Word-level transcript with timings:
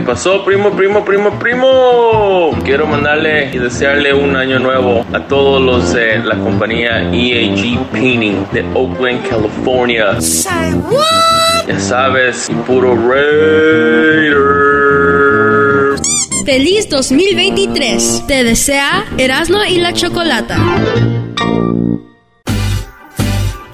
¿Qué 0.00 0.06
pasó, 0.06 0.42
primo, 0.46 0.70
primo, 0.70 1.04
primo, 1.04 1.38
primo? 1.38 2.56
Quiero 2.64 2.86
mandarle 2.86 3.50
y 3.52 3.58
desearle 3.58 4.14
un 4.14 4.34
año 4.34 4.58
nuevo 4.58 5.04
a 5.12 5.20
todos 5.26 5.60
los 5.60 5.92
de 5.92 6.20
la 6.20 6.38
compañía 6.38 7.02
EAG 7.12 7.78
Painting 7.92 8.46
de 8.50 8.64
Oakland, 8.72 9.28
California. 9.28 10.16
Ya 11.68 11.78
sabes, 11.78 12.50
puro 12.66 12.96
Raider. 12.96 14.38
Feliz 16.46 16.88
2023. 16.88 18.24
Te 18.26 18.42
desea 18.42 19.04
Erasmo 19.18 19.58
y 19.68 19.80
la 19.80 19.92
Chocolata. 19.92 20.56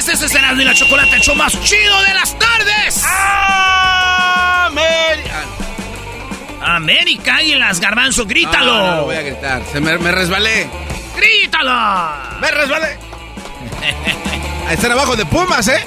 Señores. 0.00 0.08
Este 0.08 0.26
es 0.26 0.34
Erasmo 0.34 0.62
y 0.62 0.64
la 0.64 0.74
Chocolata, 0.74 1.16
el 1.16 1.22
show 1.22 1.34
más 1.34 1.52
chido 1.62 2.02
de 2.02 2.14
las 2.14 2.38
tardes. 2.38 3.04
América. 4.66 5.42
América 6.62 7.42
y 7.42 7.54
las 7.56 7.80
garbanzo, 7.80 8.24
grítalo. 8.26 8.72
Ah, 8.72 8.90
no, 8.90 8.96
lo 8.98 9.04
voy 9.04 9.16
a 9.16 9.22
gritar. 9.22 9.62
Se 9.72 9.80
me, 9.80 9.98
me 9.98 10.12
resbalé. 10.12 10.68
¡Grítalo! 11.16 12.40
Me 12.40 12.50
resbalé. 12.50 12.96
Están 14.70 14.92
abajo 14.92 15.16
de 15.16 15.26
Pumas, 15.26 15.68
¿eh? 15.68 15.84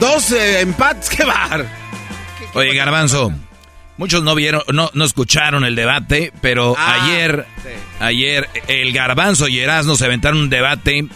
Dos 0.00 0.32
eh, 0.32 0.60
empates, 0.60 1.08
qué 1.10 1.24
bar. 1.24 1.66
Oye, 2.54 2.74
Garbanzo, 2.74 3.32
muchos 3.96 4.22
no 4.22 4.34
vieron, 4.34 4.62
no, 4.72 4.90
no 4.94 5.04
escucharon 5.04 5.64
el 5.64 5.76
debate, 5.76 6.32
pero 6.40 6.74
Ah, 6.76 7.02
ayer, 7.04 7.46
sí. 7.62 7.68
ayer 8.00 8.48
el 8.68 8.92
Garbanzo 8.92 9.46
y 9.48 9.60
Erasmo 9.60 9.96
se 9.96 10.04
aventaron 10.06 10.38
un 10.40 10.50
debate 10.50 11.06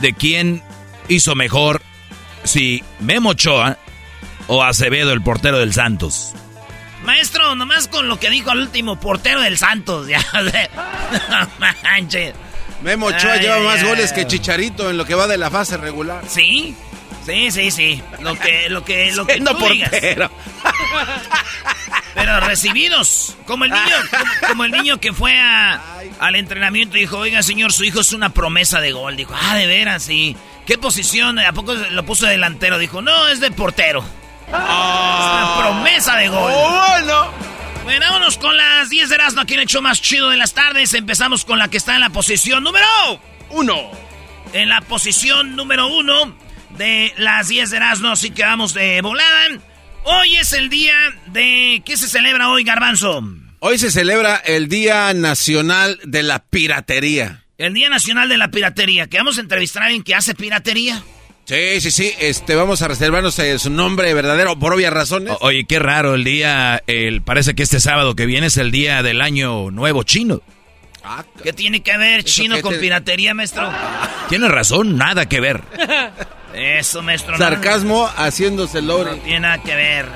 de 0.00 0.12
quién 0.12 0.62
hizo 1.08 1.34
mejor, 1.34 1.82
si 2.44 2.82
Memo 3.00 3.30
Ochoa 3.30 3.78
o 4.46 4.62
Acevedo, 4.62 5.12
el 5.12 5.22
portero 5.22 5.58
del 5.58 5.72
Santos. 5.72 6.34
Maestro, 7.04 7.54
nomás 7.56 7.88
con 7.88 8.06
lo 8.08 8.20
que 8.20 8.30
dijo 8.30 8.50
al 8.50 8.60
último 8.60 8.98
portero 9.00 9.40
del 9.40 9.58
Santos, 9.58 10.06
ya. 10.08 10.24
no 10.32 11.72
manches. 11.82 12.34
Memo 12.82 13.06
Ochoa 13.06 13.32
Ay, 13.34 13.40
lleva 13.40 13.56
ay, 13.56 13.62
más 13.64 13.80
ay. 13.80 13.88
goles 13.88 14.12
que 14.12 14.26
Chicharito 14.26 14.90
en 14.90 14.96
lo 14.96 15.04
que 15.04 15.14
va 15.14 15.26
de 15.26 15.38
la 15.38 15.50
fase 15.50 15.76
regular. 15.76 16.22
¿Sí? 16.28 16.74
Sí, 17.24 17.52
sí, 17.52 17.70
sí. 17.70 18.02
Lo 18.20 18.36
que, 18.36 18.68
lo 18.68 18.84
que, 18.84 19.12
lo 19.12 19.24
que 19.26 19.40
tú 19.40 19.54
digas. 19.70 19.90
portero. 19.90 20.30
Pero 22.14 22.40
recibidos. 22.40 23.36
Como 23.46 23.64
el 23.64 23.70
niño, 23.70 23.94
como, 24.10 24.48
como 24.48 24.64
el 24.64 24.70
niño 24.72 24.98
que 25.00 25.12
fue 25.12 25.38
a- 25.38 25.80
al 26.18 26.34
entrenamiento 26.36 26.96
y 26.96 27.00
dijo, 27.02 27.18
oiga, 27.18 27.42
señor, 27.42 27.72
su 27.72 27.84
hijo 27.84 28.00
es 28.00 28.12
una 28.12 28.30
promesa 28.30 28.80
de 28.80 28.92
gol. 28.92 29.16
Dijo, 29.16 29.34
ah, 29.40 29.56
de 29.56 29.66
veras, 29.66 30.02
sí. 30.02 30.36
¿Qué 30.66 30.78
posición? 30.78 31.38
¿A 31.38 31.52
poco 31.52 31.74
lo 31.74 32.04
puso 32.04 32.26
de 32.26 32.32
delantero? 32.32 32.78
Dijo, 32.78 33.02
no, 33.02 33.28
es 33.28 33.40
de 33.40 33.50
portero. 33.50 34.04
Es 34.48 34.54
una 34.54 35.54
promesa 35.58 36.16
de 36.16 36.28
gol. 36.28 36.52
Oh, 36.54 36.86
bueno. 36.88 37.30
Bueno, 37.84 38.06
vámonos 38.06 38.38
con 38.38 38.56
las 38.56 38.90
10 38.90 39.08
de 39.08 39.14
Erasmo, 39.16 39.40
aquí 39.40 39.54
en 39.54 39.60
el 39.60 39.66
show 39.66 39.82
más 39.82 40.00
chido 40.00 40.28
de 40.28 40.36
las 40.36 40.54
tardes. 40.54 40.94
Empezamos 40.94 41.44
con 41.44 41.58
la 41.58 41.68
que 41.68 41.78
está 41.78 41.94
en 41.94 42.00
la 42.00 42.10
posición 42.10 42.62
número 42.62 42.86
Uno. 43.50 43.90
En 44.52 44.68
la 44.68 44.82
posición 44.82 45.56
número 45.56 45.88
uno 45.88 46.36
de 46.76 47.12
las 47.16 47.48
10 47.48 47.70
de 47.70 47.76
Erasmo, 47.78 48.10
así 48.10 48.30
que 48.30 48.44
vamos 48.44 48.74
de 48.74 49.00
volada. 49.00 49.48
Hoy 50.04 50.36
es 50.36 50.52
el 50.52 50.68
día 50.68 50.94
de... 51.26 51.82
¿Qué 51.84 51.96
se 51.96 52.06
celebra 52.06 52.50
hoy, 52.50 52.62
Garbanzo? 52.62 53.24
Hoy 53.60 53.78
se 53.78 53.90
celebra 53.90 54.36
el 54.36 54.68
Día 54.68 55.14
Nacional 55.14 55.98
de 56.04 56.22
la 56.22 56.40
Piratería. 56.40 57.44
El 57.62 57.74
Día 57.74 57.88
Nacional 57.88 58.28
de 58.28 58.36
la 58.38 58.48
Piratería. 58.50 59.06
¿Que 59.06 59.18
vamos 59.18 59.38
a 59.38 59.40
entrevistar 59.40 59.82
a 59.82 59.86
alguien 59.86 60.02
que 60.02 60.14
hace 60.16 60.34
piratería? 60.34 61.02
Sí, 61.44 61.80
sí, 61.80 61.90
sí. 61.92 62.12
Este, 62.18 62.56
vamos 62.56 62.82
a 62.82 62.88
reservarnos 62.88 63.38
eh, 63.38 63.56
su 63.58 63.70
nombre 63.70 64.12
verdadero 64.14 64.58
por 64.58 64.72
obvias 64.72 64.92
razones. 64.92 65.32
O- 65.40 65.46
oye, 65.46 65.64
qué 65.64 65.78
raro 65.78 66.14
el 66.16 66.24
día, 66.24 66.82
el, 66.88 67.22
parece 67.22 67.54
que 67.54 67.62
este 67.62 67.78
sábado 67.78 68.16
que 68.16 68.26
viene 68.26 68.48
es 68.48 68.56
el 68.56 68.72
día 68.72 69.02
del 69.04 69.20
año 69.20 69.70
nuevo 69.70 70.02
chino. 70.02 70.40
Ah, 71.04 71.24
¿Qué 71.42 71.52
tiene 71.52 71.82
que 71.84 71.96
ver 71.98 72.20
¿Eso 72.20 72.28
chino 72.28 72.60
con 72.62 72.74
te- 72.74 72.80
piratería, 72.80 73.32
maestro? 73.32 73.70
Tienes 74.28 74.50
razón, 74.50 74.96
nada 74.96 75.28
que 75.28 75.40
ver. 75.40 75.60
Eso, 76.54 77.00
maestro. 77.02 77.32
no, 77.32 77.38
sarcasmo 77.38 78.08
haciéndose 78.16 78.82
No, 78.82 78.88
lore. 78.88 79.10
no 79.12 79.16
tiene 79.18 79.40
nada 79.40 79.62
que 79.62 79.74
ver. 79.76 80.06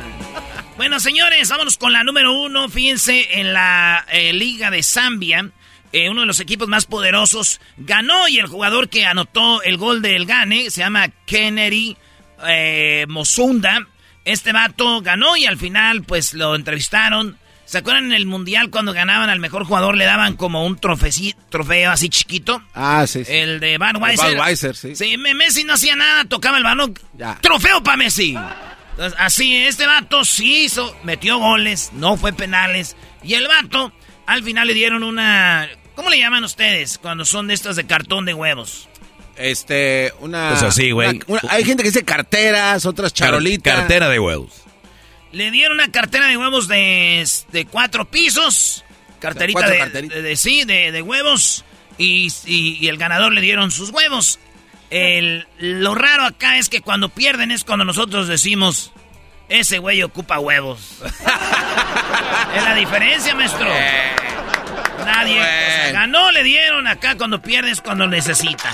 Bueno, 0.76 1.00
señores, 1.00 1.48
vámonos 1.48 1.78
con 1.78 1.92
la 1.92 2.02
número 2.04 2.32
uno. 2.38 2.68
Fíjense 2.68 3.40
en 3.40 3.52
la 3.52 4.04
eh, 4.12 4.32
Liga 4.32 4.70
de 4.70 4.82
Zambia. 4.82 5.50
Eh, 5.92 6.08
uno 6.10 6.20
de 6.22 6.26
los 6.26 6.40
equipos 6.40 6.68
más 6.68 6.86
poderosos 6.86 7.60
ganó 7.76 8.28
y 8.28 8.38
el 8.38 8.46
jugador 8.46 8.88
que 8.88 9.06
anotó 9.06 9.62
el 9.62 9.76
gol 9.76 10.02
del 10.02 10.26
gane 10.26 10.70
se 10.70 10.80
llama 10.80 11.08
Kennedy 11.26 11.96
eh, 12.46 13.06
Mosunda. 13.08 13.86
Este 14.24 14.52
vato 14.52 15.00
ganó 15.02 15.36
y 15.36 15.46
al 15.46 15.56
final 15.56 16.02
pues 16.02 16.34
lo 16.34 16.54
entrevistaron. 16.54 17.38
¿Se 17.64 17.78
acuerdan 17.78 18.06
en 18.06 18.12
el 18.12 18.26
mundial 18.26 18.70
cuando 18.70 18.92
ganaban 18.92 19.28
al 19.28 19.40
mejor 19.40 19.64
jugador 19.64 19.96
le 19.96 20.04
daban 20.04 20.36
como 20.36 20.64
un 20.64 20.78
trofeo 20.78 21.90
así 21.90 22.08
chiquito? 22.08 22.62
Ah, 22.74 23.04
sí, 23.08 23.24
sí. 23.24 23.32
El 23.32 23.58
de 23.58 23.76
Budweiser. 23.78 24.36
Budweiser, 24.36 24.76
sí. 24.76 24.94
Sí, 24.94 25.16
Me- 25.16 25.34
Messi 25.34 25.64
no 25.64 25.74
hacía 25.74 25.96
nada, 25.96 26.24
tocaba 26.26 26.58
el 26.58 26.64
balón. 26.64 26.94
Ya. 27.18 27.38
Trofeo 27.40 27.82
para 27.82 27.96
Messi. 27.96 28.36
Entonces, 28.92 29.18
así, 29.18 29.54
este 29.56 29.84
vato 29.86 30.24
sí 30.24 30.64
hizo, 30.64 30.96
metió 31.02 31.38
goles, 31.38 31.90
no 31.92 32.16
fue 32.16 32.32
penales. 32.32 32.96
Y 33.24 33.34
el 33.34 33.48
vato, 33.48 33.92
al 34.26 34.42
final 34.42 34.66
le 34.68 34.74
dieron 34.74 35.02
una... 35.02 35.68
¿Cómo 35.94 36.10
le 36.10 36.18
llaman 36.18 36.44
ustedes 36.44 36.98
cuando 36.98 37.24
son 37.24 37.46
de 37.46 37.54
estas 37.54 37.76
de 37.76 37.86
cartón 37.86 38.24
de 38.26 38.34
huevos? 38.34 38.88
Este, 39.36 40.12
una. 40.20 40.50
Pues 40.50 40.62
así, 40.62 40.90
güey. 40.90 41.08
una- 41.08 41.24
una- 41.26 41.52
hay 41.52 41.64
gente 41.64 41.82
que 41.82 41.90
dice 41.90 42.04
carteras, 42.04 42.86
otras 42.86 43.12
Car- 43.12 43.28
charolitas. 43.28 43.74
cartera 43.74 44.08
de 44.08 44.18
huevos. 44.18 44.62
Le 45.32 45.50
dieron 45.50 45.74
una 45.74 45.90
cartera 45.90 46.26
de 46.28 46.36
huevos 46.36 46.68
de, 46.68 47.26
de 47.52 47.64
cuatro 47.66 48.04
pisos. 48.10 48.84
Carterita 49.20 49.58
Cuatro 49.58 49.72
de, 49.72 49.78
carteritas. 49.78 50.16
de- 50.16 50.22
de- 50.22 50.36
sí, 50.36 50.64
de, 50.64 50.92
de 50.92 51.02
huevos. 51.02 51.64
Y, 51.98 52.28
y- 52.46 52.78
y 52.80 52.88
el 52.88 52.96
ganador 52.98 53.32
le 53.32 53.40
dieron 53.40 53.70
sus 53.70 53.90
huevos. 53.90 54.38
El- 54.90 55.46
lo 55.58 55.94
raro 55.94 56.24
acá 56.24 56.58
es 56.58 56.68
que 56.68 56.80
cuando 56.80 57.08
pierden 57.08 57.50
es 57.50 57.64
cuando 57.64 57.84
nosotros 57.84 58.28
decimos, 58.28 58.92
ese 59.48 59.78
güey 59.78 60.02
ocupa 60.02 60.38
huevos. 60.38 60.80
es 62.54 62.62
la 62.64 62.74
diferencia, 62.74 63.34
maestro. 63.34 63.68
Nadie. 65.04 65.40
o 65.40 65.44
sea, 65.44 65.78
Bueno. 65.82 65.92
ganó, 66.00 66.30
le 66.32 66.42
dieron 66.42 66.86
acá 66.86 67.16
cuando 67.16 67.40
pierdes, 67.42 67.80
cuando 67.80 68.06
necesita. 68.06 68.70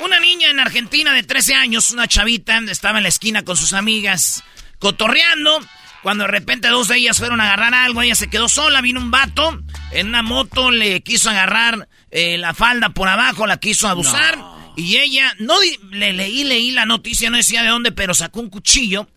Una 0.00 0.20
niña 0.20 0.50
en 0.50 0.60
Argentina 0.60 1.12
de 1.12 1.22
13 1.22 1.54
años, 1.54 1.90
una 1.90 2.06
chavita, 2.06 2.58
estaba 2.68 2.98
en 2.98 3.04
la 3.04 3.08
esquina 3.08 3.44
con 3.44 3.56
sus 3.56 3.72
amigas. 3.72 4.42
cotorreando. 4.78 5.60
Cuando 6.02 6.24
de 6.24 6.30
repente 6.30 6.68
dos 6.68 6.86
de 6.88 6.98
ellas 6.98 7.18
fueron 7.18 7.40
a 7.40 7.44
agarrar 7.44 7.74
algo, 7.74 8.00
ella 8.00 8.14
se 8.14 8.28
quedó 8.28 8.48
sola, 8.48 8.80
vino 8.80 9.00
un 9.00 9.10
vato 9.10 9.58
en 9.90 10.08
una 10.08 10.22
moto, 10.22 10.70
le 10.70 11.00
quiso 11.02 11.30
agarrar 11.30 11.88
eh, 12.12 12.38
la 12.38 12.54
falda 12.54 12.90
por 12.90 13.08
abajo, 13.08 13.46
la 13.46 13.56
quiso 13.56 13.88
abusar. 13.88 14.38
Y 14.76 14.98
ella, 14.98 15.32
no 15.38 15.54
le 15.90 16.12
leí, 16.12 16.44
leí 16.44 16.70
la 16.70 16.84
noticia, 16.84 17.30
no 17.30 17.38
decía 17.38 17.62
de 17.62 17.70
dónde, 17.70 17.92
pero 17.92 18.12
sacó 18.12 18.40
un 18.40 18.50
cuchillo 18.50 19.08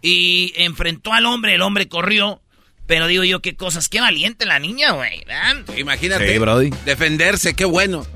y 0.00 0.52
enfrentó 0.56 1.12
al 1.12 1.26
hombre, 1.26 1.54
el 1.54 1.62
hombre 1.62 1.88
corrió. 1.88 2.40
Pero 2.86 3.06
digo 3.06 3.22
yo, 3.22 3.42
qué 3.42 3.54
cosas, 3.54 3.88
qué 3.90 4.00
valiente 4.00 4.46
la 4.46 4.58
niña, 4.58 4.92
güey. 4.92 5.22
Imagínate. 5.76 6.32
Sí, 6.32 6.38
Brody. 6.38 6.70
Defenderse, 6.86 7.52
qué 7.54 7.66
bueno. 7.66 8.06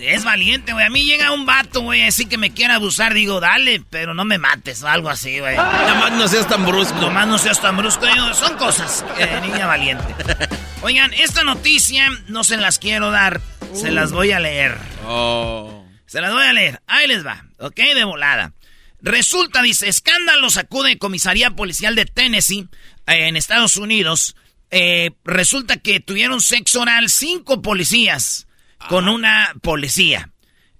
Es 0.00 0.24
valiente, 0.24 0.72
güey. 0.72 0.84
A 0.84 0.90
mí 0.90 1.04
llega 1.04 1.30
un 1.30 1.46
vato, 1.46 1.80
güey, 1.80 2.02
así 2.02 2.26
que 2.26 2.36
me 2.36 2.50
quiere 2.52 2.74
abusar. 2.74 3.14
Digo, 3.14 3.38
dale, 3.38 3.82
pero 3.88 4.14
no 4.14 4.24
me 4.24 4.38
mates 4.38 4.82
o 4.82 4.88
algo 4.88 5.10
así, 5.10 5.38
güey. 5.38 5.56
Nada 5.56 5.94
más 5.94 6.12
no 6.12 6.26
seas 6.26 6.48
tan 6.48 6.66
brusco. 6.66 7.00
Nomás 7.00 7.28
no 7.28 7.38
seas 7.38 7.60
tan 7.60 7.76
brusco. 7.76 8.04
Digo, 8.06 8.34
son 8.34 8.56
cosas, 8.56 9.04
eh, 9.18 9.40
niña 9.42 9.66
valiente. 9.66 10.04
Oigan, 10.82 11.12
esta 11.14 11.44
noticia 11.44 12.08
no 12.28 12.44
se 12.44 12.56
las 12.56 12.78
quiero 12.78 13.10
dar. 13.10 13.40
Se 13.72 13.90
las 13.90 14.12
voy 14.12 14.32
a 14.32 14.40
leer. 14.40 14.76
Oh. 15.06 15.85
Se 16.06 16.20
las 16.20 16.32
voy 16.32 16.44
a 16.44 16.52
leer. 16.52 16.82
Ahí 16.86 17.06
les 17.06 17.26
va, 17.26 17.46
¿ok? 17.58 17.76
De 17.76 18.04
volada. 18.04 18.52
Resulta, 19.00 19.62
dice, 19.62 19.88
escándalo 19.88 20.50
sacude 20.50 20.98
comisaría 20.98 21.50
policial 21.50 21.94
de 21.94 22.06
Tennessee 22.06 22.68
eh, 23.06 23.28
en 23.28 23.36
Estados 23.36 23.76
Unidos. 23.76 24.36
Eh, 24.70 25.12
resulta 25.24 25.76
que 25.76 26.00
tuvieron 26.00 26.40
sexo 26.40 26.80
oral 26.80 27.08
cinco 27.08 27.62
policías 27.62 28.46
con 28.88 29.08
una 29.08 29.54
policía. 29.62 30.30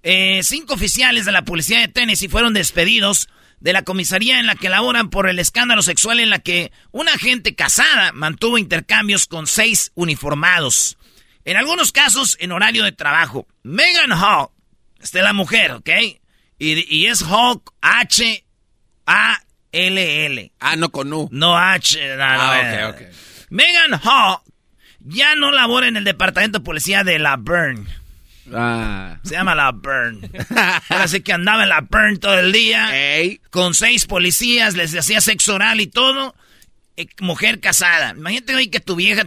Eh, 0.03 0.41
cinco 0.43 0.73
oficiales 0.73 1.25
de 1.25 1.31
la 1.31 1.43
policía 1.43 1.79
de 1.79 1.87
Tennessee 1.87 2.29
fueron 2.29 2.53
despedidos 2.53 3.29
de 3.59 3.73
la 3.73 3.83
comisaría 3.83 4.39
en 4.39 4.45
la 4.45 4.55
que 4.55 4.69
laboran 4.69 5.09
por 5.09 5.27
el 5.27 5.39
escándalo 5.39 5.81
sexual 5.81 6.19
en 6.19 6.29
la 6.29 6.39
que 6.39 6.71
una 6.91 7.13
agente 7.13 7.55
casada 7.55 8.11
mantuvo 8.13 8.57
intercambios 8.57 9.27
con 9.27 9.47
seis 9.47 9.91
uniformados. 9.95 10.97
En 11.43 11.57
algunos 11.57 11.91
casos 11.91 12.37
en 12.39 12.51
horario 12.51 12.83
de 12.83 12.91
trabajo. 12.91 13.47
Megan 13.63 14.11
Hall, 14.11 14.49
esta 15.07 15.19
es 15.19 15.23
la 15.23 15.33
mujer, 15.33 15.71
¿ok? 15.71 15.89
Y, 16.59 16.95
y 16.95 17.05
es 17.05 17.21
Hall 17.21 17.61
H-A-L-L. 19.07 20.51
Ah, 20.59 20.75
no 20.75 20.89
con 20.91 21.13
U. 21.13 21.29
No 21.31 21.57
H. 21.57 22.15
no, 22.17 22.23
Ah, 22.23 22.61
no, 22.63 22.89
ok, 22.89 22.95
ok. 22.95 23.01
Megan 23.49 23.93
Hall 24.03 24.39
ya 24.99 25.35
no 25.35 25.51
labora 25.51 25.87
en 25.87 25.95
el 25.95 26.03
departamento 26.03 26.59
de 26.59 26.65
policía 26.65 27.03
de 27.05 27.19
La 27.19 27.37
Burn. 27.37 27.87
Ah. 28.53 29.19
Se 29.23 29.35
llama 29.35 29.55
La 29.55 29.71
Burn. 29.71 30.29
Ahora 30.89 31.07
sí 31.07 31.21
que 31.21 31.31
andaba 31.33 31.63
en 31.63 31.69
La 31.69 31.81
Burn 31.81 32.19
todo 32.19 32.37
el 32.39 32.51
día. 32.51 32.89
Ey. 33.17 33.39
Con 33.49 33.73
seis 33.73 34.05
policías, 34.05 34.75
les 34.75 34.93
hacía 34.95 35.21
sexo 35.21 35.55
oral 35.55 35.79
y 35.79 35.87
todo. 35.87 36.35
Eh, 36.97 37.07
mujer 37.21 37.59
casada. 37.61 38.11
Imagínate 38.11 38.55
hoy 38.55 38.67
que 38.69 38.79
tu 38.81 38.95
vieja 38.95 39.23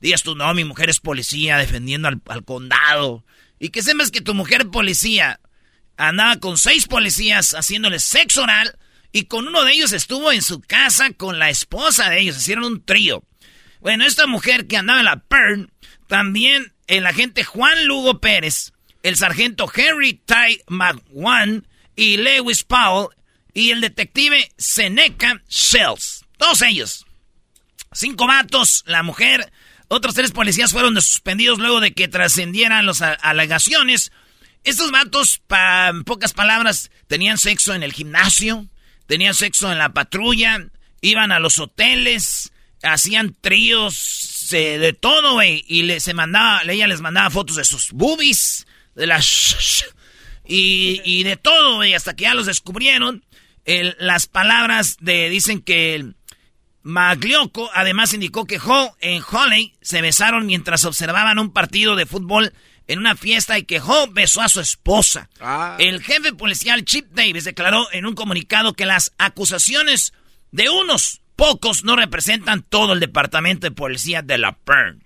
digas 0.00 0.24
tú, 0.24 0.34
no, 0.34 0.52
mi 0.52 0.64
mujer 0.64 0.90
es 0.90 0.98
policía 0.98 1.58
defendiendo 1.58 2.08
al, 2.08 2.20
al 2.26 2.44
condado. 2.44 3.24
Y 3.62 3.70
que 3.70 3.80
sepas 3.80 4.10
que 4.10 4.20
tu 4.20 4.34
mujer 4.34 4.70
policía 4.70 5.38
andaba 5.96 6.40
con 6.40 6.58
seis 6.58 6.88
policías 6.88 7.52
haciéndole 7.52 8.00
sexo 8.00 8.42
oral 8.42 8.76
y 9.12 9.26
con 9.26 9.46
uno 9.46 9.62
de 9.62 9.70
ellos 9.70 9.92
estuvo 9.92 10.32
en 10.32 10.42
su 10.42 10.60
casa 10.60 11.12
con 11.12 11.38
la 11.38 11.48
esposa 11.48 12.10
de 12.10 12.18
ellos. 12.18 12.38
Hicieron 12.38 12.64
un 12.64 12.84
trío. 12.84 13.22
Bueno, 13.78 14.04
esta 14.04 14.26
mujer 14.26 14.66
que 14.66 14.78
andaba 14.78 14.98
en 14.98 15.04
la 15.04 15.20
PERN, 15.20 15.70
también 16.08 16.72
el 16.88 17.06
agente 17.06 17.44
Juan 17.44 17.86
Lugo 17.86 18.20
Pérez, 18.20 18.72
el 19.04 19.14
sargento 19.14 19.70
Henry 19.72 20.14
Ty 20.14 20.62
McWan 20.66 21.68
y 21.94 22.16
Lewis 22.16 22.64
Powell 22.64 23.10
y 23.54 23.70
el 23.70 23.80
detective 23.80 24.50
Seneca 24.58 25.40
Shells. 25.48 26.24
Todos 26.36 26.62
ellos. 26.62 27.06
Cinco 27.92 28.26
vatos, 28.26 28.82
la 28.88 29.04
mujer. 29.04 29.52
Otros 29.94 30.14
tres 30.14 30.30
policías 30.32 30.72
fueron 30.72 30.94
suspendidos 30.94 31.58
luego 31.58 31.80
de 31.80 31.92
que 31.92 32.08
trascendieran 32.08 32.86
las 32.86 33.02
alegaciones. 33.02 34.10
Estos 34.64 34.90
vatos, 34.90 35.42
pa- 35.46 35.88
en 35.88 36.04
pocas 36.04 36.32
palabras, 36.32 36.90
tenían 37.08 37.36
sexo 37.36 37.74
en 37.74 37.82
el 37.82 37.92
gimnasio, 37.92 38.68
tenían 39.06 39.34
sexo 39.34 39.70
en 39.70 39.76
la 39.76 39.92
patrulla, 39.92 40.66
iban 41.02 41.30
a 41.30 41.40
los 41.40 41.58
hoteles, 41.58 42.52
hacían 42.82 43.36
tríos, 43.38 44.46
de 44.50 44.92
todo, 44.98 45.34
güey. 45.34 45.62
Y 45.68 45.82
le, 45.82 46.00
se 46.00 46.14
mandaba, 46.14 46.62
ella 46.62 46.86
les 46.86 47.02
mandaba 47.02 47.28
fotos 47.28 47.56
de 47.56 47.64
sus 47.64 47.90
boobies, 47.92 48.66
de 48.94 49.06
las... 49.06 49.84
Y, 50.46 51.02
y 51.04 51.22
de 51.22 51.36
todo, 51.36 51.76
güey, 51.76 51.92
hasta 51.92 52.16
que 52.16 52.24
ya 52.24 52.34
los 52.34 52.46
descubrieron. 52.46 53.24
Las 53.98 54.26
palabras 54.26 54.96
de, 55.00 55.28
dicen 55.28 55.60
que 55.60 56.14
Maglioco 56.82 57.70
además 57.74 58.12
indicó 58.12 58.44
que 58.46 58.58
Ho 58.58 58.96
en 59.00 59.22
Holly 59.30 59.74
se 59.80 60.00
besaron 60.02 60.46
mientras 60.46 60.84
observaban 60.84 61.38
un 61.38 61.52
partido 61.52 61.94
de 61.96 62.06
fútbol 62.06 62.52
en 62.88 62.98
una 62.98 63.14
fiesta 63.14 63.58
y 63.58 63.62
que 63.64 63.80
Ho 63.80 64.08
besó 64.10 64.42
a 64.42 64.48
su 64.48 64.60
esposa. 64.60 65.28
Ah. 65.40 65.76
El 65.78 66.02
jefe 66.02 66.32
policial 66.32 66.84
Chip 66.84 67.06
Davis 67.12 67.44
declaró 67.44 67.86
en 67.92 68.06
un 68.06 68.14
comunicado 68.14 68.74
que 68.74 68.86
las 68.86 69.12
acusaciones 69.18 70.12
de 70.50 70.68
unos 70.68 71.20
pocos 71.36 71.84
no 71.84 71.94
representan 71.96 72.62
todo 72.62 72.92
el 72.92 73.00
departamento 73.00 73.66
de 73.66 73.70
policía 73.70 74.22
de 74.22 74.38
la 74.38 74.52
Pern. 74.52 75.04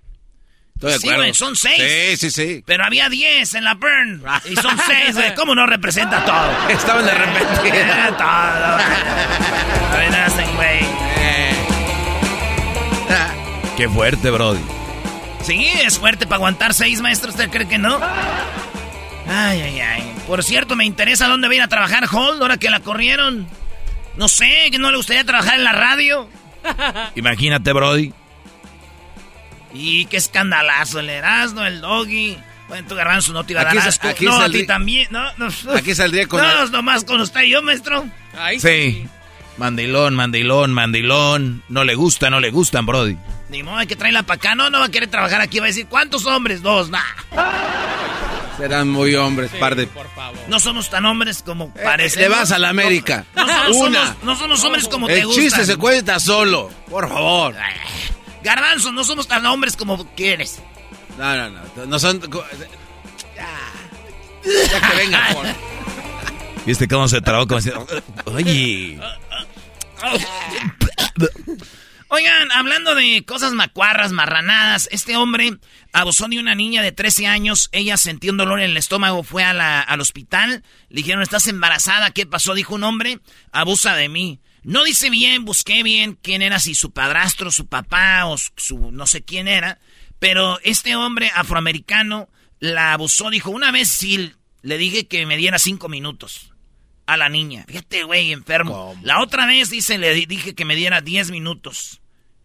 Estoy 0.77 0.93
de 0.93 0.99
Sí, 0.99 1.07
acuerdo. 1.07 1.23
güey, 1.23 1.35
son 1.35 1.57
seis. 1.57 1.83
Sí, 1.83 2.17
sí, 2.17 2.31
sí. 2.31 2.63
Pero 2.67 2.85
había 2.85 3.09
10 3.09 3.55
en 3.55 3.65
la 3.65 3.75
Burn. 3.75 4.23
Y 4.51 4.57
son 4.57 4.77
6, 4.87 5.15
güey. 5.15 5.35
¿Cómo 5.35 5.55
no 5.55 5.65
representa 5.67 6.23
todo? 6.25 6.69
Estaban 6.69 7.05
todo. 8.19 8.79
Ay, 9.97 10.11
no 10.11 10.17
hacen, 10.19 10.55
güey. 10.57 10.96
Qué 13.77 13.89
fuerte, 13.89 14.31
Brody. 14.31 14.61
Sí, 15.43 15.67
es 15.85 15.99
fuerte 15.99 16.27
para 16.27 16.37
aguantar 16.37 16.75
6, 16.75 17.01
maestro. 17.03 17.31
¿Usted 17.31 17.51
cree 17.51 17.69
que 17.69 17.79
no? 17.79 17.99
Ay, 19.29 19.61
ay, 19.61 19.81
ay. 19.81 20.13
Por 20.27 20.43
cierto, 20.43 20.77
me 20.77 20.85
interesa 20.85 21.29
dónde 21.29 21.47
va 21.49 21.53
a 21.53 21.57
ir 21.57 21.63
a 21.63 21.69
trabajar 21.69 22.05
Hold 22.11 22.43
ahora 22.43 22.57
que 22.57 22.71
la 22.71 22.81
corrieron. 22.81 23.47
No 24.17 24.29
sé, 24.29 24.69
que 24.71 24.79
no 24.79 24.91
le 24.91 24.97
gustaría 24.97 25.25
trabajar 25.25 25.57
en 25.57 25.65
la 25.65 25.73
radio. 25.73 26.29
Imagínate, 27.17 27.73
Brody. 27.73 28.13
Y 29.75 30.07
qué 30.07 30.17
escandalazo. 30.17 31.01
El 31.01 31.11
Erasmo, 31.11 31.63
el 31.65 31.81
Doggy. 31.83 32.39
Bueno, 32.69 32.89
tu 32.89 32.95
garbanzo 32.97 33.33
no 33.33 33.45
te 33.45 33.53
iba 33.53 33.61
a 33.63 33.69
Aquí 33.69 33.77
dar 33.79 33.89
asco. 33.89 34.09
aquí 34.09 34.25
no, 34.25 34.41
a 34.41 34.49
ti 34.49 34.67
también. 34.67 35.07
No, 35.11 35.23
no. 35.37 35.49
Aquí 35.77 35.95
saldría 35.95 36.27
con 36.27 36.41
No, 36.41 36.63
el- 36.65 36.73
nomás 36.73 37.05
con 37.05 37.21
usted 37.21 37.43
y 37.43 37.51
yo, 37.51 37.63
maestro. 37.63 38.05
Sí. 38.59 39.07
Mandilón, 39.59 40.15
mandilón, 40.17 40.73
mandilón. 40.73 41.63
No 41.69 41.85
le 41.85 41.95
gusta, 41.95 42.31
no 42.31 42.41
le 42.41 42.51
gustan, 42.51 42.87
Brody. 42.87 43.17
Ni 43.49 43.63
modo, 43.63 43.77
hay 43.77 43.87
que 43.87 43.95
traerla 43.97 44.23
para 44.25 44.37
acá. 44.39 44.55
No, 44.55 44.71
no 44.71 44.81
va 44.81 44.87
a 44.87 44.91
querer 44.91 45.09
trabajar 45.11 45.41
aquí. 45.41 45.59
Va 45.61 45.67
a 45.67 45.69
decir, 45.69 45.87
¿cuántos 45.87 46.27
hombres? 46.27 46.63
Dos, 46.63 46.91
nah. 46.91 47.01
Serán 48.59 48.89
muy 48.89 49.15
hombres, 49.15 49.51
par 49.61 49.77
de... 49.77 49.89
No 50.49 50.59
somos 50.59 50.89
tan 50.91 51.05
hombres 51.05 51.43
como 51.45 51.73
parece. 51.75 52.19
Le 52.21 52.29
vas 52.29 52.51
a 52.53 52.59
la 52.59 52.71
América. 52.71 53.25
No, 53.37 53.45
no 53.47 53.53
somos, 53.53 53.77
Una. 53.77 54.01
somos- 54.07 54.23
no 54.25 54.37
somos 54.37 54.65
hombres 54.65 54.89
como 54.89 55.07
te 55.07 55.21
El 55.21 55.27
gustan. 55.27 55.45
chiste 55.45 55.65
se 55.67 55.77
cuenta 55.77 56.19
solo. 56.19 56.71
Por 56.89 57.09
favor. 57.09 57.55
Garbanzo, 58.43 58.93
no 58.93 59.05
somos 59.05 59.29
tan 59.29 59.45
hombres 59.47 59.77
como 59.77 60.07
quieres. 60.15 60.59
No, 61.19 61.37
no, 61.37 61.51
no. 61.51 61.87
No 61.87 61.99
son... 61.99 62.21
Ya, 63.37 63.49
ya 64.73 64.91
que 64.91 64.97
venga. 64.97 65.29
por- 65.35 65.47
¿Viste 66.65 66.89
cómo 66.89 67.07
se 67.09 67.21
trabó? 67.21 67.47
Como 67.47 67.61
Oye. 68.35 68.99
Oigan, 72.09 72.53
hablando 72.53 72.95
de 72.95 73.25
cosas 73.25 73.53
macuarras, 73.53 74.13
marranadas, 74.13 74.89
este 74.93 75.17
hombre 75.17 75.59
abusó 75.93 76.29
de 76.29 76.39
una 76.39 76.55
niña 76.55 76.81
de 76.83 76.93
13 76.93 77.27
años. 77.27 77.69
Ella 77.73 77.97
sentía 77.97 78.31
un 78.31 78.37
dolor 78.37 78.61
en 78.61 78.71
el 78.71 78.77
estómago, 78.77 79.25
fue 79.25 79.43
a 79.43 79.53
la- 79.53 79.81
al 79.81 80.01
hospital. 80.01 80.63
Le 80.89 80.97
dijeron, 80.99 81.23
¿estás 81.23 81.49
embarazada? 81.49 82.13
¿Qué 82.13 82.25
pasó? 82.25 82.55
Dijo 82.55 82.77
un 82.77 82.85
hombre, 82.85 83.19
abusa 83.51 83.97
de 83.97 84.09
mí. 84.09 84.41
No 84.63 84.85
dice 84.85 85.11
bien, 85.11 85.45
busqué 85.45 85.83
bien 85.83 86.17
quién 86.23 86.43
era, 86.43 86.61
si 86.61 86.75
su 86.77 86.93
padrastro, 86.93 87.51
su 87.51 87.67
papá 87.67 88.27
o 88.27 88.37
su 88.39 88.91
no 88.93 89.07
sé 89.07 89.23
quién 89.25 89.49
era. 89.49 89.81
Pero 90.21 90.61
este 90.63 90.95
hombre 90.97 91.31
afroamericano 91.35 92.29
la 92.61 92.93
abusó. 92.93 93.31
Dijo, 93.31 93.51
una 93.51 93.73
vez 93.73 93.89
sí 93.89 94.33
le 94.63 94.79
dije 94.79 95.09
que 95.09 95.27
me 95.27 95.37
diera 95.37 95.59
cinco 95.59 95.89
minutos 95.89 96.53
a 97.07 97.17
la 97.17 97.29
niña. 97.29 97.65
Fíjate, 97.69 98.03
güey, 98.05 98.33
enfermo. 98.33 98.99
La 99.03 99.21
otra 99.21 99.47
vez, 99.47 99.71
dice, 99.71 99.99
le 99.99 100.13
di- 100.15 100.27
dije 100.27 100.55
que 100.55 100.65
me 100.65 100.75
diera 100.77 101.01
10 101.01 101.31
minutos. 101.31 102.01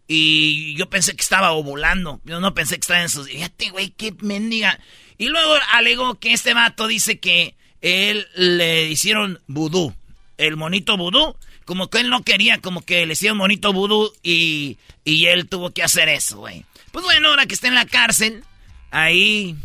Y 0.07 0.75
yo 0.75 0.89
pensé 0.89 1.15
que 1.15 1.21
estaba 1.21 1.51
ovulando. 1.51 2.21
Yo 2.25 2.39
no 2.39 2.53
pensé 2.53 2.75
que 2.75 2.81
estaba 2.81 3.01
en 3.01 3.09
sus... 3.09 3.27
Fíjate, 3.27 3.69
güey, 3.69 3.89
qué 3.91 4.13
mendiga. 4.21 4.79
Y 5.17 5.27
luego 5.27 5.53
alegó 5.71 6.19
que 6.19 6.33
este 6.33 6.53
vato 6.53 6.87
dice 6.87 7.19
que 7.19 7.55
él 7.81 8.27
le 8.35 8.89
hicieron 8.89 9.39
vudú. 9.47 9.95
El 10.37 10.57
monito 10.57 10.97
vudú. 10.97 11.35
Como 11.65 11.89
que 11.89 11.99
él 11.99 12.09
no 12.09 12.23
quería, 12.23 12.57
como 12.59 12.81
que 12.83 13.05
le 13.05 13.13
hicieron 13.13 13.37
monito 13.37 13.71
vudú 13.71 14.11
y, 14.21 14.77
y 15.05 15.27
él 15.27 15.47
tuvo 15.47 15.71
que 15.71 15.83
hacer 15.83 16.09
eso, 16.09 16.39
güey. 16.39 16.65
Pues 16.91 17.05
bueno, 17.05 17.29
ahora 17.29 17.45
que 17.45 17.53
está 17.53 17.67
en 17.69 17.75
la 17.75 17.85
cárcel, 17.85 18.43
ahí 18.89 19.55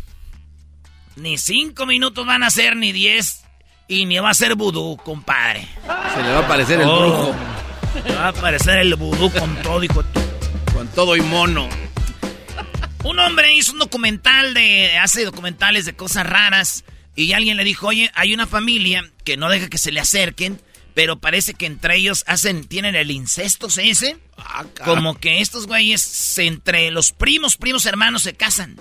ni 1.17 1.37
cinco 1.37 1.85
minutos 1.85 2.25
van 2.25 2.43
a 2.43 2.49
ser, 2.51 2.75
ni 2.77 2.91
diez, 2.93 3.43
y 3.87 4.05
ni 4.05 4.17
va 4.19 4.29
a 4.29 4.33
ser 4.33 4.55
vudú, 4.55 4.97
compadre. 4.97 5.67
Se 6.15 6.23
le 6.23 6.29
va 6.29 6.39
a 6.39 6.45
aparecer 6.45 6.81
el 6.81 6.87
Oh. 6.87 6.99
brujo. 6.99 7.35
Va 8.15 8.25
a 8.25 8.27
aparecer 8.29 8.77
el 8.79 8.95
vudú 8.95 9.31
con 9.31 9.55
todo, 9.63 9.83
hijo. 9.83 10.03
Con 10.73 10.87
todo 10.89 11.15
y 11.15 11.21
mono. 11.21 11.67
Un 13.03 13.19
hombre 13.19 13.53
hizo 13.53 13.71
un 13.73 13.79
documental 13.79 14.53
de. 14.53 14.97
hace 14.97 15.23
documentales 15.25 15.85
de 15.85 15.93
cosas 15.95 16.25
raras. 16.27 16.83
Y 17.15 17.33
alguien 17.33 17.57
le 17.57 17.63
dijo, 17.63 17.87
oye, 17.87 18.11
hay 18.13 18.33
una 18.33 18.45
familia 18.45 19.09
que 19.23 19.37
no 19.37 19.49
deja 19.49 19.69
que 19.69 19.79
se 19.79 19.91
le 19.91 19.99
acerquen, 19.99 20.61
pero 20.93 21.17
parece 21.19 21.55
que 21.55 21.65
entre 21.65 21.95
ellos 21.95 22.23
hacen, 22.27 22.63
tienen 22.65 22.95
el 22.95 23.09
incesto, 23.09 23.71
¿se 23.71 23.81
dice? 23.81 24.17
Ah, 24.37 24.65
Como 24.85 25.15
que 25.19 25.41
estos 25.41 25.65
güeyes, 25.65 26.37
entre 26.37 26.91
los 26.91 27.11
primos, 27.13 27.57
primos 27.57 27.87
hermanos 27.87 28.21
se 28.21 28.35
casan. 28.35 28.75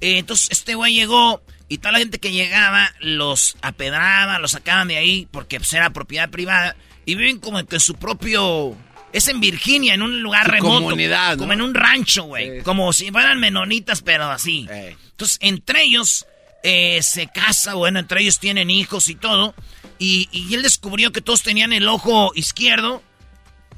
Eh, 0.00 0.18
entonces 0.18 0.48
este 0.50 0.74
güey 0.74 0.94
llegó 0.94 1.42
y 1.68 1.78
toda 1.78 1.92
la 1.92 1.98
gente 1.98 2.18
que 2.18 2.32
llegaba 2.32 2.92
los 3.00 3.56
apedraba, 3.62 4.38
los 4.38 4.52
sacaban 4.52 4.88
de 4.88 4.96
ahí 4.96 5.28
porque 5.30 5.58
pues, 5.58 5.72
era 5.72 5.90
propiedad 5.90 6.30
privada. 6.30 6.76
Y 7.06 7.14
viven 7.14 7.38
como 7.38 7.64
que 7.66 7.76
en 7.76 7.80
su 7.80 7.94
propio... 7.94 8.76
Es 9.12 9.28
en 9.28 9.38
Virginia, 9.38 9.94
en 9.94 10.02
un 10.02 10.22
lugar 10.22 10.50
remoto. 10.50 10.82
Comunidad, 10.82 11.38
Como 11.38 11.52
en 11.52 11.62
un 11.62 11.72
rancho, 11.72 12.24
güey. 12.24 12.62
Como 12.62 12.92
si 12.92 13.12
fueran 13.12 13.38
menonitas, 13.38 14.02
pero 14.02 14.24
así. 14.24 14.66
Entonces, 14.70 15.38
entre 15.40 15.84
ellos 15.84 16.26
eh, 16.64 17.00
se 17.02 17.28
casa, 17.28 17.74
bueno, 17.74 18.00
entre 18.00 18.22
ellos 18.22 18.40
tienen 18.40 18.70
hijos 18.70 19.08
y 19.08 19.14
todo. 19.14 19.54
Y, 20.00 20.28
él 20.52 20.62
descubrió 20.62 21.12
que 21.12 21.20
todos 21.20 21.42
tenían 21.42 21.72
el 21.72 21.86
ojo 21.86 22.32
izquierdo 22.34 23.02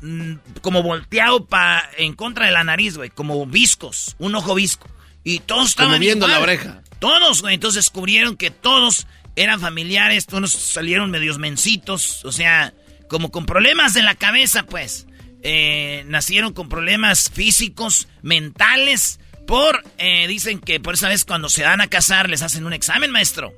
mm, 0.01 0.35
como 0.63 0.83
volteado 0.83 1.45
pa, 1.45 1.83
en 1.99 2.15
contra 2.15 2.47
de 2.47 2.53
la 2.53 2.65
nariz, 2.65 2.97
güey. 2.97 3.11
Como 3.11 3.45
viscos, 3.45 4.17
un 4.19 4.35
ojo 4.37 4.55
visco. 4.55 4.89
Y 5.23 5.41
todos 5.41 5.71
estaban 5.71 6.01
viendo 6.01 6.27
la 6.29 6.41
oreja. 6.41 6.83
Todos, 6.99 7.43
güey. 7.43 7.55
Entonces 7.55 7.85
descubrieron 7.85 8.37
que 8.37 8.51
todos 8.51 9.07
eran 9.37 9.61
familiares, 9.61 10.27
todos 10.27 10.53
salieron 10.53 11.11
medios 11.11 11.39
mencitos, 11.39 12.25
o 12.25 12.33
sea, 12.33 12.73
como 13.09 13.31
con 13.31 13.47
problemas 13.47 13.95
de 13.95 14.03
la 14.03 14.15
cabeza, 14.15 14.65
pues. 14.65 15.07
Eh, 15.43 16.05
nacieron 16.07 16.53
con 16.53 16.69
problemas 16.69 17.31
físicos, 17.33 18.09
mentales, 18.23 19.21
por, 19.47 19.85
eh, 19.99 20.27
dicen 20.27 20.59
que 20.59 20.81
por 20.81 20.95
esa 20.95 21.09
vez 21.09 21.25
cuando 21.25 21.49
se 21.49 21.63
dan 21.63 21.81
a 21.81 21.87
casar 21.87 22.29
les 22.29 22.43
hacen 22.43 22.67
un 22.67 22.73
examen, 22.73 23.11
maestro. 23.11 23.55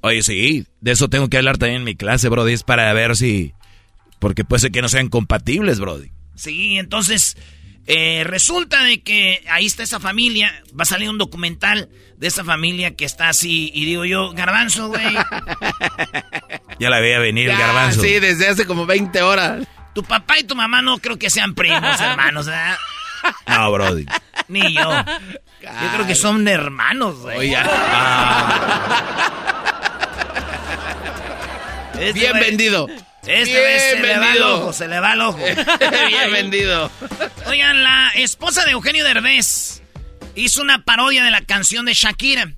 Oye, 0.00 0.22
sí, 0.22 0.66
de 0.80 0.92
eso 0.92 1.08
tengo 1.08 1.28
que 1.28 1.38
hablar 1.38 1.58
también 1.58 1.78
en 1.78 1.84
mi 1.84 1.96
clase, 1.96 2.28
Brody, 2.28 2.52
es 2.52 2.62
para 2.62 2.92
ver 2.92 3.16
si... 3.16 3.52
Porque 4.20 4.44
puede 4.44 4.60
ser 4.60 4.70
que 4.70 4.82
no 4.82 4.88
sean 4.88 5.08
compatibles, 5.08 5.80
Brody. 5.80 6.10
Sí, 6.36 6.78
entonces 6.78 7.36
eh, 7.86 8.22
resulta 8.24 8.82
de 8.82 9.02
que 9.02 9.44
ahí 9.50 9.66
está 9.66 9.82
esa 9.82 10.00
familia, 10.00 10.62
va 10.78 10.82
a 10.82 10.86
salir 10.86 11.10
un 11.10 11.18
documental 11.18 11.88
de 12.16 12.26
esa 12.26 12.44
familia 12.44 12.94
que 12.94 13.04
está 13.04 13.28
así, 13.28 13.70
y 13.74 13.84
digo 13.84 14.04
yo, 14.04 14.32
garbanzo, 14.32 14.88
güey. 14.88 15.14
ya 16.78 16.90
la 16.90 17.00
veía 17.00 17.18
venir, 17.18 17.50
el 17.50 17.58
garbanzo. 17.58 18.00
Sí, 18.00 18.20
desde 18.20 18.48
hace 18.48 18.66
como 18.66 18.86
20 18.86 19.22
horas. 19.22 19.66
Tu 19.94 20.02
papá 20.02 20.38
y 20.38 20.44
tu 20.44 20.56
mamá 20.56 20.82
no 20.82 20.98
creo 20.98 21.18
que 21.18 21.30
sean 21.30 21.54
primos, 21.54 22.00
hermanos, 22.00 22.46
¿verdad? 22.46 22.76
No, 23.46 23.72
Brody. 23.72 24.04
Ni 24.48 24.74
yo. 24.74 24.90
Yo 25.62 25.88
creo 25.94 26.06
que 26.06 26.14
son 26.14 26.46
hermanos, 26.46 27.20
güey. 27.20 27.54
Ah. 27.54 29.30
Este 31.98 32.12
Bien 32.12 32.32
vendido. 32.34 32.88
Este 33.26 33.60
vez 33.60 33.82
se 33.90 34.00
le 34.00 34.18
va 34.18 34.32
el 34.32 34.42
ojo, 34.42 34.72
se 34.72 34.88
le 34.88 35.00
va 35.00 35.12
el 35.12 35.20
ojo. 35.20 35.38
Bien 36.08 36.32
vendido. 36.32 36.90
Oigan, 37.46 37.82
la 37.82 38.10
esposa 38.14 38.64
de 38.64 38.72
Eugenio 38.72 39.04
Derbez 39.04 39.82
hizo 40.34 40.62
una 40.62 40.84
parodia 40.84 41.24
de 41.24 41.30
la 41.30 41.40
canción 41.42 41.86
de 41.86 41.94
Shakira. 41.94 42.54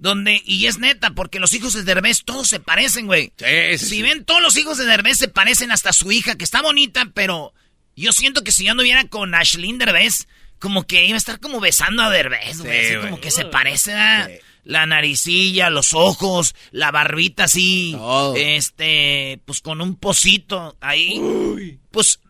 Donde, 0.00 0.40
y 0.44 0.66
es 0.66 0.78
neta, 0.78 1.10
porque 1.10 1.40
los 1.40 1.52
hijos 1.54 1.72
de 1.72 1.82
Derbez 1.82 2.22
todos 2.24 2.48
se 2.48 2.60
parecen, 2.60 3.06
güey. 3.06 3.32
Sí, 3.36 3.78
si 3.78 4.00
ven, 4.00 4.24
todos 4.24 4.40
los 4.40 4.56
hijos 4.56 4.78
de 4.78 4.84
Derbez 4.84 5.18
se 5.18 5.26
parecen 5.26 5.72
hasta 5.72 5.92
su 5.92 6.12
hija, 6.12 6.36
que 6.36 6.44
está 6.44 6.62
bonita, 6.62 7.10
pero 7.14 7.52
yo 7.96 8.12
siento 8.12 8.44
que 8.44 8.52
si 8.52 8.64
yo 8.64 8.70
anduviera 8.70 9.08
con 9.08 9.34
Ashlyn 9.34 9.76
Derbez, 9.76 10.28
como 10.60 10.86
que 10.86 11.04
iba 11.04 11.16
a 11.16 11.18
estar 11.18 11.40
como 11.40 11.58
besando 11.58 12.04
a 12.04 12.10
Derbez, 12.10 12.58
güey. 12.58 13.00
como 13.00 13.20
que 13.20 13.32
se 13.32 13.44
parece 13.44 13.92
a 13.92 14.28
la 14.64 14.86
naricilla, 14.86 15.70
los 15.70 15.94
ojos, 15.94 16.54
la 16.70 16.90
barbita 16.90 17.44
así. 17.44 17.96
Este, 18.36 19.40
pues 19.44 19.60
con 19.60 19.80
un 19.80 19.96
pocito 19.96 20.76
ahí. 20.80 21.78
Pues 21.90 22.20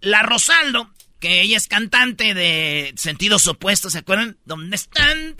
la 0.00 0.22
Rosaldo, 0.22 0.90
que 1.20 1.40
ella 1.40 1.56
es 1.56 1.68
cantante 1.68 2.34
de 2.34 2.92
sentidos 2.96 3.46
opuestos, 3.46 3.92
¿se 3.92 4.00
acuerdan? 4.00 4.36
¿Dónde 4.44 4.76
están? 4.76 5.36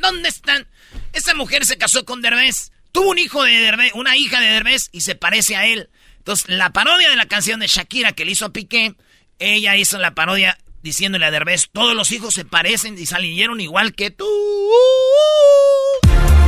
¿Dónde 0.00 0.28
están? 0.28 0.66
Esa 1.12 1.34
mujer 1.34 1.64
se 1.64 1.78
casó 1.78 2.04
con 2.04 2.22
Derbez. 2.22 2.72
Tuvo 2.92 3.10
un 3.10 3.18
hijo 3.18 3.42
de 3.42 3.52
Derbez, 3.52 3.92
una 3.94 4.16
hija 4.16 4.40
de 4.40 4.48
Derbez 4.48 4.88
y 4.92 5.00
se 5.00 5.16
parece 5.16 5.56
a 5.56 5.66
él. 5.66 5.90
Entonces, 6.18 6.48
la 6.48 6.72
parodia 6.72 7.10
de 7.10 7.16
la 7.16 7.26
canción 7.26 7.60
de 7.60 7.66
Shakira 7.66 8.12
que 8.12 8.24
le 8.24 8.32
hizo 8.32 8.46
a 8.46 8.52
Piqué, 8.52 8.94
ella 9.38 9.76
hizo 9.76 9.98
la 9.98 10.14
parodia 10.14 10.58
diciéndole 10.84 11.24
a 11.24 11.30
Derbez, 11.30 11.70
todos 11.72 11.96
los 11.96 12.12
hijos 12.12 12.34
se 12.34 12.44
parecen 12.44 12.98
y 12.98 13.06
salieron 13.06 13.58
igual 13.58 13.94
que 13.94 14.10
tú. 14.10 14.26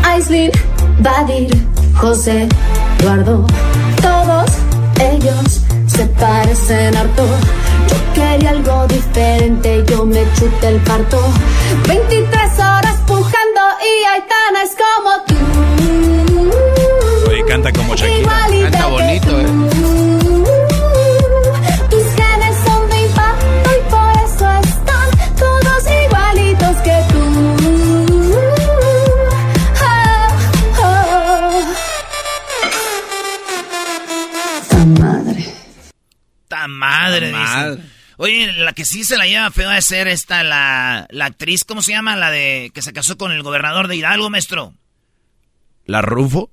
Aislin, 0.04 0.50
Badir, 0.98 1.48
José, 1.94 2.46
Eduardo, 3.00 3.46
todos 4.02 4.50
ellos 5.00 5.62
se 5.86 6.04
parecen 6.06 6.94
harto. 6.94 7.26
Yo 7.88 7.96
quería 8.14 8.50
algo 8.50 8.86
diferente, 8.88 9.82
yo 9.88 10.04
me 10.04 10.22
chuté 10.34 10.68
el 10.68 10.82
parto. 10.82 11.18
23 11.88 12.58
horas 12.58 13.00
pujando 13.06 13.62
y 13.80 14.04
Aitana 14.04 14.64
es 14.64 14.76
como 14.84 15.24
tú. 15.26 15.36
Oye, 17.30 17.42
canta 17.46 17.72
como 17.72 17.96
Shakira. 17.96 18.75
Madre. 36.68 37.32
Oye, 38.18 38.52
la 38.54 38.72
que 38.72 38.84
sí 38.84 39.04
se 39.04 39.18
la 39.18 39.26
lleva 39.26 39.50
feo 39.50 39.68
de 39.68 39.82
ser 39.82 40.08
esta, 40.08 40.42
la, 40.42 41.06
la 41.10 41.26
actriz, 41.26 41.64
¿cómo 41.64 41.82
se 41.82 41.92
llama? 41.92 42.16
La 42.16 42.30
de 42.30 42.70
que 42.74 42.80
se 42.80 42.92
casó 42.92 43.18
con 43.18 43.30
el 43.30 43.42
gobernador 43.42 43.88
de 43.88 43.96
Hidalgo, 43.96 44.30
maestro. 44.30 44.74
¿La 45.84 46.00
Rufo? 46.00 46.50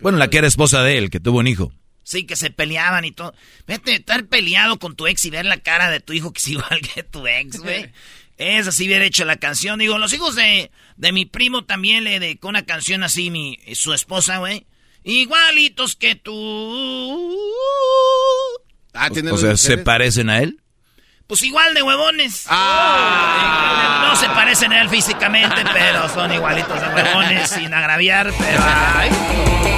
Bueno, 0.00 0.18
la 0.18 0.28
que 0.28 0.38
era 0.38 0.46
esposa 0.46 0.82
de 0.82 0.98
él, 0.98 1.10
que 1.10 1.20
tuvo 1.20 1.38
un 1.38 1.46
hijo. 1.46 1.72
Sí, 2.02 2.24
que 2.24 2.36
se 2.36 2.50
peleaban 2.50 3.04
y 3.04 3.12
todo. 3.12 3.34
Vete, 3.66 3.94
estar 3.94 4.26
peleado 4.26 4.78
con 4.78 4.94
tu 4.94 5.06
ex 5.06 5.24
y 5.24 5.30
ver 5.30 5.46
la 5.46 5.58
cara 5.58 5.90
de 5.90 6.00
tu 6.00 6.12
hijo 6.12 6.32
que 6.32 6.38
es 6.38 6.48
igual 6.48 6.80
que 6.94 7.02
tu 7.02 7.26
ex, 7.26 7.58
güey. 7.60 7.90
es 8.36 8.66
así 8.66 8.86
bien 8.86 9.02
hecho 9.02 9.24
la 9.24 9.36
canción. 9.36 9.78
Digo, 9.78 9.98
los 9.98 10.12
hijos 10.12 10.34
de, 10.36 10.70
de 10.96 11.12
mi 11.12 11.26
primo 11.26 11.64
también 11.64 12.04
le 12.04 12.20
dedicó 12.20 12.48
una 12.48 12.64
canción 12.64 13.02
así, 13.02 13.30
mi, 13.30 13.58
su 13.74 13.92
esposa, 13.92 14.38
güey. 14.38 14.66
Igualitos 15.04 15.96
que 15.96 16.16
tú. 16.16 16.32
Ah, 18.96 19.10
o 19.32 19.36
sea, 19.38 19.56
¿se 19.56 19.78
parecen 19.78 20.30
a 20.30 20.38
él? 20.40 20.60
Pues 21.26 21.42
igual 21.42 21.74
de 21.74 21.82
huevones. 21.82 22.46
Ah. 22.48 24.08
No 24.08 24.16
se 24.16 24.26
parecen 24.28 24.72
a 24.72 24.82
él 24.82 24.88
físicamente, 24.88 25.56
pero 25.72 26.08
son 26.08 26.32
igualitos 26.32 26.80
de 26.80 26.86
huevones, 26.86 27.50
sin 27.50 27.74
agraviar, 27.74 28.32
pero... 28.38 28.60
Ay. 28.62 29.10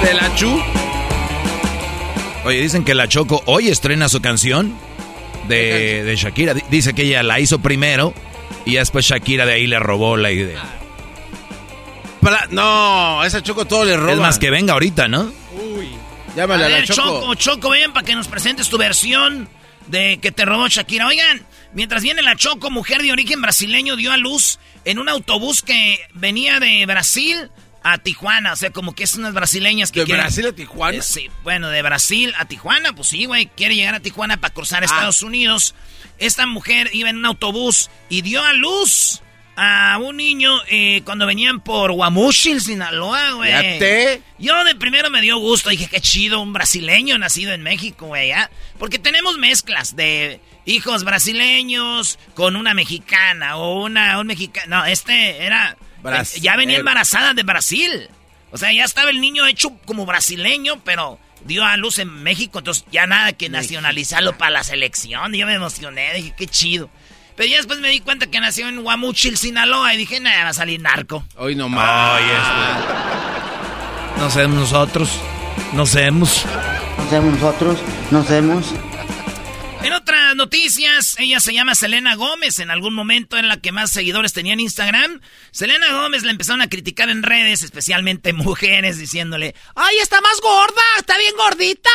¿De 0.03 0.13
la 0.13 0.33
Chu? 0.35 0.61
Oye, 2.45 2.61
dicen 2.61 2.85
que 2.85 2.93
la 2.93 3.07
Choco 3.07 3.41
hoy 3.47 3.67
estrena 3.67 4.07
su 4.09 4.21
canción 4.21 4.77
de, 5.47 6.03
de 6.03 6.15
Shakira. 6.15 6.53
Dice 6.53 6.93
que 6.93 7.03
ella 7.03 7.23
la 7.23 7.39
hizo 7.39 7.59
primero 7.59 8.13
y 8.65 8.75
después 8.75 9.05
Shakira 9.05 9.45
de 9.45 9.53
ahí 9.53 9.67
le 9.67 9.79
robó 9.79 10.17
la 10.17 10.31
idea. 10.31 10.61
no, 12.51 13.23
esa 13.23 13.41
Choco 13.41 13.65
todo 13.65 13.85
le 13.85 13.97
roba. 13.97 14.13
Es 14.13 14.19
más 14.19 14.39
que 14.39 14.51
venga 14.51 14.73
ahorita, 14.73 15.07
¿no? 15.07 15.31
Llámale 16.39 16.63
a, 16.63 16.67
ver, 16.69 16.87
Choco. 16.87 17.35
Choco, 17.35 17.69
ven 17.71 17.91
para 17.91 18.05
que 18.05 18.15
nos 18.15 18.29
presentes 18.29 18.69
tu 18.69 18.77
versión 18.77 19.49
de 19.87 20.19
que 20.21 20.31
te 20.31 20.45
robó 20.45 20.69
Shakira. 20.69 21.05
Oigan, 21.05 21.45
mientras 21.73 22.01
viene 22.01 22.21
la 22.21 22.37
Choco, 22.37 22.71
mujer 22.71 23.01
de 23.01 23.11
origen 23.11 23.41
brasileño, 23.41 23.97
dio 23.97 24.13
a 24.13 24.15
luz 24.15 24.57
en 24.85 24.99
un 24.99 25.09
autobús 25.09 25.61
que 25.61 25.99
venía 26.13 26.61
de 26.61 26.85
Brasil 26.85 27.51
a 27.83 27.97
Tijuana. 27.97 28.53
O 28.53 28.55
sea, 28.55 28.71
como 28.71 28.95
que 28.95 29.03
es 29.03 29.15
unas 29.15 29.33
brasileñas 29.33 29.91
que 29.91 30.05
¿De 30.05 30.13
Brasil 30.13 30.47
a 30.47 30.53
Tijuana? 30.53 30.97
Eh, 30.97 31.01
sí, 31.01 31.29
bueno, 31.43 31.67
de 31.67 31.81
Brasil 31.81 32.33
a 32.37 32.45
Tijuana, 32.45 32.93
pues 32.93 33.09
sí, 33.09 33.25
güey. 33.25 33.47
Quiere 33.47 33.75
llegar 33.75 33.95
a 33.95 33.99
Tijuana 33.99 34.39
para 34.39 34.53
cruzar 34.53 34.83
ah. 34.83 34.85
Estados 34.85 35.21
Unidos. 35.23 35.75
Esta 36.19 36.45
mujer 36.45 36.89
iba 36.93 37.09
en 37.09 37.17
un 37.17 37.25
autobús 37.25 37.89
y 38.07 38.21
dio 38.21 38.41
a 38.41 38.53
luz 38.53 39.21
a 39.61 39.97
un 39.97 40.15
niño 40.15 40.51
eh, 40.69 41.01
cuando 41.03 41.25
venían 41.25 41.59
por 41.59 41.91
Guamuchil, 41.91 42.61
Sinaloa, 42.61 43.31
güey. 43.31 43.51
Yo 44.37 44.63
de 44.63 44.75
primero 44.75 45.09
me 45.09 45.19
dio 45.19 45.37
gusto, 45.37 45.69
dije, 45.69 45.89
qué 45.91 45.99
chido, 45.99 46.39
un 46.39 46.53
brasileño 46.53 47.17
nacido 47.17 47.51
en 47.51 47.61
México, 47.61 48.07
güey, 48.07 48.31
Porque 48.77 48.99
tenemos 48.99 49.37
mezclas 49.37 49.97
de 49.97 50.39
hijos 50.63 51.03
brasileños 51.03 52.19
con 52.35 52.55
una 52.55 52.73
mexicana 52.73 53.57
o 53.57 53.83
una 53.83 54.17
un 54.19 54.27
mexicano. 54.27 54.77
No, 54.77 54.85
este 54.85 55.43
era... 55.43 55.75
ya 56.39 56.55
venía 56.55 56.77
embarazada 56.77 57.33
de 57.33 57.43
Brasil. 57.43 58.09
O 58.51 58.57
sea, 58.57 58.71
ya 58.71 58.85
estaba 58.85 59.09
el 59.09 59.19
niño 59.19 59.45
hecho 59.45 59.77
como 59.85 60.05
brasileño, 60.05 60.81
pero 60.85 61.19
dio 61.43 61.65
a 61.65 61.75
luz 61.75 61.99
en 61.99 62.09
México, 62.23 62.59
entonces 62.59 62.85
ya 62.91 63.07
nada 63.07 63.33
que 63.33 63.49
nacionalizarlo 63.49 64.37
para 64.37 64.51
la 64.51 64.63
selección. 64.63 65.33
Yo 65.33 65.45
me 65.45 65.53
emocioné, 65.53 66.13
dije, 66.13 66.33
qué 66.37 66.47
chido. 66.47 66.89
Pero 67.39 67.51
ya 67.51 67.55
después 67.55 67.79
me 67.79 67.87
di 67.87 68.01
cuenta 68.01 68.27
que 68.27 68.41
nació 68.41 68.67
en 68.67 68.83
Guamuchil, 68.83 69.37
Sinaloa, 69.37 69.93
y 69.93 69.97
dije, 69.97 70.19
nada, 70.19 70.43
va 70.43 70.49
a 70.49 70.53
salir 70.53 70.81
narco. 70.81 71.23
Hoy 71.37 71.55
no 71.55 71.69
más. 71.69 72.21
No 74.17 74.29
sabemos 74.29 74.57
nosotros. 74.57 75.09
No 75.71 75.85
sabemos. 75.85 76.43
No 76.97 77.09
sabemos 77.09 77.39
nosotros. 77.39 77.79
No 78.11 78.25
sabemos. 78.25 78.65
En 79.83 79.93
otras 79.93 80.35
noticias, 80.35 81.15
ella 81.17 81.39
se 81.39 81.53
llama 81.53 81.75
Selena 81.75 82.15
Gómez. 82.15 82.59
En 82.59 82.71
algún 82.71 82.93
momento 82.93 83.37
era 83.37 83.47
la 83.47 83.61
que 83.61 83.71
más 83.71 83.89
seguidores 83.89 84.33
tenía 84.33 84.51
en 84.51 84.59
Instagram. 84.59 85.21
Selena 85.51 85.93
Gómez 85.93 86.23
la 86.23 86.31
empezaron 86.31 86.61
a 86.61 86.67
criticar 86.67 87.07
en 87.07 87.23
redes, 87.23 87.63
especialmente 87.63 88.33
mujeres, 88.33 88.97
diciéndole: 88.97 89.55
¡Ay, 89.75 89.95
está 90.01 90.19
más 90.19 90.41
gorda! 90.41 90.81
¡Está 90.97 91.17
bien 91.17 91.35
gordita! 91.37 91.89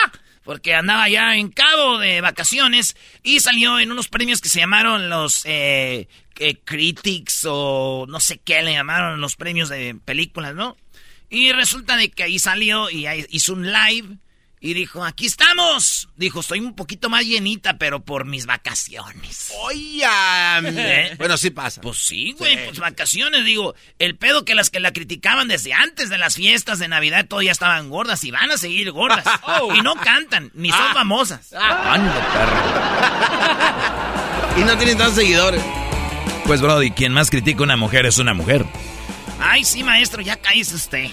Porque 0.45 0.75
andaba 0.75 1.09
ya 1.09 1.37
en 1.37 1.51
cabo 1.51 1.99
de 1.99 2.21
vacaciones 2.21 2.97
y 3.23 3.41
salió 3.41 3.81
en 3.81 3.91
unos 3.91 4.09
premios 4.09 4.41
que 4.41 4.49
se 4.49 4.61
llamaron 4.61 5.09
los 5.09 5.43
eh, 5.47 6.07
Critics 6.65 7.47
o 7.49 8.07
no 8.09 8.21
sé 8.21 8.39
qué 8.39 8.63
le 8.63 8.73
llamaron, 8.73 9.21
los 9.21 9.37
premios 9.37 9.69
de 9.69 9.97
películas, 10.05 10.55
¿no? 10.55 10.77
Y 11.31 11.53
resulta 11.53 11.97
de 11.97 12.11
que 12.11 12.25
ahí 12.25 12.39
salió 12.39 12.91
y 12.91 13.07
hizo 13.31 13.55
un 13.55 13.73
live 13.73 14.19
y 14.65 14.73
dijo, 14.73 15.05
aquí 15.05 15.27
estamos. 15.27 16.09
Dijo, 16.17 16.41
estoy 16.41 16.61
un 16.61 16.75
poquito 16.75 17.11
más 17.11 17.27
llenita, 17.27 17.77
pero 17.77 18.03
por 18.03 18.25
mis 18.25 18.47
vacaciones. 18.47 19.53
Oye. 19.63 20.07
¿Eh? 20.63 21.15
Bueno, 21.19 21.37
sí 21.37 21.51
pasa. 21.51 21.83
Pues 21.83 21.99
sí, 21.99 22.35
güey, 22.39 22.65
pues 22.65 22.79
vacaciones. 22.79 23.45
Digo, 23.45 23.75
el 23.99 24.17
pedo 24.17 24.47
que 24.47 24.55
las 24.55 24.71
que 24.71 24.81
la 24.81 24.95
criticaban 24.95 25.49
desde 25.49 25.75
antes 25.75 26.09
de 26.09 26.17
las 26.17 26.37
fiestas 26.37 26.79
de 26.79 26.89
Navidad, 26.89 27.27
todavía 27.27 27.53
estaban 27.53 27.91
gordas 27.91 28.25
y 28.25 28.31
van 28.31 28.51
a 28.53 28.57
seguir 28.57 28.91
gordas. 28.91 29.25
Oh. 29.47 29.75
Y 29.75 29.83
no 29.83 29.95
cantan, 29.97 30.51
ni 30.55 30.71
son 30.71 30.81
ah. 30.81 30.95
famosas. 30.95 31.53
Ah. 31.55 31.99
perro. 34.55 34.61
y 34.63 34.65
no 34.65 34.79
tienen 34.79 34.97
tantos 34.97 35.17
seguidores. 35.17 35.63
Pues, 36.47 36.63
Brody, 36.63 36.93
quien 36.93 37.13
más 37.13 37.29
critica 37.29 37.61
a 37.61 37.65
una 37.65 37.77
mujer 37.77 38.07
es 38.07 38.17
una 38.17 38.33
mujer. 38.33 38.65
Ay, 39.39 39.65
sí, 39.65 39.85
maestro, 39.85 40.23
ya 40.23 40.37
caíste 40.37 40.77
usted. 40.77 41.11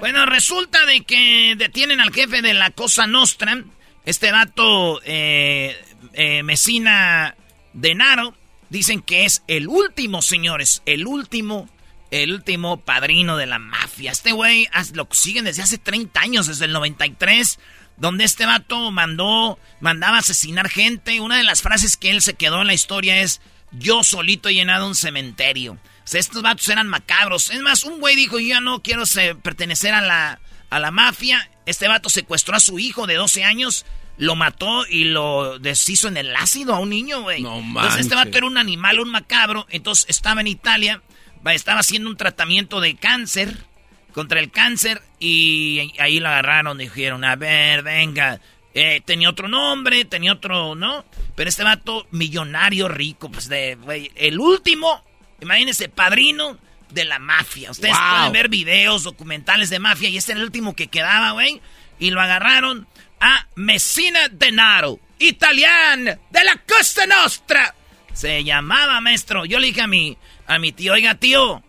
Bueno, 0.00 0.26
resulta 0.26 0.84
de 0.86 1.02
que 1.02 1.54
detienen 1.56 2.00
al 2.00 2.12
jefe 2.12 2.42
de 2.42 2.54
la 2.54 2.70
Cosa 2.70 3.06
Nostra, 3.06 3.62
este 4.04 4.30
dato 4.30 5.00
eh, 5.04 5.76
eh, 6.14 6.42
Mesina 6.42 7.36
Denaro. 7.72 8.34
Dicen 8.70 9.00
que 9.00 9.24
es 9.24 9.42
el 9.46 9.66
último, 9.66 10.20
señores, 10.20 10.82
el 10.84 11.06
último, 11.06 11.68
el 12.10 12.34
último 12.34 12.80
padrino 12.80 13.36
de 13.36 13.46
la 13.46 13.58
mafia. 13.58 14.12
Este 14.12 14.32
güey 14.32 14.68
lo 14.92 15.08
siguen 15.10 15.44
desde 15.44 15.62
hace 15.62 15.78
30 15.78 16.20
años, 16.20 16.46
desde 16.46 16.66
el 16.66 16.72
93, 16.72 17.58
donde 17.96 18.24
este 18.24 18.44
vato 18.44 18.90
mandó, 18.90 19.58
mandaba 19.80 20.18
asesinar 20.18 20.68
gente. 20.68 21.20
Una 21.20 21.38
de 21.38 21.44
las 21.44 21.62
frases 21.62 21.96
que 21.96 22.10
él 22.10 22.20
se 22.20 22.34
quedó 22.34 22.60
en 22.60 22.66
la 22.66 22.74
historia 22.74 23.22
es, 23.22 23.40
yo 23.72 24.04
solito 24.04 24.48
he 24.48 24.54
llenado 24.54 24.86
un 24.86 24.94
cementerio 24.94 25.78
estos 26.14 26.42
vatos 26.42 26.68
eran 26.68 26.88
macabros. 26.88 27.50
Es 27.50 27.60
más, 27.60 27.84
un 27.84 28.00
güey 28.00 28.16
dijo, 28.16 28.38
yo 28.38 28.48
ya 28.48 28.60
no 28.60 28.82
quiero 28.82 29.04
pertenecer 29.42 29.94
a 29.94 30.00
la, 30.00 30.40
a 30.70 30.78
la 30.78 30.90
mafia. 30.90 31.50
Este 31.66 31.88
vato 31.88 32.08
secuestró 32.08 32.56
a 32.56 32.60
su 32.60 32.78
hijo 32.78 33.06
de 33.06 33.14
12 33.14 33.44
años, 33.44 33.84
lo 34.16 34.34
mató 34.34 34.86
y 34.86 35.04
lo 35.04 35.58
deshizo 35.58 36.08
en 36.08 36.16
el 36.16 36.34
ácido 36.34 36.74
a 36.74 36.80
un 36.80 36.90
niño, 36.90 37.22
güey. 37.22 37.42
No 37.42 37.58
Entonces 37.58 38.00
este 38.00 38.14
vato 38.14 38.36
era 38.36 38.46
un 38.46 38.58
animal, 38.58 39.00
un 39.00 39.10
macabro. 39.10 39.66
Entonces 39.70 40.06
estaba 40.08 40.40
en 40.40 40.48
Italia, 40.48 41.02
estaba 41.46 41.80
haciendo 41.80 42.10
un 42.10 42.16
tratamiento 42.16 42.80
de 42.80 42.96
cáncer, 42.96 43.56
contra 44.12 44.40
el 44.40 44.50
cáncer, 44.50 45.02
y 45.20 45.92
ahí 46.00 46.18
lo 46.18 46.28
agarraron, 46.28 46.78
dijeron, 46.78 47.24
a 47.24 47.36
ver, 47.36 47.82
venga. 47.82 48.40
Eh, 48.74 49.00
tenía 49.04 49.30
otro 49.30 49.48
nombre, 49.48 50.04
tenía 50.04 50.32
otro, 50.32 50.74
¿no? 50.74 51.04
Pero 51.34 51.48
este 51.48 51.64
vato, 51.64 52.06
millonario 52.10 52.88
rico, 52.88 53.30
pues 53.30 53.48
de, 53.48 53.76
güey, 53.76 54.12
el 54.14 54.38
último 54.38 55.04
Imagínense, 55.40 55.88
padrino 55.88 56.58
de 56.90 57.04
la 57.04 57.18
mafia. 57.18 57.70
Ustedes 57.70 57.96
pueden 57.96 58.32
ver 58.32 58.48
videos, 58.48 59.04
documentales 59.04 59.70
de 59.70 59.78
mafia 59.78 60.08
y 60.08 60.16
este 60.16 60.32
era 60.32 60.40
el 60.40 60.46
último 60.46 60.74
que 60.74 60.88
quedaba, 60.88 61.32
güey. 61.32 61.60
Y 61.98 62.10
lo 62.10 62.20
agarraron 62.20 62.86
a 63.20 63.46
Messina 63.54 64.28
Denaro, 64.30 65.00
italian 65.18 66.04
de 66.04 66.44
la 66.44 66.56
Costa 66.68 67.06
Nostra. 67.06 67.74
Se 68.12 68.42
llamaba, 68.44 69.00
maestro. 69.00 69.44
Yo 69.44 69.58
le 69.58 69.68
dije 69.68 69.82
a 69.82 69.86
mi, 69.86 70.16
a 70.46 70.58
mi 70.58 70.72
tío, 70.72 70.94
oiga, 70.94 71.14
tío, 71.16 71.62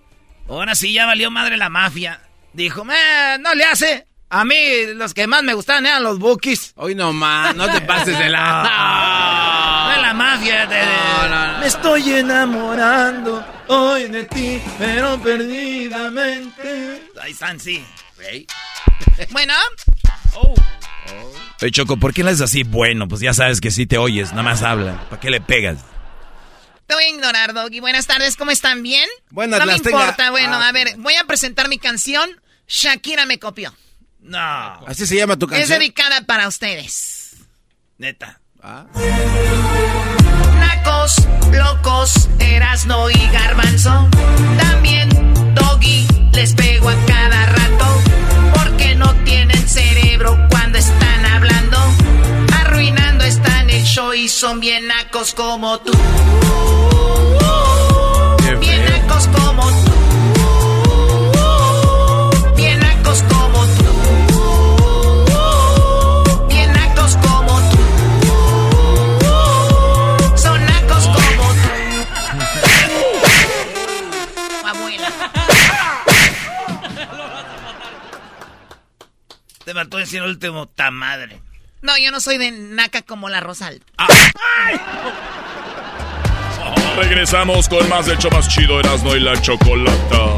ahora 0.47 0.75
sí 0.75 0.93
ya 0.93 1.05
valió 1.05 1.29
madre 1.31 1.57
la 1.57 1.69
mafia. 1.69 2.21
Dijo, 2.53 2.83
no 2.85 3.55
le 3.55 3.63
hace. 3.65 4.07
A 4.31 4.45
mí 4.45 4.55
los 4.95 5.13
que 5.13 5.27
más 5.27 5.41
me 5.43 5.53
gustaban 5.55 5.85
eran 5.85 6.03
los 6.03 6.19
bookies. 6.19 6.73
Hoy 6.75 6.93
no 6.93 7.13
más, 7.13 7.55
no 7.55 7.69
te 7.71 7.81
pases 7.81 8.17
de 8.17 8.29
la... 10.19 10.37
de 10.37 10.85
mafia. 10.85 11.57
Me 11.59 11.67
estoy 11.67 12.13
enamorando 12.13 13.45
hoy 13.67 14.05
de 14.05 14.25
ti, 14.25 14.61
pero 14.77 15.21
perdidamente. 15.21 17.11
Ahí 17.21 17.31
están, 17.31 17.59
sí. 17.59 17.83
bueno. 19.31 19.53
Oh. 20.35 20.53
Oye, 21.61 21.71
Choco, 21.71 21.97
¿por 21.97 22.13
qué 22.13 22.23
le 22.23 22.29
haces 22.31 22.41
así? 22.41 22.63
Bueno, 22.63 23.07
pues 23.07 23.21
ya 23.21 23.33
sabes 23.33 23.59
que 23.59 23.71
sí 23.71 23.85
te 23.85 23.97
oyes, 23.97 24.31
nada 24.31 24.43
más 24.43 24.61
habla. 24.63 25.09
¿Para 25.09 25.19
qué 25.19 25.29
le 25.29 25.41
pegas? 25.41 25.79
Te 26.87 26.95
voy 26.95 27.03
a 27.03 27.09
ignorar, 27.09 27.53
Doggy. 27.53 27.81
Buenas 27.81 28.07
tardes, 28.07 28.35
¿cómo 28.35 28.51
están? 28.51 28.81
¿Bien? 28.81 29.07
Buenas 29.29 29.59
No 29.59 29.65
me 29.65 29.75
importa, 29.75 30.31
bueno, 30.31 30.55
ah, 30.55 30.69
a 30.69 30.71
ver, 30.71 30.95
voy 30.97 31.15
a 31.15 31.25
presentar 31.25 31.69
mi 31.69 31.77
canción. 31.77 32.29
Shakira 32.67 33.25
me 33.25 33.39
copió. 33.39 33.75
No. 34.21 34.39
Así 34.87 35.05
se 35.05 35.15
llama 35.15 35.37
tu 35.37 35.47
canción. 35.47 35.63
Es 35.63 35.69
dedicada 35.69 36.25
para 36.25 36.47
ustedes. 36.47 37.35
Neta. 37.97 38.38
Ah. 38.61 38.83
Nacos, 40.59 41.15
locos, 41.51 42.29
Erasno 42.39 43.09
y 43.09 43.27
Garbanzo. 43.31 44.09
También 44.57 45.09
Doggy 45.55 46.05
les 46.33 46.53
pego 46.55 46.89
a 46.89 46.95
cada 47.05 47.45
rato. 47.45 47.85
Porque 48.55 48.95
no 48.95 49.13
tienen 49.23 49.67
cerebro 49.67 50.37
cuando 50.49 50.77
están 50.77 51.25
hablando. 51.25 51.77
Arruinando 52.61 53.23
están 53.23 53.69
el 53.69 53.83
show 53.85 54.13
y 54.13 54.27
son 54.27 54.59
bien 54.59 54.87
nacos 54.87 55.33
como 55.33 55.79
tú. 55.79 55.93
Bien 58.59 58.83
nacos 58.83 59.27
como 59.27 59.61
tú. 59.69 59.89
Te 79.69 79.75
faltó 79.75 79.97
decir 79.97 80.23
el 80.23 80.29
último, 80.29 80.67
ta 80.67 80.89
madre. 80.89 81.39
No, 81.83 81.95
yo 82.03 82.09
no 82.09 82.19
soy 82.19 82.39
de 82.39 82.49
naca 82.49 83.03
como 83.03 83.29
la 83.29 83.39
Rosal. 83.39 83.83
Ah. 83.99 84.07
Regresamos 86.97 87.69
con 87.69 87.87
más 87.87 88.07
del 88.07 88.17
show 88.17 88.31
más 88.31 88.49
chido 88.49 88.79
Erasmo 88.79 89.15
y 89.15 89.19
la 89.19 89.39
Chocolata. 89.39 90.37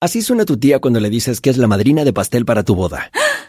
Así 0.00 0.22
suena 0.22 0.44
tu 0.44 0.56
tía 0.56 0.78
cuando 0.78 1.00
le 1.00 1.10
dices 1.10 1.40
que 1.40 1.50
es 1.50 1.56
la 1.56 1.66
madrina 1.66 2.04
de 2.04 2.12
pastel 2.12 2.44
para 2.44 2.62
tu 2.62 2.76
boda. 2.76 3.10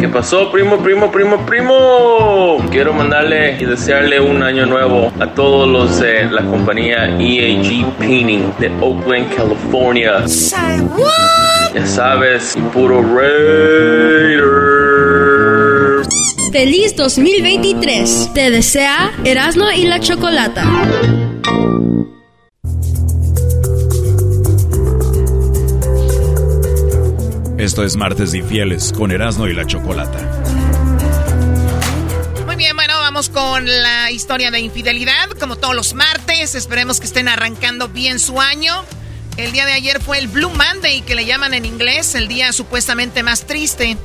¿Qué 0.00 0.08
pasó, 0.08 0.50
primo, 0.52 0.78
primo, 0.78 1.10
primo, 1.10 1.44
primo? 1.44 2.64
Quiero 2.70 2.92
mandarle 2.92 3.56
y 3.58 3.64
desearle 3.64 4.20
un 4.20 4.42
año 4.42 4.64
nuevo 4.64 5.12
a 5.18 5.26
todos 5.26 5.68
los 5.68 5.98
de 6.00 6.30
la 6.30 6.42
compañía 6.44 7.06
EAG 7.18 7.84
Painting 7.98 8.52
de 8.58 8.70
Oakland, 8.80 9.34
California. 9.34 10.24
Ya 11.74 11.86
sabes, 11.86 12.56
puro 12.72 13.02
Raider. 13.02 14.44
Feliz 16.52 16.96
2023. 16.96 18.30
Te 18.34 18.50
desea 18.50 19.12
Erasmo 19.24 19.66
y 19.76 19.84
la 19.84 20.00
Chocolata. 20.00 20.64
Esto 27.68 27.84
es 27.84 27.96
Martes 27.96 28.32
de 28.32 28.38
Infieles 28.38 28.94
con 28.96 29.12
Erasmo 29.12 29.46
y 29.46 29.52
la 29.52 29.66
Chocolata. 29.66 30.18
Muy 32.46 32.56
bien, 32.56 32.74
bueno, 32.74 32.94
vamos 32.98 33.28
con 33.28 33.66
la 33.66 34.10
historia 34.10 34.50
de 34.50 34.58
infidelidad, 34.60 35.28
como 35.38 35.56
todos 35.56 35.74
los 35.74 35.92
martes. 35.92 36.54
Esperemos 36.54 36.98
que 36.98 37.04
estén 37.04 37.28
arrancando 37.28 37.88
bien 37.88 38.20
su 38.20 38.40
año. 38.40 38.72
El 39.36 39.52
día 39.52 39.66
de 39.66 39.74
ayer 39.74 40.00
fue 40.00 40.16
el 40.18 40.28
Blue 40.28 40.48
Monday, 40.48 41.02
que 41.02 41.14
le 41.14 41.26
llaman 41.26 41.52
en 41.52 41.66
inglés, 41.66 42.14
el 42.14 42.26
día 42.26 42.54
supuestamente 42.54 43.22
más 43.22 43.42
triste 43.42 43.98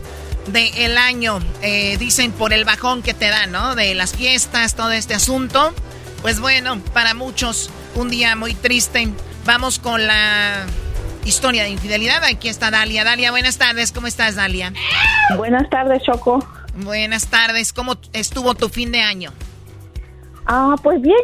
del 0.47 0.97
año. 0.97 1.39
Eh, 1.61 1.95
dicen 1.97 2.33
por 2.33 2.51
el 2.51 2.65
bajón 2.65 3.01
que 3.01 3.13
te 3.13 3.29
da, 3.29 3.45
¿no? 3.45 3.75
De 3.75 3.95
las 3.95 4.13
fiestas, 4.13 4.75
todo 4.75 4.91
este 4.91 5.13
asunto. 5.13 5.73
Pues 6.21 6.41
bueno, 6.41 6.81
para 6.93 7.13
muchos, 7.13 7.69
un 7.95 8.09
día 8.09 8.35
muy 8.35 8.55
triste. 8.55 9.07
Vamos 9.45 9.79
con 9.79 10.05
la 10.05 10.65
historia 11.25 11.63
de 11.63 11.69
infidelidad. 11.69 12.23
Aquí 12.23 12.49
está 12.49 12.71
Dalia. 12.71 13.03
Dalia, 13.03 13.31
buenas 13.31 13.57
tardes. 13.57 13.91
¿Cómo 13.91 14.07
estás, 14.07 14.35
Dalia? 14.35 14.73
Buenas 15.37 15.69
tardes, 15.69 16.03
Choco. 16.03 16.45
Buenas 16.75 17.27
tardes. 17.27 17.73
¿Cómo 17.73 17.95
estuvo 18.13 18.55
tu 18.55 18.69
fin 18.69 18.91
de 18.91 19.01
año? 19.01 19.31
Ah, 20.45 20.75
pues 20.81 21.01
bien. 21.01 21.15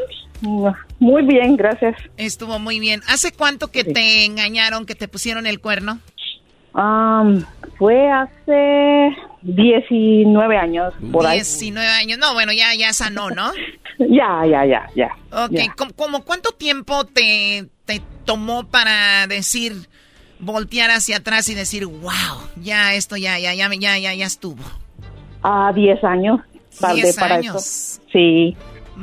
Muy 0.99 1.23
bien, 1.25 1.57
gracias. 1.57 1.95
Estuvo 2.17 2.59
muy 2.59 2.79
bien. 2.79 3.01
¿Hace 3.07 3.31
cuánto 3.31 3.69
que 3.69 3.83
te 3.83 4.25
engañaron, 4.25 4.85
que 4.85 4.95
te 4.95 5.07
pusieron 5.07 5.45
el 5.45 5.59
cuerno? 5.59 5.99
fue 7.77 8.09
hace 8.09 9.15
19 9.41 10.57
años, 10.57 10.93
por 11.12 11.29
19 11.29 11.88
años. 11.88 12.19
No, 12.19 12.33
bueno, 12.33 12.51
ya, 12.53 12.73
ya 12.75 12.93
sanó, 12.93 13.29
¿no? 13.31 13.51
ya, 13.99 14.45
ya, 14.45 14.65
ya, 14.65 14.88
ya. 14.95 15.09
Ok, 15.31 15.93
¿Cómo, 15.95 16.23
cuánto 16.23 16.51
tiempo 16.51 17.05
te, 17.05 17.67
te 17.89 18.04
tomó 18.23 18.67
para 18.67 19.25
decir, 19.25 19.88
voltear 20.38 20.91
hacia 20.91 21.17
atrás 21.17 21.49
y 21.49 21.56
decir, 21.56 21.88
wow, 21.88 22.12
ya 22.62 22.93
esto 22.93 23.17
ya, 23.17 23.39
ya, 23.39 23.56
ya, 23.56 23.67
ya, 23.73 23.97
ya, 23.97 24.13
ya 24.13 24.25
estuvo? 24.28 24.62
A 25.41 25.73
10 25.73 26.04
años. 26.04 26.39
Tardé 26.80 27.12
para 27.15 27.39
eso. 27.39 27.58
Sí. 28.12 28.56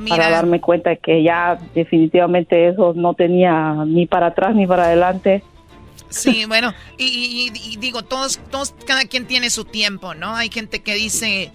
Para 0.09 0.31
darme 0.31 0.61
cuenta 0.61 0.95
que 0.95 1.25
ya 1.25 1.59
definitivamente 1.75 2.69
eso 2.69 2.93
no 2.95 3.15
tenía 3.15 3.85
ni 3.85 4.07
para 4.07 4.29
atrás 4.29 4.55
ni 4.55 4.69
para 4.69 4.85
adelante. 4.85 5.43
Sí, 6.09 6.45
bueno, 6.49 6.73
y, 6.97 7.51
digo, 7.81 8.03
todos, 8.03 8.39
todos, 8.53 8.73
cada 8.87 9.07
quien 9.07 9.27
tiene 9.27 9.51
su 9.51 9.65
tiempo, 9.65 10.15
¿no? 10.15 10.37
Hay 10.37 10.49
gente 10.49 10.81
que 10.81 10.95
dice 10.95 11.51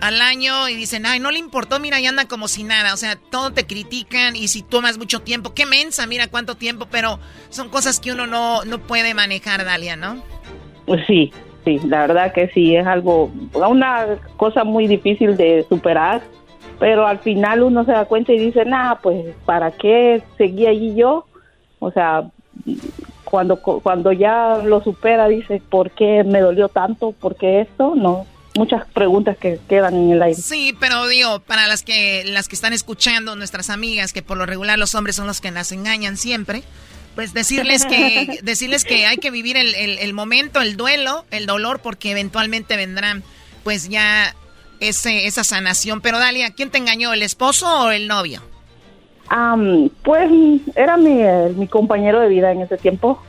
al 0.00 0.20
año 0.20 0.68
y 0.68 0.74
dicen, 0.74 1.06
ay, 1.06 1.20
no 1.20 1.30
le 1.30 1.38
importó, 1.38 1.80
mira, 1.80 2.00
y 2.00 2.06
anda 2.06 2.26
como 2.26 2.48
si 2.48 2.62
nada, 2.62 2.92
o 2.94 2.96
sea, 2.96 3.16
todo 3.16 3.52
te 3.52 3.66
critican 3.66 4.36
y 4.36 4.48
si 4.48 4.62
tomas 4.62 4.98
mucho 4.98 5.20
tiempo, 5.20 5.54
qué 5.54 5.66
mensa, 5.66 6.06
mira 6.06 6.28
cuánto 6.28 6.56
tiempo, 6.56 6.86
pero 6.90 7.18
son 7.48 7.68
cosas 7.68 8.00
que 8.00 8.12
uno 8.12 8.26
no, 8.26 8.64
no 8.64 8.78
puede 8.78 9.14
manejar, 9.14 9.64
Dalia, 9.64 9.96
¿no? 9.96 10.22
Pues 10.86 11.06
sí, 11.06 11.32
sí, 11.64 11.80
la 11.86 12.06
verdad 12.06 12.32
que 12.32 12.48
sí, 12.48 12.76
es 12.76 12.86
algo, 12.86 13.30
una 13.54 14.18
cosa 14.36 14.64
muy 14.64 14.86
difícil 14.86 15.36
de 15.36 15.64
superar, 15.68 16.22
pero 16.78 17.06
al 17.06 17.18
final 17.20 17.62
uno 17.62 17.84
se 17.84 17.92
da 17.92 18.04
cuenta 18.04 18.32
y 18.32 18.38
dice, 18.38 18.64
nada, 18.64 18.98
pues, 19.02 19.34
¿para 19.46 19.70
qué 19.70 20.22
seguí 20.36 20.66
allí 20.66 20.94
yo? 20.94 21.24
O 21.78 21.90
sea, 21.90 22.28
cuando, 23.24 23.56
cuando 23.56 24.12
ya 24.12 24.58
lo 24.64 24.82
supera, 24.82 25.28
dice, 25.28 25.62
¿por 25.70 25.90
qué 25.90 26.24
me 26.24 26.40
dolió 26.40 26.68
tanto? 26.68 27.12
¿Por 27.12 27.36
qué 27.36 27.62
esto? 27.62 27.94
No, 27.94 28.26
muchas 28.56 28.86
preguntas 28.92 29.36
que 29.36 29.58
quedan 29.68 29.94
en 29.94 30.12
el 30.12 30.22
aire. 30.22 30.40
Sí, 30.40 30.74
pero 30.78 31.06
digo, 31.08 31.40
para 31.40 31.66
las 31.66 31.82
que, 31.82 32.24
las 32.24 32.48
que 32.48 32.54
están 32.54 32.72
escuchando, 32.72 33.36
nuestras 33.36 33.70
amigas, 33.70 34.12
que 34.12 34.22
por 34.22 34.36
lo 34.36 34.46
regular 34.46 34.78
los 34.78 34.94
hombres 34.94 35.16
son 35.16 35.26
los 35.26 35.40
que 35.40 35.50
las 35.50 35.72
engañan 35.72 36.16
siempre, 36.16 36.62
pues 37.14 37.32
decirles 37.34 37.84
que, 37.84 38.40
decirles 38.42 38.84
que 38.84 39.06
hay 39.06 39.16
que 39.16 39.30
vivir 39.30 39.56
el, 39.56 39.74
el, 39.74 40.12
momento, 40.12 40.60
el 40.60 40.76
duelo, 40.76 41.24
el 41.30 41.46
dolor, 41.46 41.80
porque 41.80 42.12
eventualmente 42.12 42.76
vendrán, 42.76 43.22
pues 43.64 43.88
ya 43.88 44.34
ese, 44.80 45.26
esa 45.26 45.44
sanación. 45.44 46.00
Pero 46.00 46.18
Dalia, 46.18 46.50
¿quién 46.50 46.70
te 46.70 46.78
engañó, 46.78 47.12
el 47.12 47.22
esposo 47.22 47.84
o 47.84 47.90
el 47.90 48.08
novio? 48.08 48.40
pues 50.04 50.30
era 50.76 50.96
mi, 50.96 51.18
mi, 51.56 51.66
compañero 51.66 52.20
de 52.20 52.28
vida 52.28 52.52
en 52.52 52.60
ese 52.60 52.76
tiempo. 52.76 53.20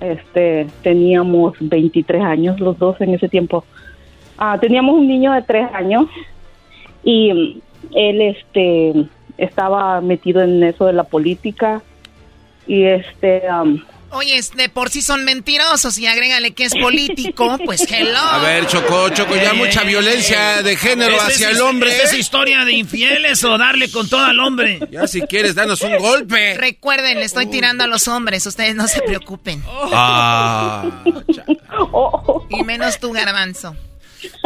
Este, 0.00 0.66
teníamos 0.82 1.54
23 1.60 2.22
años 2.22 2.60
los 2.60 2.78
dos 2.78 3.00
en 3.00 3.14
ese 3.14 3.28
tiempo. 3.28 3.64
Ah, 4.38 4.56
teníamos 4.60 4.94
un 4.94 5.08
niño 5.08 5.32
de 5.32 5.42
3 5.42 5.74
años 5.74 6.06
y 7.02 7.60
él 7.94 8.20
este 8.22 8.94
estaba 9.36 10.00
metido 10.00 10.42
en 10.42 10.62
eso 10.62 10.86
de 10.86 10.92
la 10.92 11.04
política 11.04 11.82
y 12.66 12.84
este 12.84 13.42
Oye, 14.10 14.40
de 14.56 14.68
por 14.70 14.88
sí 14.88 15.02
son 15.02 15.24
mentirosos 15.24 15.98
y 15.98 16.06
agrégale 16.06 16.52
que 16.52 16.64
es 16.64 16.74
político, 16.74 17.58
pues 17.64 17.86
hello. 17.90 18.16
A 18.16 18.38
ver, 18.38 18.66
Choco, 18.66 19.10
Choco, 19.10 19.36
ya 19.36 19.52
mucha 19.52 19.82
violencia 19.84 20.62
de 20.62 20.76
género 20.76 21.20
hacia 21.20 21.50
el 21.50 21.60
hombre. 21.60 21.94
¿Es 22.02 22.14
historia 22.14 22.64
de 22.64 22.72
infieles 22.72 23.44
o 23.44 23.58
darle 23.58 23.90
con 23.90 24.08
todo 24.08 24.24
al 24.24 24.40
hombre? 24.40 24.80
Ya 24.90 25.06
si 25.06 25.20
quieres, 25.22 25.54
danos 25.54 25.82
un 25.82 25.98
golpe. 25.98 26.54
Recuerden, 26.54 27.18
le 27.18 27.24
estoy 27.24 27.46
tirando 27.46 27.84
a 27.84 27.86
los 27.86 28.08
hombres, 28.08 28.46
ustedes 28.46 28.74
no 28.74 28.88
se 28.88 29.02
preocupen. 29.02 29.62
Ah. 29.92 31.02
y 32.48 32.62
menos 32.64 32.98
tu 32.98 33.12
garbanzo. 33.12 33.76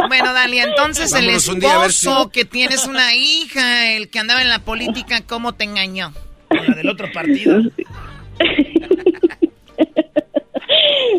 Bueno, 0.07 0.33
Dalia, 0.33 0.63
entonces 0.63 1.13
el 1.13 1.29
esposo 1.29 2.29
que 2.31 2.45
tienes 2.45 2.85
una 2.85 3.15
hija, 3.15 3.91
el 3.93 4.09
que 4.09 4.19
andaba 4.19 4.41
en 4.41 4.49
la 4.49 4.59
política, 4.59 5.21
¿cómo 5.25 5.53
te 5.53 5.63
engañó? 5.63 6.13
La 6.49 6.75
del 6.75 6.89
otro 6.89 7.11
partido. 7.11 7.61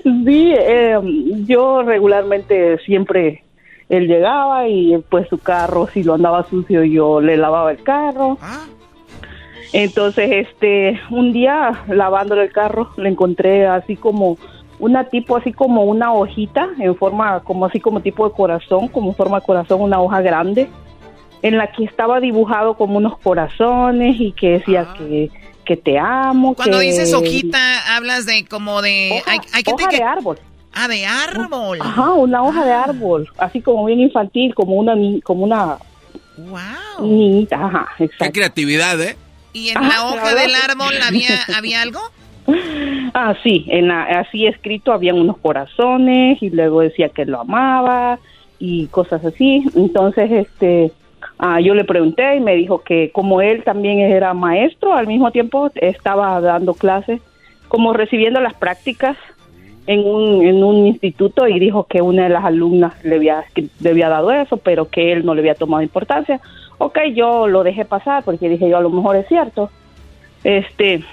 Sí, 0.03 0.55
eh, 0.57 0.99
yo 1.47 1.83
regularmente 1.83 2.79
siempre 2.85 3.43
él 3.89 4.07
llegaba 4.07 4.69
y 4.69 4.97
pues 5.09 5.29
su 5.29 5.39
carro 5.39 5.89
si 5.93 6.03
lo 6.03 6.15
andaba 6.15 6.49
sucio 6.49 6.85
yo 6.85 7.21
le 7.21 7.37
lavaba 7.37 7.71
el 7.73 7.83
carro. 7.83 8.39
Ah. 8.41 8.65
Entonces, 9.73 10.47
este, 10.47 11.01
un 11.11 11.33
día 11.33 11.85
lavándole 11.89 12.45
el 12.45 12.53
carro 12.53 12.93
le 12.97 13.09
encontré 13.09 13.67
así 13.67 13.97
como 13.97 14.39
una 14.85 15.05
tipo 15.05 15.37
así 15.37 15.53
como 15.53 15.85
una 15.85 16.13
hojita 16.13 16.69
en 16.79 16.95
forma 16.97 17.41
como 17.41 17.67
así 17.67 17.81
como 17.81 18.01
tipo 18.01 18.29
de 18.29 18.35
corazón, 18.35 18.89
como 18.89 19.15
forma 19.15 19.41
de 19.41 19.47
corazón, 19.47 19.81
una 19.81 20.01
hoja 20.01 20.21
grande 20.21 20.69
en 21.43 21.57
la 21.57 21.73
que 21.73 21.85
estaba 21.85 22.21
dibujado 22.21 22.75
como 22.75 22.99
unos 22.99 23.19
corazones 23.19 24.17
y 24.21 24.33
que 24.33 24.51
decía 24.51 24.87
ah. 24.89 24.95
que 24.99 25.31
que 25.65 25.79
te 25.79 25.99
amo. 25.99 26.55
Cuando 26.55 26.79
dices 26.81 27.15
hojita, 27.15 27.97
hablas 27.97 28.27
de 28.27 28.45
como 28.45 28.83
de... 28.83 29.23
Hoja, 29.23 29.41
hay, 29.55 29.63
de 29.63 30.03
árbol. 30.03 30.39
Ah, 30.75 30.89
de 30.89 31.07
árbol. 31.07 31.79
Ajá, 31.81 32.13
una 32.13 32.43
hoja 32.43 32.67
de 32.67 32.73
ah. 32.73 32.83
árbol, 32.83 33.29
así 33.39 33.63
como 33.63 33.87
bien 33.87 34.01
infantil, 34.01 34.55
como 34.55 34.75
una 34.75 34.95
como 35.23 35.45
una 35.45 35.79
Wow. 36.37 37.07
Niñita, 37.07 37.65
ajá, 37.65 37.87
exacto. 37.99 38.25
Qué 38.25 38.33
creatividad, 38.33 39.01
¿eh? 39.01 39.17
¿Y 39.53 39.69
en 39.69 39.75
la 39.81 40.05
hoja 40.07 40.35
del 40.35 40.55
árbol 40.55 40.95
había, 41.07 41.43
había 41.57 41.81
algo? 41.83 42.01
Ah, 43.15 43.35
sí, 43.43 43.65
en 43.69 43.91
así 43.91 44.47
escrito 44.47 44.93
habían 44.93 45.19
unos 45.19 45.39
corazones 45.39 46.43
y 46.43 46.51
luego 46.51 46.81
decía 46.81 47.09
que 47.09 47.25
lo 47.25 47.41
amaba 47.41 48.19
y 48.59 48.87
cosas 48.89 49.25
así. 49.25 49.65
Entonces, 49.77 50.31
este, 50.31 50.91
ah, 51.39 51.61
yo 51.61 51.75
le 51.75 51.85
pregunté 51.85 52.37
y 52.37 52.41
me 52.41 52.55
dijo 52.57 52.83
que 52.83 53.11
como 53.13 53.41
él 53.41 53.63
también 53.63 54.01
era 54.01 54.35
maestro, 54.35 54.95
al 54.95 55.07
mismo 55.07 55.31
tiempo 55.31 55.71
estaba 55.77 56.41
dando 56.41 56.75
clases, 56.75 57.21
como 57.69 57.93
recibiendo 57.93 58.41
las 58.41 58.55
prácticas 58.55 59.17
en 59.87 60.01
un, 60.07 60.87
instituto 60.87 61.47
y 61.47 61.59
dijo 61.59 61.85
que 61.85 62.01
una 62.01 62.25
de 62.25 62.31
las 62.31 62.45
alumnas 62.45 62.95
le 63.05 63.17
había, 63.17 63.45
le 63.81 63.91
había 63.91 64.09
dado 64.09 64.33
eso, 64.33 64.57
pero 64.57 64.89
que 64.89 65.13
él 65.13 65.25
no 65.25 65.35
le 65.35 65.41
había 65.41 65.55
tomado 65.55 65.83
importancia. 65.83 66.41
Ok, 66.79 66.99
yo 67.15 67.47
lo 67.47 67.63
dejé 67.63 67.85
pasar 67.85 68.25
porque 68.25 68.49
dije 68.49 68.69
yo 68.69 68.79
a 68.79 68.83
lo 68.83 68.91
mejor 68.91 69.17
es 69.17 69.29
cierto. 69.29 69.71
Este, 70.43 71.05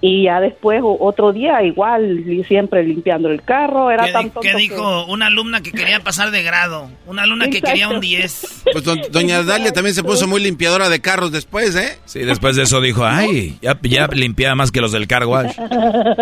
y 0.00 0.24
ya 0.24 0.40
después 0.40 0.80
otro 0.82 1.32
día 1.32 1.62
igual 1.62 2.24
siempre 2.48 2.82
limpiando 2.82 3.28
el 3.28 3.42
carro 3.42 3.90
era 3.90 4.06
¿Qué, 4.06 4.30
¿qué 4.40 4.54
dijo 4.54 5.04
una 5.06 5.26
alumna 5.26 5.60
que 5.62 5.72
quería 5.72 6.00
pasar 6.00 6.30
de 6.30 6.42
grado 6.42 6.90
una 7.06 7.22
alumna 7.22 7.48
que 7.48 7.60
quería 7.60 7.88
un 7.88 8.00
10 8.00 8.62
pues 8.72 8.84
doña 9.10 9.42
Dalia 9.42 9.72
también 9.72 9.94
se 9.94 10.02
puso 10.02 10.26
muy 10.26 10.40
limpiadora 10.40 10.88
de 10.88 11.00
carros 11.00 11.32
después 11.32 11.76
eh 11.76 11.98
sí 12.06 12.20
después 12.20 12.56
de 12.56 12.62
eso 12.62 12.80
dijo 12.80 13.04
ay 13.04 13.58
ya, 13.60 13.78
ya 13.82 14.06
limpiaba 14.08 14.54
más 14.54 14.72
que 14.72 14.80
los 14.80 14.92
del 14.92 15.06
car 15.06 15.26
wash 15.26 15.56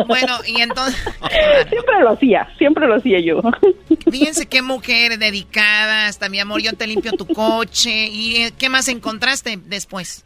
bueno 0.09 0.35
y 0.47 0.61
entonces 0.61 1.01
siempre 1.68 2.01
lo 2.01 2.11
hacía 2.11 2.49
siempre 2.59 2.87
lo 2.87 2.97
hacía 2.97 3.21
yo. 3.21 3.40
Fíjense 4.11 4.47
qué 4.47 4.62
mujer 4.62 5.18
dedicada 5.18 6.07
hasta 6.07 6.29
mi 6.29 6.40
amor 6.40 6.62
yo 6.62 6.73
te 6.73 6.87
limpio 6.87 7.12
tu 7.12 7.27
coche 7.27 8.09
y 8.09 8.37
eh, 8.37 8.53
qué 8.59 8.68
más 8.68 8.88
encontraste 8.88 9.59
después 9.66 10.25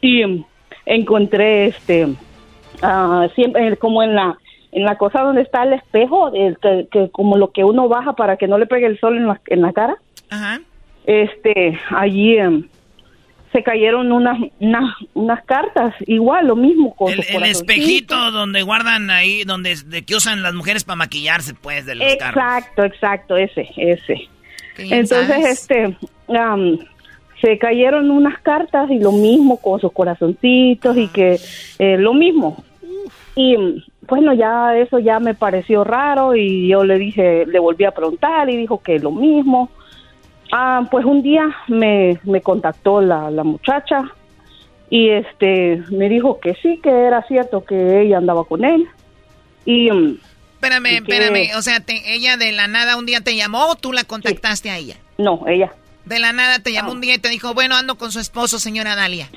sí 0.00 0.22
encontré 0.86 1.66
este 1.66 2.08
Ah, 2.82 3.28
siempre 3.34 3.76
como 3.76 4.02
en 4.02 4.14
la 4.14 4.38
en 4.72 4.84
la 4.84 4.96
cosa 4.96 5.20
donde 5.22 5.42
está 5.42 5.62
el 5.62 5.72
espejo, 5.72 6.32
el, 6.34 6.58
que, 6.58 7.08
como 7.10 7.36
lo 7.36 7.52
que 7.52 7.64
uno 7.64 7.88
baja 7.88 8.12
para 8.14 8.36
que 8.36 8.46
no 8.46 8.58
le 8.58 8.66
pegue 8.66 8.86
el 8.86 9.00
sol 9.00 9.16
en 9.16 9.26
la, 9.26 9.40
en 9.46 9.62
la 9.62 9.72
cara. 9.72 9.96
Este, 11.06 11.78
allí 11.90 12.36
em, 12.36 12.68
se 13.52 13.62
cayeron 13.62 14.12
unas, 14.12 14.38
unas, 15.14 15.44
cartas, 15.46 15.94
igual 16.06 16.48
lo 16.48 16.56
mismo 16.56 16.94
con 16.94 17.12
el, 17.12 17.24
el 17.30 17.44
espejito 17.44 18.30
donde 18.30 18.62
guardan 18.62 19.10
ahí, 19.10 19.44
donde 19.44 19.74
de 19.86 20.04
que 20.04 20.14
usan 20.14 20.42
las 20.42 20.52
mujeres 20.52 20.84
para 20.84 20.96
maquillarse, 20.96 21.54
pues, 21.54 21.86
de 21.86 21.94
los 21.94 22.12
Exacto, 22.12 22.84
exacto, 22.84 23.36
ese, 23.36 23.68
ese. 23.76 24.28
Entonces, 24.76 25.46
este, 25.46 25.96
se 27.40 27.58
cayeron 27.58 28.10
unas 28.10 28.38
cartas 28.40 28.90
y 28.90 28.98
lo 28.98 29.12
mismo 29.12 29.56
con 29.56 29.80
sus 29.80 29.92
corazoncitos 29.92 30.96
y 30.96 31.08
que 31.08 31.40
eh, 31.78 31.96
lo 31.96 32.12
mismo, 32.12 32.62
y 33.38 33.84
bueno, 34.08 34.34
ya 34.34 34.76
eso 34.76 34.98
ya 34.98 35.20
me 35.20 35.32
pareció 35.32 35.84
raro 35.84 36.34
y 36.34 36.66
yo 36.66 36.82
le 36.82 36.98
dije, 36.98 37.46
le 37.46 37.60
volví 37.60 37.84
a 37.84 37.92
preguntar 37.92 38.50
y 38.50 38.56
dijo 38.56 38.82
que 38.82 38.98
lo 38.98 39.12
mismo. 39.12 39.70
Ah, 40.50 40.82
pues 40.90 41.04
un 41.04 41.22
día 41.22 41.44
me, 41.68 42.18
me 42.24 42.40
contactó 42.40 43.00
la, 43.00 43.30
la 43.30 43.44
muchacha 43.44 44.10
y 44.90 45.10
este 45.10 45.84
me 45.92 46.08
dijo 46.08 46.40
que 46.40 46.54
sí, 46.54 46.80
que 46.82 46.90
era 46.90 47.22
cierto 47.28 47.64
que 47.64 48.00
ella 48.02 48.18
andaba 48.18 48.42
con 48.42 48.64
él. 48.64 48.88
Y 49.64 49.88
espérame, 50.54 50.96
espérame, 50.96 51.56
o 51.56 51.62
sea, 51.62 51.80
ella 51.86 52.36
de 52.36 52.50
la 52.50 52.66
nada 52.66 52.96
un 52.96 53.06
día 53.06 53.20
te 53.20 53.36
llamó 53.36 53.66
o 53.66 53.76
tú 53.76 53.92
la 53.92 54.02
contactaste 54.02 54.70
a 54.70 54.78
ella? 54.78 54.96
No, 55.16 55.44
ella. 55.46 55.72
De 56.06 56.18
la 56.18 56.32
nada 56.32 56.58
te 56.58 56.72
llamó 56.72 56.90
ah. 56.90 56.94
un 56.94 57.00
día 57.00 57.14
y 57.14 57.18
te 57.18 57.28
dijo, 57.28 57.54
bueno, 57.54 57.76
ando 57.76 57.98
con 57.98 58.10
su 58.10 58.18
esposo, 58.18 58.58
señora 58.58 58.96
Dalia. 58.96 59.28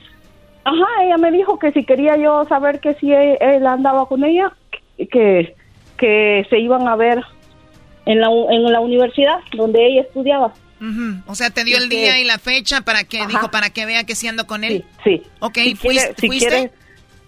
Ajá, 0.64 1.04
ella 1.04 1.18
me 1.18 1.32
dijo 1.32 1.58
que 1.58 1.72
si 1.72 1.84
quería 1.84 2.18
yo 2.18 2.46
saber 2.46 2.80
que 2.80 2.94
si 2.96 3.12
él, 3.12 3.66
andaba 3.66 4.06
con 4.08 4.24
ella, 4.24 4.54
que, 4.98 5.56
que 5.98 6.46
se 6.50 6.60
iban 6.60 6.88
a 6.88 6.96
ver 6.96 7.24
en 8.06 8.22
la, 8.22 8.28
en 8.28 8.64
la 8.72 8.80
universidad 8.80 9.40
donde 9.54 9.86
ella 9.86 10.02
estudiaba. 10.02 10.54
O 11.28 11.36
sea, 11.36 11.52
te 11.52 11.64
dio 11.64 11.78
el 11.78 11.90
día 11.90 12.20
y 12.20 12.24
la 12.24 12.40
fecha 12.40 12.82
para 12.82 13.04
que 13.04 13.26
dijo 13.28 13.52
para 13.52 13.70
que 13.70 13.86
vea 13.86 14.04
que 14.04 14.16
si 14.16 14.28
ando 14.28 14.48
con 14.48 14.64
él. 14.64 14.84
Sí. 15.04 15.22
sí. 15.22 15.30
Ok, 15.40 15.58
¿fuiste? 15.78 16.72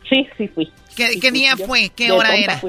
sí, 0.09 0.27
sí 0.37 0.47
fui. 0.47 0.71
¿Qué, 0.95 1.31
día 1.31 1.55
fue? 1.55 1.89
¿Qué 1.95 2.11
hora 2.11 2.35
era? 2.35 2.59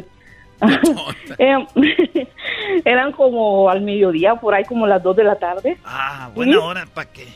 Em, 1.38 1.66
eran 2.84 3.12
como 3.12 3.68
al 3.68 3.82
mediodía, 3.82 4.34
por 4.36 4.54
ahí 4.54 4.64
como 4.64 4.86
las 4.86 5.02
2 5.02 5.16
de 5.16 5.24
la 5.24 5.36
tarde. 5.36 5.76
Ah, 5.84 6.30
buena 6.34 6.60
hora, 6.60 6.86
¿para 6.86 7.10
qué? 7.10 7.26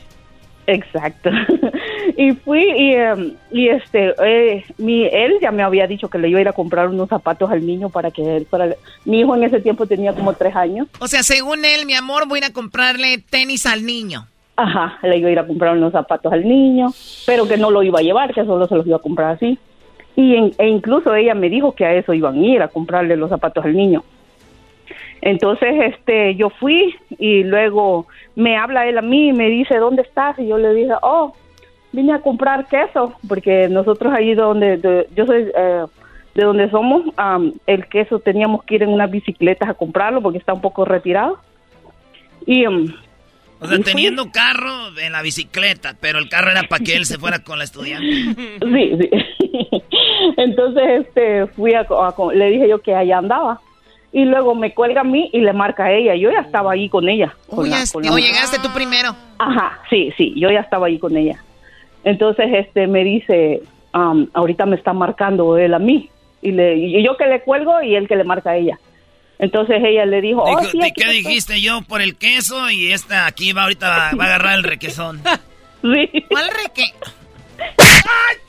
Exacto. 0.69 1.31
y 2.17 2.31
fui 2.33 2.61
y, 2.61 2.93
em, 2.93 3.33
y 3.51 3.69
este, 3.69 4.13
eh, 4.23 4.63
mi, 4.77 5.05
él 5.05 5.33
ya 5.41 5.51
me 5.51 5.63
había 5.63 5.87
dicho 5.87 6.09
que 6.09 6.19
le 6.19 6.29
iba 6.29 6.37
a 6.37 6.41
ir 6.41 6.47
a 6.47 6.53
comprar 6.53 6.87
unos 6.89 7.09
zapatos 7.09 7.49
al 7.49 7.65
niño 7.65 7.89
para 7.89 8.11
que 8.11 8.37
él, 8.37 8.45
para, 8.45 8.75
mi 9.03 9.21
hijo 9.21 9.35
en 9.35 9.43
ese 9.45 9.61
tiempo 9.61 9.87
tenía 9.87 10.13
como 10.13 10.33
tres 10.33 10.55
años. 10.55 10.87
O 10.99 11.07
sea, 11.07 11.23
según 11.23 11.65
él, 11.65 11.87
mi 11.87 11.95
amor, 11.95 12.27
voy 12.27 12.37
a 12.37 12.45
ir 12.45 12.51
a 12.51 12.53
comprarle 12.53 13.17
tenis 13.17 13.65
al 13.65 13.83
niño. 13.83 14.27
Ajá, 14.55 14.99
le 15.01 15.17
iba 15.17 15.29
a 15.29 15.31
ir 15.31 15.39
a 15.39 15.47
comprar 15.47 15.75
unos 15.75 15.91
zapatos 15.91 16.31
al 16.31 16.47
niño, 16.47 16.93
pero 17.25 17.47
que 17.47 17.57
no 17.57 17.71
lo 17.71 17.81
iba 17.81 17.99
a 17.99 18.03
llevar, 18.03 18.33
que 18.33 18.45
solo 18.45 18.67
se 18.67 18.75
los 18.75 18.85
iba 18.85 18.97
a 18.97 19.01
comprar 19.01 19.31
así. 19.31 19.57
Y 20.15 20.35
e 20.57 20.67
incluso 20.67 21.15
ella 21.15 21.33
me 21.33 21.49
dijo 21.49 21.73
que 21.73 21.85
a 21.85 21.95
eso 21.95 22.13
iban 22.13 22.35
a 22.35 22.45
ir, 22.45 22.61
a 22.61 22.67
comprarle 22.67 23.15
los 23.15 23.29
zapatos 23.29 23.65
al 23.65 23.75
niño. 23.75 24.03
Entonces, 25.21 25.93
este, 25.93 26.35
yo 26.35 26.49
fui 26.49 26.95
y 27.17 27.43
luego 27.43 28.07
me 28.35 28.57
habla 28.57 28.87
él 28.87 28.97
a 28.97 29.01
mí 29.01 29.29
y 29.29 29.33
me 29.33 29.49
dice, 29.49 29.77
¿dónde 29.77 30.03
estás? 30.03 30.39
Y 30.39 30.47
yo 30.47 30.57
le 30.57 30.73
dije, 30.73 30.93
oh, 31.01 31.35
vine 31.91 32.13
a 32.13 32.21
comprar 32.21 32.67
queso, 32.67 33.13
porque 33.27 33.67
nosotros 33.69 34.13
allí 34.13 34.33
donde, 34.33 35.07
yo 35.15 35.25
soy, 35.25 35.51
eh, 35.55 35.85
de 36.35 36.43
donde 36.43 36.69
somos, 36.69 37.03
el 37.65 37.85
queso 37.87 38.19
teníamos 38.19 38.63
que 38.63 38.75
ir 38.75 38.83
en 38.83 38.89
unas 38.89 39.11
bicicletas 39.11 39.69
a 39.69 39.73
comprarlo 39.73 40.21
porque 40.21 40.37
está 40.37 40.53
un 40.53 40.61
poco 40.61 40.85
retirado. 40.85 41.37
Y, 42.45 42.65
um, 42.65 42.87
o 43.59 43.67
sea, 43.67 43.77
teniendo 43.79 44.31
carro 44.31 44.97
en 45.01 45.11
la 45.11 45.21
bicicleta, 45.21 45.95
pero 45.99 46.19
el 46.19 46.29
carro 46.29 46.51
era 46.51 46.63
para 46.63 46.81
que 46.81 46.95
él 46.95 47.05
se 47.05 47.17
fuera 47.17 47.39
con 47.43 47.57
la 47.57 47.65
estudiante. 47.65 48.07
Sí, 48.61 48.97
sí. 49.01 49.09
Entonces, 50.37 51.01
este, 51.01 51.47
fui 51.47 51.73
a, 51.73 51.85
le 52.33 52.51
dije 52.51 52.69
yo 52.69 52.79
que 52.79 52.95
allá 52.95 53.17
andaba 53.17 53.59
y 54.11 54.25
luego 54.25 54.55
me 54.55 54.73
cuelga 54.73 55.01
a 55.01 55.03
mí 55.03 55.29
y 55.33 55.39
le 55.39 55.53
marca 55.53 55.85
a 55.85 55.93
ella. 55.93 56.15
Yo 56.15 56.31
ya 56.31 56.39
estaba 56.39 56.73
ahí 56.73 56.89
con 56.89 57.07
ella. 57.07 57.35
o 57.47 57.63
llegaste 57.63 58.59
tú 58.61 58.69
primero. 58.73 59.15
Ajá, 59.37 59.79
sí, 59.89 60.11
sí, 60.17 60.33
yo 60.35 60.49
ya 60.49 60.61
estaba 60.61 60.87
ahí 60.87 60.97
con 60.97 61.15
ella. 61.15 61.43
Entonces, 62.03 62.47
este, 62.53 62.87
me 62.87 63.03
dice, 63.03 63.61
um, 63.93 64.27
ahorita 64.33 64.65
me 64.65 64.75
está 64.75 64.93
marcando 64.93 65.57
él 65.57 65.73
a 65.73 65.79
mí. 65.79 66.09
Y, 66.41 66.51
le, 66.51 66.77
y 66.77 67.03
yo 67.03 67.17
que 67.17 67.25
le 67.25 67.41
cuelgo 67.41 67.81
y 67.81 67.95
él 67.95 68.07
que 68.07 68.15
le 68.15 68.23
marca 68.23 68.51
a 68.51 68.57
ella. 68.57 68.79
Entonces 69.37 69.81
ella 69.83 70.05
le 70.05 70.21
dijo, 70.21 70.43
oh, 70.43 70.59
¿qué 70.95 71.11
dijiste 71.11 71.61
yo 71.61 71.81
por 71.81 72.01
el 72.01 72.17
queso? 72.17 72.69
Y 72.69 72.91
esta 72.91 73.25
aquí 73.25 73.53
va 73.53 73.63
ahorita 73.63 73.89
va, 73.89 74.07
a 74.07 74.09
agarrar 74.09 74.57
el 74.57 74.63
requesón. 74.63 75.21
sí. 75.81 76.25
¿Cuál 76.29 76.49
reque? 76.49 76.93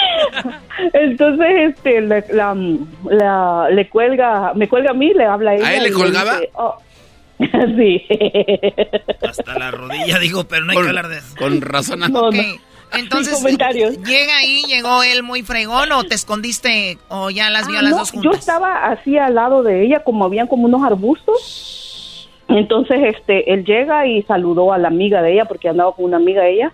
Entonces, 0.92 1.48
este, 1.70 2.00
le, 2.00 2.24
la, 2.32 3.68
le 3.70 3.88
cuelga, 3.88 4.52
me 4.54 4.68
cuelga 4.68 4.90
a 4.90 4.94
mí, 4.94 5.12
le 5.14 5.24
habla 5.24 5.52
a 5.52 5.54
ella. 5.54 5.66
¿A 5.66 5.74
él 5.74 5.82
le 5.84 5.92
colgaba? 5.92 6.38
Oh". 6.54 6.76
sí. 7.76 8.02
Hasta 9.28 9.58
la 9.58 9.70
rodilla, 9.70 10.18
digo, 10.18 10.44
pero 10.44 10.64
no 10.64 10.72
hay 10.72 10.78
que 10.78 10.88
hablar 10.88 11.08
de 11.08 11.18
eso. 11.18 11.34
Con 11.36 11.60
razón. 11.60 12.00
No, 12.00 12.30
Entonces, 12.92 13.42
¿llega 14.04 14.36
ahí, 14.36 14.62
llegó 14.68 15.02
él 15.02 15.22
muy 15.22 15.42
fregón 15.42 15.92
o 15.92 16.04
te 16.04 16.14
escondiste 16.14 16.98
o 17.08 17.30
ya 17.30 17.50
las 17.50 17.66
vio 17.66 17.78
a 17.78 17.82
las 17.82 17.94
ah, 17.94 17.98
dos 17.98 18.10
juntas? 18.10 18.32
Yo 18.32 18.38
estaba 18.38 18.86
así 18.86 19.18
al 19.18 19.34
lado 19.34 19.62
de 19.62 19.84
ella, 19.84 20.04
como 20.04 20.24
habían 20.24 20.46
como 20.46 20.66
unos 20.66 20.84
arbustos. 20.84 22.28
Entonces, 22.48 22.98
este, 23.02 23.52
él 23.52 23.64
llega 23.64 24.06
y 24.06 24.22
saludó 24.22 24.72
a 24.72 24.78
la 24.78 24.88
amiga 24.88 25.22
de 25.22 25.32
ella, 25.32 25.46
porque 25.46 25.68
andaba 25.68 25.94
con 25.94 26.04
una 26.04 26.18
amiga 26.18 26.42
de 26.42 26.54
ella 26.54 26.72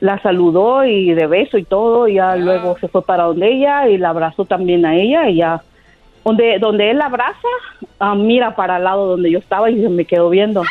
la 0.00 0.20
saludó 0.20 0.84
y 0.84 1.14
de 1.14 1.26
beso 1.26 1.58
y 1.58 1.64
todo, 1.64 2.08
y 2.08 2.14
ya 2.14 2.32
ah. 2.32 2.36
luego 2.36 2.76
se 2.78 2.88
fue 2.88 3.02
para 3.04 3.24
donde 3.24 3.52
ella 3.52 3.88
y 3.88 3.98
la 3.98 4.10
abrazó 4.10 4.44
también 4.44 4.84
a 4.84 4.94
ella 4.94 5.28
y 5.28 5.36
ya. 5.36 5.62
Donde 6.24 6.58
donde 6.58 6.90
él 6.90 6.98
la 6.98 7.06
abraza, 7.06 7.48
ah, 8.00 8.14
mira 8.14 8.56
para 8.56 8.78
el 8.78 8.84
lado 8.84 9.06
donde 9.06 9.30
yo 9.30 9.38
estaba 9.38 9.70
y 9.70 9.80
se 9.80 9.88
me 9.88 10.04
quedó 10.04 10.28
viendo. 10.28 10.62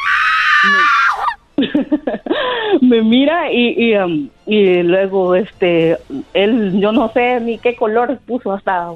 me 2.82 3.02
mira 3.02 3.52
y, 3.52 3.92
y, 3.92 3.96
um, 3.96 4.30
y, 4.46 4.84
luego 4.84 5.36
este 5.36 5.98
él 6.34 6.80
yo 6.82 6.92
no 6.92 7.10
sé 7.14 7.40
ni 7.40 7.58
qué 7.60 7.78
color 7.78 8.20
puso 8.28 8.52
hasta 8.52 8.90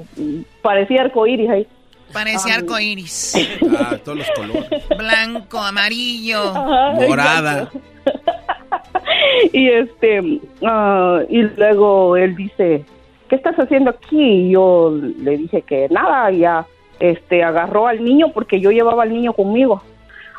parecía 0.62 1.02
arcoíris 1.02 1.50
ahí. 1.50 1.66
Parecía 2.12 2.54
arco 2.54 2.74
arcoíris. 2.74 3.34
Ah, 3.78 3.96
todos 4.04 4.18
los 4.18 4.30
colores. 4.32 4.68
Blanco 4.98 5.58
amarillo. 5.58 6.52
Morada 6.52 7.70
y 9.52 9.68
este, 9.68 10.40
ah, 10.64 11.20
y 11.28 11.42
luego 11.42 12.16
él 12.16 12.36
dice, 12.36 12.84
¿qué 13.28 13.36
estás 13.36 13.56
haciendo 13.56 13.90
aquí? 13.90 14.20
Y 14.20 14.50
yo 14.50 14.92
le 15.18 15.36
dije 15.36 15.62
que 15.62 15.88
nada, 15.88 16.30
ya, 16.30 16.66
este, 16.98 17.42
agarró 17.42 17.86
al 17.86 18.04
niño 18.04 18.32
porque 18.32 18.60
yo 18.60 18.70
llevaba 18.70 19.04
al 19.04 19.12
niño 19.12 19.32
conmigo. 19.32 19.82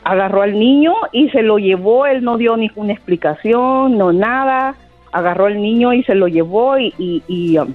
Agarró 0.03 0.41
al 0.41 0.57
niño 0.57 0.93
y 1.11 1.29
se 1.29 1.43
lo 1.43 1.59
llevó, 1.59 2.07
él 2.07 2.23
no 2.23 2.37
dio 2.37 2.57
ninguna 2.57 2.93
explicación, 2.93 3.97
no 3.97 4.11
nada. 4.11 4.75
agarró 5.11 5.47
el 5.47 5.61
niño 5.61 5.93
y 5.93 6.03
se 6.03 6.15
lo 6.15 6.27
llevó 6.27 6.79
y, 6.79 6.93
y, 6.97 7.23
y, 7.27 7.57
um, 7.57 7.73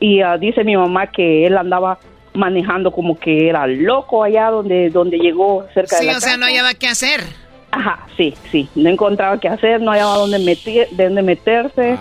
uh, 0.00 0.38
dice 0.38 0.62
mi 0.62 0.76
mamá 0.76 1.08
que 1.08 1.46
él 1.46 1.56
andaba 1.56 1.98
manejando 2.34 2.92
como 2.92 3.18
que 3.18 3.48
era 3.48 3.66
loco 3.66 4.22
allá 4.22 4.50
donde, 4.50 4.90
donde 4.90 5.18
llegó 5.18 5.66
cerca 5.74 5.98
de 5.98 6.06
la 6.06 6.12
Sí, 6.12 6.18
o 6.18 6.20
sea, 6.20 6.36
no 6.36 6.46
hallaba 6.46 6.74
qué 6.74 6.86
hacer. 6.86 7.20
Ajá, 7.76 8.06
sí, 8.16 8.32
sí, 8.50 8.68
no 8.74 8.88
encontraba 8.88 9.38
qué 9.38 9.48
hacer, 9.48 9.82
no 9.82 9.90
hallaba 9.90 10.16
dónde, 10.16 10.38
meter, 10.38 10.88
dónde 10.92 11.20
meterse, 11.20 11.98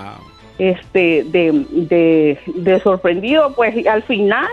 este, 0.57 1.25
de, 1.25 1.65
de, 1.69 2.39
de 2.45 2.79
sorprendido, 2.79 3.53
pues 3.53 3.85
al 3.85 4.01
final 4.03 4.47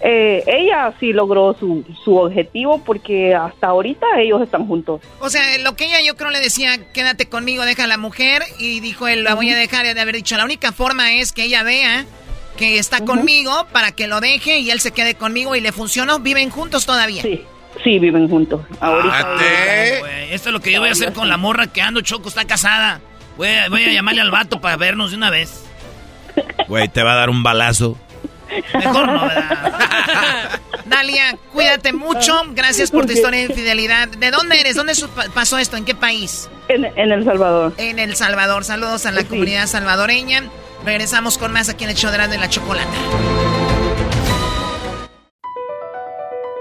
eh, 0.00 0.42
ella 0.48 0.92
sí 0.98 1.12
logró 1.12 1.54
su, 1.54 1.84
su 2.02 2.16
objetivo 2.16 2.82
porque 2.84 3.36
hasta 3.36 3.68
ahorita 3.68 4.04
ellos 4.18 4.42
están 4.42 4.66
juntos. 4.66 5.00
O 5.20 5.30
sea, 5.30 5.42
lo 5.58 5.76
que 5.76 5.84
ella 5.84 5.98
yo 6.04 6.16
creo 6.16 6.30
le 6.30 6.40
decía, 6.40 6.92
quédate 6.92 7.28
conmigo, 7.28 7.64
deja 7.64 7.84
a 7.84 7.86
la 7.86 7.98
mujer, 7.98 8.42
y 8.58 8.80
dijo 8.80 9.06
él, 9.06 9.22
la 9.22 9.34
voy 9.34 9.50
a 9.50 9.56
dejar, 9.56 9.86
de 9.94 10.00
haber 10.00 10.16
dicho, 10.16 10.36
la 10.36 10.44
única 10.44 10.72
forma 10.72 11.12
es 11.12 11.30
que 11.30 11.44
ella 11.44 11.62
vea 11.62 12.04
que 12.56 12.80
está 12.80 13.04
conmigo 13.04 13.52
para 13.70 13.92
que 13.92 14.08
lo 14.08 14.20
deje 14.20 14.58
y 14.58 14.72
él 14.72 14.80
se 14.80 14.90
quede 14.90 15.14
conmigo 15.14 15.54
y 15.54 15.60
le 15.60 15.70
funcionó, 15.70 16.18
viven 16.18 16.50
juntos 16.50 16.84
todavía. 16.84 17.22
Sí. 17.22 17.44
Sí, 17.84 17.98
viven 17.98 18.28
juntos. 18.28 18.62
Ahorita. 18.80 19.36
esto 20.30 20.48
es 20.48 20.52
lo 20.52 20.60
que 20.60 20.72
yo 20.72 20.80
voy 20.80 20.88
a 20.88 20.92
hacer 20.92 21.12
con 21.12 21.28
la 21.28 21.36
morra 21.36 21.68
que 21.68 21.80
ando 21.80 22.00
choco, 22.00 22.28
está 22.28 22.44
casada. 22.44 23.00
Voy 23.36 23.48
a, 23.48 23.68
voy 23.68 23.84
a 23.84 23.92
llamarle 23.92 24.20
al 24.20 24.30
vato 24.30 24.60
para 24.60 24.76
vernos 24.76 25.10
de 25.10 25.16
una 25.16 25.30
vez. 25.30 25.64
Güey, 26.66 26.88
te 26.88 27.02
va 27.02 27.12
a 27.12 27.16
dar 27.16 27.30
un 27.30 27.42
balazo. 27.42 27.96
Mejor 28.74 29.06
no, 29.06 29.26
¿verdad? 29.26 30.60
Dalia, 30.86 31.36
cuídate 31.52 31.92
mucho. 31.92 32.34
Gracias 32.54 32.90
por 32.90 33.06
tu 33.06 33.12
historia 33.12 33.40
de 33.40 33.46
infidelidad. 33.46 34.08
¿De 34.08 34.30
dónde 34.30 34.58
eres? 34.58 34.74
¿Dónde 34.74 34.94
pasó 35.34 35.58
esto? 35.58 35.76
¿En 35.76 35.84
qué 35.84 35.94
país? 35.94 36.48
En, 36.68 36.84
El 36.84 37.24
Salvador. 37.24 37.74
En 37.76 37.98
El 37.98 38.16
Salvador. 38.16 38.64
Saludos 38.64 39.06
a 39.06 39.10
la 39.10 39.24
comunidad 39.24 39.66
salvadoreña. 39.66 40.44
Regresamos 40.84 41.38
con 41.38 41.52
más 41.52 41.68
aquí 41.68 41.84
en 41.84 41.90
el 41.90 41.96
show 41.96 42.10
de 42.10 42.38
la 42.38 42.48
chocolata. 42.48 43.67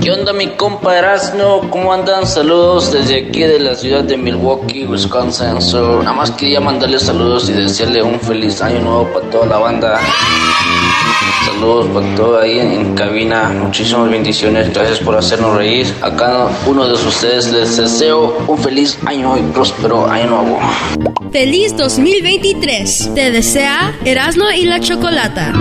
¿Qué 0.00 0.12
onda 0.12 0.32
mi 0.32 0.48
compa 0.48 0.96
Erasno? 0.96 1.68
¿Cómo 1.70 1.92
andan? 1.92 2.26
Saludos 2.26 2.92
desde 2.92 3.26
aquí 3.26 3.40
de 3.40 3.58
la 3.58 3.74
ciudad 3.74 4.04
de 4.04 4.16
Milwaukee, 4.16 4.86
Wisconsin. 4.86 5.60
So, 5.60 6.02
nada 6.02 6.14
más 6.14 6.30
quería 6.30 6.60
mandarle 6.60 6.98
saludos 6.98 7.48
y 7.50 7.52
desearle 7.52 8.02
un 8.02 8.18
feliz 8.20 8.62
año 8.62 8.80
nuevo 8.80 9.08
para 9.12 9.30
toda 9.30 9.46
la 9.46 9.58
banda. 9.58 10.00
Saludos 11.46 11.86
para 11.88 12.14
todo 12.16 12.40
ahí 12.40 12.58
en, 12.58 12.94
cabina. 12.94 13.48
Muchísimas 13.48 14.10
bendiciones. 14.10 14.72
Gracias 14.72 15.00
por 15.00 15.16
hacernos 15.16 15.56
reír. 15.56 15.86
A 16.02 16.14
cada 16.14 16.48
uno 16.66 16.86
de 16.86 16.94
ustedes 16.94 17.52
les 17.52 17.76
deseo 17.76 18.38
un 18.46 18.58
feliz 18.58 18.98
año 19.04 19.36
y 19.36 19.42
próspero 19.52 20.06
año 20.06 20.26
nuevo. 20.26 20.58
Feliz 21.32 21.76
2023. 21.76 23.14
Te 23.14 23.30
desea 23.30 23.94
Erasno 24.04 24.50
y 24.52 24.64
la 24.64 24.80
Chocolata. 24.80 25.52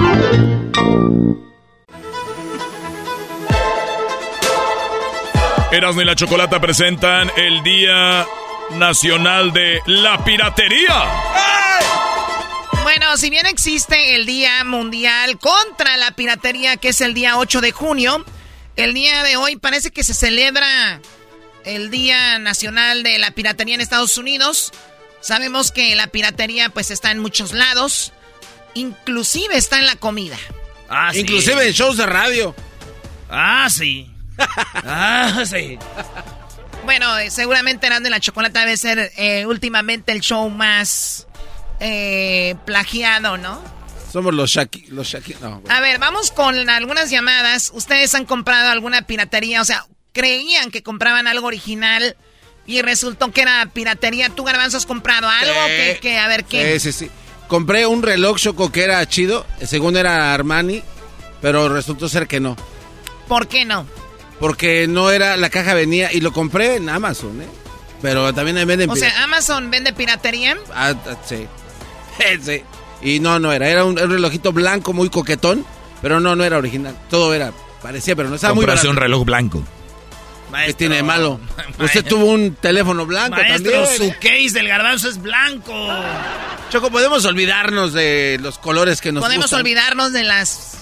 Erasmo 5.71 6.01
y 6.01 6.05
la 6.05 6.15
Chocolata 6.15 6.61
presentan 6.61 7.29
el 7.35 7.61
Día 7.61 8.25
Nacional 8.71 9.51
de 9.51 9.81
la 9.85 10.23
Piratería. 10.23 11.11
Bueno, 12.83 13.17
si 13.17 13.29
bien 13.29 13.45
existe 13.45 14.15
el 14.15 14.25
Día 14.25 14.63
Mundial 14.63 15.37
contra 15.39 15.97
la 15.97 16.11
Piratería, 16.11 16.77
que 16.77 16.89
es 16.89 17.01
el 17.01 17.13
día 17.13 17.37
8 17.37 17.59
de 17.59 17.71
junio, 17.73 18.23
el 18.77 18.93
día 18.93 19.23
de 19.23 19.35
hoy 19.35 19.57
parece 19.57 19.91
que 19.91 20.05
se 20.05 20.13
celebra 20.13 21.01
el 21.65 21.91
Día 21.91 22.39
Nacional 22.39 23.03
de 23.03 23.17
la 23.17 23.31
Piratería 23.31 23.75
en 23.75 23.81
Estados 23.81 24.17
Unidos. 24.17 24.71
Sabemos 25.19 25.73
que 25.73 25.95
la 25.95 26.07
piratería 26.07 26.69
pues 26.69 26.91
está 26.91 27.11
en 27.11 27.19
muchos 27.19 27.51
lados, 27.51 28.13
inclusive 28.73 29.57
está 29.57 29.79
en 29.79 29.85
la 29.85 29.97
comida. 29.97 30.37
Ah, 30.89 31.11
Inclusive 31.13 31.67
en 31.67 31.73
shows 31.73 31.97
de 31.97 32.05
radio. 32.05 32.55
Ah, 33.29 33.67
sí. 33.69 34.09
Ah, 34.85 35.43
sí. 35.45 35.77
Bueno, 36.85 37.17
eh, 37.17 37.29
seguramente 37.29 37.87
Erasmo 37.87 38.05
de 38.05 38.09
la 38.09 38.19
Chocolata 38.19 38.61
debe 38.61 38.77
ser 38.77 39.11
eh, 39.17 39.45
últimamente 39.45 40.11
el 40.11 40.21
show 40.21 40.49
más 40.49 41.27
eh, 41.79 42.55
plagiado, 42.65 43.37
¿no? 43.37 43.61
Somos 44.11 44.33
los 44.33 44.49
Shaki... 44.51 44.87
Los 44.89 45.07
Shaki 45.09 45.35
no, 45.41 45.61
A 45.69 45.81
ver, 45.81 45.99
vamos 45.99 46.31
con 46.31 46.69
algunas 46.69 47.09
llamadas. 47.09 47.71
¿Ustedes 47.73 48.15
han 48.15 48.25
comprado 48.25 48.69
alguna 48.69 49.01
piratería? 49.01 49.61
O 49.61 49.65
sea, 49.65 49.85
creían 50.13 50.71
que 50.71 50.81
compraban 50.81 51.27
algo 51.27 51.47
original 51.47 52.15
y 52.65 52.81
resultó 52.81 53.31
que 53.31 53.41
era 53.41 53.65
piratería. 53.73 54.29
¿Tú, 54.29 54.43
Garbanzo, 54.43 54.77
has 54.77 54.85
comprado 54.85 55.27
algo? 55.27 55.59
que, 56.01 56.17
a 56.17 56.27
ver, 56.27 56.45
¿qué? 56.45 56.79
Sí, 56.79 56.91
sí, 56.91 57.05
sí. 57.05 57.11
Compré 57.47 57.85
un 57.85 58.01
reloj 58.01 58.37
Choco 58.37 58.71
que 58.71 58.83
era 58.83 59.05
chido. 59.07 59.45
Según 59.65 59.97
era 59.97 60.33
Armani, 60.33 60.83
pero 61.41 61.67
resultó 61.69 62.07
ser 62.07 62.27
que 62.27 62.39
no. 62.39 62.55
¿Por 63.27 63.47
qué 63.47 63.65
no? 63.65 63.85
Porque 64.39 64.87
no 64.87 65.09
era, 65.11 65.37
la 65.37 65.49
caja 65.49 65.73
venía 65.73 66.13
y 66.13 66.21
lo 66.21 66.31
compré 66.31 66.75
en 66.75 66.89
Amazon, 66.89 67.41
¿eh? 67.41 67.47
Pero 68.01 68.33
también 68.33 68.55
venden... 68.67 68.89
O 68.89 68.95
sea, 68.95 69.23
Amazon 69.23 69.71
vende 69.71 69.93
piratería. 69.93 70.57
Ah, 70.73 70.93
ah 70.93 71.15
sí. 71.25 71.47
sí. 72.41 72.63
Y 73.01 73.19
no, 73.19 73.39
no 73.39 73.51
era. 73.51 73.67
Era 73.69 73.85
un, 73.85 73.97
relojito 73.97 74.51
blanco 74.51 74.93
muy 74.93 75.09
coquetón, 75.09 75.65
pero 76.01 76.19
no, 76.19 76.35
no 76.35 76.43
era 76.43 76.57
original. 76.57 76.95
Todo 77.09 77.33
era, 77.33 77.51
parecía, 77.81 78.15
pero 78.15 78.29
no 78.29 78.35
estaba 78.35 78.53
muy 78.53 78.65
barato. 78.65 78.89
un 78.89 78.95
reloj 78.95 79.25
blanco. 79.25 79.63
¿Qué 80.65 80.73
tiene 80.73 80.95
de 80.97 81.03
malo? 81.03 81.39
Usted 81.79 82.05
tuvo 82.05 82.25
un 82.25 82.55
teléfono 82.55 83.05
blanco 83.05 83.35
maestro, 83.35 83.85
su 83.85 84.13
case 84.13 84.51
del 84.53 84.67
garbanzo 84.67 85.09
es 85.09 85.21
blanco. 85.21 85.73
Choco, 86.69 86.89
¿podemos 86.89 87.25
olvidarnos 87.25 87.93
de 87.93 88.37
los 88.41 88.57
colores 88.57 89.01
que 89.01 89.11
nos 89.11 89.23
¿Podemos 89.23 89.51
olvidarnos 89.53 90.13
de 90.13 90.23
las 90.23 90.76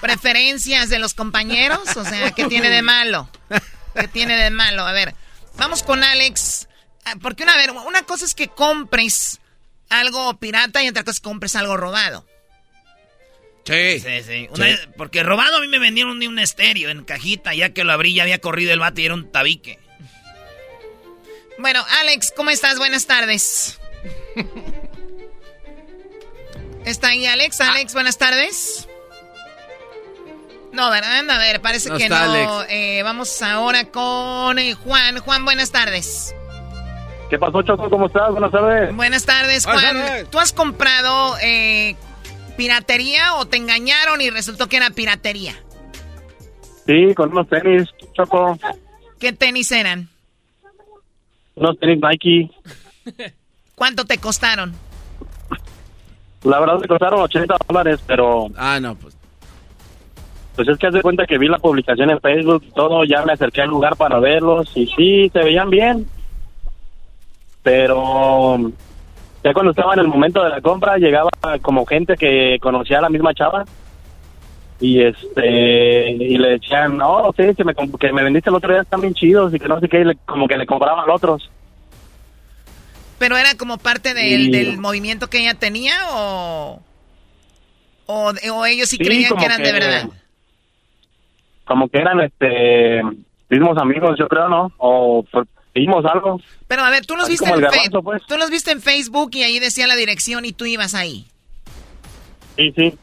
preferencias 0.00 0.88
de 0.88 0.98
los 0.98 1.14
compañeros? 1.14 1.96
O 1.96 2.04
sea, 2.04 2.30
¿qué 2.32 2.44
tiene 2.44 2.70
de 2.70 2.82
malo? 2.82 3.28
¿Qué 3.94 4.08
tiene 4.08 4.36
de 4.36 4.50
malo? 4.50 4.86
A 4.86 4.92
ver, 4.92 5.14
vamos 5.56 5.82
con 5.82 6.02
Alex. 6.02 6.68
Ah, 7.04 7.14
porque 7.20 7.42
una, 7.42 7.56
ver, 7.56 7.70
una 7.70 8.02
cosa 8.02 8.24
es 8.24 8.34
que 8.34 8.48
compres 8.48 9.40
algo 9.88 10.38
pirata 10.38 10.82
y 10.82 10.88
otra 10.88 11.02
cosa 11.02 11.12
es 11.12 11.20
que 11.20 11.28
compres 11.28 11.56
algo 11.56 11.76
robado. 11.76 12.26
Sí. 13.64 14.00
Sí, 14.00 14.22
sí. 14.24 14.48
porque 14.96 15.22
robado 15.22 15.58
a 15.58 15.60
mí 15.60 15.68
me 15.68 15.78
vendieron 15.78 16.16
un, 16.16 16.26
un 16.26 16.38
estéreo 16.38 16.90
en 16.90 17.04
cajita, 17.04 17.54
ya 17.54 17.70
que 17.70 17.84
lo 17.84 17.92
abrí 17.92 18.14
ya 18.14 18.22
había 18.22 18.40
corrido 18.40 18.72
el 18.72 18.80
bate 18.80 19.02
y 19.02 19.06
era 19.06 19.14
un 19.14 19.30
tabique. 19.30 19.78
Bueno, 21.58 21.84
Alex, 22.00 22.32
¿cómo 22.34 22.50
estás? 22.50 22.78
Buenas 22.78 23.06
tardes. 23.06 23.78
¿Está 26.84 27.08
ahí 27.08 27.26
Alex? 27.26 27.60
Alex, 27.60 27.92
buenas 27.92 28.16
tardes. 28.16 28.88
No, 30.72 30.90
¿verdad? 30.90 31.28
A 31.28 31.38
ver, 31.38 31.60
parece 31.60 31.90
que 31.90 32.08
no. 32.08 32.62
Eh, 32.68 33.02
vamos 33.02 33.42
ahora 33.42 33.86
con 33.86 34.58
eh, 34.58 34.74
Juan. 34.74 35.18
Juan, 35.18 35.44
buenas 35.44 35.72
tardes. 35.72 36.34
¿Qué 37.28 37.38
pasó, 37.38 37.62
Choco? 37.62 37.88
¿Cómo 37.88 38.06
estás? 38.06 38.30
Buenas 38.30 38.50
tardes. 38.50 38.94
Buenas 38.94 39.24
tardes, 39.24 39.64
Juan. 39.64 40.26
¿Tú 40.30 40.38
has 40.38 40.52
comprado 40.52 41.36
eh, 41.42 41.96
piratería 42.56 43.34
o 43.36 43.46
te 43.46 43.56
engañaron 43.56 44.20
y 44.20 44.30
resultó 44.30 44.68
que 44.68 44.76
era 44.76 44.90
piratería? 44.90 45.54
Sí, 46.86 47.14
con 47.14 47.30
unos 47.30 47.48
tenis, 47.48 47.88
Choco. 48.14 48.58
¿Qué 49.18 49.32
tenis 49.32 49.70
eran? 49.70 50.08
unos 51.60 51.78
tenis 51.78 52.00
Nike. 52.00 52.50
¿Cuánto 53.74 54.04
te 54.04 54.18
costaron? 54.18 54.72
La 56.42 56.58
verdad 56.58 56.78
me 56.80 56.88
costaron 56.88 57.20
80 57.20 57.54
dólares, 57.68 58.00
pero... 58.06 58.48
Ah, 58.56 58.78
no, 58.80 58.94
pues... 58.94 59.19
Pues 60.56 60.68
es 60.68 60.78
que 60.78 60.88
hace 60.88 61.00
cuenta 61.00 61.26
que 61.26 61.38
vi 61.38 61.48
la 61.48 61.58
publicación 61.58 62.10
en 62.10 62.20
Facebook 62.20 62.64
y 62.66 62.72
todo, 62.72 63.04
ya 63.04 63.24
me 63.24 63.32
acerqué 63.32 63.62
al 63.62 63.70
lugar 63.70 63.96
para 63.96 64.18
verlos 64.18 64.70
y 64.74 64.86
sí, 64.86 65.30
se 65.32 65.38
veían 65.38 65.70
bien. 65.70 66.06
Pero 67.62 68.72
ya 69.42 69.52
cuando 69.52 69.70
estaba 69.70 69.94
en 69.94 70.00
el 70.00 70.08
momento 70.08 70.42
de 70.42 70.50
la 70.50 70.60
compra 70.60 70.98
llegaba 70.98 71.30
como 71.62 71.86
gente 71.86 72.16
que 72.16 72.58
conocía 72.60 72.98
a 72.98 73.02
la 73.02 73.08
misma 73.08 73.34
chava 73.34 73.64
y 74.80 75.02
este 75.02 76.10
y 76.10 76.38
le 76.38 76.58
decían 76.58 76.96
no 76.96 77.30
sí 77.36 77.54
que 77.54 77.64
me, 77.64 77.74
que 77.74 78.12
me 78.12 78.24
vendiste 78.24 78.48
el 78.48 78.56
otro 78.56 78.72
día 78.72 78.82
están 78.82 79.02
bien 79.02 79.14
chidos 79.14 79.54
y 79.54 79.58
que 79.58 79.68
no 79.68 79.78
sé 79.78 79.88
qué 79.88 80.04
como 80.24 80.48
que 80.48 80.56
le 80.56 80.66
compraban 80.66 81.08
a 81.08 81.12
otros 81.12 81.50
pero 83.18 83.36
era 83.36 83.54
como 83.56 83.76
parte 83.76 84.14
del, 84.14 84.50
del 84.50 84.78
movimiento 84.78 85.28
que 85.28 85.40
ella 85.40 85.54
tenía 85.54 85.94
o 86.12 86.80
o, 88.06 88.66
ellos 88.66 88.88
sí, 88.88 88.98
creían 88.98 89.36
que 89.36 89.44
eran 89.44 89.62
de 89.62 89.72
verdad 89.72 90.08
como 91.70 91.88
que 91.88 91.98
eran 91.98 92.18
este 92.18 93.00
mismos 93.48 93.78
amigos 93.78 94.18
yo 94.18 94.26
creo 94.26 94.48
no 94.48 94.72
o 94.78 95.24
vimos 95.72 96.04
algo 96.04 96.40
pero 96.66 96.82
a 96.82 96.90
ver 96.90 97.06
tú 97.06 97.14
los 97.14 97.28
viste 97.28 97.48
en 97.48 97.60
Facebook 97.60 98.02
pues. 98.02 98.22
tú 98.26 98.36
los 98.36 98.50
viste 98.50 98.72
en 98.72 98.80
Facebook 98.80 99.30
y 99.34 99.44
ahí 99.44 99.60
decía 99.60 99.86
la 99.86 99.94
dirección 99.94 100.44
y 100.44 100.50
tú 100.50 100.66
ibas 100.66 100.96
ahí 100.96 101.28
sí 102.56 102.72
sí 102.76 102.98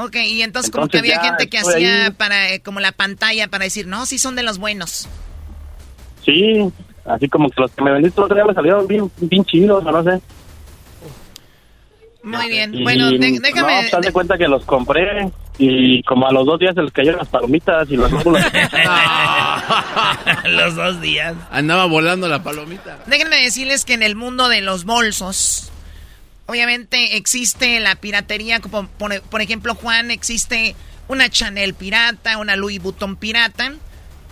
Ok, 0.00 0.14
y 0.14 0.42
entonces, 0.42 0.70
como 0.70 0.86
que 0.86 0.98
había 0.98 1.20
gente 1.20 1.48
que 1.48 1.58
hacía 1.58 2.14
para 2.16 2.52
eh, 2.52 2.60
como 2.60 2.78
la 2.78 2.92
pantalla 2.92 3.48
para 3.48 3.64
decir, 3.64 3.88
no, 3.88 4.06
sí 4.06 4.20
son 4.20 4.36
de 4.36 4.44
los 4.44 4.58
buenos. 4.58 5.08
Sí, 6.24 6.72
así 7.04 7.28
como 7.28 7.50
que 7.50 7.60
los 7.60 7.72
que 7.72 7.82
me 7.82 7.90
vendiste 7.90 8.20
el 8.20 8.26
otro 8.26 8.36
día 8.36 8.44
me 8.44 8.54
salieron 8.54 8.86
bien, 8.86 9.10
bien 9.18 9.44
chidos, 9.44 9.82
no 9.82 10.04
sé. 10.04 10.20
Muy 12.22 12.48
bien, 12.48 12.82
bueno, 12.82 13.10
déjame... 13.12 13.90
No, 13.90 14.00
te 14.00 14.12
cuenta 14.12 14.36
que 14.36 14.48
los 14.48 14.64
compré 14.64 15.30
y 15.56 16.02
como 16.02 16.26
a 16.26 16.32
los 16.32 16.46
dos 16.46 16.58
días 16.58 16.74
se 16.74 16.82
les 16.82 16.92
cayeron 16.92 17.18
las 17.18 17.28
palomitas 17.28 17.88
y 17.90 17.96
los 17.96 18.10
los 20.44 20.74
dos 20.74 21.00
días. 21.00 21.34
Andaba 21.50 21.86
volando 21.86 22.28
la 22.28 22.42
palomita. 22.42 22.98
Déjenme 23.06 23.42
decirles 23.42 23.84
que 23.84 23.94
en 23.94 24.02
el 24.02 24.16
mundo 24.16 24.48
de 24.48 24.60
los 24.60 24.84
bolsos 24.84 25.72
Obviamente 26.48 27.18
existe 27.18 27.78
la 27.78 27.96
piratería, 27.96 28.60
como 28.60 28.88
por, 28.88 29.42
ejemplo, 29.42 29.74
Juan, 29.74 30.10
existe 30.10 30.74
una 31.06 31.28
Chanel 31.28 31.74
pirata, 31.74 32.38
una 32.38 32.56
Louis 32.56 32.80
Vuitton 32.80 33.16
pirata. 33.16 33.74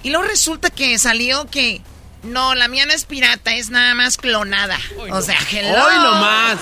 Y 0.02 0.08
luego 0.08 0.26
resulta 0.26 0.70
que 0.70 0.98
salió 0.98 1.44
que 1.50 1.82
no, 2.26 2.54
la 2.54 2.68
mía 2.68 2.86
no 2.86 2.92
es 2.92 3.04
pirata, 3.04 3.54
es 3.54 3.70
nada 3.70 3.94
más 3.94 4.16
clonada. 4.16 4.78
o 5.10 5.22
sea, 5.22 5.38
hello. 5.50 5.84
Hoy 5.84 5.94
nomás. 5.96 6.58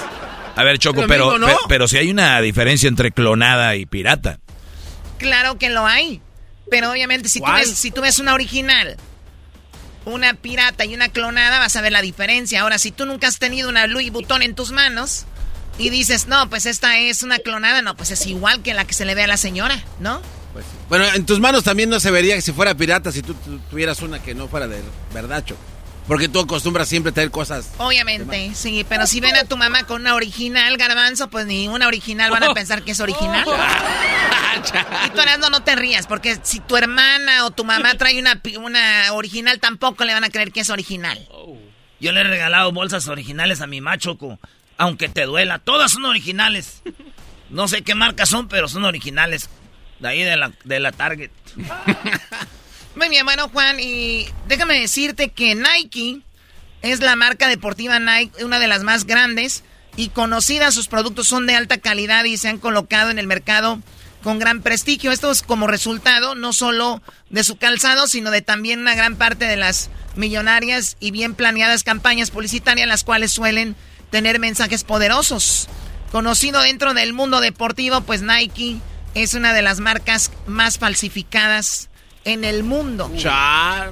A 0.56 0.62
ver, 0.62 0.78
Choco, 0.78 1.04
pero, 1.08 1.36
pero, 1.68 1.88
si 1.88 1.96
hay 1.96 2.10
una 2.10 2.40
diferencia 2.40 2.88
entre 2.88 3.10
clonada 3.10 3.74
y 3.76 3.86
pirata. 3.86 4.38
Claro 5.18 5.58
que 5.58 5.70
lo 5.70 5.86
hay. 5.86 6.20
Pero 6.70 6.90
obviamente 6.90 7.28
si 7.28 7.40
tú, 7.40 7.52
ves, 7.52 7.70
si 7.70 7.90
tú 7.90 8.00
ves 8.00 8.18
una 8.18 8.34
original, 8.34 8.96
una 10.04 10.34
pirata 10.34 10.84
y 10.84 10.94
una 10.94 11.08
clonada, 11.08 11.58
vas 11.58 11.76
a 11.76 11.80
ver 11.80 11.92
la 11.92 12.02
diferencia. 12.02 12.62
Ahora, 12.62 12.78
si 12.78 12.90
tú 12.90 13.04
nunca 13.04 13.26
has 13.26 13.38
tenido 13.38 13.68
una 13.68 13.86
Louis 13.86 14.10
Vuitton 14.10 14.42
en 14.42 14.54
tus 14.54 14.70
manos, 14.70 15.26
y 15.78 15.90
dices, 15.90 16.28
no, 16.28 16.48
pues 16.48 16.66
esta 16.66 16.98
es 16.98 17.22
una 17.22 17.38
clonada, 17.38 17.82
no, 17.82 17.96
pues 17.96 18.10
es 18.10 18.26
igual 18.26 18.62
que 18.62 18.74
la 18.74 18.84
que 18.84 18.94
se 18.94 19.04
le 19.04 19.14
ve 19.14 19.24
a 19.24 19.26
la 19.26 19.36
señora, 19.36 19.82
¿no? 19.98 20.22
Bueno, 20.94 21.12
en 21.12 21.26
tus 21.26 21.40
manos 21.40 21.64
también 21.64 21.90
no 21.90 21.98
se 21.98 22.12
vería 22.12 22.36
que 22.36 22.40
si 22.40 22.52
fuera 22.52 22.72
pirata 22.76 23.10
si 23.10 23.20
tú, 23.20 23.34
tuvieras 23.68 24.00
una 24.02 24.22
que 24.22 24.32
no 24.32 24.46
fuera 24.46 24.68
de 24.68 24.80
verdacho. 25.12 25.56
Porque 26.06 26.28
tú 26.28 26.38
acostumbras 26.38 26.88
siempre 26.88 27.10
a 27.10 27.12
tener 27.12 27.32
cosas. 27.32 27.72
Obviamente, 27.78 28.52
sí, 28.54 28.86
pero 28.88 29.04
si 29.08 29.18
ven 29.18 29.34
a 29.34 29.42
tu 29.42 29.56
mamá 29.56 29.82
con 29.86 30.02
una 30.02 30.14
original 30.14 30.76
garbanzo, 30.76 31.28
pues 31.30 31.46
ni 31.46 31.66
una 31.66 31.88
original 31.88 32.30
van 32.30 32.44
a 32.44 32.54
pensar 32.54 32.82
que 32.82 32.92
es 32.92 33.00
original. 33.00 33.44
y 35.06 35.10
tú 35.10 35.20
no, 35.40 35.50
no 35.50 35.64
te 35.64 35.74
rías, 35.74 36.06
porque 36.06 36.38
si 36.44 36.60
tu 36.60 36.76
hermana 36.76 37.44
o 37.44 37.50
tu 37.50 37.64
mamá 37.64 37.94
trae 37.98 38.20
una, 38.20 38.40
una 38.60 39.14
original, 39.14 39.58
tampoco 39.58 40.04
le 40.04 40.14
van 40.14 40.22
a 40.22 40.30
creer 40.30 40.52
que 40.52 40.60
es 40.60 40.70
original. 40.70 41.26
Yo 41.98 42.12
le 42.12 42.20
he 42.20 42.24
regalado 42.24 42.70
bolsas 42.70 43.08
originales 43.08 43.60
a 43.62 43.66
mi 43.66 43.80
machoco 43.80 44.38
aunque 44.76 45.08
te 45.08 45.24
duela. 45.24 45.58
Todas 45.58 45.92
son 45.92 46.04
originales. 46.04 46.82
No 47.50 47.68
sé 47.68 47.82
qué 47.82 47.94
marcas 47.94 48.28
son, 48.28 48.48
pero 48.48 48.68
son 48.68 48.84
originales. 48.84 49.48
De 50.00 50.08
ahí 50.08 50.22
de 50.22 50.36
la, 50.36 50.52
de 50.64 50.80
la 50.80 50.92
Target. 50.92 51.30
Muy 52.96 53.08
bien, 53.08 53.24
bueno, 53.24 53.48
Juan, 53.48 53.78
y 53.80 54.26
déjame 54.46 54.78
decirte 54.78 55.30
que 55.30 55.54
Nike 55.54 56.20
es 56.82 57.00
la 57.00 57.16
marca 57.16 57.48
deportiva 57.48 57.98
Nike, 57.98 58.44
una 58.44 58.58
de 58.58 58.68
las 58.68 58.82
más 58.82 59.04
grandes 59.04 59.64
y 59.96 60.10
conocidas. 60.10 60.74
Sus 60.74 60.86
productos 60.88 61.26
son 61.26 61.46
de 61.46 61.56
alta 61.56 61.78
calidad 61.78 62.24
y 62.24 62.36
se 62.36 62.48
han 62.48 62.58
colocado 62.58 63.10
en 63.10 63.18
el 63.18 63.26
mercado 63.26 63.80
con 64.22 64.38
gran 64.38 64.62
prestigio. 64.62 65.10
Esto 65.10 65.30
es 65.30 65.42
como 65.42 65.66
resultado 65.66 66.34
no 66.34 66.52
solo 66.52 67.02
de 67.30 67.42
su 67.42 67.56
calzado, 67.56 68.06
sino 68.06 68.30
de 68.30 68.42
también 68.42 68.80
una 68.80 68.94
gran 68.94 69.16
parte 69.16 69.46
de 69.46 69.56
las 69.56 69.90
millonarias 70.14 70.96
y 71.00 71.10
bien 71.10 71.34
planeadas 71.34 71.84
campañas 71.84 72.30
publicitarias, 72.30 72.86
las 72.86 73.04
cuales 73.04 73.32
suelen 73.32 73.76
tener 74.10 74.38
mensajes 74.38 74.84
poderosos. 74.84 75.68
Conocido 76.12 76.60
dentro 76.60 76.94
del 76.94 77.12
mundo 77.12 77.40
deportivo, 77.40 78.02
pues 78.02 78.22
Nike 78.22 78.78
es 79.14 79.34
una 79.34 79.52
de 79.52 79.62
las 79.62 79.80
marcas 79.80 80.30
más 80.46 80.78
falsificadas 80.78 81.88
en 82.24 82.44
el 82.44 82.64
mundo. 82.64 83.10
Char. 83.16 83.90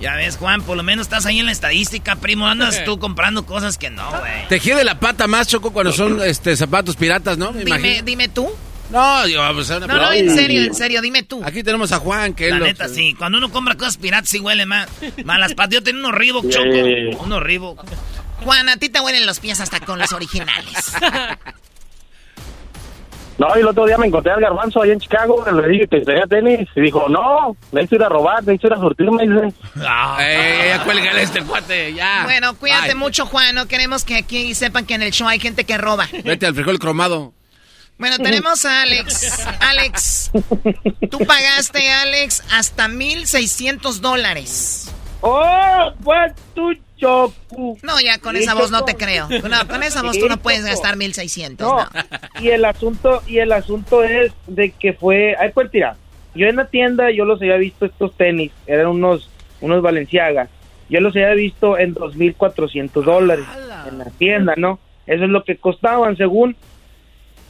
Ya 0.00 0.14
ves, 0.14 0.36
Juan, 0.36 0.62
por 0.62 0.76
lo 0.76 0.82
menos 0.82 1.06
estás 1.06 1.26
ahí 1.26 1.40
en 1.40 1.46
la 1.46 1.52
estadística, 1.52 2.16
primo. 2.16 2.46
Andas 2.46 2.84
tú 2.84 2.98
comprando 2.98 3.46
cosas 3.46 3.78
que 3.78 3.90
no, 3.90 4.08
güey. 4.10 4.48
Te 4.48 4.74
de 4.74 4.84
la 4.84 5.00
pata 5.00 5.26
más, 5.26 5.48
Choco, 5.48 5.72
cuando 5.72 5.92
son 5.92 6.20
este, 6.22 6.54
zapatos 6.56 6.96
piratas, 6.96 7.38
¿no? 7.38 7.52
dime, 7.52 8.02
dime 8.02 8.28
tú. 8.28 8.48
No, 8.90 9.26
yo, 9.26 9.42
pues, 9.52 9.68
no, 9.68 9.80
no, 9.80 10.12
en 10.12 10.34
serio, 10.34 10.62
en 10.62 10.74
serio, 10.74 11.02
dime 11.02 11.22
tú. 11.22 11.42
Aquí 11.44 11.62
tenemos 11.62 11.92
a 11.92 11.98
Juan, 11.98 12.32
que 12.32 12.48
La 12.50 12.58
neta, 12.58 12.88
sí. 12.88 13.14
Cuando 13.18 13.36
uno 13.36 13.50
compra 13.50 13.74
cosas 13.74 13.98
piratas, 13.98 14.30
sí 14.30 14.40
huele 14.40 14.64
más. 14.64 14.88
Malas 15.24 15.54
patas. 15.54 15.74
Yo 15.74 15.82
tengo 15.82 15.98
unos 15.98 16.12
Reebok, 16.12 16.48
Choco. 16.48 17.22
Unos 17.24 17.42
Reebok. 17.42 17.84
Juan, 18.44 18.68
a 18.68 18.76
ti 18.76 18.88
te 18.88 19.00
huelen 19.00 19.26
los 19.26 19.40
pies 19.40 19.60
hasta 19.60 19.80
con 19.80 19.98
los 19.98 20.12
originales. 20.12 20.92
No, 23.38 23.46
y 23.56 23.60
el 23.60 23.68
otro 23.68 23.86
día 23.86 23.96
me 23.96 24.08
encontré 24.08 24.32
al 24.32 24.40
garbanzo 24.40 24.82
allá 24.82 24.92
en 24.92 25.00
Chicago, 25.00 25.44
le 25.50 25.68
dije 25.68 25.86
que 25.86 26.00
tenía 26.00 26.26
tenis, 26.26 26.68
y 26.74 26.80
dijo, 26.80 27.08
no, 27.08 27.56
necesito 27.70 27.94
ir 27.94 28.02
a 28.02 28.08
robar, 28.08 28.40
necesito 28.40 28.66
ir 28.66 28.72
a 28.72 28.76
surtirme, 28.78 29.28
dice. 29.28 29.54
Ah, 29.86 30.18
eh, 30.20 30.74
ya 30.76 30.82
cuélgale 30.82 31.22
este 31.22 31.42
cuate, 31.44 31.94
ya. 31.94 32.24
Bueno, 32.24 32.54
cuídate 32.56 32.96
mucho, 32.96 33.26
Juan, 33.26 33.54
no 33.54 33.68
queremos 33.68 34.04
que 34.04 34.16
aquí 34.16 34.54
sepan 34.54 34.86
que 34.86 34.94
en 34.94 35.02
el 35.02 35.12
show 35.12 35.28
hay 35.28 35.38
gente 35.38 35.62
que 35.64 35.78
roba. 35.78 36.08
Vete 36.24 36.46
al 36.46 36.54
frijol 36.54 36.80
cromado. 36.80 37.32
Bueno, 37.96 38.18
tenemos 38.18 38.64
a 38.64 38.82
Alex. 38.82 39.46
Alex, 39.60 40.30
tú 41.10 41.18
pagaste, 41.26 41.90
Alex, 41.90 42.44
hasta 42.52 42.86
1,600 42.86 44.00
dólares. 44.00 44.92
¡Oh, 45.20 45.92
pues 46.04 46.32
tú 46.54 46.72
no, 47.00 48.00
ya 48.02 48.18
con 48.18 48.36
esa 48.36 48.54
voz 48.54 48.70
no 48.70 48.84
te 48.84 48.96
creo. 48.96 49.28
con 49.68 49.82
esa 49.82 50.02
voz 50.02 50.18
tú 50.18 50.28
no 50.28 50.38
puedes 50.38 50.64
gastar 50.64 50.96
1600. 50.96 51.66
No. 51.66 51.88
Y 52.40 52.48
el 52.48 52.64
asunto 52.64 53.22
y 53.26 53.38
el 53.38 53.52
asunto 53.52 54.04
es 54.04 54.32
de 54.46 54.70
que 54.70 54.92
fue, 54.92 55.36
ay 55.38 55.50
pues 55.52 55.70
tira, 55.70 55.96
yo 56.34 56.46
en 56.46 56.56
la 56.56 56.66
tienda 56.66 57.10
yo 57.10 57.24
los 57.24 57.40
había 57.40 57.56
visto 57.56 57.86
estos 57.86 58.16
tenis, 58.16 58.52
eran 58.66 58.86
unos 58.88 59.30
unos 59.60 59.82
Valenciaga. 59.82 60.48
Yo 60.88 61.00
los 61.00 61.14
había 61.16 61.34
visto 61.34 61.76
en 61.78 61.92
2400 61.94 63.04
dólares 63.04 63.44
en 63.88 63.98
la 63.98 64.04
tienda, 64.06 64.54
¿no? 64.56 64.78
Eso 65.06 65.24
es 65.24 65.30
lo 65.30 65.44
que 65.44 65.56
costaban 65.56 66.16
según. 66.16 66.56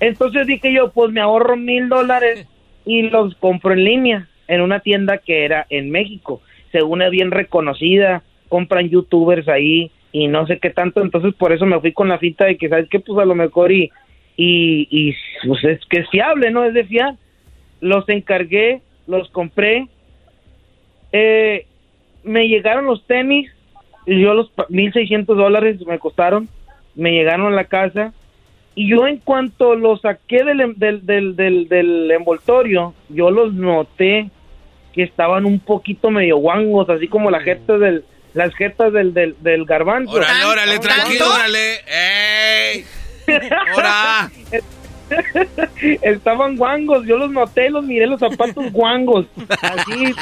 Entonces 0.01 0.46
dije 0.46 0.72
yo, 0.72 0.90
pues 0.90 1.12
me 1.12 1.20
ahorro 1.20 1.57
mil 1.57 1.88
dólares 1.88 2.46
y 2.84 3.03
los 3.03 3.34
compro 3.36 3.72
en 3.72 3.84
línea 3.84 4.28
en 4.49 4.61
una 4.61 4.80
tienda 4.80 5.18
que 5.18 5.44
era 5.44 5.66
en 5.68 5.90
México, 5.90 6.40
según 6.72 7.03
es 7.03 7.11
bien 7.11 7.30
reconocida 7.30 8.22
compran 8.49 8.88
youtubers 8.88 9.49
ahí 9.49 9.90
y 10.12 10.28
no 10.28 10.46
sé 10.46 10.59
qué 10.59 10.70
tanto, 10.70 11.03
entonces 11.03 11.34
por 11.34 11.53
eso 11.53 11.66
me 11.66 11.80
fui 11.80 11.92
con 11.92 12.09
la 12.09 12.18
fita 12.18 12.46
de 12.46 12.57
que, 12.57 12.68
¿sabes 12.68 12.88
qué? 12.88 13.01
Pues 13.01 13.18
a 13.18 13.24
lo 13.24 13.34
mejor 13.34 13.72
y, 13.72 13.90
y, 14.36 14.88
y 14.90 15.14
pues 15.46 15.62
es 15.64 15.84
que 15.86 16.01
es 16.01 16.09
fiable, 16.11 16.51
¿no? 16.51 16.64
Es 16.64 16.74
de 16.74 16.84
fiar. 16.84 17.14
Los 17.80 18.09
encargué, 18.09 18.80
los 19.07 19.28
compré, 19.30 19.86
eh, 21.12 21.66
me 22.24 22.49
llegaron 22.49 22.86
los 22.86 23.07
tenis, 23.07 23.51
y 24.07 24.20
yo 24.20 24.34
los 24.34 24.51
1.600 24.57 25.26
dólares 25.26 25.86
me 25.86 25.99
costaron, 25.99 26.49
me 26.94 27.12
llegaron 27.12 27.53
a 27.53 27.57
la 27.57 27.64
casa, 27.64 28.12
y 28.74 28.88
yo 28.88 29.07
en 29.07 29.18
cuanto 29.18 29.74
los 29.74 30.03
saqué 30.03 30.44
del, 30.44 30.74
del, 30.76 31.05
del, 31.05 31.36
del, 31.36 31.68
del 31.68 32.11
envoltorio, 32.11 32.94
yo 33.09 33.30
los 33.30 33.55
noté 33.55 34.30
que 34.92 35.03
estaban 35.03 35.44
un 35.44 35.61
poquito 35.61 36.11
medio 36.11 36.38
guangos, 36.38 36.88
así 36.88 37.09
como 37.09 37.30
la 37.30 37.40
gente 37.40 37.78
del 37.78 38.05
las 38.39 38.55
jetas 38.55 38.93
del, 38.93 39.12
del, 39.12 39.34
del 39.41 39.64
garbanzo. 39.64 40.12
Órale, 40.12 40.45
órale, 40.45 40.78
tranquilo, 40.78 41.26
órale. 41.28 41.80
¡Ey! 41.89 42.84
¡Hora! 43.76 44.30
Estaban 46.03 46.57
guangos, 46.57 47.05
yo 47.05 47.18
los 47.18 47.32
noté, 47.32 47.68
los 47.68 47.84
miré 47.84 48.07
los 48.07 48.20
zapatos 48.20 48.70
guangos, 48.70 49.26
así, 49.61 50.14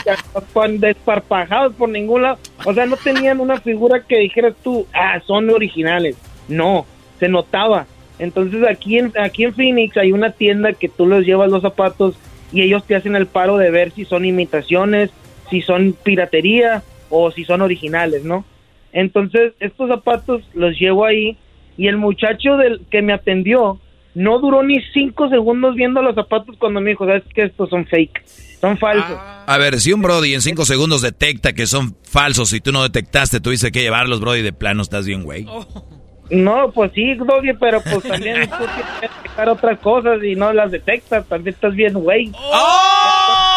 desparpajados 0.78 1.74
por 1.74 1.90
ningún 1.90 2.22
lado. 2.22 2.38
O 2.64 2.72
sea, 2.72 2.86
no 2.86 2.96
tenían 2.96 3.38
una 3.38 3.60
figura 3.60 4.00
que 4.00 4.16
dijeras 4.16 4.54
tú, 4.64 4.86
ah, 4.94 5.20
son 5.26 5.50
originales. 5.50 6.16
No, 6.48 6.86
se 7.20 7.28
notaba. 7.28 7.86
Entonces 8.18 8.64
aquí 8.66 8.98
en, 8.98 9.12
aquí 9.20 9.44
en 9.44 9.52
Phoenix 9.52 9.94
hay 9.98 10.12
una 10.12 10.30
tienda 10.30 10.72
que 10.72 10.88
tú 10.88 11.06
les 11.06 11.26
llevas 11.26 11.50
los 11.50 11.60
zapatos 11.60 12.14
y 12.50 12.62
ellos 12.62 12.82
te 12.84 12.96
hacen 12.96 13.14
el 13.14 13.26
paro 13.26 13.58
de 13.58 13.70
ver 13.70 13.90
si 13.90 14.06
son 14.06 14.24
imitaciones, 14.24 15.10
si 15.50 15.60
son 15.60 15.94
piratería 16.02 16.82
o 17.10 17.30
si 17.30 17.44
son 17.44 17.62
originales, 17.62 18.24
¿no? 18.24 18.44
Entonces 18.92 19.52
estos 19.60 19.88
zapatos 19.88 20.42
los 20.54 20.78
llevo 20.78 21.04
ahí 21.04 21.36
y 21.76 21.88
el 21.88 21.96
muchacho 21.96 22.56
del 22.56 22.82
que 22.90 23.02
me 23.02 23.12
atendió 23.12 23.78
no 24.14 24.38
duró 24.38 24.62
ni 24.62 24.80
cinco 24.94 25.28
segundos 25.28 25.74
viendo 25.74 26.00
los 26.00 26.14
zapatos 26.14 26.56
cuando 26.58 26.80
me 26.80 26.90
dijo, 26.90 27.04
sabes 27.04 27.22
que 27.34 27.44
estos 27.44 27.68
son 27.68 27.86
fake, 27.86 28.24
son 28.60 28.78
falsos. 28.78 29.18
A 29.46 29.58
ver, 29.58 29.78
si 29.78 29.92
un 29.92 30.00
Brody 30.00 30.32
en 30.32 30.40
cinco 30.40 30.64
segundos 30.64 31.02
detecta 31.02 31.52
que 31.52 31.66
son 31.66 31.94
falsos 32.02 32.54
y 32.54 32.60
tú 32.60 32.72
no 32.72 32.82
detectaste, 32.82 33.40
tuviste 33.40 33.70
que 33.70 33.82
llevarlos, 33.82 34.20
Brody, 34.20 34.40
de 34.40 34.54
plano 34.54 34.80
estás 34.80 35.04
bien, 35.04 35.22
güey. 35.22 35.46
No, 36.30 36.70
pues 36.72 36.92
sí, 36.94 37.14
Doggy, 37.14 37.52
pero 37.54 37.80
pues 37.80 38.02
también 38.02 38.48
tú 38.50 38.56
tienes 38.56 38.92
que 39.00 39.06
detectar 39.06 39.48
otras 39.48 39.78
cosas 39.78 40.22
y 40.24 40.34
no 40.34 40.52
las 40.52 40.70
detectas, 40.70 41.24
también 41.26 41.54
estás 41.54 41.74
bien, 41.74 41.94
güey. 41.94 42.32
¡Oh! 42.34 43.56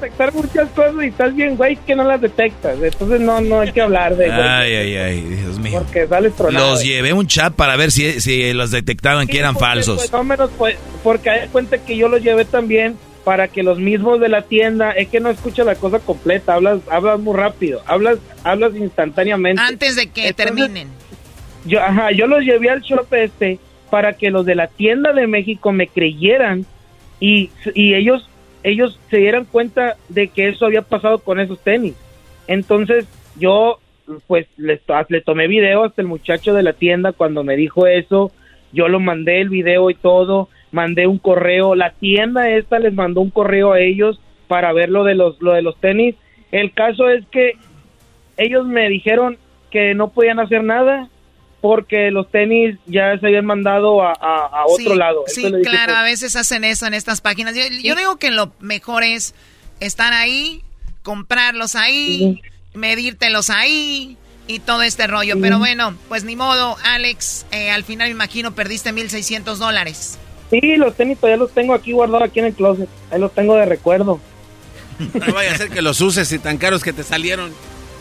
detectar 0.00 0.32
muchas 0.34 0.68
cosas 0.70 0.94
y 1.02 1.06
estás 1.06 1.34
bien, 1.34 1.56
güey, 1.56 1.76
que 1.76 1.94
no 1.94 2.04
las 2.04 2.20
detectas. 2.20 2.78
Entonces 2.82 3.20
no, 3.20 3.40
no 3.40 3.60
hay 3.60 3.72
que 3.72 3.80
hablar 3.80 4.16
de 4.16 4.30
Ay, 4.30 4.74
ay, 4.74 4.96
ay, 4.96 5.20
Dios 5.20 5.58
mío. 5.58 5.78
Porque 5.78 6.06
sales 6.06 6.34
tronado. 6.34 6.70
Los 6.70 6.82
llevé 6.82 7.12
un 7.12 7.26
chat 7.26 7.52
para 7.54 7.76
ver 7.76 7.90
si, 7.90 8.20
si 8.20 8.52
los 8.52 8.70
detectaban 8.70 9.26
que 9.26 9.38
eran 9.38 9.56
falsos. 9.56 9.96
Pues, 9.96 10.12
no 10.12 10.24
menos, 10.24 10.50
pues, 10.56 10.76
porque 11.02 11.30
hay 11.30 11.48
cuenta 11.48 11.78
que 11.78 11.96
yo 11.96 12.08
los 12.08 12.22
llevé 12.22 12.44
también 12.44 12.96
para 13.24 13.48
que 13.48 13.62
los 13.62 13.78
mismos 13.78 14.20
de 14.20 14.28
la 14.28 14.42
tienda, 14.42 14.92
es 14.92 15.08
que 15.08 15.20
no 15.20 15.28
escucha 15.30 15.64
la 15.64 15.74
cosa 15.74 15.98
completa, 15.98 16.54
hablas, 16.54 16.80
hablas 16.90 17.20
muy 17.20 17.36
rápido, 17.36 17.82
hablas, 17.86 18.18
hablas 18.44 18.74
instantáneamente. 18.74 19.60
Antes 19.62 19.96
de 19.96 20.08
que 20.08 20.32
terminen. 20.32 20.88
Yo, 21.66 21.80
ajá, 21.82 22.10
yo 22.12 22.26
los 22.26 22.42
llevé 22.42 22.70
al 22.70 22.80
shop 22.80 23.12
este 23.12 23.58
para 23.90 24.14
que 24.14 24.30
los 24.30 24.46
de 24.46 24.54
la 24.54 24.68
tienda 24.68 25.12
de 25.12 25.26
México 25.26 25.72
me 25.72 25.88
creyeran 25.88 26.64
y, 27.18 27.50
y 27.74 27.94
ellos 27.94 28.26
ellos 28.62 28.98
se 29.08 29.18
dieran 29.18 29.46
cuenta 29.46 29.96
de 30.08 30.28
que 30.28 30.48
eso 30.48 30.66
había 30.66 30.82
pasado 30.82 31.18
con 31.18 31.40
esos 31.40 31.58
tenis. 31.60 31.94
Entonces 32.46 33.06
yo 33.36 33.80
pues 34.26 34.46
le, 34.56 34.80
le 35.08 35.20
tomé 35.20 35.46
video 35.46 35.84
hasta 35.84 36.02
el 36.02 36.08
muchacho 36.08 36.54
de 36.54 36.62
la 36.62 36.72
tienda 36.72 37.12
cuando 37.12 37.44
me 37.44 37.56
dijo 37.56 37.86
eso, 37.86 38.32
yo 38.72 38.88
lo 38.88 39.00
mandé 39.00 39.40
el 39.40 39.48
video 39.48 39.90
y 39.90 39.94
todo, 39.94 40.48
mandé 40.72 41.06
un 41.06 41.18
correo, 41.18 41.74
la 41.74 41.92
tienda 41.92 42.48
esta 42.48 42.78
les 42.78 42.94
mandó 42.94 43.20
un 43.20 43.30
correo 43.30 43.72
a 43.72 43.80
ellos 43.80 44.20
para 44.48 44.72
ver 44.72 44.88
lo 44.88 45.04
de 45.04 45.14
los, 45.14 45.40
lo 45.40 45.52
de 45.52 45.62
los 45.62 45.78
tenis. 45.80 46.16
El 46.52 46.72
caso 46.72 47.08
es 47.08 47.24
que 47.30 47.52
ellos 48.36 48.66
me 48.66 48.88
dijeron 48.88 49.38
que 49.70 49.94
no 49.94 50.10
podían 50.10 50.40
hacer 50.40 50.64
nada 50.64 51.08
porque 51.60 52.10
los 52.10 52.30
tenis 52.30 52.76
ya 52.86 53.18
se 53.18 53.26
habían 53.26 53.44
mandado 53.44 54.02
a, 54.02 54.12
a, 54.12 54.64
otro 54.66 54.94
lado. 54.94 55.24
Sí, 55.26 55.52
claro, 55.62 55.94
a 55.94 56.02
veces 56.02 56.34
hacen 56.36 56.64
eso 56.64 56.86
en 56.86 56.94
estas 56.94 57.20
páginas. 57.20 57.54
Yo, 57.54 57.94
digo 57.94 58.16
que 58.16 58.30
lo 58.30 58.52
mejor 58.60 59.04
es 59.04 59.34
estar 59.78 60.12
ahí, 60.12 60.62
comprarlos 61.02 61.76
ahí, 61.76 62.40
medírtelos 62.72 63.50
ahí 63.50 64.16
y 64.46 64.60
todo 64.60 64.82
este 64.82 65.06
rollo. 65.06 65.36
Pero 65.40 65.58
bueno, 65.58 65.94
pues 66.08 66.24
ni 66.24 66.34
modo, 66.34 66.76
Alex, 66.82 67.46
eh, 67.52 67.70
al 67.70 67.84
final 67.84 68.08
me 68.08 68.12
imagino 68.12 68.54
perdiste 68.54 68.90
1.600 68.92 69.56
dólares. 69.56 70.18
Sí, 70.50 70.76
los 70.76 70.94
tenis 70.94 71.18
todavía 71.18 71.36
los 71.36 71.52
tengo 71.52 71.74
aquí 71.74 71.92
guardados 71.92 72.24
aquí 72.24 72.40
en 72.40 72.46
el 72.46 72.54
closet. 72.54 72.88
Ahí 73.10 73.20
los 73.20 73.32
tengo 73.32 73.54
de 73.54 73.66
recuerdo. 73.66 74.20
No 75.14 75.32
vaya 75.32 75.52
a 75.52 75.56
ser 75.56 75.70
que 75.70 75.80
los 75.80 76.00
uses 76.00 76.30
y 76.32 76.38
tan 76.38 76.58
caros 76.58 76.82
que 76.82 76.92
te 76.92 77.02
salieron. 77.02 77.52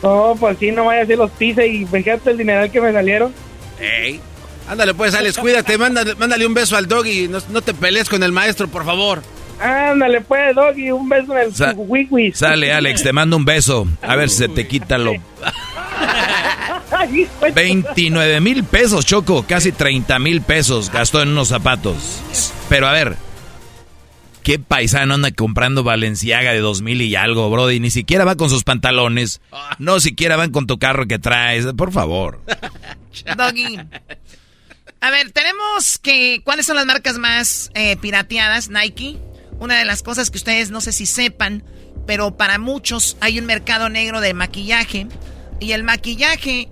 No, 0.01 0.35
pues 0.39 0.57
sí, 0.59 0.71
no 0.71 0.85
vaya 0.85 1.03
a 1.03 1.05
ser 1.05 1.17
los 1.17 1.31
pise 1.31 1.67
y 1.67 1.85
fíjate 1.85 2.31
el 2.31 2.37
dinero 2.37 2.71
que 2.71 2.81
me 2.81 2.91
salieron. 2.91 3.33
Ey. 3.79 4.19
Ándale 4.67 4.93
pues, 4.93 5.15
Alex, 5.15 5.37
cuídate, 5.37 5.77
mándale, 5.77 6.13
mándale 6.15 6.45
un 6.45 6.53
beso 6.53 6.77
al 6.77 6.87
doggy, 6.87 7.27
no, 7.27 7.39
no, 7.49 7.61
te 7.61 7.73
pelees 7.73 8.07
con 8.07 8.21
el 8.21 8.31
maestro, 8.31 8.67
por 8.67 8.85
favor. 8.85 9.23
Ándale 9.59 10.21
pues, 10.21 10.55
doggy, 10.55 10.91
un 10.91 11.09
beso 11.09 11.35
en 11.35 11.47
el 11.47 11.55
Sa 11.55 11.73
Sale, 12.33 12.71
Alex, 12.71 13.01
te 13.01 13.11
mando 13.11 13.35
un 13.35 13.45
beso, 13.45 13.87
a 14.03 14.15
ver 14.15 14.29
si 14.29 14.37
se 14.37 14.47
te 14.47 14.67
quita 14.67 14.99
lo... 14.99 15.13
29 17.53 18.41
mil 18.41 18.63
pesos, 18.63 19.05
Choco, 19.05 19.45
casi 19.47 19.71
30 19.71 20.19
mil 20.19 20.41
pesos 20.41 20.91
gastó 20.91 21.21
en 21.21 21.29
unos 21.29 21.49
zapatos. 21.49 22.21
Pero 22.67 22.87
a 22.87 22.91
ver, 22.91 23.15
¿qué 24.43 24.59
paisano 24.59 25.15
anda 25.15 25.31
comprando 25.31 25.83
Valenciaga 25.83 26.51
de 26.51 26.59
2 26.59 26.81
mil 26.81 27.01
y 27.01 27.15
algo, 27.15 27.49
Brody? 27.49 27.79
Ni 27.79 27.91
siquiera 27.91 28.25
va 28.25 28.35
con 28.35 28.49
sus 28.49 28.63
pantalones, 28.63 29.41
no 29.77 29.99
siquiera 29.99 30.35
van 30.35 30.51
con 30.51 30.67
tu 30.67 30.79
carro 30.79 31.07
que 31.07 31.19
traes, 31.19 31.65
por 31.77 31.91
favor. 31.91 32.41
Doggy. 33.37 33.79
A 35.01 35.11
ver, 35.11 35.31
tenemos 35.31 35.97
que. 35.97 36.41
¿Cuáles 36.43 36.65
son 36.65 36.75
las 36.75 36.85
marcas 36.85 37.17
más 37.17 37.71
eh, 37.73 37.95
pirateadas? 37.97 38.69
Nike. 38.69 39.17
Una 39.59 39.77
de 39.77 39.85
las 39.85 40.03
cosas 40.03 40.29
que 40.29 40.37
ustedes 40.37 40.71
no 40.71 40.79
sé 40.81 40.93
si 40.93 41.05
sepan, 41.05 41.63
pero 42.05 42.37
para 42.37 42.59
muchos 42.59 43.17
hay 43.19 43.39
un 43.39 43.45
mercado 43.45 43.89
negro 43.89 44.21
de 44.21 44.33
maquillaje. 44.33 45.07
Y 45.59 45.73
el 45.73 45.83
maquillaje, 45.83 46.69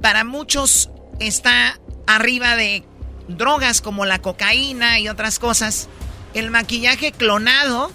para 0.00 0.24
muchos, 0.24 0.90
está 1.18 1.78
arriba 2.06 2.56
de 2.56 2.84
drogas 3.28 3.80
como 3.80 4.04
la 4.06 4.20
cocaína 4.20 4.98
y 4.98 5.08
otras 5.08 5.38
cosas. 5.38 5.88
El 6.34 6.50
maquillaje 6.50 7.12
clonado, 7.12 7.92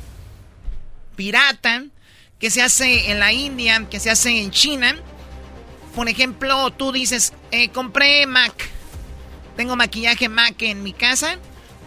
pirata, 1.16 1.86
que 2.40 2.50
se 2.52 2.62
hace 2.62 3.12
en 3.12 3.20
la 3.20 3.32
India, 3.34 3.88
que 3.90 4.00
se 4.00 4.10
hace 4.12 4.42
en 4.42 4.52
China 4.52 4.96
por 5.96 6.10
ejemplo, 6.10 6.72
tú 6.72 6.92
dices, 6.92 7.34
eh, 7.52 7.70
compré 7.70 8.28
Mac, 8.28 8.54
tengo 9.56 9.78
maquillaje 9.78 10.28
Mac 10.28 10.62
en 10.62 10.84
mi 10.84 10.92
casa, 10.92 11.38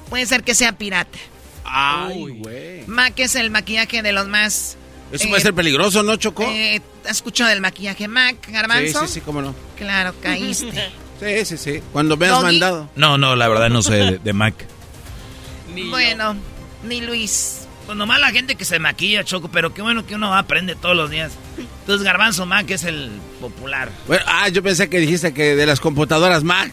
puede 0.08 0.24
ser 0.24 0.42
que 0.42 0.54
sea 0.54 0.72
pirata. 0.72 1.18
Ay, 1.64 2.38
güey. 2.38 2.84
Mac 2.86 3.12
es 3.18 3.34
el 3.34 3.50
maquillaje 3.50 4.02
de 4.02 4.12
los 4.12 4.26
más... 4.26 4.78
Eso 5.12 5.28
puede 5.28 5.40
ser 5.40 5.54
peligroso, 5.54 6.02
¿no, 6.02 6.16
Choco? 6.16 6.44
Eh, 6.44 6.80
¿Has 7.04 7.16
escuchado 7.16 7.50
del 7.50 7.60
maquillaje 7.60 8.08
Mac, 8.08 8.36
Garbanzo? 8.50 9.00
Sí, 9.00 9.06
sí, 9.06 9.12
sí, 9.14 9.20
cómo 9.20 9.40
no. 9.40 9.54
Claro, 9.76 10.14
caíste. 10.20 10.70
sí, 11.20 11.44
sí, 11.44 11.56
sí. 11.56 11.82
Cuando 11.92 12.16
me 12.16 12.26
has 12.26 12.42
mandado. 12.42 12.90
No, 12.94 13.16
no, 13.16 13.34
la 13.34 13.48
verdad 13.48 13.70
no 13.70 13.82
sé 13.82 14.18
de, 14.22 14.32
Mac. 14.32 14.54
bueno, 15.90 16.36
ni 16.84 17.00
Luis. 17.00 17.66
Pues 17.86 17.96
nomás 17.96 18.20
la 18.20 18.30
gente 18.32 18.54
que 18.54 18.66
se 18.66 18.78
maquilla, 18.78 19.24
Choco, 19.24 19.50
pero 19.50 19.72
qué 19.72 19.80
bueno 19.80 20.04
que 20.04 20.14
uno 20.14 20.34
aprende 20.34 20.76
todos 20.76 20.94
los 20.94 21.08
días. 21.08 21.32
Entonces 21.56 22.04
Garbanzo 22.04 22.44
Mac 22.44 22.70
es 22.70 22.84
el 22.84 23.10
popular. 23.40 23.90
Bueno, 24.06 24.24
ah, 24.26 24.48
yo 24.50 24.62
pensé 24.62 24.90
que 24.90 24.98
dijiste 24.98 25.32
que 25.32 25.56
de 25.56 25.64
las 25.64 25.80
computadoras 25.80 26.44
Mac. 26.44 26.70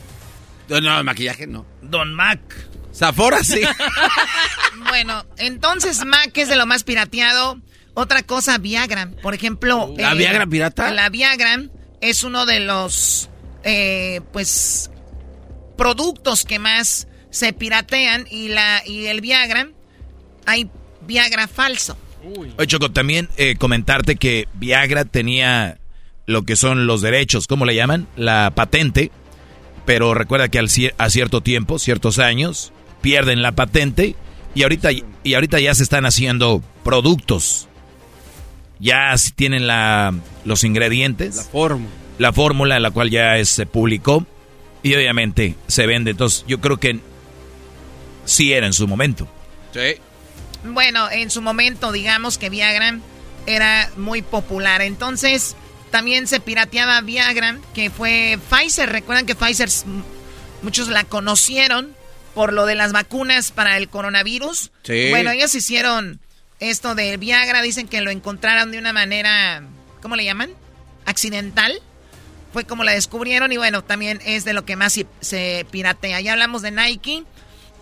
No, 0.68 1.04
maquillaje 1.06 1.48
no. 1.48 1.66
Don 1.82 2.14
Mac. 2.14 2.42
Zafora 2.94 3.46
sí. 3.46 3.62
bueno, 4.90 5.26
entonces 5.38 6.04
Mac 6.06 6.32
es 6.36 6.50
de 6.50 6.58
lo 6.58 6.66
más 6.66 6.84
pirateado. 6.84 7.62
Otra 7.96 8.22
cosa, 8.24 8.58
Viagra. 8.60 9.10
Por 9.24 9.34
ejemplo. 9.34 9.94
¿La 9.98 10.12
eh, 10.12 10.16
Viagra 10.16 10.46
pirata? 10.46 10.92
La 10.92 11.10
Viagra 11.10 11.64
es 12.02 12.24
uno 12.24 12.46
de 12.46 12.60
los, 12.60 13.30
eh, 13.64 14.22
pues, 14.32 14.92
productos 15.78 16.46
que 16.46 16.60
más 16.60 17.08
se 17.32 17.52
piratean 17.52 18.28
y, 18.30 18.50
la, 18.50 18.82
y 18.86 19.08
el 19.08 19.22
Viagra, 19.22 19.70
hay 20.46 20.70
Viagra 21.02 21.48
falso. 21.48 21.98
Oye, 22.58 22.68
Choco, 22.68 22.92
también 22.92 23.30
eh, 23.38 23.56
comentarte 23.58 24.16
que 24.16 24.48
Viagra 24.54 25.06
tenía 25.06 25.78
lo 26.26 26.44
que 26.44 26.56
son 26.56 26.88
los 26.88 27.02
derechos, 27.02 27.46
¿cómo 27.48 27.66
le 27.66 27.76
llaman? 27.76 28.08
La 28.16 28.52
patente, 28.56 29.12
pero 29.86 30.14
recuerda 30.14 30.48
que 30.48 30.60
al, 30.60 30.70
a 30.98 31.10
cierto 31.10 31.42
tiempo, 31.42 31.78
ciertos 31.78 32.20
años, 32.20 32.72
pierden 33.02 33.42
la 33.42 33.52
patente 33.52 34.16
y 34.56 34.64
ahorita, 34.64 34.90
y 34.92 35.34
ahorita 35.34 35.60
ya 35.60 35.76
se 35.76 35.84
están 35.84 36.06
haciendo 36.06 36.64
productos. 36.84 37.68
Ya 38.80 39.16
tienen 39.36 39.68
la, 39.68 40.14
los 40.44 40.64
ingredientes. 40.64 41.38
La 41.38 41.44
fórmula. 41.44 41.92
La 42.18 42.34
fórmula, 42.34 42.80
la 42.80 42.92
cual 42.92 43.10
ya 43.10 43.44
se 43.46 43.66
publicó 43.66 44.26
y 44.84 44.96
obviamente 44.96 45.56
se 45.68 45.86
vende. 45.86 46.12
Entonces 46.12 46.46
yo 46.48 46.62
creo 46.62 46.78
que 46.78 47.00
sí 48.26 48.54
era 48.54 48.66
en 48.66 48.74
su 48.74 48.88
momento. 48.88 49.28
Sí. 49.74 50.00
Bueno, 50.64 51.10
en 51.12 51.30
su 51.30 51.42
momento, 51.42 51.92
digamos 51.92 52.38
que 52.38 52.50
Viagra 52.50 53.00
era 53.46 53.90
muy 53.98 54.22
popular. 54.22 54.82
Entonces, 54.82 55.56
también 55.92 56.28
se 56.28 56.40
pirateaba 56.40 57.02
Viagra, 57.02 57.60
que 57.74 57.90
fue 57.90 58.40
Pfizer. 58.50 58.90
Recuerdan 58.92 59.26
que 59.26 59.36
Pfizer, 59.36 59.70
muchos 60.62 60.88
la 60.88 61.04
conocieron 61.04 61.96
por 62.34 62.52
lo 62.52 62.66
de 62.66 62.76
las 62.76 62.92
vacunas 62.92 63.52
para 63.52 63.78
el 63.78 63.90
coronavirus. 63.90 64.72
Sí. 64.84 65.10
Bueno, 65.10 65.32
ellos 65.32 65.54
hicieron 65.56 66.20
esto 66.66 66.96
de 66.96 67.18
Viagra, 67.18 67.62
dicen 67.62 67.88
que 67.88 68.02
lo 68.02 68.12
encontraron 68.12 68.72
de 68.72 68.78
una 68.78 68.94
manera, 68.94 69.64
¿cómo 70.02 70.16
le 70.16 70.26
llaman? 70.26 70.52
Accidental. 71.06 71.74
Fue 72.54 72.66
como 72.66 72.84
la 72.84 72.94
descubrieron 72.94 73.52
y 73.52 73.58
bueno, 73.58 73.84
también 73.84 74.22
es 74.26 74.46
de 74.46 74.54
lo 74.54 74.66
que 74.66 74.76
más 74.76 75.00
se 75.22 75.68
piratea. 75.72 76.22
Ya 76.22 76.34
hablamos 76.34 76.62
de 76.62 76.72
Nike. 76.72 77.24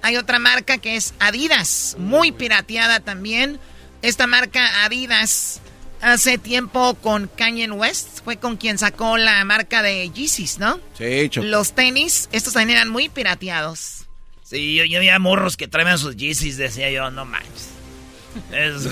Hay 0.02 0.18
otra 0.18 0.40
marca 0.40 0.80
que 0.80 0.96
es 0.96 1.14
Adidas, 1.20 1.96
muy 2.00 2.32
pirateada 2.32 3.00
también. 3.00 3.60
Esta 4.02 4.28
marca 4.28 4.84
Adidas 4.84 5.62
hace 6.04 6.38
tiempo 6.38 6.96
con 6.96 7.28
Kanye 7.28 7.72
West, 7.72 8.24
fue 8.24 8.38
con 8.38 8.58
quien 8.58 8.78
sacó 8.78 9.18
la 9.18 9.44
marca 9.46 9.82
de 9.82 10.10
Yeezys, 10.10 10.60
¿no? 10.60 10.80
Sí, 10.98 11.30
Los 11.36 11.74
tenis, 11.74 12.28
estos 12.32 12.54
también 12.54 12.78
eran 12.78 12.90
muy 12.90 13.10
pirateados. 13.10 14.06
Sí, 14.44 14.76
yo, 14.76 14.84
yo 14.84 15.00
veía 15.00 15.18
morros 15.20 15.56
que 15.56 15.68
traían 15.68 15.98
sus 15.98 16.18
Yeezys, 16.18 16.58
decía 16.58 16.92
yo, 16.92 17.10
no 17.10 17.26
manches. 17.26 17.70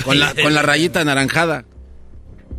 Con, 0.04 0.20
la, 0.20 0.34
con 0.36 0.54
la 0.54 0.62
rayita 0.62 1.02
anaranjada. 1.02 1.66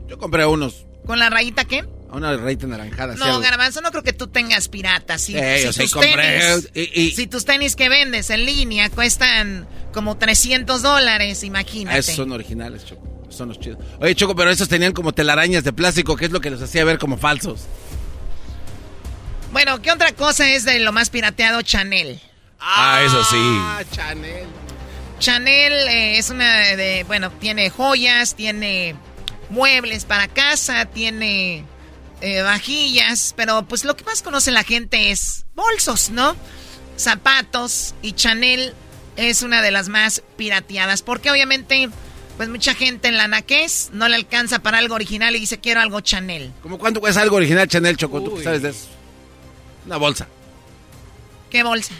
Yo 0.08 0.18
compré 0.18 0.46
unos. 0.46 0.86
¿Con 1.06 1.18
la 1.18 1.30
rayita 1.30 1.64
qué? 1.64 1.84
Una 2.12 2.36
rayita 2.36 2.66
naranjada. 2.66 3.14
No, 3.14 3.40
Garbanzo, 3.40 3.80
no 3.80 3.90
creo 3.90 4.02
que 4.02 4.12
tú 4.12 4.26
tengas 4.26 4.68
piratas. 4.68 5.22
Si, 5.22 5.32
tus 5.32 5.92
tenis, 5.92 6.70
si 7.14 7.26
tus 7.26 7.44
tenis 7.46 7.74
que 7.74 7.88
vendes 7.88 8.28
en 8.28 8.44
línea 8.44 8.90
cuestan 8.90 9.66
como 9.92 10.18
300 10.18 10.82
dólares, 10.82 11.42
imagínate. 11.42 11.98
Esos 11.98 12.16
son 12.16 12.32
originales, 12.32 12.84
Choco. 12.84 13.08
Son 13.30 13.48
los 13.48 13.58
chidos. 13.58 13.78
Oye, 13.98 14.14
Choco, 14.14 14.36
pero 14.36 14.50
esos 14.50 14.68
tenían 14.68 14.92
como 14.92 15.12
telarañas 15.12 15.64
de 15.64 15.72
plástico, 15.72 16.16
que 16.16 16.26
es 16.26 16.32
lo 16.32 16.40
que 16.42 16.50
los 16.50 16.60
hacía 16.60 16.84
ver 16.84 16.98
como 16.98 17.16
falsos. 17.16 17.62
Bueno, 19.52 19.80
¿qué 19.80 19.90
otra 19.90 20.12
cosa 20.12 20.50
es 20.50 20.64
de 20.64 20.80
lo 20.80 20.92
más 20.92 21.08
pirateado? 21.08 21.62
Chanel. 21.62 22.20
Ah, 22.60 23.00
eso 23.04 23.24
sí. 23.24 23.36
Ah, 23.38 23.82
Chanel. 23.90 24.46
Chanel 25.22 25.72
eh, 25.72 26.18
es 26.18 26.30
una 26.30 26.74
de, 26.74 27.04
bueno, 27.06 27.30
tiene 27.30 27.70
joyas, 27.70 28.34
tiene 28.34 28.96
muebles 29.50 30.04
para 30.04 30.26
casa, 30.26 30.86
tiene 30.86 31.64
eh, 32.20 32.42
vajillas, 32.42 33.32
pero 33.36 33.62
pues 33.62 33.84
lo 33.84 33.94
que 33.94 34.02
más 34.02 34.20
conoce 34.22 34.50
la 34.50 34.64
gente 34.64 35.12
es 35.12 35.44
bolsos, 35.54 36.10
¿no? 36.10 36.34
Zapatos 36.98 37.94
y 38.02 38.14
Chanel 38.14 38.74
es 39.14 39.42
una 39.42 39.62
de 39.62 39.70
las 39.70 39.88
más 39.88 40.24
pirateadas, 40.36 41.02
porque 41.02 41.30
obviamente 41.30 41.88
pues 42.36 42.48
mucha 42.48 42.74
gente 42.74 43.06
en 43.06 43.16
la 43.16 43.28
naquez 43.28 43.90
no 43.92 44.08
le 44.08 44.16
alcanza 44.16 44.58
para 44.58 44.78
algo 44.78 44.96
original 44.96 45.36
y 45.36 45.38
dice 45.38 45.60
quiero 45.60 45.80
algo 45.80 46.00
Chanel. 46.00 46.50
¿Cómo 46.64 46.80
cuánto 46.80 47.00
cuesta 47.00 47.22
algo 47.22 47.36
original 47.36 47.68
Chanel, 47.68 47.96
Choco? 47.96 48.20
¿Tú 48.22 48.42
sabes 48.42 48.62
de 48.62 48.70
eso? 48.70 48.88
Una 49.86 49.98
bolsa. 49.98 50.26
¿Qué 51.48 51.62
bolsa? 51.62 51.94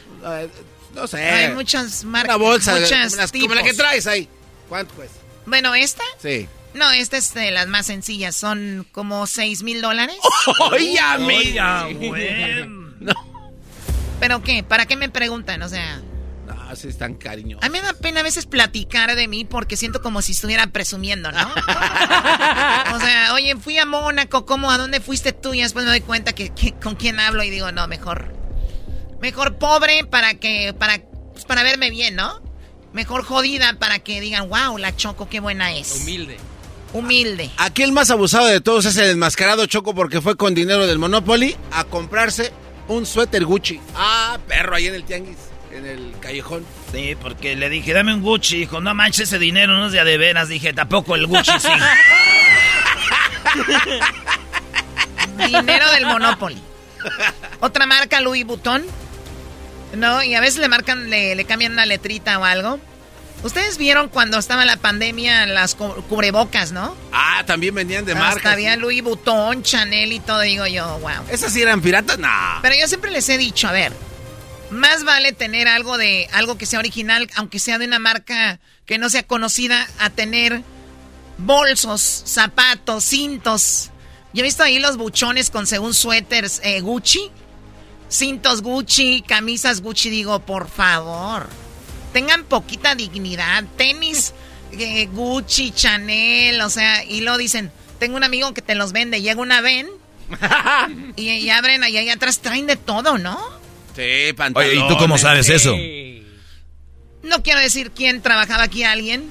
No 0.95 1.07
sé. 1.07 1.23
Hay 1.23 1.55
muchas 1.55 2.05
marcas. 2.05 2.37
Una 2.37 2.45
bolsa. 2.45 2.79
Muchas 2.79 3.33
como, 3.33 3.55
la 3.55 3.63
que 3.63 3.75
traes 3.75 4.07
ahí. 4.07 4.29
¿Cuánto 4.69 4.95
cuesta? 4.95 5.19
Bueno, 5.47 5.75
¿esta? 5.75 6.05
Sí. 6.21 6.49
No, 6.75 6.91
esta 6.91 7.19
es 7.19 7.35
de 7.35 7.51
las 7.51 7.69
más 7.69 7.87
sencillas. 7.87 8.35
Son 8.37 8.87
como 8.93 9.27
6 9.27 9.63
mil 9.63 9.83
dólares. 9.83 10.17
¡Oye, 10.71 10.99
amiga! 10.99 11.89
No. 13.03 13.15
¿Pero 14.21 14.41
qué? 14.45 14.63
¿Para 14.63 14.87
qué 14.87 14.95
me 14.95 15.09
preguntan? 15.09 15.61
O 15.63 15.69
sea... 15.69 16.01
No, 16.47 16.77
sí 16.77 16.87
están 16.87 17.15
cariñosos. 17.15 17.65
A 17.65 17.69
mí 17.69 17.81
me 17.81 17.85
da 17.85 17.95
pena 17.95 18.21
a 18.21 18.23
veces 18.23 18.47
platicar 18.47 19.17
de 19.17 19.27
mí 19.27 19.45
porque 19.45 19.77
siento 19.77 20.01
como 20.01 20.23
si 20.23 20.31
estuviera 20.31 20.69
presumiendo, 20.69 21.33
¿no? 21.33 21.41
o 22.95 23.01
sea, 23.01 23.33
oye, 23.35 23.57
fui 23.57 23.77
a 23.79 23.87
Mónaco, 23.87 24.47
¿cómo? 24.47 24.71
¿A 24.71 24.79
dónde 24.79 25.01
fuiste 25.01 25.33
tú? 25.33 25.53
Y 25.53 25.63
después 25.63 25.85
me 25.85 25.91
doy 25.91 26.03
cuenta 26.03 26.33
que, 26.33 26.53
con 26.81 26.95
quién 26.95 27.19
hablo 27.19 27.43
y 27.43 27.51
digo, 27.51 27.73
no, 27.73 27.89
mejor... 27.89 28.42
Mejor 29.23 29.57
pobre 29.57 30.05
para 30.05 30.35
que... 30.35 30.75
Para, 30.77 31.01
pues, 31.33 31.45
para 31.45 31.63
verme 31.63 31.91
bien, 31.91 32.17
¿no? 32.17 32.43
Mejor 32.93 33.23
jodida 33.25 33.73
para 33.79 34.01
que 34.01 34.21
digan, 34.21 34.49
wow, 34.49 34.77
la 34.77 34.97
Choco, 34.97 35.29
qué 35.29 35.39
buena 35.39 35.73
es. 35.73 36.03
Humilde. 36.03 36.39
Humilde. 36.93 37.49
Aquí 37.57 37.85
el 37.85 37.93
más 37.93 38.11
abusado 38.11 38.47
de 38.47 38.61
todos 38.61 38.85
es 38.85 38.97
el 38.97 39.11
enmascarado 39.11 39.65
Choco 39.67 39.95
porque 39.95 40.21
fue 40.21 40.37
con 40.37 40.55
dinero 40.55 40.89
del 40.89 40.99
Monopoly 40.99 41.57
a 41.71 41.85
comprarse 41.85 42.53
un 42.89 43.07
suéter 43.07 43.45
Gucci. 43.45 43.81
Ah, 43.95 44.39
perro, 44.49 44.75
ahí 44.75 44.89
en 44.89 44.97
el 44.97 45.05
tianguis, 45.05 45.39
en 45.71 45.87
el 45.87 46.13
callejón. 46.19 46.67
Sí, 46.91 47.17
porque 47.23 47.55
le 47.55 47.71
dije, 47.71 47.93
dame 47.93 48.13
un 48.13 48.23
Gucci. 48.23 48.59
Dijo, 48.59 48.81
no 48.81 48.93
manches, 48.93 49.29
ese 49.29 49.39
dinero 49.39 49.75
no 49.79 49.87
es 49.87 49.93
de 49.93 50.19
veras. 50.19 50.49
Dije, 50.49 50.73
tampoco 50.73 51.15
el 51.15 51.29
Gucci, 51.29 51.53
sí. 51.61 51.69
dinero 55.47 55.91
del 55.93 56.07
Monopoly. 56.07 56.61
Otra 57.61 57.87
marca, 57.87 58.21
Louis 58.21 58.45
Vuitton. 58.45 58.85
No, 59.93 60.23
y 60.23 60.35
a 60.35 60.41
veces 60.41 60.61
le 60.61 60.69
marcan, 60.69 61.11
le, 61.11 61.35
le 61.35 61.45
cambian 61.45 61.73
una 61.73 61.87
letrita 61.87 62.39
o 62.39 62.45
algo. 62.45 62.81
Ustedes 63.43 63.77
vieron 63.77 64.09
cuando 64.09 64.39
estaba 64.39 64.65
la 64.65 64.77
pandemia 64.77 65.47
las 65.47 65.75
cubrebocas, 65.75 66.71
¿no? 66.71 66.97
Ah, 67.11 67.43
también 67.45 67.75
venían 67.75 68.05
de. 68.05 68.13
Hasta 68.13 68.53
había 68.53 68.77
Louis 68.77 69.03
Vuitton, 69.03 69.65
Chanel 69.65 70.13
y 70.13 70.21
todo, 70.21 70.41
digo 70.41 70.67
yo, 70.67 70.99
wow. 71.01 71.27
¿Esas 71.29 71.53
sí 71.53 71.61
eran 71.61 71.81
piratas? 71.81 72.19
No. 72.19 72.29
Pero 72.63 72.77
yo 72.77 72.87
siempre 72.87 73.11
les 73.11 73.29
he 73.29 73.39
dicho, 73.39 73.67
a 73.67 73.73
ver, 73.73 73.93
más 74.71 75.03
vale 75.03 75.33
tener 75.33 75.67
algo 75.67 75.99
de 75.99 76.29
algo 76.33 76.57
que 76.57 76.67
sea 76.67 76.79
original, 76.79 77.29
aunque 77.35 77.59
sea 77.59 77.79
de 77.79 77.87
una 77.87 77.99
marca 77.99 78.61
que 78.87 78.99
no 78.99 79.11
sea 79.11 79.25
conocida, 79.25 79.89
a 79.99 80.11
tener 80.11 80.63
bolsos, 81.39 82.23
zapatos, 82.25 83.05
cintos. 83.05 83.91
Yo 84.33 84.41
he 84.41 84.45
visto 84.45 84.63
ahí 84.63 84.79
los 84.79 84.97
buchones 84.97 85.51
con 85.51 85.67
según 85.67 85.95
suéteres 85.95 86.61
eh, 86.63 86.81
Gucci, 86.81 87.31
cintos 88.13 88.63
Gucci, 88.63 89.23
camisas 89.27 89.81
Gucci, 89.81 90.11
digo, 90.11 90.39
por 90.41 90.69
favor 90.69 91.49
tengan 92.13 92.45
poquita 92.45 92.95
dignidad. 92.95 93.65
Tenis 93.77 94.33
eh, 94.73 95.07
Gucci, 95.07 95.73
Chanel, 95.73 96.61
o 96.61 96.71
sea, 96.71 97.05
y 97.05 97.21
lo 97.21 97.37
dicen, 97.37 97.73
tengo 97.99 98.17
un 98.17 98.25
amigo 98.25 98.55
que 98.55 98.63
te 98.63 98.75
los 98.75 98.93
vende, 98.93 99.21
llega 99.21 99.41
una 99.41 99.61
ven 99.61 99.89
y, 101.17 101.49
abren 101.51 101.83
ahí, 101.83 102.09
atrás, 102.09 102.39
traen 102.39 102.67
de 102.67 102.77
todo, 102.77 103.19
¿no? 103.19 103.39
Sí, 103.95 104.33
pantalones. 104.35 104.79
Oye, 104.79 104.85
¿y 104.85 104.89
tú 104.89 104.97
cómo 104.97 105.19
sabes 105.19 105.49
eso? 105.51 105.77
No 107.23 107.43
quiero 107.43 107.61
decir 107.61 107.91
quién 107.91 108.23
trabajaba 108.23 108.65
aquí 108.65 108.83
alguien. 108.83 109.31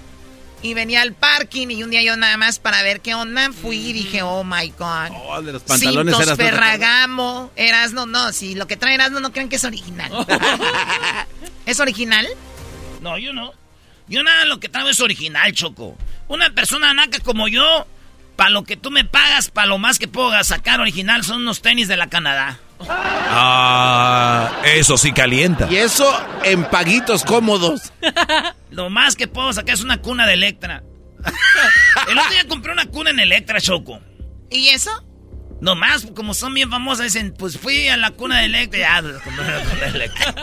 Y 0.64 0.74
venía 0.76 1.02
al 1.02 1.14
parking 1.14 1.70
y 1.70 1.84
un 1.84 1.90
día 1.90 2.04
yo 2.04 2.16
nada 2.18 2.38
más 2.38 2.60
para 2.60 2.84
ver 2.84 3.02
qué 3.02 3.16
onda 3.16 3.52
fui 3.52 3.78
y 3.78 3.94
dije, 3.94 4.22
oh 4.22 4.44
my 4.44 4.70
god. 4.78 5.12
Oh, 5.16 5.42
de 5.42 5.54
los 5.54 5.64
pantalones 5.64 6.16
Cintos 6.16 6.38
Ferragamo, 6.38 7.52
Erasno, 7.56 8.06
no, 8.06 8.32
si 8.32 8.54
lo 8.54 8.68
que 8.68 8.78
trae 8.78 8.94
Erasno 8.94 9.20
no 9.20 9.32
creen 9.32 9.50
que 9.50 9.56
es 9.56 9.64
original. 9.64 10.12
¿Es 11.66 11.80
original? 11.80 12.28
No, 13.02 13.18
yo 13.18 13.34
no. 13.34 13.54
Yo 14.08 14.24
nada, 14.24 14.46
lo 14.46 14.60
que 14.60 14.70
traigo 14.70 14.90
es 14.90 15.00
original, 15.00 15.52
Choco. 15.54 15.98
Una 16.28 16.50
persona 16.52 16.94
naca 16.94 17.20
como 17.20 17.48
yo, 17.48 17.88
para 18.36 18.50
lo 18.50 18.64
que 18.64 18.78
tú 18.78 18.92
me 18.92 19.06
pagas, 19.06 19.50
para 19.50 19.68
lo 19.68 19.78
más 19.78 20.00
que 20.00 20.08
puedo 20.08 20.32
sacar 20.44 20.80
original, 20.80 21.24
son 21.24 21.42
unos 21.42 21.62
tenis 21.62 21.88
de 21.88 21.98
la 21.98 22.08
Canadá. 22.08 22.60
Ah, 22.90 24.62
eso 24.66 24.98
sí 24.98 25.12
calienta. 25.12 25.68
Y 25.70 25.78
eso 25.78 26.12
en 26.44 26.64
paguitos 26.66 27.24
cómodos. 27.24 27.94
lo 28.72 28.90
más 28.90 29.16
que 29.16 29.28
puedo 29.28 29.52
sacar 29.54 29.76
es 29.76 29.82
una 29.82 30.02
cuna 30.02 30.26
de 30.28 30.34
Electra. 30.34 30.84
El 32.10 32.18
otro 32.18 32.32
día 32.32 32.48
compré 32.48 32.72
una 32.72 32.86
cuna 32.88 33.12
en 33.12 33.20
Electra, 33.20 33.62
Choco. 33.62 34.00
¿Y 34.50 34.70
eso? 34.70 34.92
Nomás, 35.62 36.08
como 36.16 36.34
son 36.34 36.56
bien 36.56 36.72
famosas, 36.72 37.06
dicen, 37.06 37.36
pues 37.38 37.60
fui 37.60 37.88
a 37.88 37.96
la 37.96 38.12
cuna 38.12 38.40
de 38.40 38.46
Electra. 38.46 38.80
Ya, 38.80 39.02
la 39.02 39.20
cuna 39.20 39.44
de 39.44 39.88
Electra. 39.88 40.34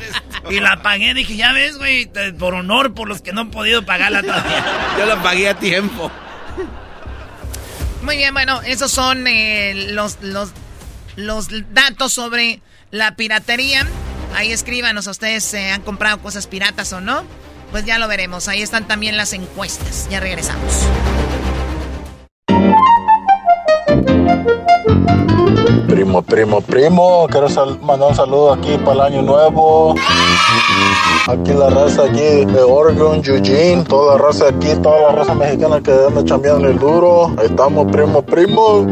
y 0.50 0.60
la 0.60 0.82
pagué, 0.82 1.14
dije, 1.14 1.36
ya 1.36 1.52
ves, 1.52 1.78
güey, 1.78 2.10
por 2.38 2.54
honor, 2.54 2.94
por 2.94 3.08
los 3.08 3.20
que 3.20 3.32
no 3.32 3.40
han 3.42 3.50
podido 3.50 3.84
pagarla 3.84 4.22
todavía. 4.22 4.64
Yo 4.98 5.06
la 5.06 5.22
pagué 5.22 5.48
a 5.48 5.54
tiempo. 5.54 6.12
Muy 8.02 8.16
bien, 8.16 8.32
bueno, 8.32 8.62
esos 8.62 8.92
son 8.92 9.26
eh, 9.26 9.88
los, 9.90 10.18
los, 10.22 10.52
los 11.18 11.48
datos 11.74 12.12
sobre 12.12 12.62
la 12.92 13.16
piratería. 13.16 13.86
Ahí 14.34 14.52
escríbanos, 14.52 15.06
¿ustedes 15.08 15.42
se 15.42 15.72
han 15.72 15.82
comprado 15.82 16.22
cosas 16.22 16.46
piratas 16.46 16.92
o 16.92 17.00
no? 17.00 17.24
Pues 17.72 17.84
ya 17.84 17.98
lo 17.98 18.08
veremos. 18.08 18.46
Ahí 18.48 18.62
están 18.62 18.86
también 18.86 19.16
las 19.16 19.32
encuestas. 19.32 20.08
Ya 20.10 20.20
regresamos. 20.20 20.72
Primo, 25.88 26.22
primo, 26.22 26.60
primo, 26.60 27.26
quiero 27.30 27.48
mandar 27.82 28.10
un 28.10 28.14
saludo 28.14 28.52
aquí 28.52 28.76
para 28.78 28.92
el 28.92 29.00
año 29.14 29.22
nuevo. 29.22 29.94
Aquí 31.28 31.52
la 31.52 31.68
raza 31.70 32.04
aquí 32.04 32.44
de 32.46 32.62
Oregon, 32.62 33.20
Eugene, 33.24 33.84
toda 33.84 34.16
la 34.16 34.22
raza 34.22 34.48
aquí, 34.48 34.68
toda 34.82 35.00
la 35.00 35.12
raza 35.12 35.34
mexicana 35.34 35.80
que 35.82 35.92
anda 35.92 36.24
chambeando 36.24 36.68
el 36.68 36.78
duro. 36.78 37.34
Ahí 37.38 37.46
estamos, 37.46 37.90
primo, 37.92 38.22
primo. 38.22 38.86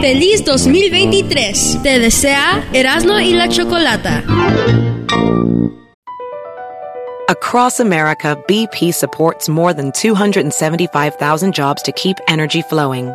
Feliz 0.00 0.44
2023. 0.44 1.78
Te 1.82 1.98
desea 1.98 2.64
Erasmo 2.72 3.18
y 3.20 3.32
la 3.32 3.48
Chocolata. 3.48 4.22
Across 7.28 7.80
America, 7.80 8.36
BP 8.46 8.92
supports 8.92 9.48
more 9.48 9.72
than 9.72 9.90
275,000 9.92 11.54
jobs 11.54 11.82
to 11.82 11.92
keep 11.92 12.18
energy 12.28 12.62
flowing. 12.62 13.14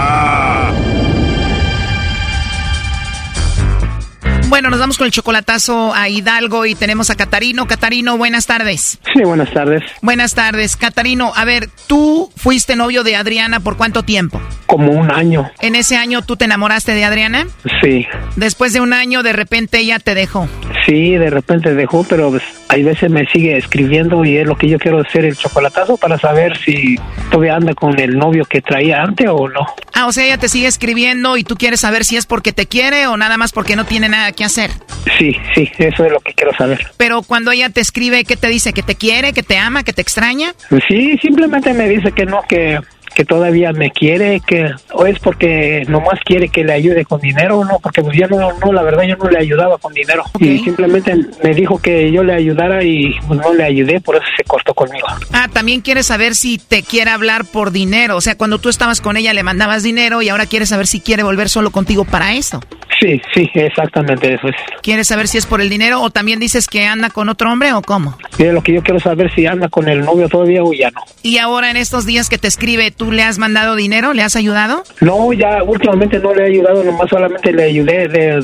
Bueno, 4.51 4.69
nos 4.69 4.81
vamos 4.81 4.97
con 4.97 5.05
el 5.05 5.13
chocolatazo 5.13 5.93
a 5.95 6.09
Hidalgo 6.09 6.65
y 6.65 6.75
tenemos 6.75 7.09
a 7.09 7.15
Catarino. 7.15 7.67
Catarino, 7.67 8.17
buenas 8.17 8.47
tardes. 8.47 8.99
Sí, 9.13 9.23
buenas 9.23 9.49
tardes. 9.53 9.81
Buenas 10.01 10.35
tardes. 10.35 10.75
Catarino, 10.75 11.31
a 11.33 11.45
ver, 11.45 11.69
tú 11.87 12.29
fuiste 12.35 12.75
novio 12.75 13.05
de 13.05 13.15
Adriana 13.15 13.61
por 13.61 13.77
cuánto 13.77 14.03
tiempo? 14.03 14.41
Como 14.65 14.91
un 14.91 15.09
año. 15.09 15.49
¿En 15.61 15.75
ese 15.75 15.95
año 15.95 16.21
tú 16.23 16.35
te 16.35 16.43
enamoraste 16.43 16.93
de 16.93 17.05
Adriana? 17.05 17.47
Sí. 17.81 18.05
Después 18.35 18.73
de 18.73 18.81
un 18.81 18.91
año, 18.91 19.23
de 19.23 19.31
repente 19.31 19.79
ella 19.79 19.99
te 19.99 20.15
dejó. 20.15 20.49
Sí, 20.85 21.11
de 21.11 21.29
repente 21.29 21.73
dejó, 21.73 22.03
pero 22.03 22.31
pues, 22.31 22.43
hay 22.71 22.83
veces 22.83 23.11
me 23.11 23.25
sigue 23.25 23.57
escribiendo 23.57 24.23
y 24.23 24.37
es 24.37 24.47
lo 24.47 24.55
que 24.55 24.69
yo 24.69 24.79
quiero 24.79 25.01
hacer 25.01 25.25
el 25.25 25.35
chocolatazo 25.35 25.97
para 25.97 26.17
saber 26.17 26.57
si 26.57 26.95
todavía 27.29 27.57
anda 27.57 27.73
con 27.73 27.99
el 27.99 28.17
novio 28.17 28.45
que 28.45 28.61
traía 28.61 29.03
antes 29.03 29.27
o 29.29 29.49
no. 29.49 29.65
Ah, 29.93 30.07
o 30.07 30.13
sea, 30.13 30.23
ella 30.23 30.37
te 30.37 30.47
sigue 30.47 30.67
escribiendo 30.67 31.35
y 31.35 31.43
tú 31.43 31.55
quieres 31.57 31.81
saber 31.81 32.05
si 32.05 32.15
es 32.15 32.25
porque 32.25 32.53
te 32.53 32.67
quiere 32.67 33.07
o 33.07 33.17
nada 33.17 33.35
más 33.35 33.51
porque 33.51 33.75
no 33.75 33.83
tiene 33.83 34.07
nada 34.07 34.31
que 34.31 34.45
hacer. 34.45 34.71
Sí, 35.17 35.35
sí, 35.53 35.69
eso 35.79 36.05
es 36.05 36.11
lo 36.13 36.21
que 36.21 36.33
quiero 36.33 36.53
saber. 36.53 36.87
Pero 36.95 37.23
cuando 37.23 37.51
ella 37.51 37.69
te 37.69 37.81
escribe, 37.81 38.23
¿qué 38.23 38.37
te 38.37 38.47
dice? 38.47 38.71
¿Que 38.71 38.83
te 38.83 38.95
quiere, 38.95 39.33
que 39.33 39.43
te 39.43 39.57
ama, 39.57 39.83
que 39.83 39.91
te 39.91 40.01
extraña? 40.01 40.53
Sí, 40.87 41.17
simplemente 41.21 41.73
me 41.73 41.89
dice 41.89 42.13
que 42.13 42.25
no, 42.25 42.41
que 42.47 42.79
que 43.13 43.25
todavía 43.25 43.71
me 43.73 43.91
quiere, 43.91 44.39
que 44.39 44.71
o 44.93 45.05
es 45.05 45.19
porque 45.19 45.83
nomás 45.87 46.19
quiere 46.25 46.49
que 46.49 46.63
le 46.63 46.73
ayude 46.73 47.05
con 47.05 47.21
dinero 47.21 47.59
o 47.59 47.65
no, 47.65 47.79
porque 47.81 48.01
pues 48.01 48.17
yo 48.17 48.27
no, 48.27 48.53
no, 48.59 48.73
la 48.73 48.83
verdad 48.83 49.03
yo 49.03 49.15
no 49.17 49.29
le 49.29 49.39
ayudaba 49.39 49.77
con 49.77 49.93
dinero 49.93 50.23
y 50.39 50.59
simplemente 50.59 51.15
me 51.43 51.53
dijo 51.53 51.79
que 51.79 52.11
yo 52.11 52.23
le 52.23 52.33
ayudara 52.33 52.83
y 52.83 53.15
pues 53.27 53.39
no 53.39 53.53
le 53.53 53.63
ayudé, 53.63 53.99
por 54.01 54.15
eso 54.15 54.25
se 54.37 54.43
cortó 54.43 54.73
conmigo. 54.73 55.07
Ah, 55.33 55.47
también 55.51 55.81
quiere 55.81 56.03
saber 56.03 56.35
si 56.35 56.57
te 56.57 56.83
quiere 56.83 57.11
hablar 57.11 57.45
por 57.45 57.71
dinero, 57.71 58.15
o 58.15 58.21
sea, 58.21 58.37
cuando 58.37 58.59
tú 58.59 58.69
estabas 58.69 59.01
con 59.01 59.17
ella 59.17 59.33
le 59.33 59.43
mandabas 59.43 59.83
dinero 59.83 60.21
y 60.21 60.29
ahora 60.29 60.45
quiere 60.45 60.65
saber 60.65 60.87
si 60.87 60.99
quiere 60.99 61.23
volver 61.23 61.49
solo 61.49 61.71
contigo 61.71 62.05
para 62.05 62.33
eso. 62.33 62.59
Sí, 63.01 63.19
sí, 63.33 63.49
exactamente 63.55 64.31
eso 64.31 64.47
es. 64.47 64.55
¿Quieres 64.83 65.07
saber 65.07 65.27
si 65.27 65.39
es 65.39 65.47
por 65.47 65.59
el 65.59 65.69
dinero 65.69 66.01
o 66.01 66.11
también 66.11 66.39
dices 66.39 66.67
que 66.67 66.85
anda 66.85 67.09
con 67.09 67.29
otro 67.29 67.51
hombre 67.51 67.73
o 67.73 67.81
cómo? 67.81 68.15
Sí, 68.37 68.43
lo 68.45 68.61
que 68.61 68.73
yo 68.73 68.83
quiero 68.83 68.99
saber 68.99 69.33
si 69.33 69.47
anda 69.47 69.69
con 69.69 69.89
el 69.89 70.01
novio 70.01 70.29
todavía 70.29 70.63
o 70.63 70.71
ya 70.71 70.91
no. 70.91 71.01
Y 71.23 71.39
ahora 71.39 71.71
en 71.71 71.77
estos 71.77 72.05
días 72.05 72.29
que 72.29 72.37
te 72.37 72.47
escribe, 72.47 72.91
¿tú 73.01 73.11
le 73.11 73.23
has 73.23 73.39
mandado 73.39 73.75
dinero? 73.75 74.13
¿Le 74.13 74.21
has 74.21 74.35
ayudado? 74.35 74.83
No, 74.99 75.33
ya 75.33 75.63
últimamente 75.63 76.19
no 76.19 76.35
le 76.35 76.43
he 76.43 76.45
ayudado, 76.51 76.83
nomás 76.83 77.09
solamente 77.09 77.51
le 77.51 77.63
ayudé 77.63 78.07
de, 78.07 78.39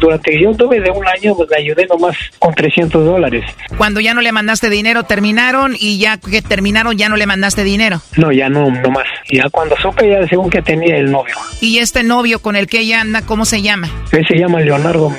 durante 0.00 0.30
que 0.30 0.40
yo 0.40 0.54
tuve 0.54 0.80
de 0.80 0.92
un 0.92 1.04
año, 1.08 1.34
pues 1.34 1.50
le 1.50 1.56
ayudé 1.56 1.86
nomás 1.86 2.16
con 2.38 2.54
300 2.54 3.04
dólares. 3.04 3.44
Cuando 3.76 3.98
ya 3.98 4.14
no 4.14 4.20
le 4.20 4.30
mandaste 4.30 4.70
dinero, 4.70 5.02
terminaron 5.02 5.74
y 5.76 5.98
ya 5.98 6.18
que 6.18 6.40
terminaron 6.40 6.96
ya 6.96 7.08
no 7.08 7.16
le 7.16 7.26
mandaste 7.26 7.64
dinero. 7.64 8.00
No, 8.16 8.30
ya 8.30 8.48
no, 8.48 8.70
nomás. 8.70 9.08
Ya 9.28 9.50
cuando 9.50 9.74
supe 9.78 10.08
ya 10.08 10.24
según 10.28 10.50
que 10.50 10.62
tenía 10.62 10.98
el 10.98 11.10
novio. 11.10 11.34
¿Y 11.60 11.78
este 11.78 12.04
novio 12.04 12.38
con 12.38 12.54
el 12.54 12.68
que 12.68 12.78
ella 12.78 13.00
anda, 13.00 13.22
cómo 13.22 13.44
se 13.44 13.60
llama? 13.60 13.88
Él 14.12 14.24
se 14.28 14.38
llama 14.38 14.60
Leonardo. 14.60 15.10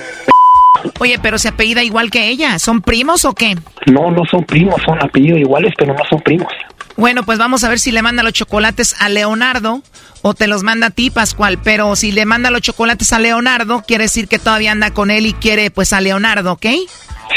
Oye, 1.01 1.19
pero 1.21 1.37
se 1.37 1.49
apellida 1.49 1.83
igual 1.83 2.09
que 2.09 2.29
ella. 2.29 2.57
¿Son 2.57 2.81
primos 2.81 3.25
o 3.25 3.33
qué? 3.33 3.55
No, 3.87 4.11
no 4.11 4.23
son 4.31 4.45
primos, 4.45 4.81
son 4.85 4.97
apellidos 5.03 5.41
iguales, 5.41 5.73
pero 5.77 5.93
no 5.93 6.03
son 6.09 6.21
primos. 6.21 6.53
Bueno, 6.97 7.23
pues 7.23 7.37
vamos 7.37 7.63
a 7.63 7.69
ver 7.69 7.79
si 7.79 7.91
le 7.91 8.01
manda 8.01 8.23
los 8.23 8.33
chocolates 8.33 8.95
a 8.99 9.07
Leonardo 9.07 9.83
o 10.23 10.33
te 10.33 10.47
los 10.47 10.63
manda 10.63 10.87
a 10.87 10.89
ti, 10.89 11.11
Pascual. 11.11 11.59
Pero 11.63 11.95
si 11.95 12.11
le 12.11 12.25
manda 12.25 12.49
los 12.49 12.61
chocolates 12.61 13.13
a 13.13 13.19
Leonardo, 13.19 13.83
quiere 13.87 14.05
decir 14.05 14.27
que 14.27 14.39
todavía 14.39 14.71
anda 14.71 14.91
con 14.91 15.11
él 15.11 15.27
y 15.27 15.33
quiere 15.33 15.69
pues 15.69 15.93
a 15.93 16.01
Leonardo, 16.01 16.53
¿ok? 16.53 16.65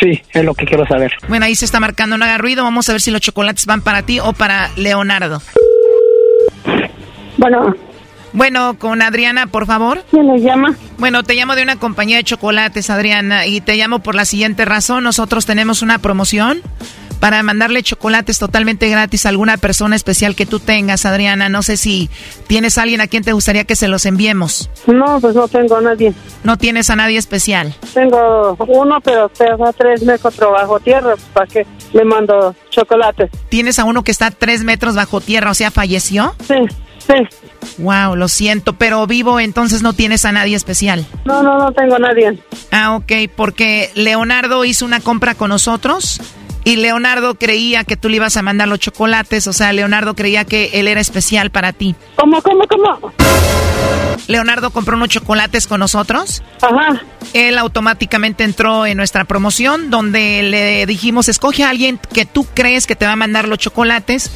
Sí, 0.00 0.22
es 0.32 0.44
lo 0.44 0.54
que 0.54 0.64
quiero 0.64 0.86
saber. 0.86 1.12
Bueno, 1.28 1.44
ahí 1.44 1.54
se 1.54 1.66
está 1.66 1.78
marcando, 1.78 2.16
no 2.16 2.24
haga 2.24 2.38
ruido. 2.38 2.64
Vamos 2.64 2.88
a 2.88 2.92
ver 2.92 3.02
si 3.02 3.10
los 3.10 3.20
chocolates 3.20 3.66
van 3.66 3.82
para 3.82 4.02
ti 4.02 4.18
o 4.18 4.32
para 4.32 4.70
Leonardo. 4.76 5.42
Bueno. 7.36 7.74
Bueno, 8.32 8.78
con 8.78 9.02
Adriana, 9.02 9.48
por 9.48 9.66
favor. 9.66 10.04
¿Quién 10.10 10.26
le 10.26 10.40
llama? 10.40 10.74
Bueno, 10.98 11.22
te 11.22 11.34
llamo 11.34 11.56
de 11.56 11.64
una 11.64 11.76
compañía 11.76 12.16
de 12.16 12.24
chocolates, 12.24 12.88
Adriana, 12.88 13.44
y 13.46 13.60
te 13.60 13.74
llamo 13.74 13.98
por 13.98 14.14
la 14.14 14.24
siguiente 14.24 14.64
razón. 14.64 15.04
Nosotros 15.04 15.46
tenemos 15.46 15.82
una 15.82 15.98
promoción 15.98 16.62
para 17.20 17.42
mandarle 17.42 17.82
chocolates 17.82 18.38
totalmente 18.38 18.88
gratis 18.88 19.26
a 19.26 19.28
alguna 19.28 19.58
persona 19.58 19.94
especial 19.94 20.34
que 20.34 20.46
tú 20.46 20.58
tengas, 20.58 21.04
Adriana. 21.06 21.48
No 21.48 21.62
sé 21.62 21.76
si 21.76 22.10
tienes 22.46 22.78
a 22.78 22.82
alguien 22.82 23.00
a 23.00 23.06
quien 23.06 23.22
te 23.22 23.32
gustaría 23.32 23.64
que 23.64 23.76
se 23.76 23.88
los 23.88 24.06
enviemos. 24.06 24.70
No, 24.86 25.20
pues 25.20 25.34
no 25.34 25.46
tengo 25.46 25.76
a 25.76 25.80
nadie. 25.82 26.14
¿No 26.42 26.56
tienes 26.56 26.88
a 26.90 26.96
nadie 26.96 27.18
especial? 27.18 27.74
Tengo 27.94 28.56
uno, 28.66 29.00
pero 29.02 29.26
está 29.26 29.52
a 29.52 29.72
tres 29.72 30.02
metros 30.02 30.36
bajo 30.38 30.80
tierra. 30.80 31.14
¿Para 31.34 31.46
qué 31.46 31.66
le 31.92 32.04
mando 32.04 32.54
chocolates? 32.70 33.30
¿Tienes 33.50 33.78
a 33.78 33.84
uno 33.84 34.02
que 34.02 34.10
está 34.10 34.26
a 34.26 34.30
tres 34.30 34.64
metros 34.64 34.94
bajo 34.94 35.20
tierra, 35.20 35.50
o 35.50 35.54
sea, 35.54 35.70
falleció? 35.70 36.34
Sí. 36.46 36.54
Sí. 37.06 37.14
Wow, 37.78 38.14
lo 38.14 38.28
siento, 38.28 38.74
pero 38.74 39.06
vivo, 39.06 39.40
entonces 39.40 39.82
no 39.82 39.92
tienes 39.92 40.24
a 40.24 40.32
nadie 40.32 40.56
especial. 40.56 41.06
No, 41.24 41.42
no, 41.42 41.58
no 41.58 41.72
tengo 41.72 41.96
a 41.96 41.98
nadie. 41.98 42.38
Ah, 42.70 42.94
ok, 42.94 43.12
porque 43.34 43.90
Leonardo 43.94 44.64
hizo 44.64 44.84
una 44.84 45.00
compra 45.00 45.34
con 45.34 45.48
nosotros 45.48 46.20
y 46.64 46.76
Leonardo 46.76 47.34
creía 47.34 47.84
que 47.84 47.96
tú 47.96 48.08
le 48.08 48.16
ibas 48.16 48.36
a 48.36 48.42
mandar 48.42 48.68
los 48.68 48.78
chocolates, 48.78 49.46
o 49.46 49.52
sea, 49.52 49.72
Leonardo 49.72 50.14
creía 50.14 50.44
que 50.44 50.70
él 50.74 50.88
era 50.88 51.00
especial 51.00 51.50
para 51.50 51.72
ti. 51.72 51.94
¿Cómo, 52.16 52.40
cómo, 52.42 52.64
cómo? 52.68 53.12
Leonardo 54.26 54.70
compró 54.70 54.96
unos 54.96 55.08
chocolates 55.08 55.66
con 55.66 55.80
nosotros. 55.80 56.42
Ajá. 56.60 57.02
Él 57.32 57.58
automáticamente 57.58 58.44
entró 58.44 58.86
en 58.86 58.96
nuestra 58.96 59.24
promoción 59.24 59.90
donde 59.90 60.42
le 60.42 60.86
dijimos, 60.86 61.28
escoge 61.28 61.64
a 61.64 61.70
alguien 61.70 61.98
que 62.12 62.26
tú 62.26 62.46
crees 62.54 62.86
que 62.86 62.96
te 62.96 63.06
va 63.06 63.12
a 63.12 63.16
mandar 63.16 63.48
los 63.48 63.58
chocolates 63.58 64.30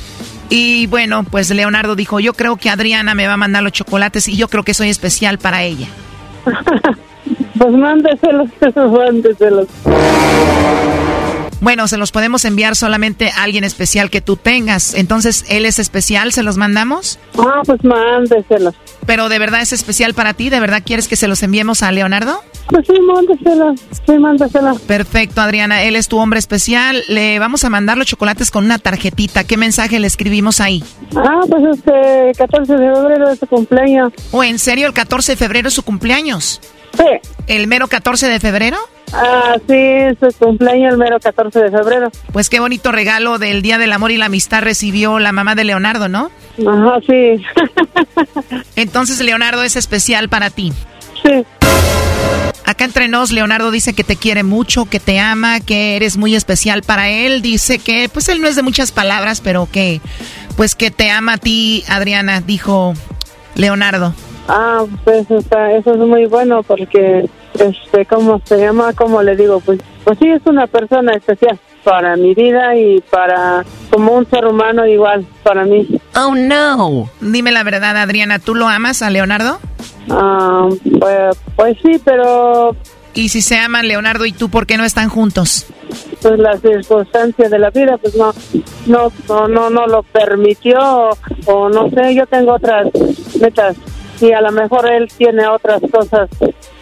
y 0.50 0.86
bueno, 0.86 1.24
pues 1.24 1.50
Leonardo 1.50 1.96
dijo, 1.96 2.20
yo 2.20 2.34
creo 2.34 2.56
que 2.56 2.70
Adriana 2.70 3.14
me 3.14 3.26
va 3.26 3.34
a 3.34 3.36
mandar 3.36 3.62
los 3.62 3.72
chocolates 3.72 4.28
y 4.28 4.36
yo 4.36 4.48
creo 4.48 4.62
que 4.62 4.74
soy 4.74 4.88
especial 4.90 5.38
para 5.38 5.62
ella. 5.62 5.88
pues 7.58 7.72
mándeselos, 7.72 8.50
mándeselos. 8.76 9.68
Bueno, 11.60 11.88
se 11.88 11.96
los 11.96 12.12
podemos 12.12 12.44
enviar 12.44 12.76
solamente 12.76 13.30
a 13.30 13.42
alguien 13.42 13.64
especial 13.64 14.10
que 14.10 14.20
tú 14.20 14.36
tengas. 14.36 14.94
Entonces, 14.94 15.44
¿él 15.48 15.66
es 15.66 15.78
especial? 15.78 16.32
¿Se 16.32 16.42
los 16.42 16.56
mandamos? 16.56 17.18
Ah, 17.38 17.62
pues 17.64 17.82
mándeselos. 17.84 18.74
¿Pero 19.06 19.28
de 19.28 19.38
verdad 19.38 19.60
es 19.62 19.72
especial 19.72 20.14
para 20.14 20.34
ti? 20.34 20.50
¿De 20.50 20.60
verdad 20.60 20.82
quieres 20.84 21.08
que 21.08 21.16
se 21.16 21.28
los 21.28 21.42
enviemos 21.42 21.82
a 21.82 21.92
Leonardo? 21.92 22.40
Pues 22.68 22.86
sí, 22.86 22.94
mándeselos. 23.00 23.80
Sí, 24.06 24.18
mándeselos. 24.18 24.80
Perfecto, 24.82 25.40
Adriana. 25.40 25.82
Él 25.82 25.96
es 25.96 26.08
tu 26.08 26.18
hombre 26.18 26.38
especial. 26.38 27.02
Le 27.08 27.38
vamos 27.38 27.64
a 27.64 27.70
mandar 27.70 27.98
los 27.98 28.06
chocolates 28.06 28.50
con 28.50 28.64
una 28.64 28.78
tarjetita. 28.78 29.44
¿Qué 29.44 29.56
mensaje 29.56 29.98
le 30.00 30.06
escribimos 30.06 30.60
ahí? 30.60 30.82
Ah, 31.16 31.40
pues 31.48 31.78
este, 31.78 32.32
14 32.36 32.72
de 32.72 32.94
febrero 32.94 33.30
es 33.30 33.38
su 33.38 33.46
cumpleaños. 33.46 34.12
¿O 34.32 34.42
en 34.42 34.58
serio 34.58 34.86
el 34.86 34.94
14 34.94 35.32
de 35.32 35.36
febrero 35.36 35.68
es 35.68 35.74
su 35.74 35.82
cumpleaños? 35.82 36.60
Sí. 36.96 37.30
¿El 37.46 37.66
mero 37.66 37.88
14 37.88 38.28
de 38.28 38.40
febrero? 38.40 38.78
Ah, 39.12 39.56
sí, 39.68 40.16
su 40.18 40.38
cumpleaños 40.38 40.92
el 40.92 40.98
mero 40.98 41.20
14 41.20 41.60
de 41.60 41.70
febrero. 41.70 42.10
Pues 42.32 42.48
qué 42.48 42.58
bonito 42.58 42.90
regalo 42.90 43.38
del 43.38 43.62
Día 43.62 43.78
del 43.78 43.92
Amor 43.92 44.10
y 44.10 44.16
la 44.16 44.26
Amistad 44.26 44.62
recibió 44.62 45.18
la 45.18 45.32
mamá 45.32 45.54
de 45.54 45.64
Leonardo, 45.64 46.08
¿no? 46.08 46.30
Ajá, 46.66 46.98
sí. 47.06 47.42
Entonces 48.76 49.20
Leonardo 49.20 49.62
es 49.62 49.76
especial 49.76 50.28
para 50.28 50.50
ti. 50.50 50.72
Sí. 51.22 51.44
Acá 52.66 52.86
entre 52.86 53.08
nos, 53.08 53.30
Leonardo 53.30 53.70
dice 53.70 53.92
que 53.92 54.04
te 54.04 54.16
quiere 54.16 54.42
mucho, 54.42 54.86
que 54.86 54.98
te 54.98 55.20
ama, 55.20 55.60
que 55.60 55.96
eres 55.96 56.16
muy 56.16 56.34
especial 56.34 56.82
para 56.82 57.10
él. 57.10 57.42
Dice 57.42 57.78
que, 57.78 58.08
pues 58.08 58.28
él 58.30 58.40
no 58.40 58.48
es 58.48 58.56
de 58.56 58.62
muchas 58.62 58.90
palabras, 58.90 59.42
pero 59.42 59.68
que, 59.70 60.00
pues 60.56 60.74
que 60.74 60.90
te 60.90 61.10
ama 61.10 61.34
a 61.34 61.38
ti, 61.38 61.84
Adriana, 61.88 62.40
dijo 62.40 62.94
Leonardo. 63.54 64.14
Ah, 64.48 64.84
pues 65.04 65.30
está, 65.30 65.72
eso 65.72 65.92
es 65.92 66.00
muy 66.00 66.24
bueno 66.24 66.62
porque, 66.62 67.28
este, 67.58 68.06
¿cómo 68.06 68.40
se 68.44 68.58
llama? 68.58 68.92
Como 68.92 69.22
le 69.22 69.36
digo, 69.36 69.60
pues, 69.60 69.80
pues 70.04 70.18
sí 70.18 70.28
es 70.28 70.42
una 70.46 70.66
persona 70.66 71.14
especial 71.14 71.58
para 71.82 72.16
mi 72.16 72.34
vida 72.34 72.74
y 72.76 73.00
para 73.10 73.64
como 73.90 74.12
un 74.14 74.28
ser 74.30 74.46
humano 74.46 74.86
igual 74.86 75.26
para 75.42 75.64
mí. 75.64 75.86
Oh 76.16 76.34
no. 76.34 77.10
Dime 77.20 77.52
la 77.52 77.62
verdad, 77.62 77.96
Adriana, 77.96 78.38
¿tú 78.38 78.54
lo 78.54 78.68
amas 78.68 79.02
a 79.02 79.10
Leonardo? 79.10 79.58
Ah, 80.10 80.68
pues, 81.00 81.36
pues 81.56 81.76
sí, 81.82 82.00
pero 82.04 82.76
y 83.16 83.28
si 83.28 83.42
se 83.42 83.56
aman 83.56 83.86
Leonardo 83.86 84.26
y 84.26 84.32
tú, 84.32 84.48
¿por 84.48 84.66
qué 84.66 84.76
no 84.76 84.84
están 84.84 85.08
juntos? 85.08 85.66
pues 86.24 86.38
la 86.38 86.56
circunstancia 86.58 87.48
de 87.50 87.58
la 87.58 87.70
vida 87.70 87.98
pues 87.98 88.16
no 88.16 88.32
no 88.86 89.12
no 89.28 89.46
no, 89.46 89.70
no 89.70 89.86
lo 89.86 90.02
permitió 90.02 91.10
o 91.44 91.68
no 91.68 91.90
sé 91.90 92.14
yo 92.14 92.26
tengo 92.26 92.54
otras 92.54 92.88
metas 93.38 93.76
y 94.20 94.32
a 94.32 94.40
lo 94.40 94.52
mejor 94.52 94.90
él 94.90 95.08
tiene 95.16 95.46
otras 95.46 95.80
cosas 95.90 96.28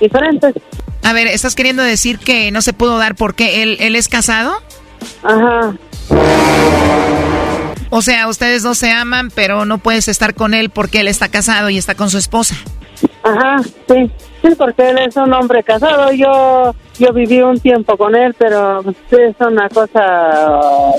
diferentes 0.01 0.55
a 1.03 1.13
ver 1.13 1.27
estás 1.27 1.55
queriendo 1.55 1.83
decir 1.83 2.19
que 2.19 2.51
no 2.51 2.63
se 2.63 2.73
pudo 2.73 2.99
dar 2.99 3.15
porque 3.15 3.63
él 3.63 3.77
él 3.81 3.97
es 3.97 4.09
casado 4.09 4.55
ajá 5.23 5.75
o 7.95 8.01
sea, 8.01 8.27
ustedes 8.27 8.63
dos 8.63 8.79
se 8.79 8.91
aman, 8.91 9.31
pero 9.35 9.67
no 9.67 9.77
puedes 9.77 10.09
estar 10.09 10.33
con 10.35 10.55
él 10.55 10.71
porque 10.71 11.01
él 11.01 11.09
está 11.09 11.29
casado 11.29 11.69
y 11.69 11.77
está 11.77 11.95
con 11.95 12.09
su 12.09 12.17
esposa. 12.17 12.57
Ajá, 13.23 13.59
sí. 13.87 14.11
Sí, 14.43 14.49
porque 14.57 14.91
él 14.91 14.99
es 14.99 15.17
un 15.17 15.33
hombre 15.33 15.63
casado. 15.63 16.13
Yo 16.13 16.75
yo 16.99 17.13
viví 17.13 17.41
un 17.41 17.59
tiempo 17.59 17.97
con 17.97 18.15
él, 18.15 18.35
pero 18.39 18.81
es 18.81 19.35
una 19.41 19.69
cosa, 19.69 20.93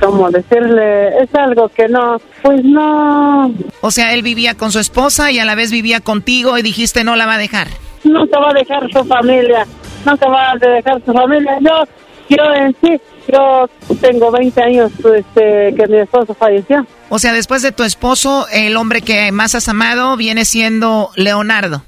como 0.00 0.30
decirle, 0.30 1.08
es 1.22 1.34
algo 1.34 1.68
que 1.68 1.88
no, 1.88 2.20
pues 2.42 2.64
no. 2.64 3.52
O 3.80 3.90
sea, 3.90 4.14
él 4.14 4.22
vivía 4.22 4.54
con 4.54 4.72
su 4.72 4.78
esposa 4.78 5.30
y 5.30 5.38
a 5.38 5.44
la 5.44 5.54
vez 5.54 5.70
vivía 5.70 6.00
contigo 6.00 6.56
y 6.58 6.62
dijiste 6.62 7.04
no 7.04 7.16
la 7.16 7.26
va 7.26 7.34
a 7.34 7.38
dejar. 7.38 7.68
No 8.04 8.26
te 8.26 8.38
va 8.38 8.50
a 8.50 8.54
dejar 8.54 8.90
su 8.92 9.04
familia, 9.04 9.66
no 10.06 10.16
te 10.16 10.26
va 10.26 10.52
a 10.52 10.56
dejar 10.56 11.02
su 11.04 11.12
familia. 11.12 11.58
Yo, 11.60 11.84
yo 12.28 12.54
en 12.54 12.74
sí, 12.80 13.00
yo 13.30 13.68
tengo 14.00 14.30
20 14.30 14.62
años 14.62 14.92
este, 15.04 15.74
que 15.74 15.86
mi 15.88 15.98
esposo 15.98 16.34
falleció. 16.34 16.86
O 17.08 17.18
sea, 17.18 17.32
después 17.32 17.62
de 17.62 17.72
tu 17.72 17.82
esposo, 17.82 18.46
el 18.52 18.76
hombre 18.76 19.02
que 19.02 19.32
más 19.32 19.54
has 19.54 19.68
amado 19.68 20.16
viene 20.16 20.44
siendo 20.44 21.10
Leonardo. 21.16 21.84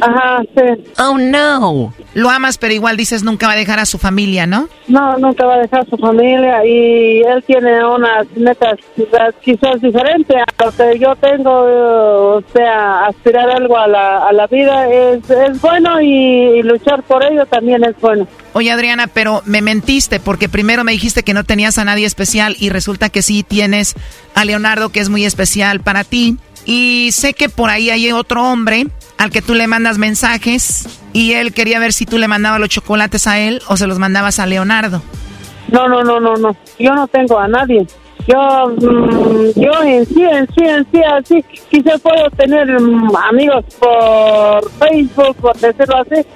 Ajá, 0.00 0.42
sí. 0.54 0.84
Oh, 0.98 1.18
no. 1.18 1.92
Lo 2.14 2.30
amas, 2.30 2.58
pero 2.58 2.74
igual 2.74 2.96
dices 2.96 3.22
nunca 3.22 3.46
va 3.46 3.52
a 3.52 3.56
dejar 3.56 3.78
a 3.78 3.86
su 3.86 3.98
familia, 3.98 4.46
¿no? 4.46 4.68
No, 4.88 5.16
nunca 5.18 5.46
va 5.46 5.54
a 5.54 5.58
dejar 5.58 5.80
a 5.80 5.84
su 5.84 5.96
familia 5.96 6.64
y 6.64 7.22
él 7.22 7.42
tiene 7.46 7.84
unas 7.84 8.26
metas 8.36 8.78
quizás 9.42 9.80
diferentes 9.80 10.36
a 10.36 10.64
lo 10.64 10.72
que 10.72 10.98
yo 10.98 11.14
tengo. 11.16 11.50
O 12.36 12.42
sea, 12.52 13.06
aspirar 13.06 13.50
algo 13.50 13.76
a 13.76 13.86
la, 13.86 14.28
a 14.28 14.32
la 14.32 14.46
vida 14.46 14.88
es, 14.88 15.28
es 15.30 15.60
bueno 15.60 16.00
y 16.00 16.62
luchar 16.62 17.02
por 17.02 17.24
ello 17.24 17.46
también 17.46 17.84
es 17.84 17.98
bueno. 18.00 18.26
Oye, 18.52 18.72
Adriana, 18.72 19.06
pero 19.06 19.42
me 19.44 19.62
mentiste 19.62 20.18
porque 20.18 20.48
primero 20.48 20.82
me 20.82 20.92
dijiste 20.92 21.22
que 21.22 21.34
no 21.34 21.44
tenías 21.44 21.78
a 21.78 21.84
nadie 21.84 22.06
especial 22.06 22.56
y 22.58 22.70
resulta 22.70 23.08
que 23.08 23.22
sí 23.22 23.44
tienes 23.44 23.94
a 24.34 24.44
Leonardo 24.44 24.90
que 24.90 25.00
es 25.00 25.08
muy 25.08 25.24
especial 25.24 25.80
para 25.80 26.02
ti. 26.02 26.36
Y 26.66 27.10
sé 27.12 27.34
que 27.34 27.48
por 27.48 27.70
ahí 27.70 27.90
hay 27.90 28.10
otro 28.12 28.44
hombre 28.44 28.86
al 29.20 29.30
que 29.30 29.42
tú 29.42 29.52
le 29.52 29.66
mandas 29.66 29.98
mensajes 29.98 30.88
y 31.12 31.34
él 31.34 31.52
quería 31.52 31.78
ver 31.78 31.92
si 31.92 32.06
tú 32.06 32.16
le 32.16 32.26
mandabas 32.26 32.58
los 32.58 32.70
chocolates 32.70 33.26
a 33.26 33.38
él 33.38 33.60
o 33.68 33.76
se 33.76 33.86
los 33.86 33.98
mandabas 33.98 34.38
a 34.38 34.46
Leonardo. 34.46 35.02
No, 35.68 35.86
no, 35.88 36.02
no, 36.02 36.18
no, 36.18 36.36
no. 36.36 36.56
Yo 36.78 36.94
no 36.94 37.06
tengo 37.06 37.38
a 37.38 37.46
nadie. 37.46 37.86
Yo, 38.26 38.68
mm, 38.78 39.60
yo 39.60 39.82
en 39.82 40.06
sí, 40.06 40.22
en 40.22 40.48
sí, 40.54 40.64
en 40.64 40.86
sí, 40.90 41.02
así, 41.02 41.44
quizás 41.70 42.00
puedo 42.00 42.30
tener 42.30 42.80
mm, 42.80 43.14
amigos 43.28 43.64
por 43.78 44.70
Facebook, 44.78 45.36
por 45.36 45.54
decirlo 45.58 45.96
así 45.98 46.26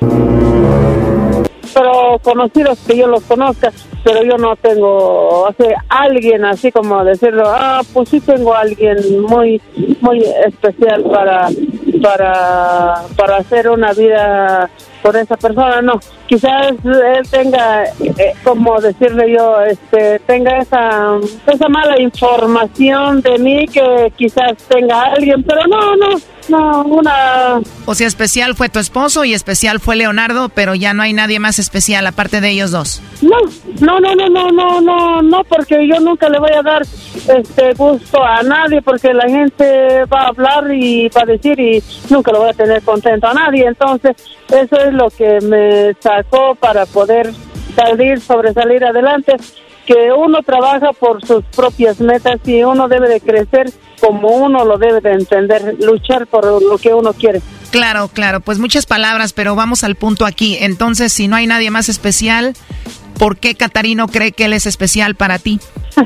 pero 1.74 2.18
conocidos 2.22 2.78
que 2.86 2.96
yo 2.96 3.06
los 3.08 3.22
conozca, 3.24 3.72
pero 4.04 4.22
yo 4.22 4.36
no 4.38 4.54
tengo, 4.56 5.46
o 5.46 5.54
alguien 5.88 6.44
así 6.44 6.70
como 6.70 7.04
decirlo, 7.04 7.44
ah, 7.46 7.82
pues 7.92 8.08
sí 8.08 8.20
tengo 8.20 8.54
alguien 8.54 8.96
muy, 9.22 9.60
muy 10.00 10.22
especial 10.46 11.02
para, 11.04 11.48
para, 12.04 13.02
para 13.16 13.36
hacer 13.38 13.70
una 13.70 13.94
vida 13.94 14.68
con 15.02 15.16
esa 15.16 15.36
persona, 15.36 15.80
no. 15.80 15.98
Quizás 16.26 16.72
él 16.84 17.30
tenga, 17.30 17.84
eh, 17.84 18.34
como 18.44 18.78
decirle 18.78 19.32
yo, 19.32 19.60
este, 19.62 20.18
tenga 20.20 20.58
esa, 20.58 21.18
esa 21.46 21.68
mala 21.68 22.00
información 22.00 23.22
de 23.22 23.38
mí 23.38 23.66
que 23.68 24.12
quizás 24.16 24.52
tenga 24.68 25.04
alguien, 25.04 25.42
pero 25.42 25.66
no, 25.66 25.96
no, 25.96 26.08
no, 26.48 26.82
una... 26.82 27.60
O 27.86 27.94
sea, 27.94 28.06
especial 28.06 28.54
fue 28.54 28.68
tu 28.68 28.78
esposo 28.78 29.24
y 29.24 29.34
especial 29.34 29.80
fue 29.80 29.96
Leonardo, 29.96 30.48
pero 30.48 30.74
ya 30.74 30.94
no 30.94 31.02
hay 31.02 31.12
nadie 31.12 31.38
más 31.38 31.58
especial 31.58 32.06
aparte 32.06 32.40
de 32.40 32.50
ellos 32.50 32.70
dos. 32.70 33.02
No, 33.22 33.36
no, 33.80 34.00
no, 34.00 34.14
no, 34.14 34.28
no, 34.28 34.50
no, 34.50 34.80
no, 34.80 35.22
no, 35.22 35.44
porque 35.44 35.86
yo 35.86 36.00
nunca 36.00 36.28
le 36.28 36.38
voy 36.38 36.52
a 36.52 36.62
dar 36.62 36.82
este 36.82 37.72
gusto 37.74 38.22
a 38.22 38.42
nadie, 38.42 38.82
porque 38.82 39.12
la 39.14 39.28
gente 39.28 40.04
va 40.06 40.22
a 40.22 40.28
hablar 40.28 40.72
y 40.72 41.08
va 41.08 41.22
a 41.22 41.26
decir 41.26 41.58
y 41.58 41.82
nunca 42.10 42.32
lo 42.32 42.40
voy 42.40 42.50
a 42.50 42.54
tener 42.54 42.82
contento 42.82 43.28
a 43.28 43.34
nadie. 43.34 43.66
Entonces, 43.66 44.16
eso 44.48 44.76
es 44.76 44.92
lo 44.92 45.08
que 45.10 45.40
me 45.42 45.94
sacó 46.00 46.54
para 46.54 46.86
poder 46.86 47.32
salir, 47.74 48.20
sobresalir 48.20 48.84
adelante, 48.84 49.36
que 49.86 50.12
uno 50.16 50.42
trabaja 50.42 50.92
por 50.92 51.24
sus 51.26 51.44
propias 51.44 52.00
metas 52.00 52.40
y 52.46 52.62
uno 52.62 52.88
debe 52.88 53.08
de 53.08 53.20
crecer 53.20 53.70
como 54.00 54.28
uno 54.28 54.64
lo 54.64 54.78
debe 54.78 55.00
de 55.00 55.12
entender, 55.12 55.76
luchar 55.80 56.26
por 56.26 56.44
lo 56.62 56.78
que 56.78 56.94
uno 56.94 57.12
quiere. 57.12 57.40
Claro, 57.70 58.08
claro, 58.08 58.40
pues 58.40 58.58
muchas 58.58 58.86
palabras, 58.86 59.32
pero 59.32 59.54
vamos 59.56 59.84
al 59.84 59.96
punto 59.96 60.26
aquí. 60.26 60.56
Entonces, 60.60 61.12
si 61.12 61.28
no 61.28 61.36
hay 61.36 61.46
nadie 61.46 61.70
más 61.70 61.88
especial, 61.88 62.54
¿por 63.18 63.36
qué 63.36 63.54
Catarino 63.54 64.08
cree 64.08 64.32
que 64.32 64.44
él 64.44 64.52
es 64.52 64.66
especial 64.66 65.14
para 65.14 65.38
ti? 65.38 65.60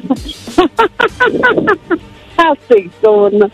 Así 2.36 2.90
como 3.02 3.30
no. 3.30 3.50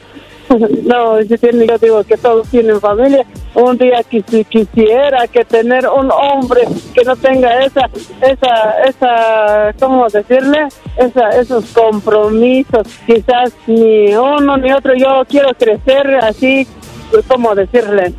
No, 0.85 1.21
yo 1.23 1.37
digo 1.81 2.05
que 2.05 2.17
todos 2.17 2.49
tienen 2.49 2.81
familia. 2.81 3.27
Un 3.55 3.79
día 3.79 4.03
quisiera 4.03 5.29
que 5.29 5.45
tener 5.45 5.87
un 5.89 6.11
hombre 6.11 6.63
que 6.93 7.05
no 7.05 7.15
tenga 7.15 7.65
esa, 7.65 7.89
esa, 8.21 8.83
esa, 8.85 9.75
¿cómo 9.79 10.09
decirle? 10.09 10.67
Esa, 10.97 11.31
esos 11.31 11.65
compromisos. 11.67 12.87
Quizás 13.07 13.53
ni 13.69 14.15
uno 14.15 14.57
ni 14.57 14.73
otro. 14.73 14.95
Yo 14.95 15.25
quiero 15.29 15.55
crecer 15.55 16.17
así, 16.17 16.67
¿cómo 17.29 17.55
decirle? 17.55 18.13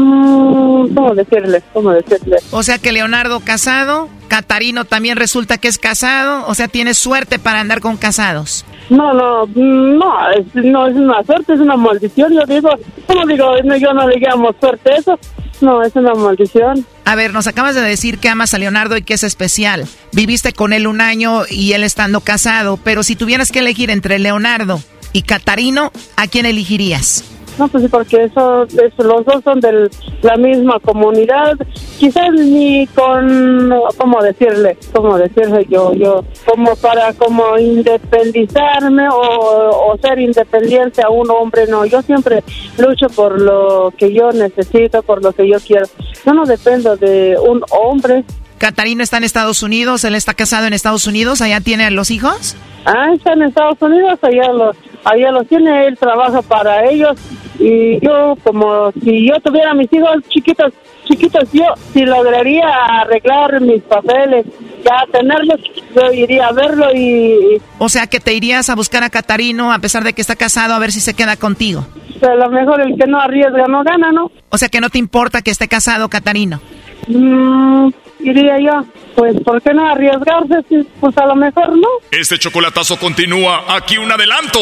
Mm, 0.00 0.94
¿Cómo 0.94 1.14
decirle? 1.14 1.62
¿Cómo 1.74 1.90
decirle? 1.92 2.38
O 2.52 2.62
sea 2.62 2.78
que 2.78 2.92
Leonardo 2.92 3.40
casado, 3.40 4.08
Catarino 4.28 4.86
también 4.86 5.16
resulta 5.16 5.58
que 5.58 5.68
es 5.68 5.78
casado, 5.78 6.46
o 6.46 6.54
sea, 6.54 6.68
tiene 6.68 6.94
suerte 6.94 7.38
para 7.38 7.60
andar 7.60 7.80
con 7.80 7.98
casados. 7.98 8.64
No, 8.88 9.12
no, 9.12 9.46
no, 9.54 10.30
es, 10.30 10.46
no 10.54 10.86
es 10.86 10.96
una 10.96 11.22
suerte, 11.22 11.52
es 11.52 11.60
una 11.60 11.76
maldición. 11.76 12.32
Yo 12.32 12.40
digo, 12.46 12.70
¿cómo 13.06 13.26
digo? 13.26 13.56
Yo 13.78 13.92
no 13.92 14.08
le 14.08 14.18
llamo 14.18 14.54
suerte 14.58 14.90
eso. 14.96 15.18
No, 15.60 15.82
es 15.82 15.94
una 15.94 16.14
maldición. 16.14 16.86
A 17.04 17.14
ver, 17.14 17.34
nos 17.34 17.46
acabas 17.46 17.74
de 17.74 17.82
decir 17.82 18.18
que 18.18 18.30
amas 18.30 18.54
a 18.54 18.58
Leonardo 18.58 18.96
y 18.96 19.02
que 19.02 19.14
es 19.14 19.22
especial. 19.22 19.86
Viviste 20.12 20.52
con 20.54 20.72
él 20.72 20.86
un 20.86 21.02
año 21.02 21.42
y 21.48 21.72
él 21.74 21.84
estando 21.84 22.20
casado, 22.20 22.78
pero 22.82 23.02
si 23.02 23.14
tuvieras 23.14 23.52
que 23.52 23.58
elegir 23.58 23.90
entre 23.90 24.18
Leonardo 24.18 24.80
y 25.12 25.22
Catarino, 25.22 25.92
¿a 26.16 26.26
quién 26.28 26.46
elegirías? 26.46 27.24
No, 27.60 27.68
pues 27.68 27.84
sí, 27.84 27.90
porque 27.90 28.24
eso, 28.24 28.66
los 28.96 29.24
dos 29.26 29.44
son 29.44 29.60
de 29.60 29.90
la 30.22 30.36
misma 30.38 30.80
comunidad. 30.80 31.58
Quizás 31.98 32.32
ni 32.32 32.86
con, 32.86 33.70
¿cómo 33.98 34.22
decirle? 34.22 34.78
¿Cómo 34.94 35.18
decirle 35.18 35.66
yo? 35.68 35.92
Yo, 35.92 36.24
como 36.46 36.74
para 36.76 37.12
como 37.12 37.58
independizarme 37.58 39.10
o, 39.10 39.92
o 39.92 39.98
ser 39.98 40.20
independiente 40.20 41.02
a 41.02 41.10
un 41.10 41.30
hombre, 41.30 41.66
no. 41.66 41.84
Yo 41.84 42.00
siempre 42.00 42.42
lucho 42.78 43.08
por 43.08 43.38
lo 43.38 43.92
que 43.94 44.10
yo 44.10 44.32
necesito, 44.32 45.02
por 45.02 45.22
lo 45.22 45.34
que 45.34 45.46
yo 45.46 45.58
quiero. 45.60 45.84
Yo 46.24 46.32
no 46.32 46.46
dependo 46.46 46.96
de 46.96 47.36
un 47.46 47.62
hombre. 47.72 48.24
Catarino 48.56 49.02
está 49.02 49.18
en 49.18 49.24
Estados 49.24 49.62
Unidos, 49.62 50.02
él 50.04 50.14
está 50.14 50.32
casado 50.32 50.66
en 50.66 50.72
Estados 50.72 51.06
Unidos, 51.06 51.42
allá 51.42 51.60
tiene 51.60 51.90
los 51.90 52.10
hijos. 52.10 52.56
Ah, 52.86 53.12
está 53.14 53.34
en 53.34 53.42
Estados 53.42 53.76
Unidos, 53.82 54.18
allá 54.22 54.50
los, 54.50 54.76
allá 55.04 55.30
los 55.30 55.46
tiene, 55.46 55.86
él 55.86 55.98
trabaja 55.98 56.42
para 56.42 56.88
ellos 56.90 57.16
y 57.58 58.00
yo 58.04 58.36
como 58.42 58.90
si 58.92 59.28
yo 59.28 59.38
tuviera 59.40 59.74
mis 59.74 59.92
hijos 59.92 60.16
chiquitos, 60.28 60.72
chiquitos, 61.04 61.52
yo 61.52 61.64
si 61.92 62.04
lograría 62.04 62.68
arreglar 63.00 63.60
mis 63.60 63.82
papeles, 63.82 64.46
ya 64.84 65.04
tenerlos, 65.12 65.60
yo 65.94 66.12
iría 66.12 66.46
a 66.46 66.52
verlo 66.52 66.86
y... 66.94 67.60
O 67.78 67.88
sea 67.88 68.06
que 68.06 68.20
te 68.20 68.32
irías 68.32 68.70
a 68.70 68.74
buscar 68.74 69.02
a 69.02 69.10
Catarino 69.10 69.72
a 69.72 69.78
pesar 69.78 70.04
de 70.04 70.12
que 70.12 70.22
está 70.22 70.36
casado 70.36 70.74
a 70.74 70.78
ver 70.78 70.92
si 70.92 71.00
se 71.00 71.14
queda 71.14 71.36
contigo. 71.36 71.84
a 72.22 72.34
lo 72.34 72.50
mejor 72.50 72.80
el 72.80 72.96
que 72.96 73.06
no 73.06 73.20
arriesga 73.20 73.66
no 73.66 73.82
gana, 73.82 74.10
¿no? 74.12 74.30
O 74.48 74.58
sea 74.58 74.68
que 74.68 74.80
no 74.80 74.88
te 74.88 74.98
importa 74.98 75.42
que 75.42 75.50
esté 75.50 75.68
casado 75.68 76.08
Catarino. 76.08 76.60
Mm, 77.08 77.90
diría 78.20 78.58
yo, 78.60 78.84
pues 79.14 79.34
¿por 79.44 79.60
qué 79.62 79.72
no 79.74 79.86
arriesgarse? 79.88 80.84
Pues 81.00 81.16
a 81.18 81.26
lo 81.26 81.36
mejor 81.36 81.76
no. 81.76 81.88
Este 82.10 82.38
chocolatazo 82.38 82.98
continúa, 82.98 83.64
aquí 83.68 83.98
un 83.98 84.10
adelanto. 84.10 84.60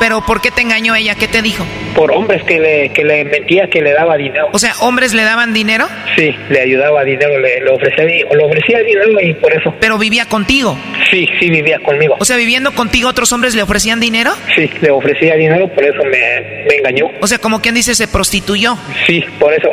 Pero 0.00 0.20
¿por 0.20 0.40
qué 0.40 0.52
te 0.52 0.60
engañó 0.62 0.94
ella? 0.94 1.16
¿Qué 1.16 1.26
te 1.26 1.42
dijo? 1.42 1.64
Por 1.96 2.12
hombres 2.12 2.44
que 2.44 2.60
le, 2.60 2.92
que 2.92 3.02
le 3.02 3.24
mentía 3.24 3.68
que 3.68 3.82
le 3.82 3.92
daba 3.92 4.16
dinero. 4.16 4.48
O 4.52 4.58
sea, 4.58 4.72
¿hombres 4.80 5.12
le 5.12 5.24
daban 5.24 5.52
dinero? 5.52 5.88
Sí, 6.16 6.32
le 6.50 6.60
ayudaba 6.60 7.02
dinero, 7.02 7.36
le, 7.40 7.60
le 7.60 7.70
ofrecía, 7.70 8.04
le 8.04 8.44
ofrecía 8.44 8.78
dinero 8.80 9.20
y 9.20 9.34
por 9.34 9.52
eso. 9.52 9.74
¿Pero 9.80 9.98
vivía 9.98 10.26
contigo? 10.26 10.78
Sí, 11.10 11.28
sí, 11.40 11.50
vivía 11.50 11.80
conmigo. 11.80 12.14
O 12.20 12.24
sea, 12.24 12.36
viviendo 12.36 12.72
contigo 12.74 13.08
otros 13.08 13.32
hombres 13.32 13.56
le 13.56 13.62
ofrecían 13.62 13.98
dinero? 13.98 14.32
Sí, 14.54 14.70
le 14.80 14.90
ofrecía 14.92 15.34
dinero, 15.34 15.66
por 15.68 15.82
eso 15.82 16.04
me, 16.04 16.64
me 16.68 16.76
engañó. 16.76 17.06
O 17.20 17.26
sea, 17.26 17.38
como 17.38 17.60
quien 17.60 17.74
dice, 17.74 17.96
se 17.96 18.06
prostituyó. 18.06 18.76
Sí, 19.06 19.24
por 19.40 19.52
eso. 19.52 19.72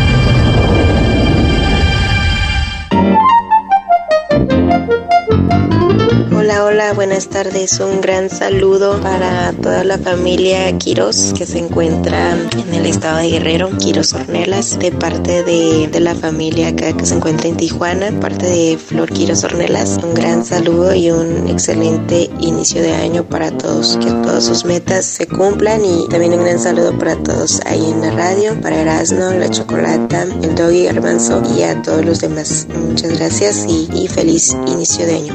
Hola, 6.51 6.65
hola, 6.65 6.93
buenas 6.93 7.29
tardes. 7.29 7.79
Un 7.79 8.01
gran 8.01 8.29
saludo 8.29 8.99
para 8.99 9.53
toda 9.53 9.85
la 9.85 9.97
familia 9.97 10.77
Quiros 10.77 11.33
que 11.37 11.45
se 11.45 11.59
encuentra 11.59 12.33
en 12.33 12.73
el 12.73 12.87
estado 12.87 13.19
de 13.19 13.29
Guerrero, 13.29 13.69
Quiros 13.77 14.11
Ornelas, 14.11 14.77
de 14.77 14.91
parte 14.91 15.43
de, 15.43 15.87
de 15.87 15.99
la 16.01 16.13
familia 16.13 16.67
acá 16.67 16.91
que 16.91 17.05
se 17.05 17.15
encuentra 17.15 17.47
en 17.47 17.55
Tijuana, 17.55 18.11
parte 18.19 18.47
de 18.47 18.77
Flor 18.77 19.09
Quiros 19.13 19.45
Ornelas. 19.45 19.97
Un 20.03 20.13
gran 20.13 20.43
saludo 20.43 20.93
y 20.93 21.09
un 21.09 21.47
excelente 21.47 22.29
inicio 22.41 22.81
de 22.81 22.95
año 22.95 23.23
para 23.23 23.57
todos. 23.57 23.95
Que 24.01 24.11
todas 24.11 24.43
sus 24.43 24.65
metas 24.65 25.05
se 25.05 25.27
cumplan 25.27 25.85
y 25.85 26.05
también 26.09 26.33
un 26.33 26.43
gran 26.43 26.59
saludo 26.59 26.97
para 26.99 27.15
todos 27.15 27.61
ahí 27.65 27.91
en 27.91 28.01
la 28.01 28.11
radio, 28.11 28.59
para 28.59 28.81
Erasmo, 28.81 29.31
la 29.39 29.49
Chocolata, 29.49 30.23
el 30.23 30.53
Doggy 30.53 30.83
Garbanzo 30.83 31.41
y 31.57 31.63
a 31.63 31.81
todos 31.81 32.03
los 32.03 32.19
demás. 32.19 32.67
Muchas 32.75 33.17
gracias 33.17 33.65
y 33.67 34.09
feliz 34.09 34.53
inicio 34.67 35.05
de 35.05 35.15
año. 35.15 35.33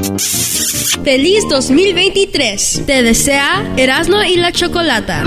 Feliz 1.06 1.44
2023. 1.44 2.82
Te 2.84 3.02
desea 3.04 3.62
Erasmo 3.76 4.24
y 4.24 4.38
la 4.38 4.50
Chocolata. 4.50 5.22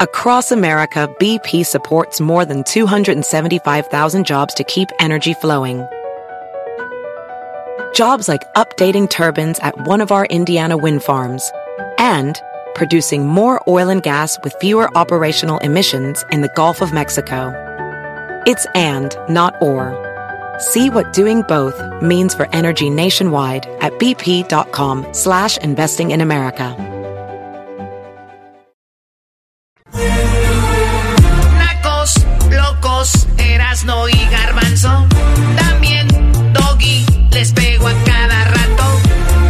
Across 0.00 0.50
America, 0.50 1.08
BP 1.20 1.64
supports 1.64 2.20
more 2.20 2.44
than 2.44 2.64
275,000 2.64 4.26
jobs 4.26 4.52
to 4.54 4.64
keep 4.64 4.88
energy 4.98 5.32
flowing. 5.34 5.86
Jobs 7.94 8.26
like 8.26 8.42
updating 8.56 9.08
turbines 9.08 9.60
at 9.60 9.86
one 9.86 10.00
of 10.00 10.10
our 10.10 10.26
Indiana 10.26 10.76
wind 10.76 11.04
farms 11.04 11.52
and 11.98 12.42
producing 12.74 13.28
more 13.28 13.62
oil 13.68 13.88
and 13.88 14.02
gas 14.02 14.40
with 14.42 14.56
fewer 14.60 14.90
operational 14.96 15.58
emissions 15.58 16.24
in 16.32 16.40
the 16.40 16.50
Gulf 16.56 16.82
of 16.82 16.92
Mexico. 16.92 17.52
It's 18.44 18.66
and, 18.74 19.16
not 19.28 19.54
or. 19.62 20.05
See 20.58 20.88
what 20.88 21.12
doing 21.12 21.42
both 21.42 21.78
means 22.00 22.34
for 22.34 22.48
energy 22.50 22.88
nationwide 22.88 23.66
at 23.80 23.92
bp.com 23.98 25.06
slash 25.12 25.58
investing 25.58 26.12
in 26.12 26.22
America. 26.22 26.74
Nacos, 31.58 32.24
locos, 32.50 33.26
Erasno 33.36 34.08
y 34.08 34.16
Garbanzo. 34.30 35.06
También 35.58 36.08
Doggy 36.54 37.04
les 37.32 37.52
pego 37.52 37.88
a 37.88 37.94
cada 38.04 38.44
rato. 38.44 38.84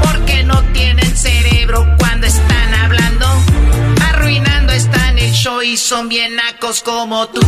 Porque 0.02 0.42
no 0.42 0.60
tienen 0.72 1.16
cerebro 1.16 1.86
cuando 2.00 2.26
están 2.26 2.74
hablando. 2.74 3.26
Arruinando 4.10 4.72
están 4.72 5.18
el 5.18 5.30
show 5.32 5.62
y 5.62 5.76
son 5.76 6.08
bien 6.08 6.34
nacos 6.34 6.82
como 6.82 7.28
tú. 7.28 7.40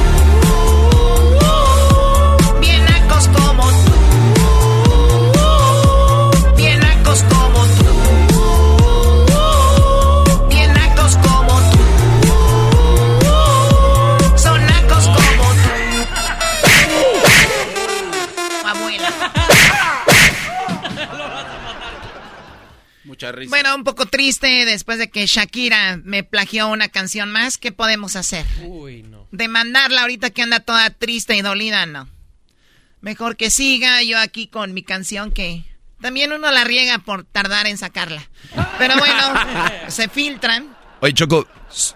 Bueno, 23.48 23.74
un 23.74 23.84
poco 23.84 24.06
triste 24.06 24.64
después 24.64 24.98
de 24.98 25.10
que 25.10 25.26
Shakira 25.26 26.00
me 26.04 26.22
plagió 26.22 26.68
una 26.68 26.88
canción 26.88 27.30
más. 27.30 27.58
¿Qué 27.58 27.72
podemos 27.72 28.16
hacer? 28.16 28.46
Uy, 28.62 29.02
no. 29.02 29.26
Demandarla 29.32 30.02
ahorita 30.02 30.30
que 30.30 30.42
anda 30.42 30.60
toda 30.60 30.90
triste 30.90 31.36
y 31.36 31.42
dolida, 31.42 31.86
no. 31.86 32.08
Mejor 33.00 33.36
que 33.36 33.50
siga 33.50 34.02
yo 34.02 34.18
aquí 34.18 34.48
con 34.48 34.74
mi 34.74 34.82
canción 34.82 35.30
que 35.30 35.64
también 36.00 36.32
uno 36.32 36.50
la 36.50 36.64
riega 36.64 36.98
por 36.98 37.24
tardar 37.24 37.66
en 37.66 37.78
sacarla. 37.78 38.28
Pero 38.78 38.94
bueno, 38.98 39.34
se 39.88 40.08
filtran. 40.08 40.76
Oye, 41.00 41.14
Choco, 41.14 41.46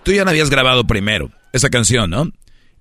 tú 0.02 0.12
ya 0.12 0.24
la 0.24 0.30
habías 0.30 0.50
grabado 0.50 0.84
primero, 0.84 1.30
esa 1.52 1.70
canción, 1.70 2.10
¿no? 2.10 2.30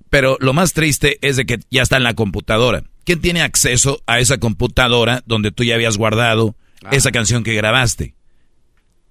Pero 0.09 0.37
lo 0.39 0.53
más 0.53 0.73
triste 0.73 1.17
es 1.21 1.37
de 1.37 1.45
que 1.45 1.59
ya 1.69 1.81
está 1.81 1.97
en 1.97 2.03
la 2.03 2.13
computadora. 2.13 2.83
¿Quién 3.05 3.21
tiene 3.21 3.41
acceso 3.41 4.03
a 4.05 4.19
esa 4.19 4.37
computadora 4.37 5.23
donde 5.25 5.51
tú 5.51 5.63
ya 5.63 5.75
habías 5.75 5.97
guardado 5.97 6.55
esa 6.91 7.11
canción 7.11 7.43
que 7.43 7.53
grabaste? 7.53 8.13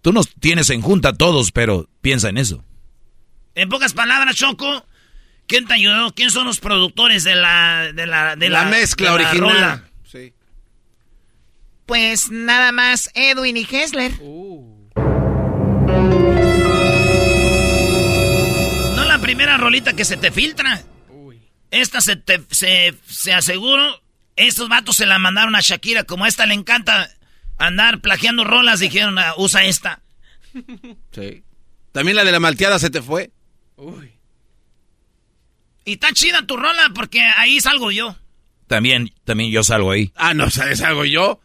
Tú 0.02 0.12
nos 0.12 0.32
tienes 0.34 0.70
en 0.70 0.82
junta 0.82 1.12
todos, 1.12 1.52
pero 1.52 1.88
piensa 2.00 2.28
en 2.28 2.38
eso. 2.38 2.64
En 3.54 3.68
pocas 3.68 3.92
palabras, 3.92 4.36
Choco, 4.36 4.84
¿quién 5.51 5.66
te 5.66 5.74
ayudó? 5.74 6.14
¿Quién 6.14 6.30
son 6.30 6.46
los 6.46 6.61
productores 6.61 7.24
de 7.24 7.34
la 7.34 7.90
de 7.92 8.07
la 8.07 8.36
de 8.36 8.48
la, 8.48 8.66
mezcla 8.66 9.11
de 9.12 9.18
la 9.18 9.28
original. 9.28 9.53
rola? 9.53 9.84
Sí. 10.05 10.32
Pues 11.86 12.30
nada 12.30 12.70
más 12.70 13.11
Edwin 13.14 13.57
y 13.57 13.66
Hessler. 13.68 14.12
No 18.96 19.05
la 19.05 19.18
primera 19.20 19.57
rolita 19.57 19.92
que 19.94 20.05
se 20.05 20.16
te 20.16 20.30
filtra. 20.30 20.84
Esta 21.72 22.01
se 22.01 22.14
te 22.14 22.40
se, 22.51 22.94
se 23.09 23.32
aseguro. 23.32 24.01
Estos 24.36 24.68
vatos 24.68 24.96
se 24.96 25.07
la 25.07 25.18
mandaron 25.18 25.57
a 25.57 25.61
Shakira. 25.61 26.05
Como 26.05 26.24
a 26.24 26.28
esta 26.28 26.46
le 26.46 26.55
encanta 26.55 27.11
andar 27.59 28.01
plagiando 28.01 28.44
rolas, 28.44 28.78
dijeron, 28.78 29.18
"Ah, 29.18 29.34
usa 29.36 29.64
esta. 29.64 30.01
Sí. 31.12 31.42
También 31.90 32.16
la 32.16 32.24
de 32.24 32.32
la 32.32 32.38
malteada 32.40 32.78
se 32.78 32.88
te 32.90 33.03
fue. 33.03 33.32
Y 35.84 35.94
está 35.94 36.12
chida 36.12 36.46
tu 36.46 36.56
rola 36.56 36.90
porque 36.94 37.20
ahí 37.36 37.60
salgo 37.60 37.90
yo. 37.90 38.16
También, 38.66 39.12
también 39.24 39.50
yo 39.50 39.64
salgo 39.64 39.90
ahí. 39.90 40.12
Ah, 40.14 40.34
no, 40.34 40.50
¿sabes 40.50 40.80
algo 40.82 41.04
yo? 41.04 41.40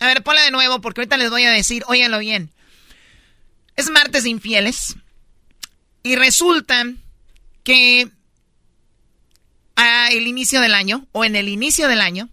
A 0.00 0.06
ver, 0.06 0.22
ponla 0.22 0.42
de 0.42 0.50
nuevo 0.50 0.80
porque 0.80 1.00
ahorita 1.00 1.16
les 1.16 1.30
voy 1.30 1.44
a 1.44 1.50
decir, 1.50 1.82
óiganlo 1.86 2.18
bien. 2.18 2.50
Es 3.76 3.90
martes 3.90 4.24
de 4.24 4.30
infieles. 4.30 4.96
Y 6.02 6.16
resulta 6.16 6.84
que 7.64 8.08
a 9.76 10.08
el 10.08 10.26
inicio 10.26 10.60
del 10.60 10.74
año, 10.74 11.06
o 11.12 11.24
en 11.24 11.36
el 11.36 11.48
inicio 11.48 11.86
del 11.88 12.00
año, 12.00 12.28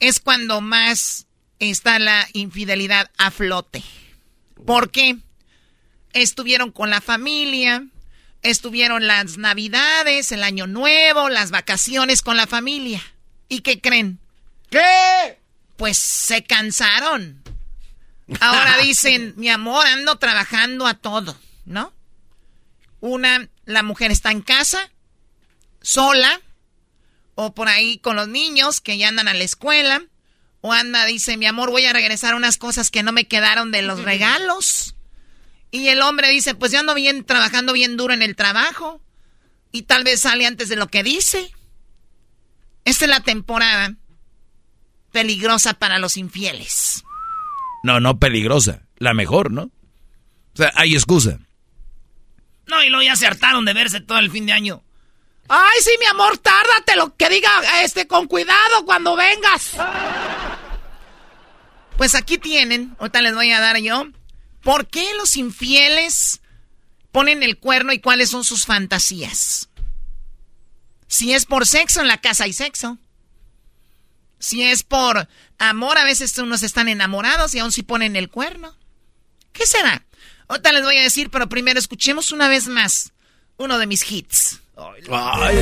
es 0.00 0.20
cuando 0.20 0.60
más 0.60 1.26
está 1.58 1.98
la 1.98 2.28
infidelidad 2.34 3.10
a 3.16 3.30
flote. 3.30 3.82
¿Por 4.66 4.90
qué? 4.90 5.16
Estuvieron 6.12 6.70
con 6.70 6.90
la 6.90 7.00
familia, 7.00 7.86
estuvieron 8.42 9.06
las 9.06 9.38
navidades, 9.38 10.32
el 10.32 10.42
año 10.42 10.66
nuevo, 10.66 11.28
las 11.28 11.50
vacaciones 11.50 12.22
con 12.22 12.36
la 12.36 12.46
familia. 12.46 13.02
¿Y 13.48 13.60
qué 13.60 13.80
creen? 13.80 14.18
¿Qué? 14.70 15.38
Pues 15.76 15.98
se 15.98 16.44
cansaron. 16.44 17.42
Ahora 18.40 18.78
dicen, 18.82 19.34
mi 19.36 19.48
amor, 19.48 19.86
ando 19.86 20.16
trabajando 20.16 20.86
a 20.86 20.94
todo, 20.94 21.38
¿no? 21.64 21.92
Una, 23.00 23.48
la 23.64 23.82
mujer 23.82 24.10
está 24.10 24.30
en 24.30 24.42
casa, 24.42 24.90
sola, 25.80 26.40
o 27.34 27.54
por 27.54 27.68
ahí 27.68 27.98
con 27.98 28.16
los 28.16 28.28
niños 28.28 28.80
que 28.80 28.98
ya 28.98 29.08
andan 29.08 29.28
a 29.28 29.34
la 29.34 29.44
escuela, 29.44 30.02
o 30.60 30.72
anda, 30.72 31.04
dice, 31.04 31.36
mi 31.36 31.46
amor, 31.46 31.70
voy 31.70 31.84
a 31.84 31.92
regresar 31.92 32.34
unas 32.34 32.56
cosas 32.56 32.90
que 32.90 33.04
no 33.04 33.12
me 33.12 33.26
quedaron 33.28 33.70
de 33.70 33.82
los 33.82 34.02
regalos. 34.04 34.94
Y 35.70 35.88
el 35.88 36.00
hombre 36.02 36.30
dice, 36.30 36.54
pues 36.54 36.72
yo 36.72 36.80
ando 36.80 36.94
bien, 36.94 37.24
trabajando 37.24 37.72
bien 37.72 37.96
duro 37.96 38.14
en 38.14 38.22
el 38.22 38.36
trabajo, 38.36 39.02
y 39.72 39.82
tal 39.82 40.04
vez 40.04 40.20
sale 40.20 40.46
antes 40.46 40.68
de 40.68 40.76
lo 40.76 40.88
que 40.88 41.02
dice. 41.02 41.52
Esta 42.84 43.04
es 43.04 43.10
la 43.10 43.20
temporada 43.20 43.94
peligrosa 45.12 45.74
para 45.74 45.98
los 45.98 46.16
infieles. 46.16 47.04
No, 47.82 48.00
no 48.00 48.18
peligrosa. 48.18 48.82
La 48.96 49.14
mejor, 49.14 49.50
¿no? 49.50 49.62
O 49.62 50.56
sea, 50.56 50.72
hay 50.74 50.94
excusa. 50.94 51.38
No, 52.66 52.82
y 52.82 52.88
luego 52.88 53.02
ya 53.02 53.16
se 53.16 53.26
hartaron 53.26 53.64
de 53.64 53.74
verse 53.74 54.00
todo 54.00 54.18
el 54.18 54.30
fin 54.30 54.46
de 54.46 54.52
año. 54.52 54.82
Ay, 55.48 55.78
sí, 55.82 55.90
mi 55.98 56.06
amor, 56.06 56.36
tárdate 56.38 56.96
lo 56.96 57.16
que 57.16 57.30
diga, 57.30 57.50
este, 57.82 58.06
con 58.06 58.26
cuidado 58.26 58.84
cuando 58.84 59.16
vengas. 59.16 59.72
Pues 61.96 62.14
aquí 62.14 62.38
tienen, 62.38 62.94
ahorita 62.98 63.22
les 63.22 63.34
voy 63.34 63.50
a 63.52 63.60
dar 63.60 63.78
yo, 63.78 64.08
¿por 64.68 64.86
qué 64.86 65.14
los 65.16 65.38
infieles 65.38 66.42
ponen 67.10 67.42
el 67.42 67.56
cuerno 67.56 67.94
y 67.94 68.00
cuáles 68.00 68.28
son 68.28 68.44
sus 68.44 68.66
fantasías? 68.66 69.70
Si 71.06 71.32
es 71.32 71.46
por 71.46 71.66
sexo, 71.66 72.02
en 72.02 72.06
la 72.06 72.20
casa 72.20 72.44
hay 72.44 72.52
sexo. 72.52 72.98
Si 74.38 74.62
es 74.62 74.82
por 74.82 75.26
amor, 75.58 75.96
a 75.96 76.04
veces 76.04 76.36
unos 76.36 76.62
están 76.62 76.88
enamorados 76.88 77.54
y 77.54 77.60
aún 77.60 77.72
si 77.72 77.82
ponen 77.82 78.14
el 78.14 78.28
cuerno. 78.28 78.76
¿Qué 79.54 79.64
será? 79.64 80.04
Ahorita 80.48 80.70
les 80.72 80.82
voy 80.82 80.98
a 80.98 81.02
decir, 81.02 81.30
pero 81.30 81.48
primero 81.48 81.78
escuchemos 81.78 82.30
una 82.30 82.46
vez 82.46 82.68
más 82.68 83.12
uno 83.56 83.78
de 83.78 83.86
mis 83.86 84.12
hits. 84.12 84.60
Ay. 84.76 85.56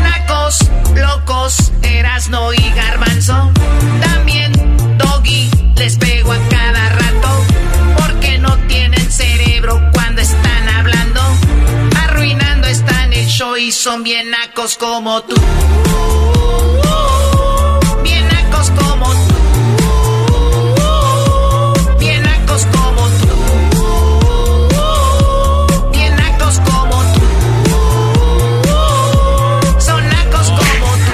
Nacos, 0.00 0.58
locos, 0.94 1.72
Erasno 1.82 2.54
y 2.54 2.70
Garbanzo. 2.70 3.52
También 4.00 4.52
Doggy 4.96 5.50
les 5.74 5.98
son 13.94 14.02
bien 14.02 14.28
nacos 14.28 14.76
como 14.76 15.22
tú. 15.22 15.36
Bien 18.02 18.26
nacos 18.26 18.70
como 18.70 19.06
tú. 19.06 19.34
Bien 22.00 22.22
nacos 22.24 22.66
como 22.66 23.08
tú. 23.20 23.28
Bien 25.92 26.16
nacos 26.16 26.58
como 26.58 27.02
tú. 27.12 27.22
Son 29.80 30.08
nacos 30.08 30.48
como 30.48 30.88
tú. 31.04 31.12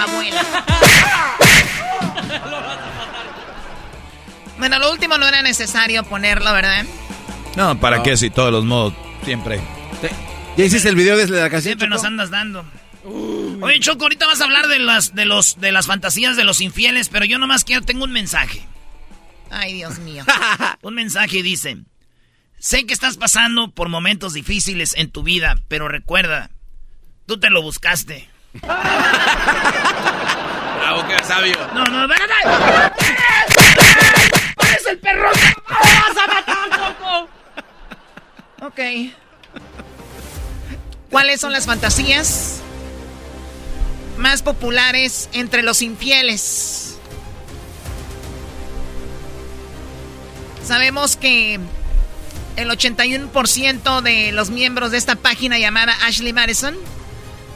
Abuela. 0.00 0.44
Bueno, 4.56 4.78
lo 4.78 4.90
último 4.92 5.18
no 5.18 5.28
era 5.28 5.42
necesario 5.42 6.04
ponerlo, 6.04 6.54
¿verdad? 6.54 6.86
No, 7.56 7.78
¿para 7.78 8.02
qué 8.02 8.16
si 8.16 8.30
todos 8.30 8.50
los 8.50 8.64
modos 8.64 8.94
siempre? 9.24 9.60
¿Ya 10.56 10.64
hiciste 10.64 10.88
el 10.88 10.96
video 10.96 11.16
desde 11.16 11.40
la 11.40 11.50
canción? 11.50 11.62
Siempre 11.62 11.88
nos 11.88 12.04
andas 12.04 12.30
dando. 12.30 12.64
Oye, 13.04 13.80
Choco, 13.80 14.04
ahorita 14.04 14.26
vas 14.26 14.40
a 14.40 14.44
hablar 14.44 14.68
de 14.68 14.78
las, 14.78 15.14
de 15.14 15.24
los, 15.24 15.60
de 15.60 15.72
las 15.72 15.86
fantasías 15.86 16.36
de 16.36 16.44
los 16.44 16.60
infieles, 16.60 17.08
pero 17.08 17.24
yo 17.24 17.38
nomás 17.38 17.64
quiero, 17.64 17.82
tengo 17.82 18.04
un 18.04 18.12
mensaje. 18.12 18.66
Ay, 19.50 19.74
Dios 19.74 19.98
mío. 19.98 20.24
un 20.82 20.94
mensaje 20.94 21.42
dice, 21.42 21.78
sé 22.58 22.86
que 22.86 22.94
estás 22.94 23.16
pasando 23.16 23.72
por 23.72 23.88
momentos 23.88 24.32
difíciles 24.32 24.94
en 24.96 25.10
tu 25.10 25.22
vida, 25.22 25.56
pero 25.68 25.88
recuerda, 25.88 26.50
tú 27.26 27.38
te 27.38 27.50
lo 27.50 27.62
buscaste. 27.62 28.28
Bravo, 28.62 28.78
qué 31.08 31.24
sabio. 31.24 31.56
No, 31.74 31.84
no, 31.84 32.08
ven, 32.08 32.18
ven. 32.18 32.52
¡Eres 34.66 34.86
el 34.86 34.98
perro! 34.98 35.30
¡Vas 35.68 36.16
a 36.16 36.26
matar! 36.26 36.43
Ok. 38.64 38.80
¿Cuáles 41.10 41.40
son 41.40 41.52
las 41.52 41.66
fantasías 41.66 42.60
más 44.16 44.42
populares 44.42 45.28
entre 45.32 45.62
los 45.62 45.82
infieles? 45.82 46.96
Sabemos 50.66 51.16
que 51.16 51.60
el 52.56 52.70
81% 52.70 54.00
de 54.00 54.32
los 54.32 54.48
miembros 54.48 54.92
de 54.92 54.96
esta 54.96 55.16
página 55.16 55.58
llamada 55.58 55.94
Ashley 56.06 56.32
Madison, 56.32 56.74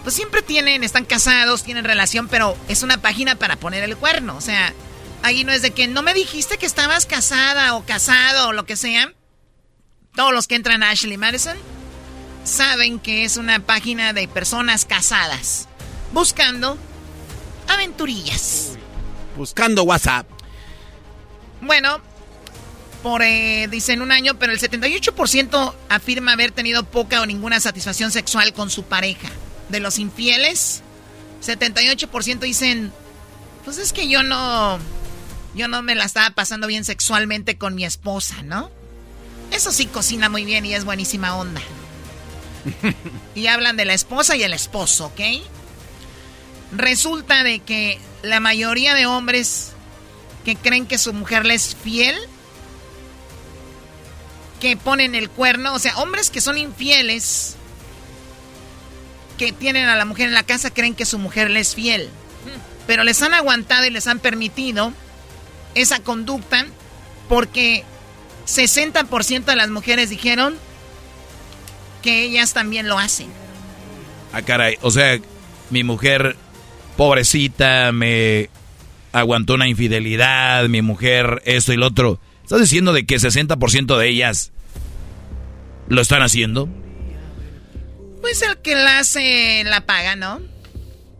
pues 0.02 0.14
siempre 0.14 0.42
tienen, 0.42 0.84
están 0.84 1.06
casados, 1.06 1.62
tienen 1.62 1.84
relación, 1.84 2.28
pero 2.28 2.54
es 2.68 2.82
una 2.82 3.00
página 3.00 3.34
para 3.34 3.56
poner 3.56 3.82
el 3.82 3.96
cuerno. 3.96 4.36
O 4.36 4.42
sea, 4.42 4.74
ahí 5.22 5.42
no 5.44 5.52
es 5.52 5.62
de 5.62 5.70
que 5.70 5.88
no 5.88 6.02
me 6.02 6.12
dijiste 6.12 6.58
que 6.58 6.66
estabas 6.66 7.06
casada 7.06 7.74
o 7.76 7.86
casado 7.86 8.48
o 8.48 8.52
lo 8.52 8.66
que 8.66 8.76
sea. 8.76 9.14
Todos 10.18 10.32
los 10.32 10.48
que 10.48 10.56
entran 10.56 10.82
a 10.82 10.90
Ashley 10.90 11.16
Madison 11.16 11.56
saben 12.42 12.98
que 12.98 13.22
es 13.22 13.36
una 13.36 13.60
página 13.60 14.12
de 14.12 14.26
personas 14.26 14.84
casadas 14.84 15.68
buscando 16.12 16.76
aventurillas. 17.68 18.72
Buscando 19.36 19.84
WhatsApp. 19.84 20.26
Bueno, 21.60 22.00
por, 23.04 23.22
eh, 23.22 23.68
dicen 23.70 24.02
un 24.02 24.10
año, 24.10 24.36
pero 24.40 24.52
el 24.52 24.58
78% 24.58 25.74
afirma 25.88 26.32
haber 26.32 26.50
tenido 26.50 26.82
poca 26.82 27.20
o 27.20 27.26
ninguna 27.26 27.60
satisfacción 27.60 28.10
sexual 28.10 28.52
con 28.52 28.70
su 28.70 28.82
pareja. 28.82 29.28
De 29.68 29.78
los 29.78 30.00
infieles, 30.00 30.82
78% 31.46 32.40
dicen, 32.40 32.92
pues 33.64 33.78
es 33.78 33.92
que 33.92 34.08
yo 34.08 34.24
no, 34.24 34.80
yo 35.54 35.68
no 35.68 35.80
me 35.82 35.94
la 35.94 36.06
estaba 36.06 36.30
pasando 36.30 36.66
bien 36.66 36.84
sexualmente 36.84 37.56
con 37.56 37.76
mi 37.76 37.84
esposa, 37.84 38.42
¿no? 38.42 38.76
Eso 39.50 39.72
sí 39.72 39.86
cocina 39.86 40.28
muy 40.28 40.44
bien 40.44 40.64
y 40.66 40.74
es 40.74 40.84
buenísima 40.84 41.36
onda. 41.36 41.60
y 43.34 43.46
hablan 43.46 43.76
de 43.76 43.84
la 43.84 43.94
esposa 43.94 44.36
y 44.36 44.42
el 44.42 44.52
esposo, 44.52 45.06
¿ok? 45.06 45.20
Resulta 46.72 47.42
de 47.44 47.60
que 47.60 47.98
la 48.22 48.40
mayoría 48.40 48.94
de 48.94 49.06
hombres 49.06 49.72
que 50.44 50.56
creen 50.56 50.86
que 50.86 50.98
su 50.98 51.12
mujer 51.12 51.46
les 51.46 51.68
es 51.68 51.76
fiel, 51.76 52.16
que 54.60 54.76
ponen 54.76 55.14
el 55.14 55.30
cuerno, 55.30 55.74
o 55.74 55.78
sea, 55.78 55.96
hombres 55.98 56.30
que 56.30 56.40
son 56.40 56.58
infieles, 56.58 57.56
que 59.38 59.52
tienen 59.52 59.88
a 59.88 59.96
la 59.96 60.04
mujer 60.04 60.28
en 60.28 60.34
la 60.34 60.42
casa, 60.42 60.70
creen 60.70 60.94
que 60.94 61.06
su 61.06 61.18
mujer 61.18 61.50
les 61.50 61.68
es 61.68 61.74
fiel. 61.74 62.10
Pero 62.86 63.04
les 63.04 63.22
han 63.22 63.34
aguantado 63.34 63.86
y 63.86 63.90
les 63.90 64.06
han 64.06 64.18
permitido 64.18 64.92
esa 65.74 66.00
conducta 66.00 66.66
porque 67.28 67.84
60% 68.48 69.44
de 69.44 69.56
las 69.56 69.68
mujeres 69.68 70.08
dijeron 70.08 70.56
que 72.02 72.22
ellas 72.22 72.54
también 72.54 72.88
lo 72.88 72.98
hacen. 72.98 73.28
Ah, 74.32 74.42
caray. 74.42 74.76
O 74.80 74.90
sea, 74.90 75.18
mi 75.70 75.84
mujer, 75.84 76.34
pobrecita, 76.96 77.92
me 77.92 78.48
aguantó 79.12 79.54
una 79.54 79.68
infidelidad, 79.68 80.66
mi 80.68 80.80
mujer, 80.80 81.42
esto 81.44 81.72
y 81.72 81.76
lo 81.76 81.88
otro. 81.88 82.20
¿Estás 82.42 82.60
diciendo 82.60 82.94
de 82.94 83.04
que 83.04 83.16
60% 83.16 83.98
de 83.98 84.08
ellas 84.08 84.52
lo 85.88 86.00
están 86.00 86.22
haciendo? 86.22 86.68
Pues 88.22 88.40
el 88.42 88.56
que 88.58 88.74
la 88.74 88.98
hace 88.98 89.62
la 89.64 89.82
paga, 89.82 90.16
¿no? 90.16 90.40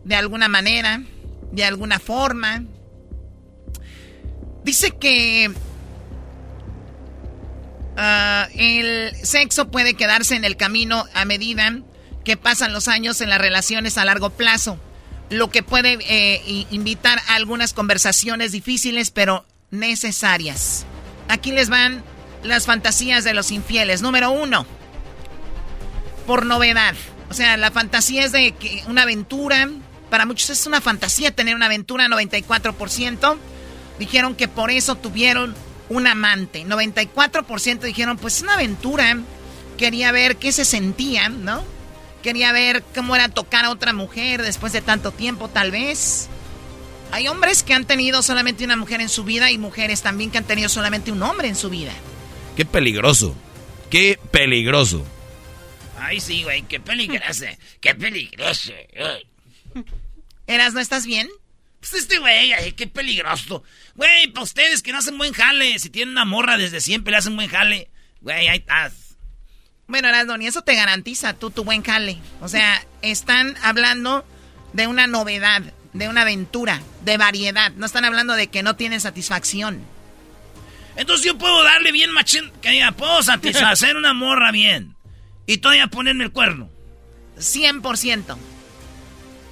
De 0.05 0.15
alguna 0.15 0.49
manera, 0.49 1.03
de 1.53 1.65
alguna 1.65 1.99
forma. 1.99 2.65
Dice 4.65 4.93
que 4.93 5.51
uh, 7.99 8.51
el 8.55 9.13
sexo 9.23 9.71
puede 9.71 9.95
quedarse 9.95 10.37
en 10.37 10.45
el 10.45 10.57
camino 10.57 11.05
a 11.15 11.25
medida 11.25 11.79
que 12.25 12.37
pasan 12.37 12.73
los 12.73 12.89
años 12.89 13.21
en 13.21 13.31
las 13.31 13.41
relaciones 13.41 13.99
a 13.99 14.05
largo 14.05 14.31
plazo, 14.31 14.79
lo 15.31 15.51
que 15.51 15.63
puede 15.63 15.99
eh, 16.01 16.67
invitar 16.71 17.19
a 17.29 17.35
algunas 17.35 17.73
conversaciones 17.73 18.53
difíciles 18.53 19.11
pero 19.11 19.45
necesarias. 19.71 20.85
Aquí 21.29 21.53
les 21.53 21.69
van 21.69 22.03
las 22.43 22.67
fantasías 22.67 23.25
de 23.25 23.35
los 23.35 23.51
infieles. 23.51 24.03
Número 24.03 24.31
uno, 24.31 24.67
por 26.27 26.47
novedad. 26.47 26.95
O 27.31 27.35
sea, 27.35 27.57
la 27.57 27.71
fantasía 27.71 28.25
es 28.25 28.33
de 28.33 28.53
que 28.53 28.83
una 28.87 29.03
aventura. 29.03 29.69
Para 30.11 30.25
muchos 30.25 30.49
es 30.51 30.67
una 30.67 30.81
fantasía 30.81 31.35
tener 31.35 31.55
una 31.55 31.67
aventura, 31.67 32.07
94%. 32.09 33.37
Dijeron 33.99 34.35
que 34.35 34.49
por 34.49 34.71
eso 34.71 34.95
tuvieron 34.95 35.55
un 35.89 36.07
amante. 36.07 36.65
94% 36.65 37.81
dijeron, 37.81 38.19
pues 38.19 38.37
es 38.37 38.43
una 38.43 38.55
aventura. 38.55 39.19
Quería 39.77 40.13
ver 40.13 40.37
qué 40.37 40.53
se 40.53 40.65
sentían, 40.65 41.45
¿no? 41.45 41.63
Quería 42.23 42.53
ver 42.53 42.83
cómo 42.95 43.15
era 43.15 43.29
tocar 43.29 43.65
a 43.65 43.71
otra 43.71 43.93
mujer 43.93 44.43
después 44.43 44.73
de 44.73 44.81
tanto 44.81 45.13
tiempo, 45.13 45.49
tal 45.49 45.71
vez. 45.71 46.29
Hay 47.13 47.29
hombres 47.29 47.63
que 47.63 47.75
han 47.75 47.87
tenido 47.87 48.23
solamente 48.23 48.65
una 48.65 48.77
mujer 48.77 49.01
en 49.01 49.09
su 49.09 49.25
vida 49.25 49.51
y 49.51 49.59
mujeres 49.59 50.03
también 50.03 50.31
que 50.31 50.39
han 50.39 50.45
tenido 50.45 50.69
solamente 50.69 51.13
un 51.13 51.23
hombre 51.23 51.49
en 51.49 51.57
su 51.57 51.71
vida. 51.71 51.93
Qué 52.57 52.65
peligroso. 52.65 53.35
Qué 53.89 54.19
peligroso. 54.31 55.05
Ay, 55.99 56.21
sí, 56.21 56.43
güey, 56.43 56.63
qué 56.63 56.81
peligroso. 56.81 57.47
qué 57.81 57.95
peligroso. 57.95 58.73
¿Eras, 60.47 60.75
no 60.75 60.81
estás 60.81 61.07
bien? 61.07 61.29
Pues 61.81 61.95
este 61.95 62.19
güey, 62.19 62.53
ay, 62.53 62.73
qué 62.73 62.87
peligroso. 62.87 63.63
Güey, 63.95 64.29
para 64.29 64.45
ustedes 64.45 64.83
que 64.83 64.93
no 64.93 64.99
hacen 64.99 65.17
buen 65.17 65.33
jale, 65.33 65.79
si 65.79 65.91
tienen 65.91 66.13
una 66.13 66.25
morra 66.25 66.57
desde 66.57 66.81
siempre 66.81 67.13
le 67.13 67.19
hacen 67.19 67.37
buen 67.37 67.49
jale. 67.49 67.89
Güey, 68.21 68.49
ahí 68.49 68.59
estás. 68.59 69.17
Bueno, 69.87 70.09
Erasmo, 70.09 70.37
ni 70.37 70.47
eso 70.47 70.63
te 70.63 70.75
garantiza 70.75 71.35
tú 71.35 71.51
tu 71.51 71.65
buen 71.65 71.83
jale. 71.83 72.19
O 72.41 72.49
sea, 72.49 72.85
están 73.01 73.57
hablando 73.63 74.27
de 74.73 74.87
una 74.87 75.07
novedad, 75.07 75.63
de 75.93 76.09
una 76.09 76.23
aventura, 76.23 76.83
de 77.05 77.17
variedad. 77.17 77.73
No 77.73 77.87
están 77.87 78.05
hablando 78.05 78.35
de 78.35 78.49
que 78.49 78.63
no 78.63 78.77
tienen 78.77 79.01
satisfacción. 79.01 79.83
Entonces 80.97 81.25
yo 81.25 81.39
puedo 81.39 81.63
darle 81.63 81.93
bien 81.93 82.11
machín, 82.11 82.51
que 82.61 82.85
puedo 82.97 83.23
satisfacer 83.23 83.97
una 83.97 84.13
morra 84.13 84.51
bien. 84.51 84.97
Y 85.47 85.59
todavía 85.59 85.87
ponerme 85.87 86.25
el 86.25 86.33
cuerno. 86.33 86.69
100%. 87.39 88.37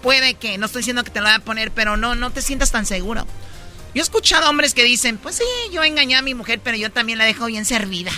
Puede 0.03 0.35
que, 0.35 0.59
no 0.59 0.67
estoy 0.67 0.81
diciendo 0.81 1.05
que 1.05 1.11
te 1.11 1.21
lo 1.21 1.27
voy 1.27 1.35
a 1.35 1.41
poner, 1.41 1.71
pero 1.71 1.97
no, 1.97 2.15
no 2.15 2.31
te 2.31 2.43
sientas 2.43 2.71
tan 2.71 2.87
seguro. 2.87 3.27
Yo 3.95 4.01
he 4.01 4.03
escuchado 4.03 4.49
hombres 4.51 4.75
que 4.75 4.85
dicen, 4.85 5.17
pues 5.19 5.37
sí, 5.37 5.45
yo 5.73 5.83
engañé 5.83 6.17
a 6.17 6.23
mi 6.23 6.35
mujer, 6.35 6.61
pero 6.63 6.77
yo 6.77 6.91
también 6.91 7.19
la 7.19 7.25
dejo 7.25 7.47
bien 7.47 7.65
servida. 7.65 8.13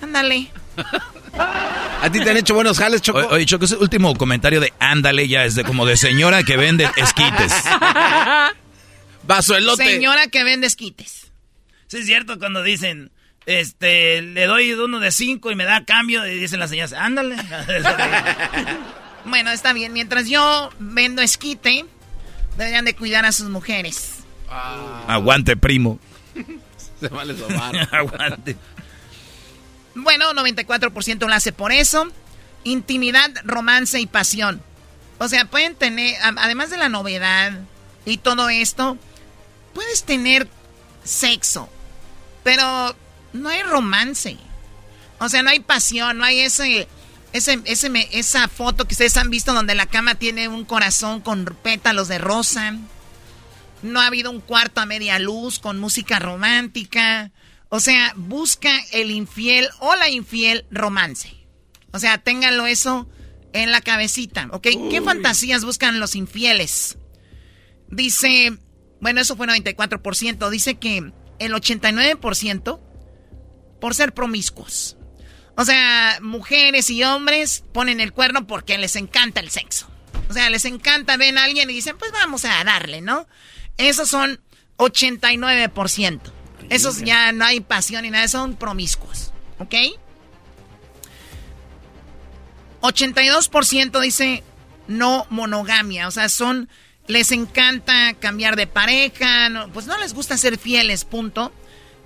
Ándale. 0.00 0.50
¿A 2.00 2.10
ti 2.10 2.20
te 2.20 2.30
han 2.30 2.36
hecho 2.36 2.54
buenos 2.54 2.78
jales, 2.78 3.02
Choco? 3.02 3.18
Oye, 3.30 3.46
Choco, 3.46 3.64
ese 3.64 3.76
último 3.76 4.14
comentario 4.16 4.60
de 4.60 4.72
ándale 4.78 5.28
ya 5.28 5.44
es 5.44 5.54
de 5.54 5.64
como 5.64 5.86
de 5.86 5.96
señora 5.96 6.42
que 6.42 6.56
vende 6.56 6.88
esquites. 6.96 7.52
Vaso 9.24 9.56
elote. 9.56 9.84
Señora 9.84 10.28
que 10.28 10.44
vende 10.44 10.66
esquites. 10.66 11.32
Sí, 11.88 11.98
es 11.98 12.06
cierto 12.06 12.38
cuando 12.38 12.62
dicen, 12.62 13.10
este, 13.46 14.22
le 14.22 14.46
doy 14.46 14.72
uno 14.72 15.00
de 15.00 15.10
cinco 15.10 15.50
y 15.50 15.54
me 15.54 15.64
da 15.64 15.84
cambio, 15.84 16.26
y 16.26 16.38
dicen 16.38 16.60
las 16.60 16.70
señoras, 16.70 16.92
ándale. 16.92 17.36
bueno, 19.24 19.50
está 19.50 19.72
bien. 19.72 19.92
Mientras 19.92 20.28
yo 20.28 20.70
vendo 20.78 21.22
esquite, 21.22 21.84
deberían 22.56 22.84
de 22.84 22.94
cuidar 22.94 23.24
a 23.24 23.32
sus 23.32 23.48
mujeres. 23.48 24.18
Ah. 24.50 25.04
Aguante, 25.08 25.56
primo. 25.56 25.98
Se 27.00 27.08
vale 27.08 27.34
tomar. 27.34 27.88
Aguante. 27.94 28.56
Bueno, 29.94 30.32
94% 30.32 31.26
lo 31.26 31.34
hace 31.34 31.52
por 31.52 31.72
eso. 31.72 32.08
Intimidad, 32.64 33.30
romance 33.44 34.00
y 34.00 34.06
pasión. 34.06 34.62
O 35.18 35.28
sea, 35.28 35.44
pueden 35.44 35.74
tener, 35.74 36.16
además 36.22 36.70
de 36.70 36.76
la 36.76 36.88
novedad 36.88 37.52
y 38.04 38.18
todo 38.18 38.48
esto, 38.48 38.96
puedes 39.74 40.04
tener 40.04 40.48
sexo, 41.02 41.68
pero 42.44 42.94
no 43.32 43.48
hay 43.48 43.62
romance. 43.62 44.36
O 45.18 45.28
sea, 45.28 45.42
no 45.42 45.50
hay 45.50 45.60
pasión, 45.60 46.18
no 46.18 46.24
hay 46.24 46.40
ese, 46.40 46.86
ese, 47.32 47.60
ese, 47.64 48.08
esa 48.12 48.48
foto 48.48 48.86
que 48.86 48.94
ustedes 48.94 49.16
han 49.16 49.30
visto 49.30 49.52
donde 49.52 49.74
la 49.74 49.86
cama 49.86 50.14
tiene 50.14 50.48
un 50.48 50.64
corazón 50.64 51.20
con 51.20 51.44
pétalos 51.62 52.08
de 52.08 52.18
rosa. 52.18 52.76
No 53.82 54.00
ha 54.00 54.06
habido 54.06 54.30
un 54.30 54.40
cuarto 54.40 54.80
a 54.80 54.86
media 54.86 55.18
luz 55.18 55.58
con 55.58 55.78
música 55.78 56.18
romántica. 56.18 57.30
O 57.68 57.80
sea, 57.80 58.12
busca 58.16 58.70
el 58.92 59.10
infiel 59.10 59.68
o 59.78 59.94
la 59.96 60.08
infiel 60.08 60.66
romance. 60.70 61.34
O 61.92 61.98
sea, 61.98 62.18
ténganlo 62.18 62.66
eso 62.66 63.08
en 63.52 63.70
la 63.70 63.80
cabecita, 63.80 64.48
¿ok? 64.52 64.68
¿Qué 64.90 65.00
fantasías 65.02 65.64
buscan 65.64 66.00
los 66.00 66.14
infieles? 66.16 66.98
Dice, 67.90 68.58
bueno, 69.00 69.20
eso 69.20 69.36
fue 69.36 69.46
94%. 69.46 70.50
Dice 70.50 70.76
que 70.76 71.12
el 71.38 71.52
89% 71.52 72.80
por 73.80 73.94
ser 73.94 74.12
promiscuos. 74.12 74.96
O 75.60 75.64
sea, 75.64 76.20
mujeres 76.22 76.88
y 76.88 77.02
hombres 77.02 77.64
ponen 77.72 77.98
el 77.98 78.12
cuerno 78.12 78.46
porque 78.46 78.78
les 78.78 78.94
encanta 78.94 79.40
el 79.40 79.50
sexo. 79.50 79.90
O 80.30 80.32
sea, 80.32 80.48
les 80.50 80.64
encanta, 80.64 81.16
ven 81.16 81.36
a 81.36 81.42
alguien 81.42 81.68
y 81.68 81.72
dicen, 81.72 81.98
pues 81.98 82.12
vamos 82.12 82.44
a 82.44 82.62
darle, 82.62 83.00
¿no? 83.00 83.26
Esos 83.76 84.08
son 84.08 84.40
89%. 84.76 86.20
Esos 86.70 86.98
ya 87.00 87.32
no 87.32 87.44
hay 87.44 87.58
pasión 87.58 88.02
ni 88.02 88.10
nada, 88.10 88.28
son 88.28 88.54
promiscuos. 88.54 89.32
¿Ok? 89.58 89.74
82% 92.82 94.00
dice 94.00 94.44
no 94.86 95.26
monogamia. 95.28 96.06
O 96.06 96.12
sea, 96.12 96.28
son. 96.28 96.68
Les 97.08 97.32
encanta 97.32 98.14
cambiar 98.14 98.54
de 98.54 98.68
pareja. 98.68 99.48
pues 99.72 99.86
no 99.86 99.98
les 99.98 100.14
gusta 100.14 100.36
ser 100.36 100.56
fieles, 100.56 101.04
punto. 101.04 101.52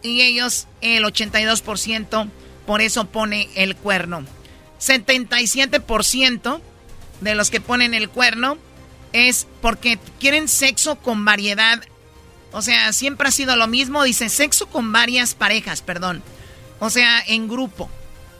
Y 0.00 0.22
ellos, 0.22 0.68
el 0.80 1.04
82%, 1.04 2.30
por 2.72 2.80
eso 2.80 3.04
pone 3.04 3.50
el 3.54 3.76
cuerno. 3.76 4.24
77% 4.80 6.62
de 7.20 7.34
los 7.34 7.50
que 7.50 7.60
ponen 7.60 7.92
el 7.92 8.08
cuerno 8.08 8.56
es 9.12 9.46
porque 9.60 9.98
quieren 10.18 10.48
sexo 10.48 10.96
con 10.96 11.22
variedad. 11.26 11.82
O 12.50 12.62
sea, 12.62 12.94
siempre 12.94 13.28
ha 13.28 13.30
sido 13.30 13.56
lo 13.56 13.66
mismo. 13.66 14.02
Dice 14.04 14.30
sexo 14.30 14.68
con 14.68 14.90
varias 14.90 15.34
parejas, 15.34 15.82
perdón. 15.82 16.22
O 16.78 16.88
sea, 16.88 17.22
en 17.26 17.46
grupo. 17.46 17.90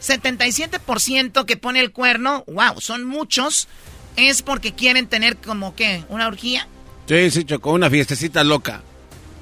77% 0.01 1.45
que 1.45 1.59
pone 1.59 1.81
el 1.81 1.93
cuerno, 1.93 2.43
wow, 2.47 2.81
son 2.81 3.05
muchos. 3.05 3.69
Es 4.17 4.41
porque 4.41 4.73
quieren 4.73 5.09
tener 5.09 5.37
como 5.37 5.77
que 5.77 6.05
una 6.09 6.27
orgía. 6.27 6.67
Sí, 7.07 7.31
sí, 7.31 7.45
chocó 7.45 7.73
una 7.73 7.91
fiestecita 7.91 8.43
loca. 8.45 8.81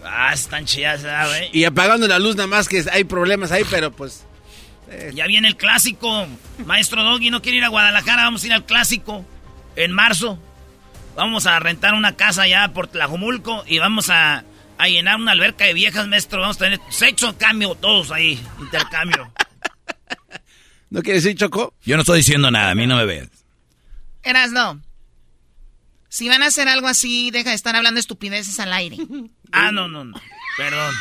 Ah, 0.05 0.33
están 0.35 0.65
chidas, 0.65 1.05
güey. 1.05 1.49
Y 1.53 1.63
apagando 1.63 2.09
la 2.09 2.19
luz 2.19 2.35
nada 2.35 2.49
más 2.49 2.69
que 2.69 2.85
hay 2.91 3.05
problemas 3.05 3.53
ahí, 3.53 3.63
pero 3.71 3.93
pues... 3.93 4.25
Eh. 4.91 5.13
Ya 5.15 5.27
viene 5.27 5.49
el 5.49 5.57
clásico. 5.57 6.27
Maestro 6.67 7.03
Doggy 7.05 7.31
no 7.31 7.41
quiere 7.41 7.59
ir 7.59 7.65
a 7.65 7.69
Guadalajara, 7.69 8.25
vamos 8.25 8.43
a 8.43 8.47
ir 8.47 8.53
al 8.53 8.67
clásico 8.67 9.25
en 9.77 9.93
marzo. 9.93 10.39
Vamos 11.15 11.47
a 11.47 11.59
rentar 11.61 11.95
una 11.95 12.17
casa 12.17 12.43
allá 12.43 12.73
por 12.73 12.89
Tlajumulco 12.89 13.65
y 13.67 13.79
vamos 13.79 14.11
a, 14.11 14.45
llenar 14.87 15.17
una 15.17 15.33
alberca 15.33 15.65
de 15.65 15.75
viejas, 15.75 16.09
maestro. 16.09 16.41
Vamos 16.41 16.57
a 16.57 16.65
tener 16.65 16.81
sexo, 16.89 17.37
cambio, 17.39 17.75
todos 17.75 18.11
ahí, 18.11 18.41
intercambio. 18.59 19.33
¿No 20.91 21.03
quieres 21.03 21.23
decir, 21.23 21.39
Choco? 21.39 21.75
Yo 21.83 21.97
no 21.97 22.03
estoy 22.03 22.19
diciendo 22.19 22.51
nada, 22.51 22.71
a 22.71 22.75
mí 22.75 22.87
no 22.87 22.97
me 22.97 23.05
veas. 23.05 23.29
Eras 24.25 24.51
no. 24.51 24.81
Si 26.09 26.29
van 26.29 26.43
a 26.43 26.47
hacer 26.47 26.67
algo 26.67 26.89
así, 26.89 27.31
deja 27.31 27.51
de 27.51 27.57
estar 27.57 27.77
hablando 27.77 28.01
estupideces 28.01 28.59
al 28.59 28.73
aire. 28.73 28.97
ah, 29.53 29.71
no, 29.71 29.87
no, 29.87 30.05
no. 30.05 30.21
Perdón. 30.61 30.95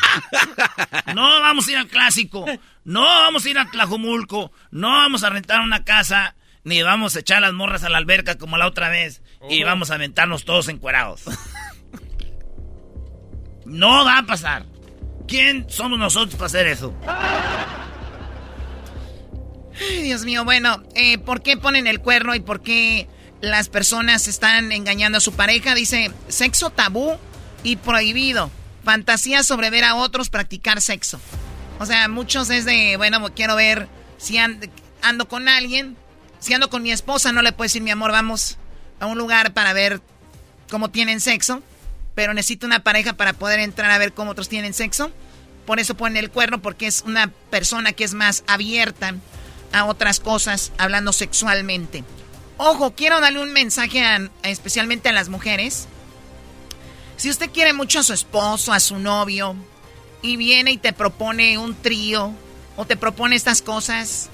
No 1.16 1.42
vamos 1.42 1.68
a 1.68 1.72
ir 1.72 1.78
al 1.78 1.88
clásico. 1.88 2.46
No 2.86 3.02
vamos 3.04 3.46
a 3.46 3.50
ir 3.50 3.60
a 3.60 3.70
Tlajumulco. 3.70 4.54
No 4.72 4.88
vamos 4.88 5.26
a 5.26 5.30
rentar 5.30 5.60
una 5.60 5.84
casa. 5.84 6.36
Ni 6.64 6.82
vamos 6.82 7.18
a 7.18 7.20
echar 7.20 7.42
las 7.42 7.52
morras 7.52 7.84
a 7.84 7.90
la 7.90 7.98
alberca 7.98 8.38
como 8.38 8.56
la 8.56 8.68
otra 8.68 8.88
vez. 8.88 9.22
Y 9.50 9.64
vamos 9.64 9.92
a 9.92 9.96
aventarnos 9.96 10.46
todos 10.46 10.70
encuerados. 10.70 11.24
No 13.66 14.06
va 14.06 14.20
a 14.20 14.26
pasar. 14.26 14.66
¿Quién 15.28 15.70
somos 15.70 16.00
nosotros 16.00 16.36
para 16.36 16.46
hacer 16.48 16.66
eso? 16.66 16.96
Ay, 19.80 20.02
Dios 20.02 20.24
mío, 20.26 20.44
bueno, 20.46 20.82
eh, 20.96 21.18
¿por 21.20 21.44
qué 21.44 21.58
ponen 21.58 21.86
el 21.86 22.00
cuerno 22.00 22.34
y 22.34 22.40
por 22.40 22.64
qué 22.64 23.08
las 23.42 23.70
personas 23.70 24.28
están 24.28 24.72
engañando 24.72 25.20
a 25.20 25.22
su 25.22 25.34
pareja? 25.34 25.76
Dice, 25.76 26.12
sexo 26.30 26.72
tabú 26.72 27.18
y 27.64 27.76
prohibido. 27.76 28.50
Fantasía 28.84 29.44
sobre 29.44 29.70
ver 29.70 29.84
a 29.84 29.96
otros 29.96 30.30
practicar 30.30 30.82
sexo. 30.82 31.20
O 31.80 31.86
sea, 31.86 32.08
muchos 32.08 32.50
es 32.50 32.66
de, 32.66 32.98
bueno, 32.98 33.24
quiero 33.34 33.56
ver 33.56 33.88
si 34.18 34.38
ando, 34.38 35.28
con 35.28 35.48
alguien. 35.48 35.98
Si 36.40 36.54
ando 36.54 36.70
con 36.70 36.84
mi 36.84 36.92
esposa, 36.92 37.32
no 37.32 37.42
le 37.42 37.52
puedo 37.52 37.66
decir, 37.66 37.82
mi 37.82 37.92
amor, 37.92 38.12
vamos 38.12 38.58
a 39.00 39.06
un 39.06 39.18
lugar 39.18 39.54
para 39.54 39.74
ver 39.74 40.02
cómo 40.70 40.90
tienen 40.90 41.22
sexo. 41.22 41.62
Pero 42.16 42.34
necesito 42.34 42.66
una 42.66 42.84
pareja 42.84 43.14
para 43.14 43.34
poder 43.34 43.60
entrar 43.60 43.92
a 43.92 43.98
ver 43.98 44.14
cómo 44.14 44.32
otros 44.32 44.50
tienen 44.50 44.74
sexo. 44.74 45.12
Por 45.66 45.80
eso 45.80 45.96
ponen 45.96 46.18
el 46.18 46.32
cuerno, 46.32 46.62
porque 46.62 46.88
es 46.88 47.04
una 47.06 47.32
persona 47.50 47.94
que 47.94 48.04
es 48.04 48.14
más 48.14 48.44
abierta 48.48 49.16
a 49.72 49.86
otras 49.86 50.20
cosas 50.20 50.72
hablando 50.78 51.14
sexualmente. 51.14 52.04
Ojo, 52.58 52.94
quiero 52.96 53.22
darle 53.22 53.42
un 53.42 53.54
mensaje 53.54 54.04
especialmente 54.44 55.08
a 55.08 55.14
las 55.14 55.30
mujeres. 55.30 55.88
Si 57.20 57.30
usted 57.30 57.50
quiere 57.52 57.74
mucho 57.74 58.00
a 58.00 58.04
su 58.04 58.14
esposo, 58.14 58.72
a 58.72 58.80
su 58.80 58.98
novio, 58.98 59.54
y 60.22 60.38
viene 60.38 60.72
y 60.72 60.78
te 60.78 60.94
propone 60.94 61.58
un 61.58 61.76
trío, 61.76 62.32
o 62.78 62.86
te 62.86 62.96
propone 62.96 63.36
estas 63.36 63.62
cosas, 63.62 64.30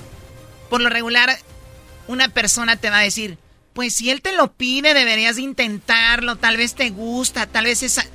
por 0.69 0.81
lo 0.81 0.89
regular, 0.89 1.35
una 2.07 2.29
persona 2.29 2.77
te 2.77 2.91
va 2.91 2.99
a 2.99 3.01
decir, 3.01 3.39
pues 3.73 3.95
si 3.95 4.11
él 4.11 4.21
te 4.21 4.33
lo 4.33 4.53
pide, 4.53 4.93
deberías 4.93 5.39
intentarlo, 5.39 6.35
tal 6.35 6.57
vez 6.57 6.75
te 6.75 6.91
gusta, 6.91 7.47
tal 7.47 7.65
vez 7.65 7.81
esa... 7.81 8.05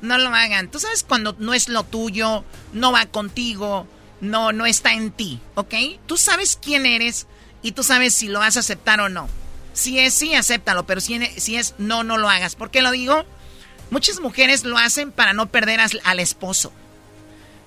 No 0.00 0.16
lo 0.18 0.28
hagan. 0.28 0.70
Tú 0.70 0.78
sabes 0.78 1.02
cuando 1.02 1.34
no 1.40 1.52
es 1.52 1.68
lo 1.68 1.82
tuyo, 1.82 2.44
no 2.72 2.92
va 2.92 3.06
contigo, 3.06 3.88
no, 4.20 4.52
no 4.52 4.64
está 4.64 4.92
en 4.92 5.10
ti, 5.10 5.40
¿ok? 5.56 5.74
Tú 6.06 6.18
sabes 6.18 6.56
quién 6.62 6.86
eres 6.86 7.26
y 7.62 7.72
tú 7.72 7.82
sabes 7.82 8.14
si 8.14 8.28
lo 8.28 8.38
vas 8.38 8.56
a 8.56 8.60
aceptar 8.60 9.00
o 9.00 9.08
no. 9.08 9.28
Si 9.72 9.98
es 9.98 10.14
sí, 10.14 10.36
acéptalo, 10.36 10.86
pero 10.86 11.00
si, 11.00 11.18
si 11.38 11.56
es 11.56 11.74
no, 11.78 12.04
no 12.04 12.16
lo 12.16 12.28
hagas. 12.28 12.54
¿Por 12.54 12.70
qué 12.70 12.80
lo 12.80 12.92
digo? 12.92 13.24
Muchas 13.94 14.18
mujeres 14.18 14.64
lo 14.64 14.76
hacen 14.76 15.12
para 15.12 15.34
no 15.34 15.46
perder 15.46 15.78
al, 15.78 16.18
esposo. 16.18 16.72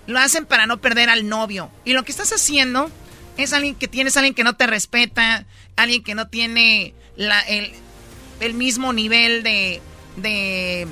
Lo 0.07 0.19
hacen 0.19 0.45
para 0.45 0.65
no 0.65 0.81
perder 0.81 1.09
al 1.09 1.29
novio. 1.29 1.71
Y 1.85 1.93
lo 1.93 2.03
que 2.03 2.11
estás 2.11 2.33
haciendo 2.33 2.91
es 3.37 3.53
alguien 3.53 3.75
que 3.75 3.87
tienes 3.87 4.17
alguien 4.17 4.33
que 4.33 4.43
no 4.43 4.57
te 4.57 4.67
respeta, 4.67 5.45
alguien 5.77 6.03
que 6.03 6.15
no 6.15 6.27
tiene 6.27 6.93
el, 7.15 7.71
el, 8.41 8.53
mismo 8.55 8.91
nivel 8.91 9.41
de, 9.41 9.79
de, 10.17 10.85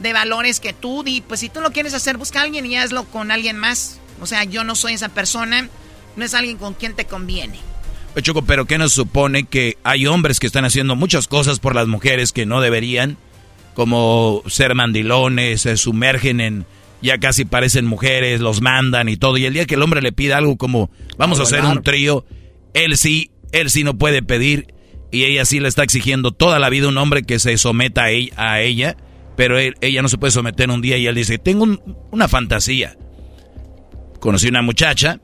de, 0.00 0.12
valores 0.12 0.58
que 0.58 0.72
tú. 0.72 1.04
Y 1.06 1.20
pues 1.20 1.38
si 1.38 1.48
tú 1.48 1.60
lo 1.60 1.70
quieres 1.70 1.94
hacer, 1.94 2.16
busca 2.16 2.40
a 2.40 2.42
alguien 2.42 2.66
y 2.66 2.76
hazlo 2.76 3.04
con 3.04 3.30
alguien 3.30 3.56
más. 3.56 4.00
O 4.20 4.26
sea, 4.26 4.42
yo 4.42 4.64
no 4.64 4.74
soy 4.74 4.94
esa 4.94 5.08
persona, 5.08 5.68
no 6.16 6.24
es 6.24 6.34
alguien 6.34 6.56
con 6.56 6.74
quien 6.74 6.96
te 6.96 7.04
conviene. 7.04 7.60
Choco, 8.20 8.42
pero 8.42 8.64
¿qué 8.64 8.76
nos 8.76 8.92
supone 8.92 9.44
que 9.44 9.78
hay 9.84 10.08
hombres 10.08 10.40
que 10.40 10.48
están 10.48 10.64
haciendo 10.64 10.96
muchas 10.96 11.28
cosas 11.28 11.60
por 11.60 11.76
las 11.76 11.86
mujeres 11.86 12.32
que 12.32 12.44
no 12.44 12.60
deberían? 12.60 13.18
Como 13.74 14.42
ser 14.46 14.74
mandilones, 14.74 15.62
se 15.62 15.76
sumergen 15.76 16.40
en, 16.40 16.66
ya 17.02 17.18
casi 17.18 17.44
parecen 17.44 17.86
mujeres, 17.86 18.40
los 18.40 18.60
mandan 18.60 19.08
y 19.08 19.16
todo. 19.16 19.36
Y 19.36 19.46
el 19.46 19.54
día 19.54 19.66
que 19.66 19.74
el 19.74 19.82
hombre 19.82 20.00
le 20.00 20.12
pida 20.12 20.36
algo 20.36 20.56
como, 20.56 20.90
vamos 21.18 21.40
a 21.40 21.42
hacer 21.42 21.64
un 21.64 21.82
trío, 21.82 22.24
él 22.72 22.96
sí, 22.96 23.30
él 23.52 23.70
sí 23.70 23.84
no 23.84 23.98
puede 23.98 24.22
pedir. 24.22 24.68
Y 25.10 25.24
ella 25.24 25.44
sí 25.44 25.60
le 25.60 25.68
está 25.68 25.84
exigiendo 25.84 26.32
toda 26.32 26.58
la 26.58 26.70
vida 26.70 26.88
un 26.88 26.98
hombre 26.98 27.22
que 27.22 27.38
se 27.38 27.56
someta 27.56 28.04
a 28.04 28.60
ella, 28.60 28.96
pero 29.36 29.58
ella 29.58 30.02
no 30.02 30.08
se 30.08 30.18
puede 30.18 30.32
someter 30.32 30.70
un 30.70 30.80
día 30.80 30.96
y 30.96 31.06
él 31.06 31.14
dice, 31.14 31.38
tengo 31.38 31.66
una 32.10 32.26
fantasía 32.26 32.96
conocí 34.24 34.48
una 34.48 34.62
muchacha, 34.62 35.20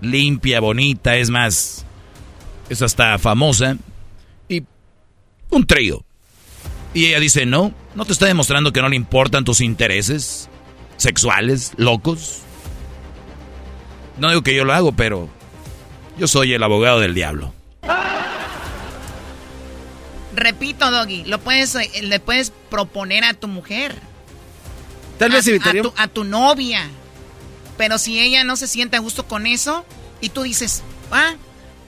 limpia, 0.00 0.60
bonita, 0.60 1.16
es 1.16 1.28
más, 1.28 1.84
es 2.68 2.82
hasta 2.82 3.18
famosa, 3.18 3.76
y 4.48 4.62
un 5.50 5.66
trío. 5.66 6.04
Y 6.94 7.06
ella 7.06 7.20
dice, 7.20 7.46
no, 7.46 7.74
¿No 7.98 8.04
te 8.04 8.12
está 8.12 8.26
demostrando 8.26 8.72
que 8.72 8.80
no 8.80 8.88
le 8.88 8.94
importan 8.94 9.44
tus 9.44 9.60
intereses 9.60 10.48
sexuales, 10.98 11.72
locos? 11.78 12.42
No 14.18 14.28
digo 14.28 14.42
que 14.42 14.54
yo 14.54 14.64
lo 14.64 14.72
hago, 14.72 14.92
pero 14.92 15.28
yo 16.16 16.28
soy 16.28 16.52
el 16.52 16.62
abogado 16.62 17.00
del 17.00 17.12
diablo. 17.12 17.52
Repito, 20.32 20.92
Doggy, 20.92 21.24
lo 21.24 21.40
puedes, 21.40 21.74
eh, 21.74 21.90
le 22.02 22.20
puedes 22.20 22.52
proponer 22.70 23.24
a 23.24 23.34
tu 23.34 23.48
mujer. 23.48 23.96
Tal 25.18 25.32
vez 25.32 25.48
a, 25.48 25.72
tu, 25.72 25.92
a 25.96 26.06
tu 26.06 26.22
novia. 26.22 26.88
Pero 27.76 27.98
si 27.98 28.20
ella 28.20 28.44
no 28.44 28.54
se 28.54 28.68
siente 28.68 28.96
a 28.96 29.00
gusto 29.00 29.26
con 29.26 29.48
eso 29.48 29.84
y 30.20 30.28
tú 30.28 30.44
dices, 30.44 30.84
ah, 31.10 31.34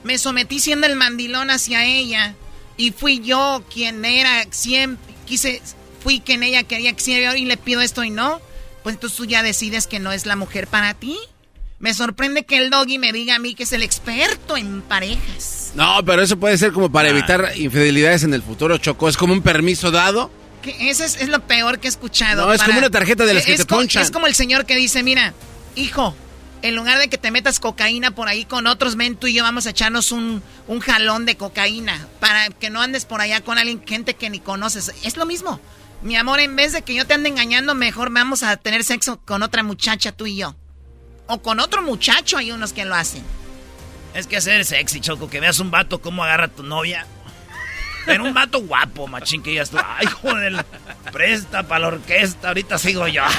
me 0.03 0.17
sometí 0.17 0.59
siendo 0.59 0.87
el 0.87 0.97
mandilón 0.97 1.51
hacia 1.51 1.85
ella 1.85 2.35
y 2.77 2.91
fui 2.91 3.19
yo 3.19 3.63
quien 3.73 4.03
era 4.05 4.45
siempre, 4.51 5.13
quise, 5.25 5.61
fui 6.01 6.19
quien 6.19 6.43
ella 6.43 6.63
quería 6.63 6.93
que 6.93 7.01
sea 7.01 7.37
y 7.37 7.45
le 7.45 7.57
pido 7.57 7.81
esto 7.81 8.03
y 8.03 8.09
no, 8.09 8.41
pues 8.83 8.95
entonces 8.95 9.17
tú 9.17 9.25
ya 9.25 9.43
decides 9.43 9.87
que 9.87 9.99
no 9.99 10.11
es 10.11 10.25
la 10.25 10.35
mujer 10.35 10.67
para 10.67 10.93
ti. 10.93 11.17
Me 11.79 11.95
sorprende 11.95 12.43
que 12.43 12.57
el 12.57 12.69
doggy 12.69 12.99
me 12.99 13.11
diga 13.11 13.35
a 13.35 13.39
mí 13.39 13.55
que 13.55 13.63
es 13.63 13.73
el 13.73 13.81
experto 13.81 14.55
en 14.55 14.81
parejas. 14.83 15.71
No, 15.73 16.05
pero 16.05 16.21
eso 16.21 16.37
puede 16.37 16.55
ser 16.57 16.73
como 16.73 16.91
para 16.91 17.07
ah. 17.07 17.11
evitar 17.11 17.53
infidelidades 17.55 18.23
en 18.23 18.35
el 18.35 18.43
futuro, 18.43 18.77
Choco. 18.77 19.09
Es 19.09 19.17
como 19.17 19.33
un 19.33 19.41
permiso 19.41 19.89
dado. 19.89 20.29
Que 20.61 20.91
eso 20.91 21.03
es, 21.03 21.27
lo 21.27 21.39
peor 21.47 21.79
que 21.79 21.87
he 21.87 21.89
escuchado. 21.89 22.45
No, 22.45 22.53
es 22.53 22.61
como 22.61 22.77
una 22.77 22.91
tarjeta 22.91 23.25
de 23.25 23.33
las 23.33 23.45
que 23.45 23.57
te 23.57 23.65
ponchan. 23.65 24.03
Es 24.03 24.11
como 24.11 24.27
el 24.27 24.35
señor 24.35 24.67
que 24.67 24.75
dice, 24.75 25.01
mira, 25.01 25.33
hijo, 25.75 26.15
en 26.61 26.75
lugar 26.75 26.99
de 26.99 27.09
que 27.09 27.17
te 27.17 27.31
metas 27.31 27.59
cocaína 27.59 28.11
por 28.11 28.27
ahí 28.27 28.45
con 28.45 28.67
otros, 28.67 28.95
ven 28.95 29.15
tú 29.15 29.27
y 29.27 29.33
yo 29.33 29.43
vamos 29.43 29.65
a 29.65 29.71
echarnos 29.71 30.11
un, 30.11 30.43
un 30.67 30.79
jalón 30.79 31.25
de 31.25 31.35
cocaína 31.35 32.07
para 32.19 32.49
que 32.49 32.69
no 32.69 32.81
andes 32.81 33.05
por 33.05 33.21
allá 33.21 33.41
con 33.41 33.57
alguien, 33.57 33.83
gente 33.85 34.13
que 34.13 34.29
ni 34.29 34.39
conoces. 34.39 34.93
Es 35.03 35.17
lo 35.17 35.25
mismo. 35.25 35.59
Mi 36.01 36.15
amor, 36.15 36.39
en 36.39 36.55
vez 36.55 36.73
de 36.73 36.81
que 36.81 36.95
yo 36.95 37.05
te 37.05 37.13
ande 37.13 37.29
engañando, 37.29 37.75
mejor 37.75 38.11
vamos 38.11 38.43
a 38.43 38.57
tener 38.57 38.83
sexo 38.83 39.19
con 39.21 39.43
otra 39.43 39.63
muchacha, 39.63 40.11
tú 40.11 40.25
y 40.25 40.37
yo. 40.37 40.55
O 41.27 41.41
con 41.41 41.59
otro 41.59 41.81
muchacho, 41.81 42.37
hay 42.37 42.51
unos 42.51 42.73
que 42.73 42.85
lo 42.85 42.95
hacen. 42.95 43.23
Es 44.13 44.27
que 44.27 44.37
hacer 44.37 44.65
sexy, 44.65 44.99
Choco, 44.99 45.29
que 45.29 45.39
veas 45.39 45.59
un 45.59 45.71
vato 45.71 46.01
cómo 46.01 46.23
agarra 46.23 46.45
a 46.45 46.49
tu 46.49 46.63
novia. 46.63 47.05
Pero 48.05 48.23
un 48.23 48.33
vato 48.33 48.59
guapo, 48.61 49.07
machín, 49.07 49.43
que 49.43 49.53
ya 49.53 49.61
está. 49.61 49.97
Ay, 49.97 50.07
joder, 50.07 50.65
presta 51.11 51.63
para 51.63 51.81
la 51.81 51.87
orquesta, 51.89 52.47
ahorita 52.49 52.79
sigo 52.79 53.07
yo. 53.07 53.23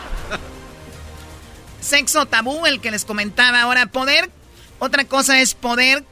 Sexo 1.80 2.26
tabú, 2.26 2.66
el 2.66 2.80
que 2.80 2.90
les 2.90 3.04
comentaba 3.04 3.62
ahora. 3.62 3.86
Poder, 3.86 4.30
otra 4.78 5.04
cosa 5.04 5.40
es 5.40 5.54
poder, 5.54 6.04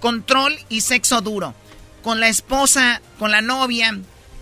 control 0.00 0.58
y 0.68 0.82
sexo 0.82 1.20
duro. 1.20 1.54
Con 2.02 2.20
la 2.20 2.28
esposa, 2.28 3.00
con 3.18 3.30
la 3.30 3.40
novia, 3.40 3.98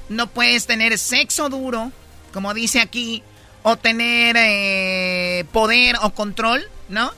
no 0.09 0.27
puedes 0.29 0.67
tener 0.67 0.99
sexo 0.99 1.49
duro, 1.49 1.93
como 2.33 2.55
dice 2.55 2.81
aquí, 2.81 3.23
o 3.63 3.77
tener 3.77 4.37
eh, 4.39 5.47
poder 5.53 5.97
o 6.03 6.13
control, 6.15 6.69
¿no? 6.89 7.13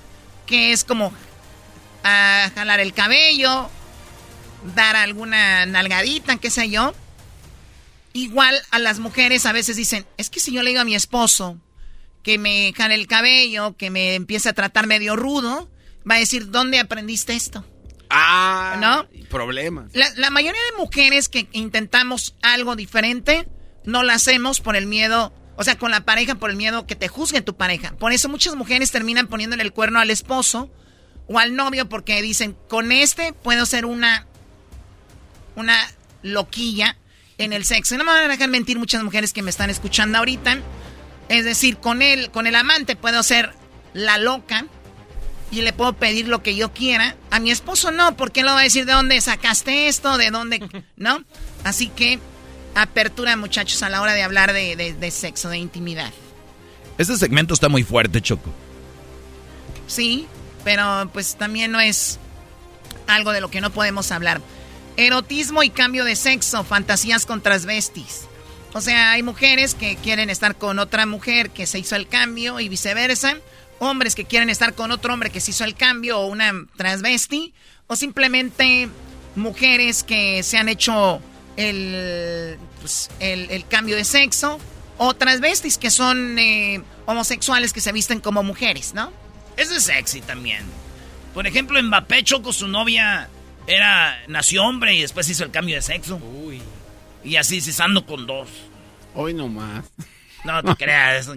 Que 0.46 0.72
es 0.72 0.84
como 0.84 1.12
a 2.04 2.50
jalar 2.54 2.78
el 2.78 2.92
cabello, 2.92 3.68
dar 4.74 4.94
alguna 4.96 5.66
nalgadita, 5.66 6.36
qué 6.36 6.50
sé 6.50 6.70
yo. 6.70 6.94
Igual 8.12 8.60
a 8.70 8.78
las 8.78 8.98
mujeres 8.98 9.44
a 9.44 9.52
veces 9.52 9.76
dicen, 9.76 10.06
es 10.16 10.30
que 10.30 10.40
si 10.40 10.52
yo 10.52 10.62
le 10.62 10.70
digo 10.70 10.82
a 10.82 10.84
mi 10.84 10.94
esposo 10.94 11.58
que 12.27 12.39
me 12.39 12.73
jale 12.77 12.97
el 12.97 13.07
cabello, 13.07 13.77
que 13.77 13.89
me 13.89 14.16
empiece 14.16 14.48
a 14.48 14.53
tratar 14.53 14.89
medio 14.89 15.15
rudo, 15.15 15.70
va 16.11 16.16
a 16.16 16.19
decir, 16.19 16.51
¿dónde 16.51 16.81
aprendiste 16.81 17.36
esto? 17.36 17.65
Ah, 18.11 18.78
¿no? 18.81 19.07
Problemas. 19.28 19.93
La, 19.94 20.12
la 20.16 20.31
mayoría 20.31 20.61
de 20.73 20.77
mujeres 20.77 21.28
que 21.28 21.47
intentamos 21.53 22.35
algo 22.43 22.74
diferente, 22.74 23.47
no 23.85 24.03
lo 24.03 24.11
hacemos 24.11 24.61
por 24.61 24.74
el 24.74 24.86
miedo 24.86 25.32
o 25.55 25.62
sea, 25.62 25.78
con 25.78 25.93
la 25.93 26.05
pareja 26.05 26.35
por 26.35 26.51
el 26.51 26.57
miedo 26.57 26.85
que 26.85 26.97
te 26.97 27.07
juzgue 27.07 27.43
tu 27.43 27.57
pareja. 27.57 27.97
Por 27.97 28.12
eso 28.12 28.28
muchas 28.28 28.57
mujeres 28.57 28.90
terminan 28.90 29.28
poniéndole 29.28 29.62
el 29.62 29.73
cuerno 29.73 30.01
al 30.01 30.11
esposo 30.11 30.69
o 31.28 31.39
al 31.39 31.55
novio 31.55 31.89
porque 31.89 32.20
dicen, 32.23 32.57
con 32.69 32.90
este 32.90 33.35
puedo 33.35 33.66
ser 33.66 33.86
una, 33.86 34.27
una 35.55 35.78
loquilla 36.23 36.98
en 37.39 37.53
el 37.53 37.65
sexo. 37.65 37.94
Y 37.94 37.98
no 37.98 38.05
me 38.05 38.11
van 38.11 38.24
a 38.24 38.28
dejar 38.28 38.48
mentir 38.48 38.81
muchas 38.81 39.05
mujeres 39.05 39.32
que 39.32 39.43
me 39.43 39.51
están 39.51 39.70
escuchando 39.70 40.19
ahorita. 40.19 40.59
Es 41.28 41.44
decir, 41.44 41.78
con 41.78 42.03
él, 42.03 42.31
con 42.31 42.47
el 42.47 42.55
amante 42.55 42.97
puedo 42.97 43.23
ser 43.23 43.53
la 43.94 44.19
loca 44.19 44.66
y 45.51 45.62
le 45.62 45.73
puedo 45.73 45.93
pedir 45.94 46.28
lo 46.28 46.43
que 46.43 46.55
yo 46.55 46.73
quiera. 46.73 47.16
A 47.31 47.40
mi 47.40 47.51
esposo 47.51 47.90
no, 47.90 48.16
porque 48.16 48.40
él 48.40 48.47
lo 48.47 48.53
va 48.53 48.61
a 48.61 48.65
decir 48.65 48.86
de 48.86 48.93
dónde 48.93 49.20
sacaste 49.20 49.89
esto, 49.89 50.19
de 50.19 50.31
dónde, 50.31 50.69
¿no? 50.97 51.24
Así 51.65 51.89
que 51.89 52.19
apertura, 52.74 53.36
muchachos, 53.36 53.82
a 53.82 53.89
la 53.89 54.03
hora 54.03 54.12
de 54.12 54.23
hablar 54.23 54.53
de, 54.53 55.11
sexo, 55.11 55.48
de 55.48 55.59
intimidad. 55.59 56.12
Este 56.98 57.16
segmento 57.16 57.55
está 57.55 57.69
muy 57.69 57.82
fuerte, 57.82 58.20
Choco. 58.20 58.53
Sí, 59.86 60.27
pero 60.65 61.09
pues 61.12 61.36
también 61.36 61.73
no 61.73 61.81
es 61.81 62.19
algo 63.07 63.32
de 63.32 63.40
lo 63.40 63.51
que 63.51 63.61
no 63.61 63.70
podemos 63.70 64.12
hablar. 64.12 64.40
Erotismo 64.97 65.62
y 65.62 65.70
cambio 65.70 66.05
de 66.05 66.16
sexo, 66.16 66.65
fantasías 66.65 67.27
con 67.27 67.43
transvestis. 67.43 68.23
O 68.77 68.82
sea, 68.82 69.12
hay 69.12 69.23
mujeres 69.23 69.74
que 69.74 69.97
quieren 69.97 70.28
estar 70.28 70.55
con 70.55 70.78
otra 70.78 71.07
mujer 71.07 71.48
que 71.48 71.66
se 71.66 71.78
hizo 71.78 71.97
el 71.97 72.09
cambio 72.09 72.61
y 72.61 72.69
viceversa. 72.69 73.39
Hombres 73.78 74.15
que 74.15 74.27
quieren 74.27 74.51
estar 74.51 74.74
con 74.74 74.90
otro 74.90 75.15
hombre 75.15 75.31
que 75.31 75.40
se 75.40 75.53
hizo 75.53 75.65
el 75.65 75.74
cambio 75.74 76.20
o 76.20 76.27
una 76.27 76.53
transvesti. 76.77 77.55
O 77.86 77.97
simplemente 77.97 78.90
mujeres 79.35 80.03
que 80.03 80.43
se 80.43 80.59
han 80.59 80.69
hecho 80.69 81.23
pues, 81.55 83.09
el, 83.19 83.48
el, 83.51 83.66
cambio 83.66 83.97
de 83.97 84.05
sexo, 84.05 84.61
o 84.98 85.15
transvestis 85.15 85.78
que 85.78 85.90
son 85.90 86.39
eh, 86.39 86.82
homosexuales 87.07 87.73
que 87.73 87.81
se 87.81 87.93
visten 87.93 88.20
como 88.20 88.43
mujeres, 88.43 88.93
¿no? 88.93 89.11
Eso 89.57 89.74
es 89.74 89.85
sexy 89.85 90.20
también. 90.20 90.66
Por 91.32 91.47
ejemplo, 91.47 91.82
Mbappé 91.82 92.24
Choco, 92.24 92.53
su 92.53 92.69
novia 92.69 93.31
era 93.66 94.23
nació 94.28 94.65
hombre 94.65 94.93
y 94.93 95.01
después 95.01 95.31
hizo 95.31 95.44
el 95.44 95.51
cambio 95.51 95.77
de 95.77 95.82
sexo. 95.82 96.16
Uy. 96.16 96.61
Y 97.27 97.36
así 97.36 97.61
cesando 97.61 98.07
con 98.07 98.24
dos. 98.24 98.48
Hoy 99.12 99.35
nomás. 99.35 99.85
No 100.44 100.62
te 100.62 100.77
creas. 100.85 101.28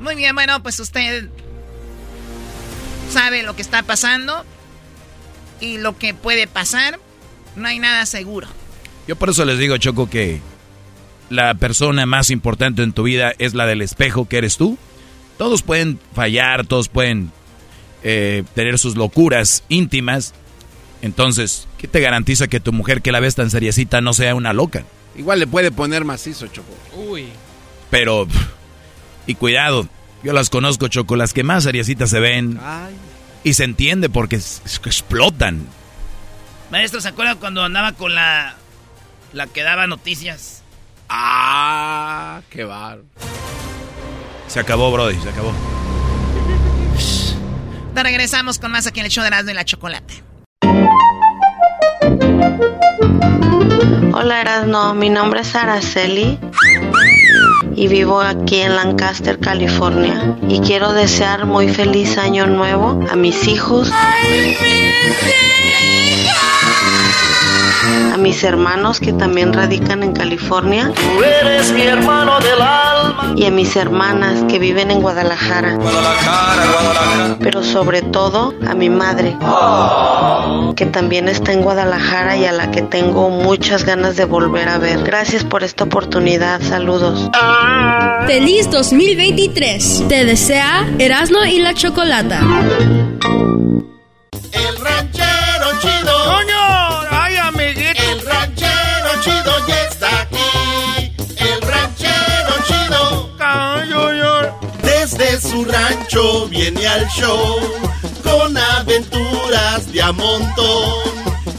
Muy 0.00 0.14
bien, 0.14 0.34
bueno, 0.34 0.62
pues 0.62 0.80
usted 0.80 1.28
sabe 3.12 3.42
lo 3.42 3.54
que 3.54 3.60
está 3.62 3.82
pasando 3.82 4.42
y 5.60 5.76
lo 5.76 5.98
que 5.98 6.14
puede 6.14 6.46
pasar. 6.46 6.98
No 7.56 7.68
hay 7.68 7.78
nada 7.78 8.06
seguro. 8.06 8.48
Yo 9.06 9.16
por 9.16 9.28
eso 9.28 9.44
les 9.44 9.58
digo, 9.58 9.76
Choco, 9.76 10.08
que 10.08 10.40
la 11.28 11.54
persona 11.54 12.06
más 12.06 12.30
importante 12.30 12.82
en 12.82 12.94
tu 12.94 13.02
vida 13.02 13.34
es 13.38 13.52
la 13.52 13.66
del 13.66 13.82
espejo 13.82 14.26
que 14.28 14.38
eres 14.38 14.56
tú. 14.56 14.78
Todos 15.36 15.62
pueden 15.62 16.00
fallar, 16.14 16.66
todos 16.66 16.88
pueden 16.88 17.32
eh, 18.02 18.44
tener 18.54 18.78
sus 18.78 18.96
locuras 18.96 19.62
íntimas. 19.68 20.32
Entonces, 21.02 21.67
¿qué 21.78 21.88
te 21.88 22.00
garantiza 22.00 22.48
que 22.48 22.60
tu 22.60 22.72
mujer 22.72 23.00
que 23.00 23.12
la 23.12 23.20
ves 23.20 23.36
tan 23.36 23.50
seriecita 23.50 24.00
no 24.00 24.12
sea 24.12 24.34
una 24.34 24.52
loca? 24.52 24.84
Igual 25.16 25.40
le 25.40 25.46
puede 25.46 25.70
poner 25.70 26.04
macizo, 26.04 26.46
Choco. 26.48 26.74
Uy. 26.94 27.28
Pero, 27.90 28.26
y 29.26 29.34
cuidado, 29.34 29.88
yo 30.22 30.32
las 30.32 30.50
conozco, 30.50 30.88
Choco, 30.88 31.16
las 31.16 31.32
que 31.32 31.44
más 31.44 31.64
seriecitas 31.64 32.10
se 32.10 32.20
ven. 32.20 32.58
Y 33.44 33.54
se 33.54 33.64
entiende 33.64 34.08
porque 34.08 34.36
explotan. 34.36 35.66
Maestro, 36.70 37.00
¿se 37.00 37.08
acuerda 37.08 37.36
cuando 37.36 37.64
andaba 37.64 37.92
con 37.92 38.14
la. 38.14 38.56
la 39.32 39.46
que 39.46 39.62
daba 39.62 39.86
noticias? 39.86 40.62
Ah, 41.08 42.42
qué 42.50 42.64
bar. 42.64 43.00
Se 44.48 44.60
acabó, 44.60 44.92
Brody, 44.92 45.18
se 45.20 45.30
acabó. 45.30 45.52
Te 47.94 48.02
regresamos 48.02 48.58
con 48.58 48.70
más 48.70 48.86
aquí 48.86 49.00
en 49.00 49.06
el 49.06 49.12
show 49.12 49.22
de 49.22 49.28
Erasmo 49.28 49.50
y 49.50 49.54
la 49.54 49.64
Chocolate. 49.64 50.27
Hola 54.12 54.40
Erasmo, 54.40 54.94
mi 54.94 55.10
nombre 55.10 55.40
es 55.40 55.54
Araceli 55.54 56.38
y 57.76 57.86
vivo 57.86 58.20
aquí 58.20 58.60
en 58.60 58.74
Lancaster, 58.74 59.38
California. 59.38 60.36
Y 60.48 60.60
quiero 60.60 60.92
desear 60.92 61.46
muy 61.46 61.68
feliz 61.68 62.18
año 62.18 62.46
nuevo 62.46 63.00
a 63.10 63.14
mis 63.16 63.46
hijos 63.46 63.92
a 68.12 68.16
mis 68.16 68.42
hermanos 68.44 69.00
que 69.00 69.12
también 69.12 69.52
radican 69.52 70.02
en 70.02 70.12
California. 70.12 70.92
Tú 70.94 71.22
eres 71.22 71.72
mi 71.72 71.82
hermano 71.82 72.38
del 72.40 72.60
alma. 72.60 73.34
Y 73.36 73.44
a 73.44 73.50
mis 73.50 73.76
hermanas 73.76 74.44
que 74.48 74.58
viven 74.58 74.90
en 74.90 75.00
Guadalajara. 75.00 75.74
Guadalajara, 75.74 76.66
Guadalajara. 76.72 77.36
Pero 77.40 77.62
sobre 77.62 78.02
todo 78.02 78.54
a 78.66 78.74
mi 78.74 78.90
madre, 78.90 79.36
que 80.76 80.86
también 80.86 81.28
está 81.28 81.52
en 81.52 81.62
Guadalajara 81.62 82.36
y 82.36 82.44
a 82.44 82.52
la 82.52 82.70
que 82.70 82.82
tengo 82.82 83.30
muchas 83.30 83.84
ganas 83.84 84.16
de 84.16 84.24
volver 84.24 84.68
a 84.68 84.78
ver. 84.78 85.02
Gracias 85.04 85.44
por 85.44 85.62
esta 85.62 85.84
oportunidad. 85.84 86.60
Saludos. 86.62 87.30
Feliz 88.26 88.70
2023. 88.70 90.04
Te 90.08 90.24
desea 90.24 90.86
Erasmo 90.98 91.44
y 91.44 91.60
la 91.60 91.74
Chocolata. 91.74 92.40
Su 105.48 105.64
rancho 105.64 106.46
viene 106.48 106.86
al 106.86 107.06
show 107.08 107.58
con 108.22 108.56
aventuras 108.56 109.90
de 109.90 110.02
a 110.02 110.12
montón. 110.12 110.94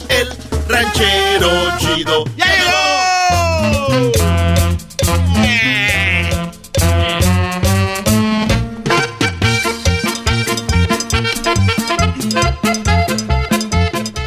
El 0.08 0.28
ranchero 0.68 1.50
chido 1.78 2.24
¡Ya 2.36 2.46
llegó! 2.46 4.10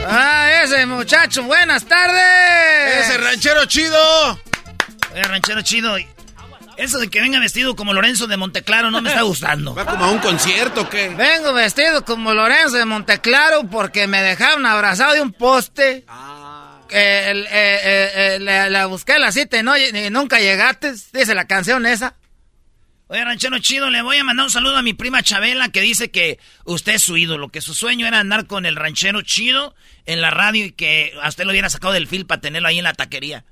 Ah, 0.07 0.49
ese 0.63 0.85
muchacho, 0.85 1.43
buenas 1.43 1.85
tardes. 1.85 3.05
Ese 3.07 3.17
ranchero 3.17 3.65
chido. 3.65 3.97
Oye, 5.13 5.23
ranchero 5.23 5.61
chido. 5.61 5.95
Eso 6.77 6.97
de 6.99 7.09
que 7.09 7.21
venga 7.21 7.39
vestido 7.39 7.75
como 7.75 7.93
Lorenzo 7.93 8.27
de 8.27 8.37
Monteclaro 8.37 8.89
no 8.91 9.01
me 9.01 9.09
está 9.09 9.21
gustando. 9.21 9.75
¿Va 9.75 9.85
como 9.85 10.05
a 10.05 10.11
un 10.11 10.19
concierto 10.19 10.81
o 10.81 10.89
qué? 10.89 11.09
Vengo 11.09 11.53
vestido 11.53 12.03
como 12.05 12.33
Lorenzo 12.33 12.77
de 12.77 12.85
Monteclaro 12.85 13.63
porque 13.69 14.07
me 14.07 14.21
dejaron 14.21 14.65
abrazado 14.65 15.13
de 15.13 15.21
un 15.21 15.31
poste. 15.33 16.05
Eh, 16.89 17.23
el- 17.31 17.45
eh, 17.45 17.49
eh, 17.51 18.11
eh, 18.15 18.39
le, 18.39 18.69
le 18.69 18.85
busqué 18.85 19.17
la 19.19 19.31
cita 19.31 19.57
y, 19.57 19.63
no, 19.63 19.77
y 19.77 20.09
nunca 20.11 20.39
llegaste. 20.39 20.93
Dice 21.13 21.33
la 21.35 21.45
canción 21.47 21.85
esa. 21.85 22.15
Oye, 23.07 23.23
ranchero 23.23 23.59
chido, 23.59 23.89
le 23.89 24.01
voy 24.01 24.17
a 24.17 24.23
mandar 24.23 24.45
un 24.45 24.51
saludo 24.51 24.77
a 24.77 24.81
mi 24.81 24.93
prima 24.93 25.21
Chabela 25.21 25.69
que 25.69 25.81
dice 25.81 26.09
que 26.09 26.39
usted 26.65 26.93
es 26.95 27.03
su 27.03 27.15
ídolo, 27.17 27.49
que 27.49 27.61
su 27.61 27.73
sueño 27.75 28.07
era 28.07 28.19
andar 28.19 28.47
con 28.47 28.65
el 28.65 28.75
ranchero 28.75 29.21
chido 29.21 29.75
en 30.05 30.21
la 30.21 30.31
radio 30.31 30.65
y 30.65 30.71
que 30.71 31.13
a 31.21 31.29
usted 31.29 31.43
lo 31.43 31.51
hubiera 31.51 31.69
sacado 31.69 31.93
del 31.93 32.07
fil 32.07 32.25
para 32.25 32.41
tenerlo 32.41 32.67
ahí 32.69 32.77
en 32.79 32.85
la 32.85 32.93
taquería. 32.93 33.43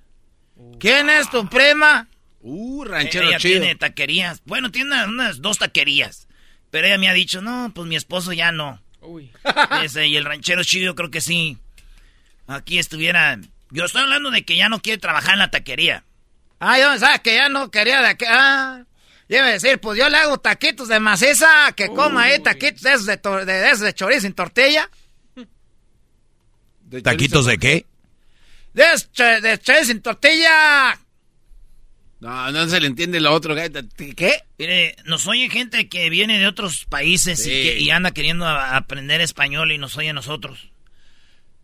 ¿Quién 0.79 1.09
es 1.09 1.29
tu 1.29 1.47
prima? 1.47 2.07
Uh, 2.43 2.83
ranchero 2.85 3.27
ella 3.27 3.37
chido. 3.37 3.59
tiene 3.61 3.75
taquerías. 3.75 4.41
Bueno, 4.45 4.71
tiene 4.71 4.91
unas, 4.91 5.07
unas 5.07 5.41
dos 5.41 5.57
taquerías. 5.59 6.27
Pero 6.71 6.87
ella 6.87 6.97
me 6.97 7.07
ha 7.09 7.13
dicho, 7.13 7.41
no, 7.41 7.71
pues 7.75 7.87
mi 7.87 7.95
esposo 7.95 8.33
ya 8.33 8.51
no. 8.51 8.81
Dice, 9.81 10.07
y 10.07 10.15
el 10.17 10.25
ranchero 10.25 10.63
chido 10.63 10.85
yo 10.85 10.95
creo 10.95 11.11
que 11.11 11.21
sí. 11.21 11.57
Aquí 12.47 12.77
estuviera... 12.79 13.39
Yo 13.71 13.85
estoy 13.85 14.01
hablando 14.01 14.31
de 14.31 14.43
que 14.43 14.55
ya 14.57 14.69
no 14.69 14.81
quiere 14.81 14.97
trabajar 14.99 15.33
en 15.33 15.39
la 15.39 15.49
taquería. 15.51 16.03
Ah, 16.59 16.77
yo 16.77 16.89
pensaba 16.89 17.19
que 17.19 17.35
ya 17.35 17.47
no 17.49 17.71
quería 17.71 18.01
de. 18.01 18.17
Ah, 18.27 18.83
iba 19.29 19.45
a 19.45 19.51
decir, 19.51 19.79
pues 19.79 19.97
yo 19.97 20.09
le 20.09 20.17
hago 20.17 20.39
taquitos 20.39 20.89
de 20.89 20.99
maciza, 20.99 21.71
que 21.75 21.87
coma 21.87 22.23
ahí 22.23 22.39
taquitos 22.43 22.81
de 22.81 22.89
esos 22.93 23.05
de, 23.05 23.21
tor- 23.21 23.45
de, 23.45 23.53
de 23.53 23.67
esos 23.69 23.79
de 23.81 23.93
chorizo 23.93 24.21
sin 24.21 24.33
tortilla. 24.33 24.89
¿Taquitos 27.03 27.45
de 27.45 27.57
qué? 27.57 27.85
De, 28.73 28.83
de 29.41 29.57
chorizo 29.59 29.85
sin 29.85 30.01
tortilla. 30.01 30.99
No, 32.21 32.51
no 32.51 32.67
se 32.69 32.79
le 32.79 32.87
entiende 32.87 33.19
lo 33.19 33.33
otro. 33.33 33.55
¿Qué? 33.55 34.43
Mire, 34.59 34.95
nos 35.05 35.25
oye 35.27 35.49
gente 35.49 35.89
que 35.89 36.09
viene 36.09 36.37
de 36.39 36.47
otros 36.47 36.85
países 36.85 37.39
y, 37.41 37.43
Sí. 37.43 37.49
que- 37.49 37.79
y 37.79 37.89
anda 37.89 38.11
queriendo 38.11 38.45
a- 38.45 38.77
aprender 38.77 39.19
español 39.21 39.71
y 39.71 39.77
nos 39.79 39.97
oye 39.97 40.09
a 40.11 40.13
nosotros. 40.13 40.69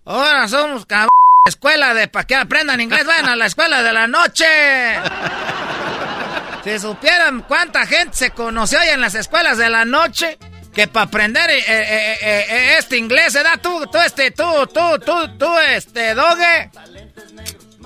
Ahora 0.03 0.47
somos 0.47 0.85
cabrón. 0.85 1.09
Escuela 1.47 1.93
de 1.93 2.07
para 2.09 2.25
que 2.27 2.35
aprendan 2.35 2.81
inglés, 2.81 3.05
vayan 3.07 3.29
a 3.29 3.35
la 3.35 3.45
escuela 3.45 3.81
de 3.83 3.93
la 3.93 4.07
noche. 4.07 4.45
Si 6.63 6.79
supieran 6.79 7.43
cuánta 7.43 7.85
gente 7.87 8.17
se 8.17 8.31
conoció 8.31 8.77
hoy 8.81 8.87
en 8.89 8.99
las 8.99 9.15
escuelas 9.15 9.57
de 9.57 9.69
la 9.69 9.85
noche, 9.85 10.37
que 10.73 10.85
para 10.89 11.05
aprender 11.05 11.49
eh, 11.49 11.63
eh, 11.65 12.17
eh, 12.21 12.75
este 12.77 12.97
inglés, 12.97 13.33
¿verdad? 13.35 13.57
Tú, 13.63 13.85
tú, 13.89 13.97
este, 13.99 14.31
tú, 14.31 14.43
tú, 14.73 14.99
tú, 15.05 15.37
tú, 15.37 15.57
este, 15.59 16.13
doge. 16.13 16.69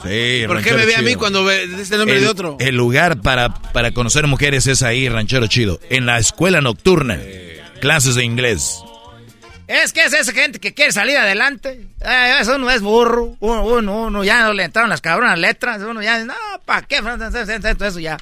Sí, 0.04 0.44
¿Por 0.48 0.62
qué 0.62 0.74
me 0.74 0.86
ve 0.86 0.96
a 0.96 1.02
mí 1.02 1.16
cuando 1.16 1.44
ve 1.44 1.64
este 1.80 1.98
nombre 1.98 2.18
el, 2.18 2.24
de 2.24 2.30
otro? 2.30 2.58
El 2.60 2.76
lugar 2.76 3.22
para, 3.22 3.50
para 3.50 3.92
conocer 3.92 4.26
mujeres 4.28 4.68
es 4.68 4.82
ahí, 4.82 5.08
ranchero 5.10 5.48
chido. 5.48 5.80
En 5.90 6.06
la 6.06 6.18
escuela 6.18 6.62
nocturna. 6.62 7.20
Clases 7.80 8.16
de 8.16 8.24
inglés. 8.24 8.84
Es 9.68 9.94
que 9.94 10.04
es 10.04 10.14
esa 10.14 10.34
gente 10.34 10.60
que 10.60 10.74
quiere 10.74 10.92
salir 10.92 11.18
adelante. 11.18 11.88
Eh, 12.02 12.36
eso 12.40 12.58
no 12.58 12.70
es 12.70 12.82
burro. 12.82 13.38
Uno, 13.40 13.66
uno, 13.66 14.02
uno 14.04 14.24
ya 14.24 14.44
no 14.44 14.54
le 14.54 14.64
entraron 14.64 14.90
las 14.90 15.02
cabronas 15.02 15.40
letras. 15.40 15.82
Uno 15.82 16.02
ya, 16.02 16.24
no, 16.26 16.34
¿para 16.66 16.82
qué? 16.82 16.98
Eso 16.98 18.00
ya. 18.00 18.18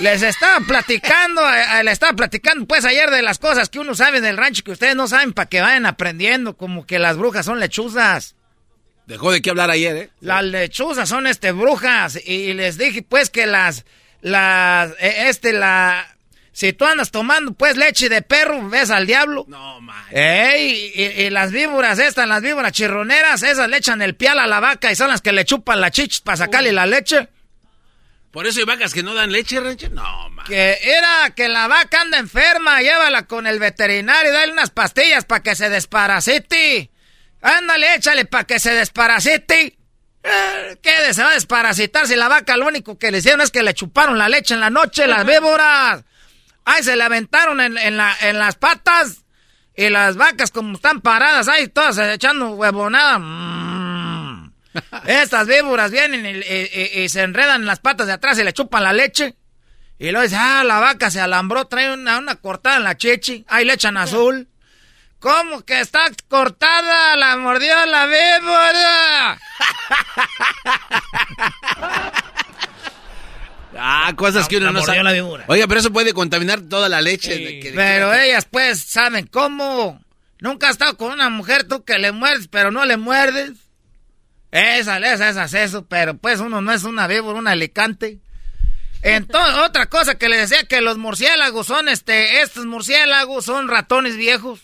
Les 0.00 0.22
estaba 0.22 0.58
platicando, 0.66 1.42
eh, 1.48 1.84
les 1.84 1.92
estaba 1.92 2.14
platicando 2.14 2.66
pues 2.66 2.84
ayer 2.84 3.10
de 3.10 3.22
las 3.22 3.38
cosas 3.38 3.68
que 3.68 3.78
uno 3.78 3.94
sabe 3.94 4.20
del 4.20 4.36
rancho 4.36 4.64
que 4.64 4.72
ustedes 4.72 4.96
no 4.96 5.06
saben 5.06 5.32
para 5.32 5.48
que 5.48 5.60
vayan 5.60 5.86
aprendiendo, 5.86 6.56
como 6.56 6.86
que 6.86 6.98
las 6.98 7.16
brujas 7.16 7.46
son 7.46 7.60
lechuzas. 7.60 8.34
Dejó 9.10 9.32
de 9.32 9.42
qué 9.42 9.50
hablar 9.50 9.72
ayer, 9.72 9.96
¿eh? 9.96 10.10
Las 10.20 10.44
lechuzas 10.44 11.08
son 11.08 11.26
este 11.26 11.50
brujas 11.50 12.16
y 12.24 12.52
les 12.52 12.78
dije 12.78 13.02
pues 13.02 13.28
que 13.28 13.44
las 13.44 13.84
las 14.20 14.92
eh, 15.00 15.26
este 15.26 15.52
la 15.52 16.16
si 16.52 16.72
tú 16.74 16.84
andas 16.84 17.10
tomando 17.10 17.52
pues 17.52 17.76
leche 17.76 18.08
de 18.08 18.22
perro 18.22 18.68
ves 18.68 18.88
al 18.88 19.08
diablo. 19.08 19.46
No, 19.48 19.80
man. 19.80 20.04
Ey, 20.12 20.92
y, 20.94 21.02
y 21.22 21.30
las 21.30 21.50
víboras 21.50 21.98
estas, 21.98 22.28
las 22.28 22.40
víboras 22.40 22.70
chirroneras, 22.70 23.42
esas 23.42 23.68
le 23.68 23.78
echan 23.78 24.00
el 24.00 24.14
pial 24.14 24.38
a 24.38 24.46
la 24.46 24.60
vaca 24.60 24.92
y 24.92 24.94
son 24.94 25.08
las 25.08 25.20
que 25.20 25.32
le 25.32 25.44
chupan 25.44 25.80
la 25.80 25.90
chichis 25.90 26.20
para 26.20 26.36
sacarle 26.36 26.70
la 26.70 26.86
leche. 26.86 27.26
¿Por 28.30 28.46
eso 28.46 28.60
hay 28.60 28.64
vacas 28.64 28.94
que 28.94 29.02
no 29.02 29.12
dan 29.12 29.32
leche, 29.32 29.58
ranchero? 29.58 29.92
No, 29.92 30.30
man. 30.30 30.46
Que 30.46 30.78
era 30.84 31.32
que 31.34 31.48
la 31.48 31.66
vaca 31.66 32.00
anda 32.00 32.18
enferma, 32.18 32.80
llévala 32.80 33.26
con 33.26 33.48
el 33.48 33.58
veterinario 33.58 34.32
dale 34.32 34.52
unas 34.52 34.70
pastillas 34.70 35.24
para 35.24 35.42
que 35.42 35.56
se 35.56 35.68
desparasite. 35.68 36.90
Ándale, 37.42 37.94
échale 37.94 38.24
para 38.26 38.44
que 38.44 38.58
se 38.58 38.72
desparasite. 38.74 39.78
Eh, 40.22 40.78
¿Qué 40.82 41.14
se 41.14 41.22
va 41.22 41.30
a 41.30 41.34
desparasitar 41.34 42.06
si 42.06 42.14
la 42.16 42.28
vaca 42.28 42.56
lo 42.56 42.66
único 42.66 42.98
que 42.98 43.10
le 43.10 43.18
hicieron 43.18 43.40
es 43.40 43.50
que 43.50 43.62
le 43.62 43.72
chuparon 43.74 44.18
la 44.18 44.28
leche 44.28 44.52
en 44.54 44.60
la 44.60 44.68
noche, 44.70 45.06
las 45.06 45.24
víboras? 45.24 46.04
Ay, 46.64 46.82
se 46.82 46.94
le 46.96 47.02
aventaron 47.02 47.60
en, 47.60 47.78
en 47.78 47.96
la, 47.96 48.14
en 48.20 48.38
las 48.38 48.56
patas. 48.56 49.24
Y 49.74 49.88
las 49.88 50.16
vacas 50.16 50.50
como 50.50 50.74
están 50.74 51.00
paradas 51.00 51.48
ahí, 51.48 51.68
todas 51.68 51.96
echando 51.96 52.50
huevonada. 52.50 53.18
Mm. 53.18 54.52
Estas 55.06 55.46
víboras 55.46 55.90
vienen 55.90 56.26
y, 56.26 56.28
y- 56.38 56.70
y- 56.98 57.00
y 57.04 57.08
se 57.08 57.22
enredan 57.22 57.62
en 57.62 57.66
las 57.66 57.80
patas 57.80 58.06
de 58.06 58.12
atrás 58.12 58.38
y 58.38 58.44
le 58.44 58.52
chupan 58.52 58.82
la 58.84 58.92
leche. 58.92 59.36
Y 59.98 60.10
luego 60.10 60.22
dice, 60.24 60.36
ah, 60.38 60.62
la 60.64 60.80
vaca 60.80 61.10
se 61.10 61.20
alambró, 61.20 61.66
trae 61.66 61.92
una, 61.94 62.18
una 62.18 62.34
cortada 62.36 62.76
en 62.76 62.84
la 62.84 62.96
chichi. 62.96 63.44
Ahí 63.48 63.64
le 63.64 63.72
echan 63.72 63.96
azul. 63.96 64.48
¿Cómo 65.20 65.62
que 65.64 65.80
está 65.80 66.00
cortada? 66.28 67.14
La 67.16 67.36
mordió 67.36 67.74
la 67.86 68.06
víbora. 68.06 69.38
Ah, 73.82 74.12
cosas 74.16 74.48
que 74.48 74.56
uno 74.56 74.66
La 74.66 74.72
no 74.72 74.82
sabe. 74.82 75.02
la 75.02 75.12
víbora. 75.12 75.44
Oiga, 75.46 75.66
pero 75.68 75.80
eso 75.80 75.92
puede 75.92 76.12
contaminar 76.12 76.60
toda 76.62 76.88
la 76.88 77.00
leche. 77.00 77.38
de 77.38 77.60
que- 77.60 77.70
de 77.70 77.76
Pero 77.76 78.10
que- 78.10 78.26
ellas 78.26 78.44
pues 78.50 78.80
saben 78.82 79.26
cómo. 79.28 80.02
Nunca 80.40 80.66
has 80.66 80.72
estado 80.72 80.96
con 80.96 81.12
una 81.12 81.30
mujer 81.30 81.64
tú 81.68 81.84
que 81.84 81.98
le 81.98 82.12
muerdes, 82.12 82.48
pero 82.48 82.70
no 82.72 82.84
le 82.84 82.96
muerdes. 82.96 83.52
Esa, 84.50 84.98
esa, 84.98 85.28
esa 85.28 85.44
es 85.44 85.54
eso, 85.54 85.86
pero 85.86 86.14
pues 86.16 86.40
uno 86.40 86.60
no 86.60 86.72
es 86.72 86.82
una 86.82 87.06
víbora, 87.06 87.38
un 87.38 87.46
alicante. 87.46 88.18
Entonces, 89.02 89.54
otra 89.62 89.86
cosa 89.86 90.16
que 90.16 90.28
le 90.28 90.36
decía 90.38 90.64
que 90.64 90.80
los 90.80 90.98
murciélagos 90.98 91.68
son 91.68 91.88
este, 91.88 92.42
estos 92.42 92.66
murciélagos 92.66 93.44
son 93.44 93.68
ratones 93.68 94.16
viejos. 94.16 94.60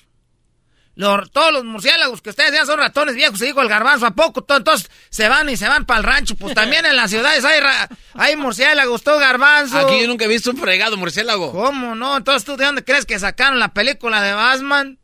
Los- 0.97 1.31
todos 1.31 1.53
los 1.53 1.63
murciélagos 1.65 2.23
que 2.23 2.31
ustedes 2.31 2.51
vean 2.53 2.67
son 2.67 2.79
ratones 2.79 3.15
viejos, 3.15 3.39
se 3.39 3.45
dijo 3.45 3.61
el 3.61 3.69
garbanzo, 3.69 4.07
¿a 4.07 4.13
poco? 4.13 4.43
To- 4.43 4.57
Entonces 4.57 4.91
se 5.11 5.29
van 5.29 5.49
y 5.51 5.57
se 5.57 5.69
van 5.69 5.85
para 5.85 5.99
el 5.99 6.05
rancho. 6.05 6.35
Pues 6.37 6.55
también 6.55 6.85
en 6.87 6.97
las 6.97 7.11
ciudades 7.11 7.45
hay, 7.45 7.61
ra- 7.61 7.89
hay 8.15 8.35
murciélagos, 8.37 9.03
todo 9.03 9.19
garbanzo. 9.19 9.79
Aquí 9.79 10.01
yo 10.01 10.09
nunca 10.09 10.25
he 10.25 10.29
visto 10.29 10.51
un 10.51 10.57
fregado 10.57 10.97
murciélago. 10.97 11.53
¿Cómo 11.53 11.95
no? 11.95 12.17
Entonces, 12.17 12.45
¿tú 12.45 12.57
de 12.57 12.65
dónde 12.65 12.83
crees 12.83 13.05
que 13.05 13.19
sacaron 13.19 13.59
la 13.59 13.75
película 13.75 14.23
de 14.23 14.33
Batman? 14.33 14.99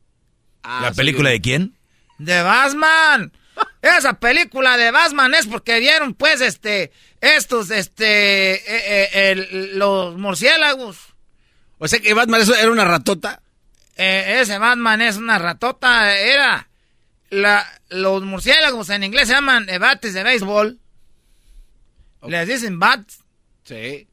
¿La 0.65 0.93
película 0.93 1.29
de 1.31 1.41
quién? 1.43 1.77
¡De 2.19 2.41
Batman! 2.43 3.33
Esa 3.83 4.15
película 4.15 4.79
de 4.79 4.93
Batman 4.93 5.35
es 5.35 5.47
porque 5.47 5.79
vieron, 5.79 6.15
pues, 6.15 6.41
este, 6.41 6.91
estos, 7.21 7.71
este, 7.71 8.55
eh, 8.55 8.63
eh, 9.13 9.33
el- 9.33 9.79
los 9.79 10.17
murciélagos. 10.17 10.97
O 11.77 11.87
sea 11.87 11.99
que 12.01 12.15
Batman 12.15 12.41
eso 12.41 12.55
era 12.55 12.71
una 12.71 12.85
ratota. 12.87 13.42
Eh, 13.97 14.41
ese 14.41 14.59
Batman 14.59 15.03
es 15.03 15.17
una 15.17 15.39
ratota, 15.39 16.17
era... 16.17 16.69
La, 17.31 17.67
los 17.89 18.23
murciélagos 18.23 18.91
en 18.91 19.05
inglés 19.05 19.27
se 19.27 19.33
llaman 19.33 19.67
bates 19.81 20.13
de 20.13 20.23
béisbol. 20.23 20.79
Les 22.29 22.47
dicen 22.47 22.79
bats. 22.79 23.21
Sí. 23.65 24.07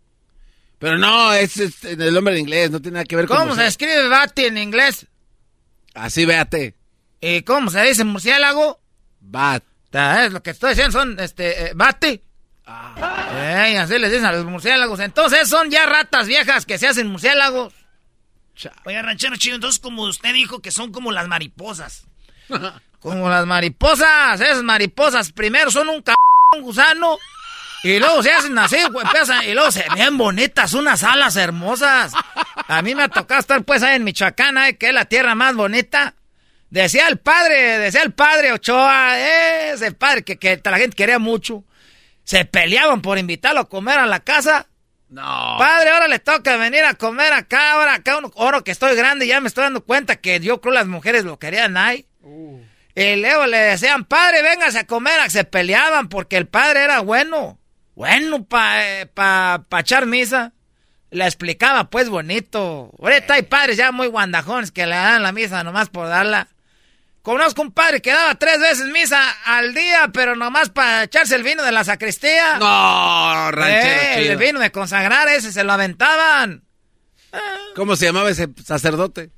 Pero 0.80 0.97
no, 0.97 1.34
es, 1.34 1.57
es 1.57 1.84
el 1.84 2.14
nombre 2.14 2.34
en 2.34 2.39
inglés, 2.39 2.72
no 2.72 2.81
tiene 2.81 2.95
nada 2.95 3.06
que 3.06 3.18
ver 3.18 3.27
con. 3.27 3.38
¿Cómo 3.38 3.56
se 3.56 3.68
escribe 3.68 4.07
bati 4.07 4.45
en 4.45 4.57
inglés? 4.57 5.06
Así 5.93 6.26
véate. 6.26 6.76
¿Y 7.19 7.41
cómo 7.41 7.69
se 7.69 7.81
dice 7.81 8.06
murciélago? 8.06 8.80
Bat. 9.19 9.64
Es 9.91 10.31
lo 10.31 10.41
que 10.41 10.51
estoy 10.51 10.69
diciendo, 10.69 10.97
son 10.97 11.19
este, 11.19 11.65
eh, 11.65 11.72
bate. 11.76 12.23
Ey, 12.65 13.76
así 13.76 13.97
les 13.97 14.11
dicen 14.11 14.26
a 14.26 14.31
los 14.31 14.45
murciélagos. 14.45 14.99
Entonces 15.01 15.49
son 15.49 15.69
ya 15.69 15.85
ratas 15.85 16.27
viejas 16.27 16.65
que 16.65 16.77
se 16.77 16.88
hacen 16.88 17.07
murciélagos. 17.07 17.73
Oiga, 18.86 19.02
ranchero 19.02 19.36
chido, 19.38 19.56
entonces 19.56 19.80
como 19.80 20.03
usted 20.03 20.34
dijo 20.34 20.61
que 20.61 20.72
son 20.72 20.91
como 20.91 21.11
las 21.11 21.27
mariposas. 21.27 22.06
como 22.99 23.30
las 23.30 23.45
mariposas, 23.45 24.41
esas 24.41 24.64
mariposas 24.64 25.31
primero 25.31 25.72
son 25.72 25.90
un 25.90 26.03
c 26.03 26.14
un 26.57 26.64
gusano. 26.64 27.18
Y 27.81 27.98
luego 27.98 28.22
se 28.22 28.31
hacen 28.34 28.57
así, 28.57 28.76
empiezan, 28.76 29.44
y 29.45 29.53
luego 29.53 29.72
se 29.72 29.86
ven 29.95 30.18
bonitas, 30.18 30.73
unas 30.73 31.02
alas 31.03 31.38
hermosas. 31.38 32.11
A 32.68 32.81
mí 32.81 32.94
me 32.94 33.03
ha 33.03 33.07
tocado 33.07 33.40
estar 33.40 33.64
pues 33.64 33.84
ahí 33.84 33.95
en 33.95 34.03
Michoacán, 34.03 34.57
¿eh? 34.57 34.77
que 34.77 34.90
es 34.90 34.94
la 34.94 35.06
tierra 35.06 35.34
más 35.34 35.56
bonita. 35.56 36.15
Decía 36.69 37.07
el 37.07 37.18
padre, 37.18 37.80
decía 37.80 38.03
el 38.03 38.11
padre 38.11 38.52
Ochoa, 38.52 39.18
ese 39.18 39.91
padre 39.94 40.23
que, 40.23 40.38
que 40.38 40.61
la 40.64 40.77
gente 40.77 40.95
quería 40.95 41.19
mucho. 41.19 41.64
Se 42.26 42.45
peleaban 42.45 43.02
por 43.02 43.18
invitarlo 43.18 43.61
a 43.61 43.69
comer 43.69 43.98
a 43.98 44.06
la 44.06 44.19
casa. 44.19 44.68
No. 45.10 45.56
Padre, 45.57 45.90
ahora 45.90 46.07
le 46.07 46.19
toca 46.19 46.56
venir 46.57 46.84
a 46.84 46.94
comer 46.94 47.34
acá, 47.34 47.73
ahora 47.73 47.95
acá, 47.95 48.19
ahora 48.36 48.61
que 48.61 48.72
estoy 48.72 48.95
grande, 48.95 49.26
ya 49.26 49.41
me 49.41 49.48
estoy 49.48 49.64
dando 49.64 49.84
cuenta 49.84 50.18
que 50.18 50.40
yo 50.40 50.61
creo 50.61 50.73
las 50.73 50.88
mujeres 50.88 51.23
lo 51.26 51.40
querían 51.40 51.77
ahí. 51.77 52.06
Uh. 52.22 52.60
Y 52.95 53.15
luego 53.15 53.48
le 53.48 53.57
decían, 53.57 54.06
padre, 54.06 54.44
véngase 54.44 54.80
a 54.80 54.88
comer, 54.88 55.31
se 55.31 55.45
peleaban 55.45 56.10
porque 56.10 56.38
el 56.38 56.48
padre 56.48 56.84
era 56.84 56.99
bueno. 56.99 57.57
Bueno, 57.95 58.45
para 58.45 59.02
eh, 59.02 59.06
pa, 59.07 59.65
pa 59.68 59.80
echar 59.81 60.06
misa. 60.06 60.53
Le 61.11 61.26
explicaba 61.26 61.90
pues 61.90 62.07
bonito. 62.10 62.91
Ahorita 62.99 63.34
hay 63.34 63.44
padres 63.44 63.77
ya 63.77 63.91
muy 63.91 64.07
guandajones 64.07 64.72
que 64.72 64.86
le 64.86 64.95
dan 64.95 65.23
la 65.23 65.31
misa 65.31 65.64
nomás 65.64 65.90
por 65.90 66.07
darla. 66.07 66.49
Conozco 67.22 67.62
un 67.62 67.72
padre 67.72 68.02
que 68.02 68.12
daba 68.12 68.36
tres 68.36 68.60
veces 68.60 68.86
misa 68.88 69.30
al 69.46 69.74
día, 69.74 70.10
pero 70.14 70.36
nomás 70.36 70.70
para 70.70 71.04
echarse 71.04 71.36
el 71.36 71.44
vino 71.44 71.64
de 71.64 71.72
la 71.72 71.84
sacristía. 71.84 72.58
No, 72.58 73.52
ranchero 73.52 74.02
eh, 74.22 74.28
El 74.32 74.38
vino 74.38 74.60
de 74.60 74.72
consagrar 74.72 75.28
ese 75.28 75.52
se 75.52 75.64
lo 75.64 75.74
aventaban. 75.74 76.64
¿Cómo 77.76 77.96
se 77.96 78.06
llamaba 78.06 78.30
ese 78.30 78.48
sacerdote? 78.66 79.32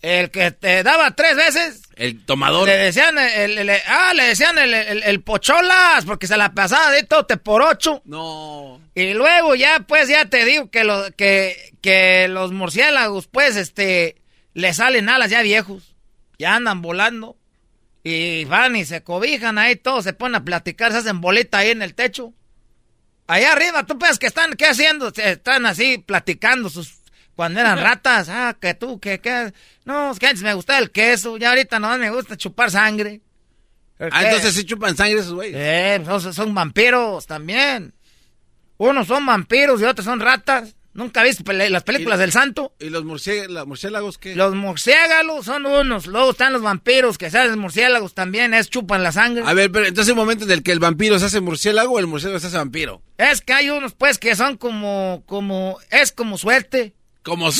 El 0.00 0.32
que 0.32 0.50
te 0.50 0.82
daba 0.82 1.12
tres 1.12 1.36
veces. 1.36 1.82
El 1.94 2.24
tomador. 2.24 2.66
Le 2.66 2.76
decían, 2.76 3.16
el, 3.18 3.70
ah, 3.86 4.12
le 4.14 4.24
decían 4.24 4.58
el, 4.58 5.22
pocholas, 5.22 6.04
porque 6.04 6.26
se 6.26 6.36
la 6.36 6.52
pasaba 6.52 6.90
de 6.90 7.04
tote 7.04 7.36
por 7.36 7.62
ocho. 7.62 8.02
No. 8.04 8.80
Y 8.96 9.14
luego 9.14 9.54
ya, 9.54 9.80
pues, 9.86 10.08
ya 10.08 10.24
te 10.24 10.44
digo 10.44 10.70
que, 10.70 10.82
lo, 10.82 11.12
que, 11.12 11.74
que 11.80 12.26
los 12.26 12.50
murciélagos, 12.50 13.28
pues, 13.28 13.54
este, 13.54 14.16
le 14.54 14.74
salen 14.74 15.08
alas 15.08 15.30
ya 15.30 15.42
viejos. 15.42 15.91
Ya 16.42 16.56
andan 16.56 16.82
volando. 16.82 17.36
Y 18.02 18.44
van 18.46 18.74
y 18.74 18.84
se 18.84 19.04
cobijan 19.04 19.58
ahí, 19.58 19.76
todos 19.76 20.02
se 20.02 20.12
ponen 20.12 20.34
a 20.34 20.44
platicar, 20.44 20.90
se 20.90 20.98
hacen 20.98 21.20
bolita 21.20 21.58
ahí 21.58 21.70
en 21.70 21.82
el 21.82 21.94
techo. 21.94 22.34
Allá 23.28 23.52
arriba, 23.52 23.86
tú 23.86 23.96
ves 23.96 24.18
que 24.18 24.26
están, 24.26 24.54
¿qué 24.54 24.66
haciendo? 24.66 25.12
Están 25.14 25.66
así 25.66 25.98
platicando 25.98 26.68
sus 26.68 26.98
cuando 27.36 27.60
eran 27.60 27.78
ratas, 27.80 28.28
ah, 28.28 28.56
que 28.60 28.74
tú, 28.74 28.98
que, 28.98 29.20
que. 29.20 29.52
No, 29.84 30.10
es 30.10 30.18
que 30.18 30.26
antes 30.26 30.42
me 30.42 30.52
gustaba 30.54 30.80
el 30.80 30.90
queso, 30.90 31.36
ya 31.36 31.50
ahorita 31.50 31.78
no 31.78 31.96
me 31.96 32.10
gusta 32.10 32.36
chupar 32.36 32.72
sangre. 32.72 33.20
Ah, 34.00 34.24
entonces 34.24 34.54
sí 34.54 34.64
chupan 34.64 34.96
sangre 34.96 35.20
esos 35.20 35.34
güeyes. 35.34 35.54
Eh, 35.56 36.04
son, 36.32 36.52
vampiros 36.52 37.24
también. 37.24 37.94
Unos 38.78 39.06
son 39.06 39.24
vampiros 39.24 39.80
y 39.80 39.84
otros 39.84 40.04
son 40.04 40.18
ratas. 40.18 40.74
¿Nunca 40.94 41.22
viste 41.22 41.70
las 41.70 41.82
películas 41.84 42.18
del 42.18 42.32
santo? 42.32 42.74
¿Y 42.78 42.90
los 42.90 43.04
murciélagos 43.04 44.18
qué? 44.18 44.36
Los 44.36 44.54
murciélagos 44.54 45.46
son 45.46 45.64
unos. 45.64 46.06
Luego 46.06 46.32
están 46.32 46.52
los 46.52 46.60
vampiros 46.60 47.16
que 47.16 47.30
se 47.30 47.38
hacen 47.38 47.58
murciélagos 47.58 48.12
también, 48.12 48.52
es 48.52 48.68
chupan 48.68 49.02
la 49.02 49.10
sangre. 49.10 49.42
A 49.46 49.54
ver, 49.54 49.72
pero 49.72 49.86
entonces 49.86 50.12
un 50.12 50.18
momento 50.18 50.44
en 50.44 50.50
el 50.50 50.62
que 50.62 50.72
el 50.72 50.80
vampiro 50.80 51.18
se 51.18 51.26
hace 51.26 51.40
murciélago 51.40 51.94
o 51.94 51.98
el 51.98 52.06
murciélago 52.06 52.40
se 52.40 52.48
hace 52.48 52.58
vampiro. 52.58 53.02
Es 53.16 53.40
que 53.40 53.54
hay 53.54 53.70
unos 53.70 53.94
pues 53.94 54.18
que 54.18 54.36
son 54.36 54.58
como, 54.58 55.22
como, 55.26 55.78
es 55.90 56.12
como 56.12 56.36
suerte. 56.36 56.94
Como 57.22 57.50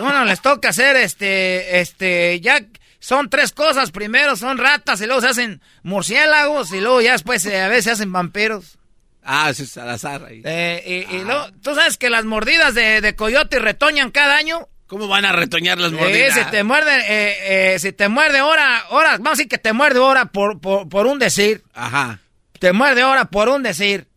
Bueno, 0.00 0.24
les 0.26 0.40
toca 0.40 0.70
hacer 0.70 0.96
este, 0.96 1.80
este, 1.80 2.40
ya 2.40 2.64
son 3.00 3.28
tres 3.28 3.52
cosas. 3.52 3.90
Primero 3.90 4.36
son 4.36 4.56
ratas 4.56 5.00
y 5.02 5.06
luego 5.06 5.20
se 5.20 5.28
hacen 5.28 5.60
murciélagos 5.82 6.72
y 6.72 6.80
luego 6.80 7.02
ya 7.02 7.12
después 7.12 7.44
eh, 7.44 7.60
a 7.60 7.68
veces 7.68 7.84
se 7.84 7.90
hacen 7.90 8.12
vampiros. 8.12 8.78
Ah, 9.22 9.50
eso 9.50 9.62
es 9.62 9.76
al 9.76 9.90
azar 9.90 10.24
ahí. 10.24 10.42
Eh, 10.44 11.06
y, 11.10 11.18
luego, 11.24 11.50
¿tú 11.62 11.74
sabes 11.74 11.96
que 11.96 12.10
las 12.10 12.24
mordidas 12.24 12.74
de, 12.74 13.14
coyote 13.16 13.58
retoñan 13.58 14.10
cada 14.10 14.36
año? 14.36 14.68
¿Cómo 14.86 15.06
van 15.06 15.24
a 15.24 15.32
retoñar 15.32 15.78
las 15.78 15.92
mordidas? 15.92 16.34
si 16.34 16.44
te 16.50 16.64
muerde, 16.64 16.90
eh, 17.06 17.78
si 17.78 17.92
te 17.92 18.08
muerde 18.08 18.38
ahora, 18.38 18.78
ahora, 18.90 19.12
vamos 19.12 19.28
a 19.28 19.32
decir 19.32 19.48
que 19.48 19.58
te 19.58 19.72
muerde 19.72 20.00
ahora 20.00 20.26
por, 20.26 20.60
por, 20.60 20.88
por 20.88 21.06
un 21.06 21.18
decir. 21.18 21.62
Ajá. 21.74 22.20
Te 22.58 22.72
muerde 22.72 23.02
ahora 23.02 23.26
por 23.26 23.48
un 23.48 23.62
decir. 23.62 24.09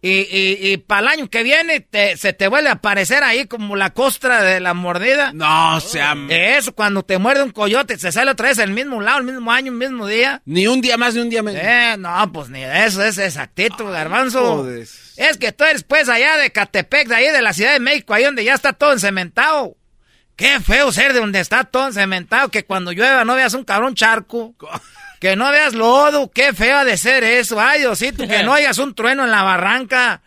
Y, 0.00 0.10
y, 0.10 0.72
y 0.72 0.76
para 0.76 1.00
el 1.00 1.08
año 1.08 1.28
que 1.28 1.42
viene 1.42 1.80
te, 1.80 2.16
se 2.16 2.32
te 2.32 2.46
vuelve 2.46 2.68
a 2.68 2.74
aparecer 2.74 3.24
ahí 3.24 3.46
como 3.46 3.74
la 3.74 3.90
costra 3.90 4.42
de 4.42 4.60
la 4.60 4.72
mordida. 4.72 5.32
No, 5.32 5.80
sea... 5.80 6.14
Eso, 6.28 6.72
cuando 6.72 7.02
te 7.02 7.18
muerde 7.18 7.42
un 7.42 7.50
coyote, 7.50 7.98
se 7.98 8.12
sale 8.12 8.30
otra 8.30 8.48
vez 8.48 8.58
el 8.58 8.70
mismo 8.70 9.00
lado, 9.00 9.18
el 9.18 9.24
mismo 9.24 9.50
año, 9.50 9.72
el 9.72 9.78
mismo 9.78 10.06
día. 10.06 10.40
Ni 10.44 10.68
un 10.68 10.80
día 10.80 10.96
más, 10.96 11.14
ni 11.14 11.20
un 11.22 11.30
día 11.30 11.42
menos. 11.42 11.60
Eh, 11.64 11.96
no, 11.98 12.32
pues 12.32 12.48
ni 12.48 12.62
eso, 12.62 13.02
es 13.02 13.18
exactito, 13.18 13.86
garbanzo. 13.86 14.68
Es 15.16 15.36
que 15.36 15.50
tú 15.50 15.64
eres 15.64 15.82
pues 15.82 16.08
allá 16.08 16.36
de 16.36 16.52
Catepec, 16.52 17.08
de 17.08 17.14
ahí 17.16 17.30
de 17.32 17.42
la 17.42 17.52
Ciudad 17.52 17.72
de 17.72 17.80
México, 17.80 18.14
ahí 18.14 18.22
donde 18.22 18.44
ya 18.44 18.54
está 18.54 18.72
todo 18.72 18.92
encementado. 18.92 19.76
Qué 20.36 20.60
feo 20.60 20.92
ser 20.92 21.12
de 21.12 21.18
donde 21.18 21.40
está 21.40 21.64
todo 21.64 21.88
encementado, 21.88 22.48
que 22.50 22.64
cuando 22.64 22.92
llueva 22.92 23.24
no 23.24 23.34
veas 23.34 23.54
un 23.54 23.64
cabrón 23.64 23.96
charco. 23.96 24.54
Que 25.20 25.34
no 25.36 25.50
veas 25.50 25.74
lodo, 25.74 26.30
qué 26.30 26.52
feo 26.52 26.84
de 26.84 26.96
ser 26.96 27.24
eso. 27.24 27.60
Ay, 27.60 27.80
Diosito, 27.80 28.26
que 28.28 28.42
no 28.42 28.52
hayas 28.54 28.78
un 28.78 28.94
trueno 28.94 29.24
en 29.24 29.30
la 29.30 29.42
barranca. 29.42 30.22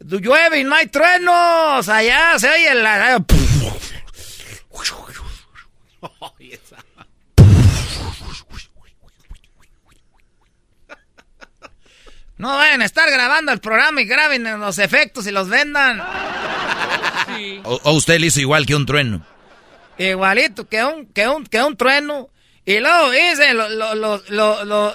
Llueve 0.00 0.60
y 0.60 0.64
no 0.64 0.74
hay 0.74 0.86
truenos. 0.86 1.88
Allá 1.88 2.38
se 2.38 2.48
oye 2.48 2.74
la... 2.74 3.22
No 12.42 12.56
vayan 12.56 12.82
a 12.82 12.84
estar 12.86 13.08
grabando 13.08 13.52
el 13.52 13.60
programa 13.60 14.00
y 14.00 14.04
graben 14.04 14.42
los 14.58 14.78
efectos 14.78 15.28
y 15.28 15.30
los 15.30 15.48
vendan. 15.48 16.02
O, 17.62 17.92
usted 17.92 18.18
le 18.18 18.26
hizo 18.26 18.40
igual 18.40 18.66
que 18.66 18.74
un 18.74 18.84
trueno. 18.84 19.24
Igualito 19.96 20.68
que 20.68 20.82
un, 20.82 21.06
que 21.06 21.28
un, 21.28 21.46
que 21.46 21.62
un 21.62 21.76
trueno. 21.76 22.30
Y 22.64 22.78
luego 22.78 23.10
dicen 23.10 23.56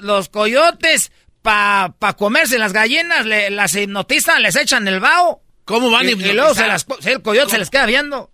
los 0.02 0.30
coyotes 0.30 1.12
para 1.42 1.94
pa 1.98 2.14
comerse 2.14 2.58
las 2.58 2.74
gallinas, 2.74 3.26
le, 3.26 3.50
las 3.50 3.76
hipnotizan, 3.76 4.42
les 4.42 4.56
echan 4.56 4.88
el 4.88 5.00
vaho. 5.00 5.42
¿Cómo 5.66 5.92
van 5.92 6.08
y, 6.08 6.12
y 6.12 6.34
luego 6.34 6.54
se 6.54 6.66
las, 6.66 6.86
el 7.06 7.22
coyote 7.22 7.52
se 7.52 7.58
les 7.58 7.70
queda 7.70 7.86
viendo. 7.86 8.32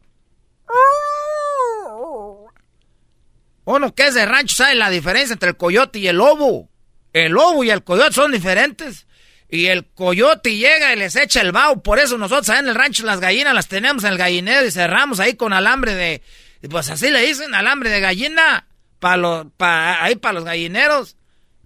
Uno 3.66 3.96
que 3.96 4.08
es 4.08 4.14
de 4.14 4.26
rancho 4.26 4.56
sabe 4.56 4.76
la 4.76 4.90
diferencia 4.90 5.34
entre 5.34 5.50
el 5.50 5.58
coyote 5.58 5.98
y 5.98 6.08
el 6.08 6.18
lobo. 6.18 6.70
El 7.12 7.32
lobo 7.32 7.64
y 7.64 7.72
el 7.72 7.84
coyote 7.84 8.14
son 8.14 8.32
diferentes. 8.32 9.08
Y 9.50 9.68
el 9.68 9.86
coyote 9.86 10.56
llega 10.56 10.94
y 10.94 10.96
les 10.96 11.16
echa 11.16 11.42
el 11.42 11.52
vaho. 11.52 11.82
Por 11.82 12.00
eso 12.00 12.18
nosotros 12.18 12.50
en 12.58 12.68
el 12.68 12.76
rancho 12.76 13.04
las 13.04 13.20
gallinas 13.20 13.54
las 13.54 13.68
tenemos 13.68 14.04
en 14.04 14.12
el 14.12 14.18
gallinero 14.18 14.66
y 14.66 14.72
cerramos 14.72 15.20
ahí 15.20 15.36
con 15.36 15.54
alambre 15.54 15.96
de... 15.96 16.22
Pues 16.70 16.90
así 16.90 17.10
le 17.10 17.26
dicen, 17.26 17.54
alambre 17.56 17.90
de 17.90 18.00
gallina 18.00 18.68
para 19.04 19.18
los, 19.18 19.48
ahí 19.60 20.16
para 20.16 20.32
los 20.32 20.46
gallineros. 20.46 21.18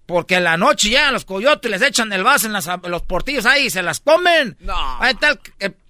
Porque 0.06 0.36
en 0.36 0.44
la 0.44 0.56
noche 0.56 0.90
ya 0.90 1.12
los 1.12 1.24
coyotes 1.24 1.70
les 1.70 1.82
echan 1.82 2.12
el 2.12 2.24
vaso 2.24 2.48
en, 2.48 2.52
los 2.90 3.02
portillos 3.02 3.46
ahí 3.46 3.66
y 3.66 3.70
se 3.70 3.80
las 3.80 4.00
comen. 4.00 4.56
No. 4.58 4.74
Ahí 5.00 5.12
está 5.12 5.38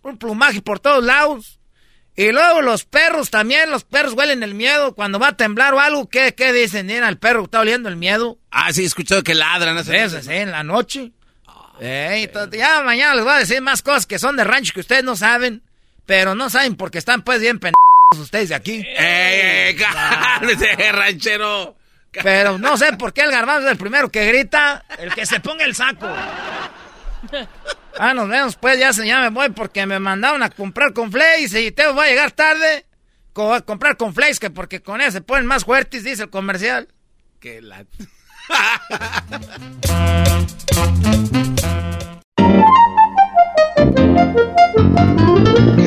un 0.03 0.19
plumaje 0.19 0.61
por 0.61 0.79
todos 0.79 1.03
lados. 1.03 1.59
Y 2.17 2.33
luego 2.33 2.61
los 2.61 2.85
perros 2.85 3.31
también, 3.31 3.71
los 3.71 3.85
perros 3.85 4.13
huelen 4.13 4.43
el 4.43 4.55
miedo. 4.55 4.95
Cuando 4.95 5.19
va 5.19 5.29
a 5.29 5.37
temblar 5.39 5.73
o 5.73 5.81
algo, 5.81 6.07
¿qué, 6.11 6.35
qué 6.35 6.53
dicen? 6.53 6.85
Mira, 6.85 7.09
el 7.09 7.17
perro 7.17 7.45
está 7.45 7.61
oliendo 7.61 7.89
el 7.89 7.97
miedo. 7.97 8.37
Ah, 8.51 8.71
sí, 8.75 8.83
he 8.83 8.87
escuchado 8.87 9.23
que 9.23 9.35
ladran. 9.35 9.83
Sí, 9.85 9.93
sí, 10.21 10.31
en 10.31 10.51
la 10.51 10.65
noche. 10.65 11.13
ya 11.81 12.83
mañana 12.85 13.15
les 13.15 13.25
voy 13.25 13.33
a 13.33 13.39
decir 13.39 13.63
más 13.63 13.81
cosas 13.81 14.05
que 14.05 14.19
son 14.19 14.37
de 14.37 14.45
rancho 14.45 14.75
que 14.75 14.81
ustedes 14.81 15.05
no 15.05 15.17
saben. 15.17 15.63
Pero 16.05 16.35
no 16.35 16.51
saben 16.51 16.77
porque 16.77 16.99
están 16.99 17.23
pues 17.23 17.41
bien 17.41 17.59
pendejos 17.59 17.88
ustedes 18.17 18.49
de 18.49 18.55
aquí. 18.55 18.83
¡Eh, 18.87 19.77
eh 19.77 20.93
ranchero! 20.93 21.77
Pero 22.11 22.59
no 22.59 22.77
sé 22.79 22.95
por 22.95 23.13
qué 23.13 23.21
el 23.23 23.31
garbanzo 23.31 23.67
es 23.67 23.73
el 23.73 23.79
primero 23.79 24.11
que 24.11 24.27
grita, 24.27 24.85
el 24.99 25.15
que 25.15 25.27
se 25.27 25.41
ponga 25.41 25.65
el 25.65 25.75
saco. 25.75 26.09
Ah, 28.01 28.15
nos 28.15 28.29
vemos 28.29 28.55
pues, 28.55 28.79
ya, 28.79 28.93
ya 28.93 29.23
me 29.23 29.31
voy 29.31 29.49
porque 29.49 29.85
me 29.85 29.99
mandaron 29.99 30.41
a 30.45 30.51
comprar 30.51 30.93
con 30.93 31.11
flakes 31.11 31.61
y 31.61 31.73
te 31.73 31.85
voy 31.89 32.07
a 32.07 32.11
llegar 32.11 32.31
tarde. 32.31 32.87
a 33.35 33.61
comprar 33.63 33.97
con 33.97 34.15
flakes 34.15 34.39
que 34.39 34.51
porque 34.51 34.81
con 34.81 35.01
eso 35.01 35.11
se 35.11 35.21
ponen 35.21 35.47
más 35.47 35.65
fuertes, 35.65 36.05
dice 36.05 36.23
el 36.23 36.31
comercial. 36.31 36.87
Que 37.41 37.61
la... 37.61 37.85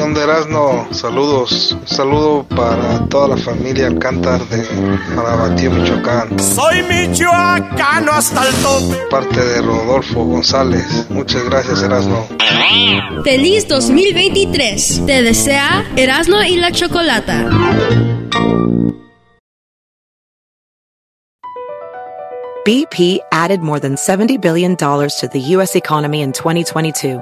¿Qué 0.02 0.06
onda, 0.06 0.24
Erasno? 0.24 0.88
Saludos. 0.90 1.78
saludo 1.86 2.44
para 2.56 3.08
toda 3.08 3.28
la 3.28 3.38
familia 3.38 3.86
Alcántar 3.86 4.44
de 4.48 4.68
Marabatío, 5.16 5.70
Michoacán. 5.70 6.40
Soy 6.40 6.82
michoacano 6.82 8.12
hasta 8.12 8.48
el 8.48 8.56
tope. 8.64 8.96
Parte 9.12 9.40
de 9.40 9.62
Rodolfo 9.62 10.26
González. 10.26 11.06
Muchas 11.12 11.44
gracias, 11.44 11.84
Erasno. 11.84 12.26
Feliz 13.24 13.68
2023. 13.68 15.06
Te 15.06 15.22
desea 15.22 15.86
Erasno 15.96 16.44
y 16.44 16.56
la 16.56 16.72
Chocolata. 16.72 17.48
BP 22.66 23.20
added 23.32 23.60
more 23.62 23.80
than 23.80 23.98
$70 23.98 24.42
billion 24.42 24.76
to 24.76 25.30
the 25.32 25.40
U.S. 25.58 25.76
economy 25.76 26.22
in 26.24 26.32
2022 26.32 27.22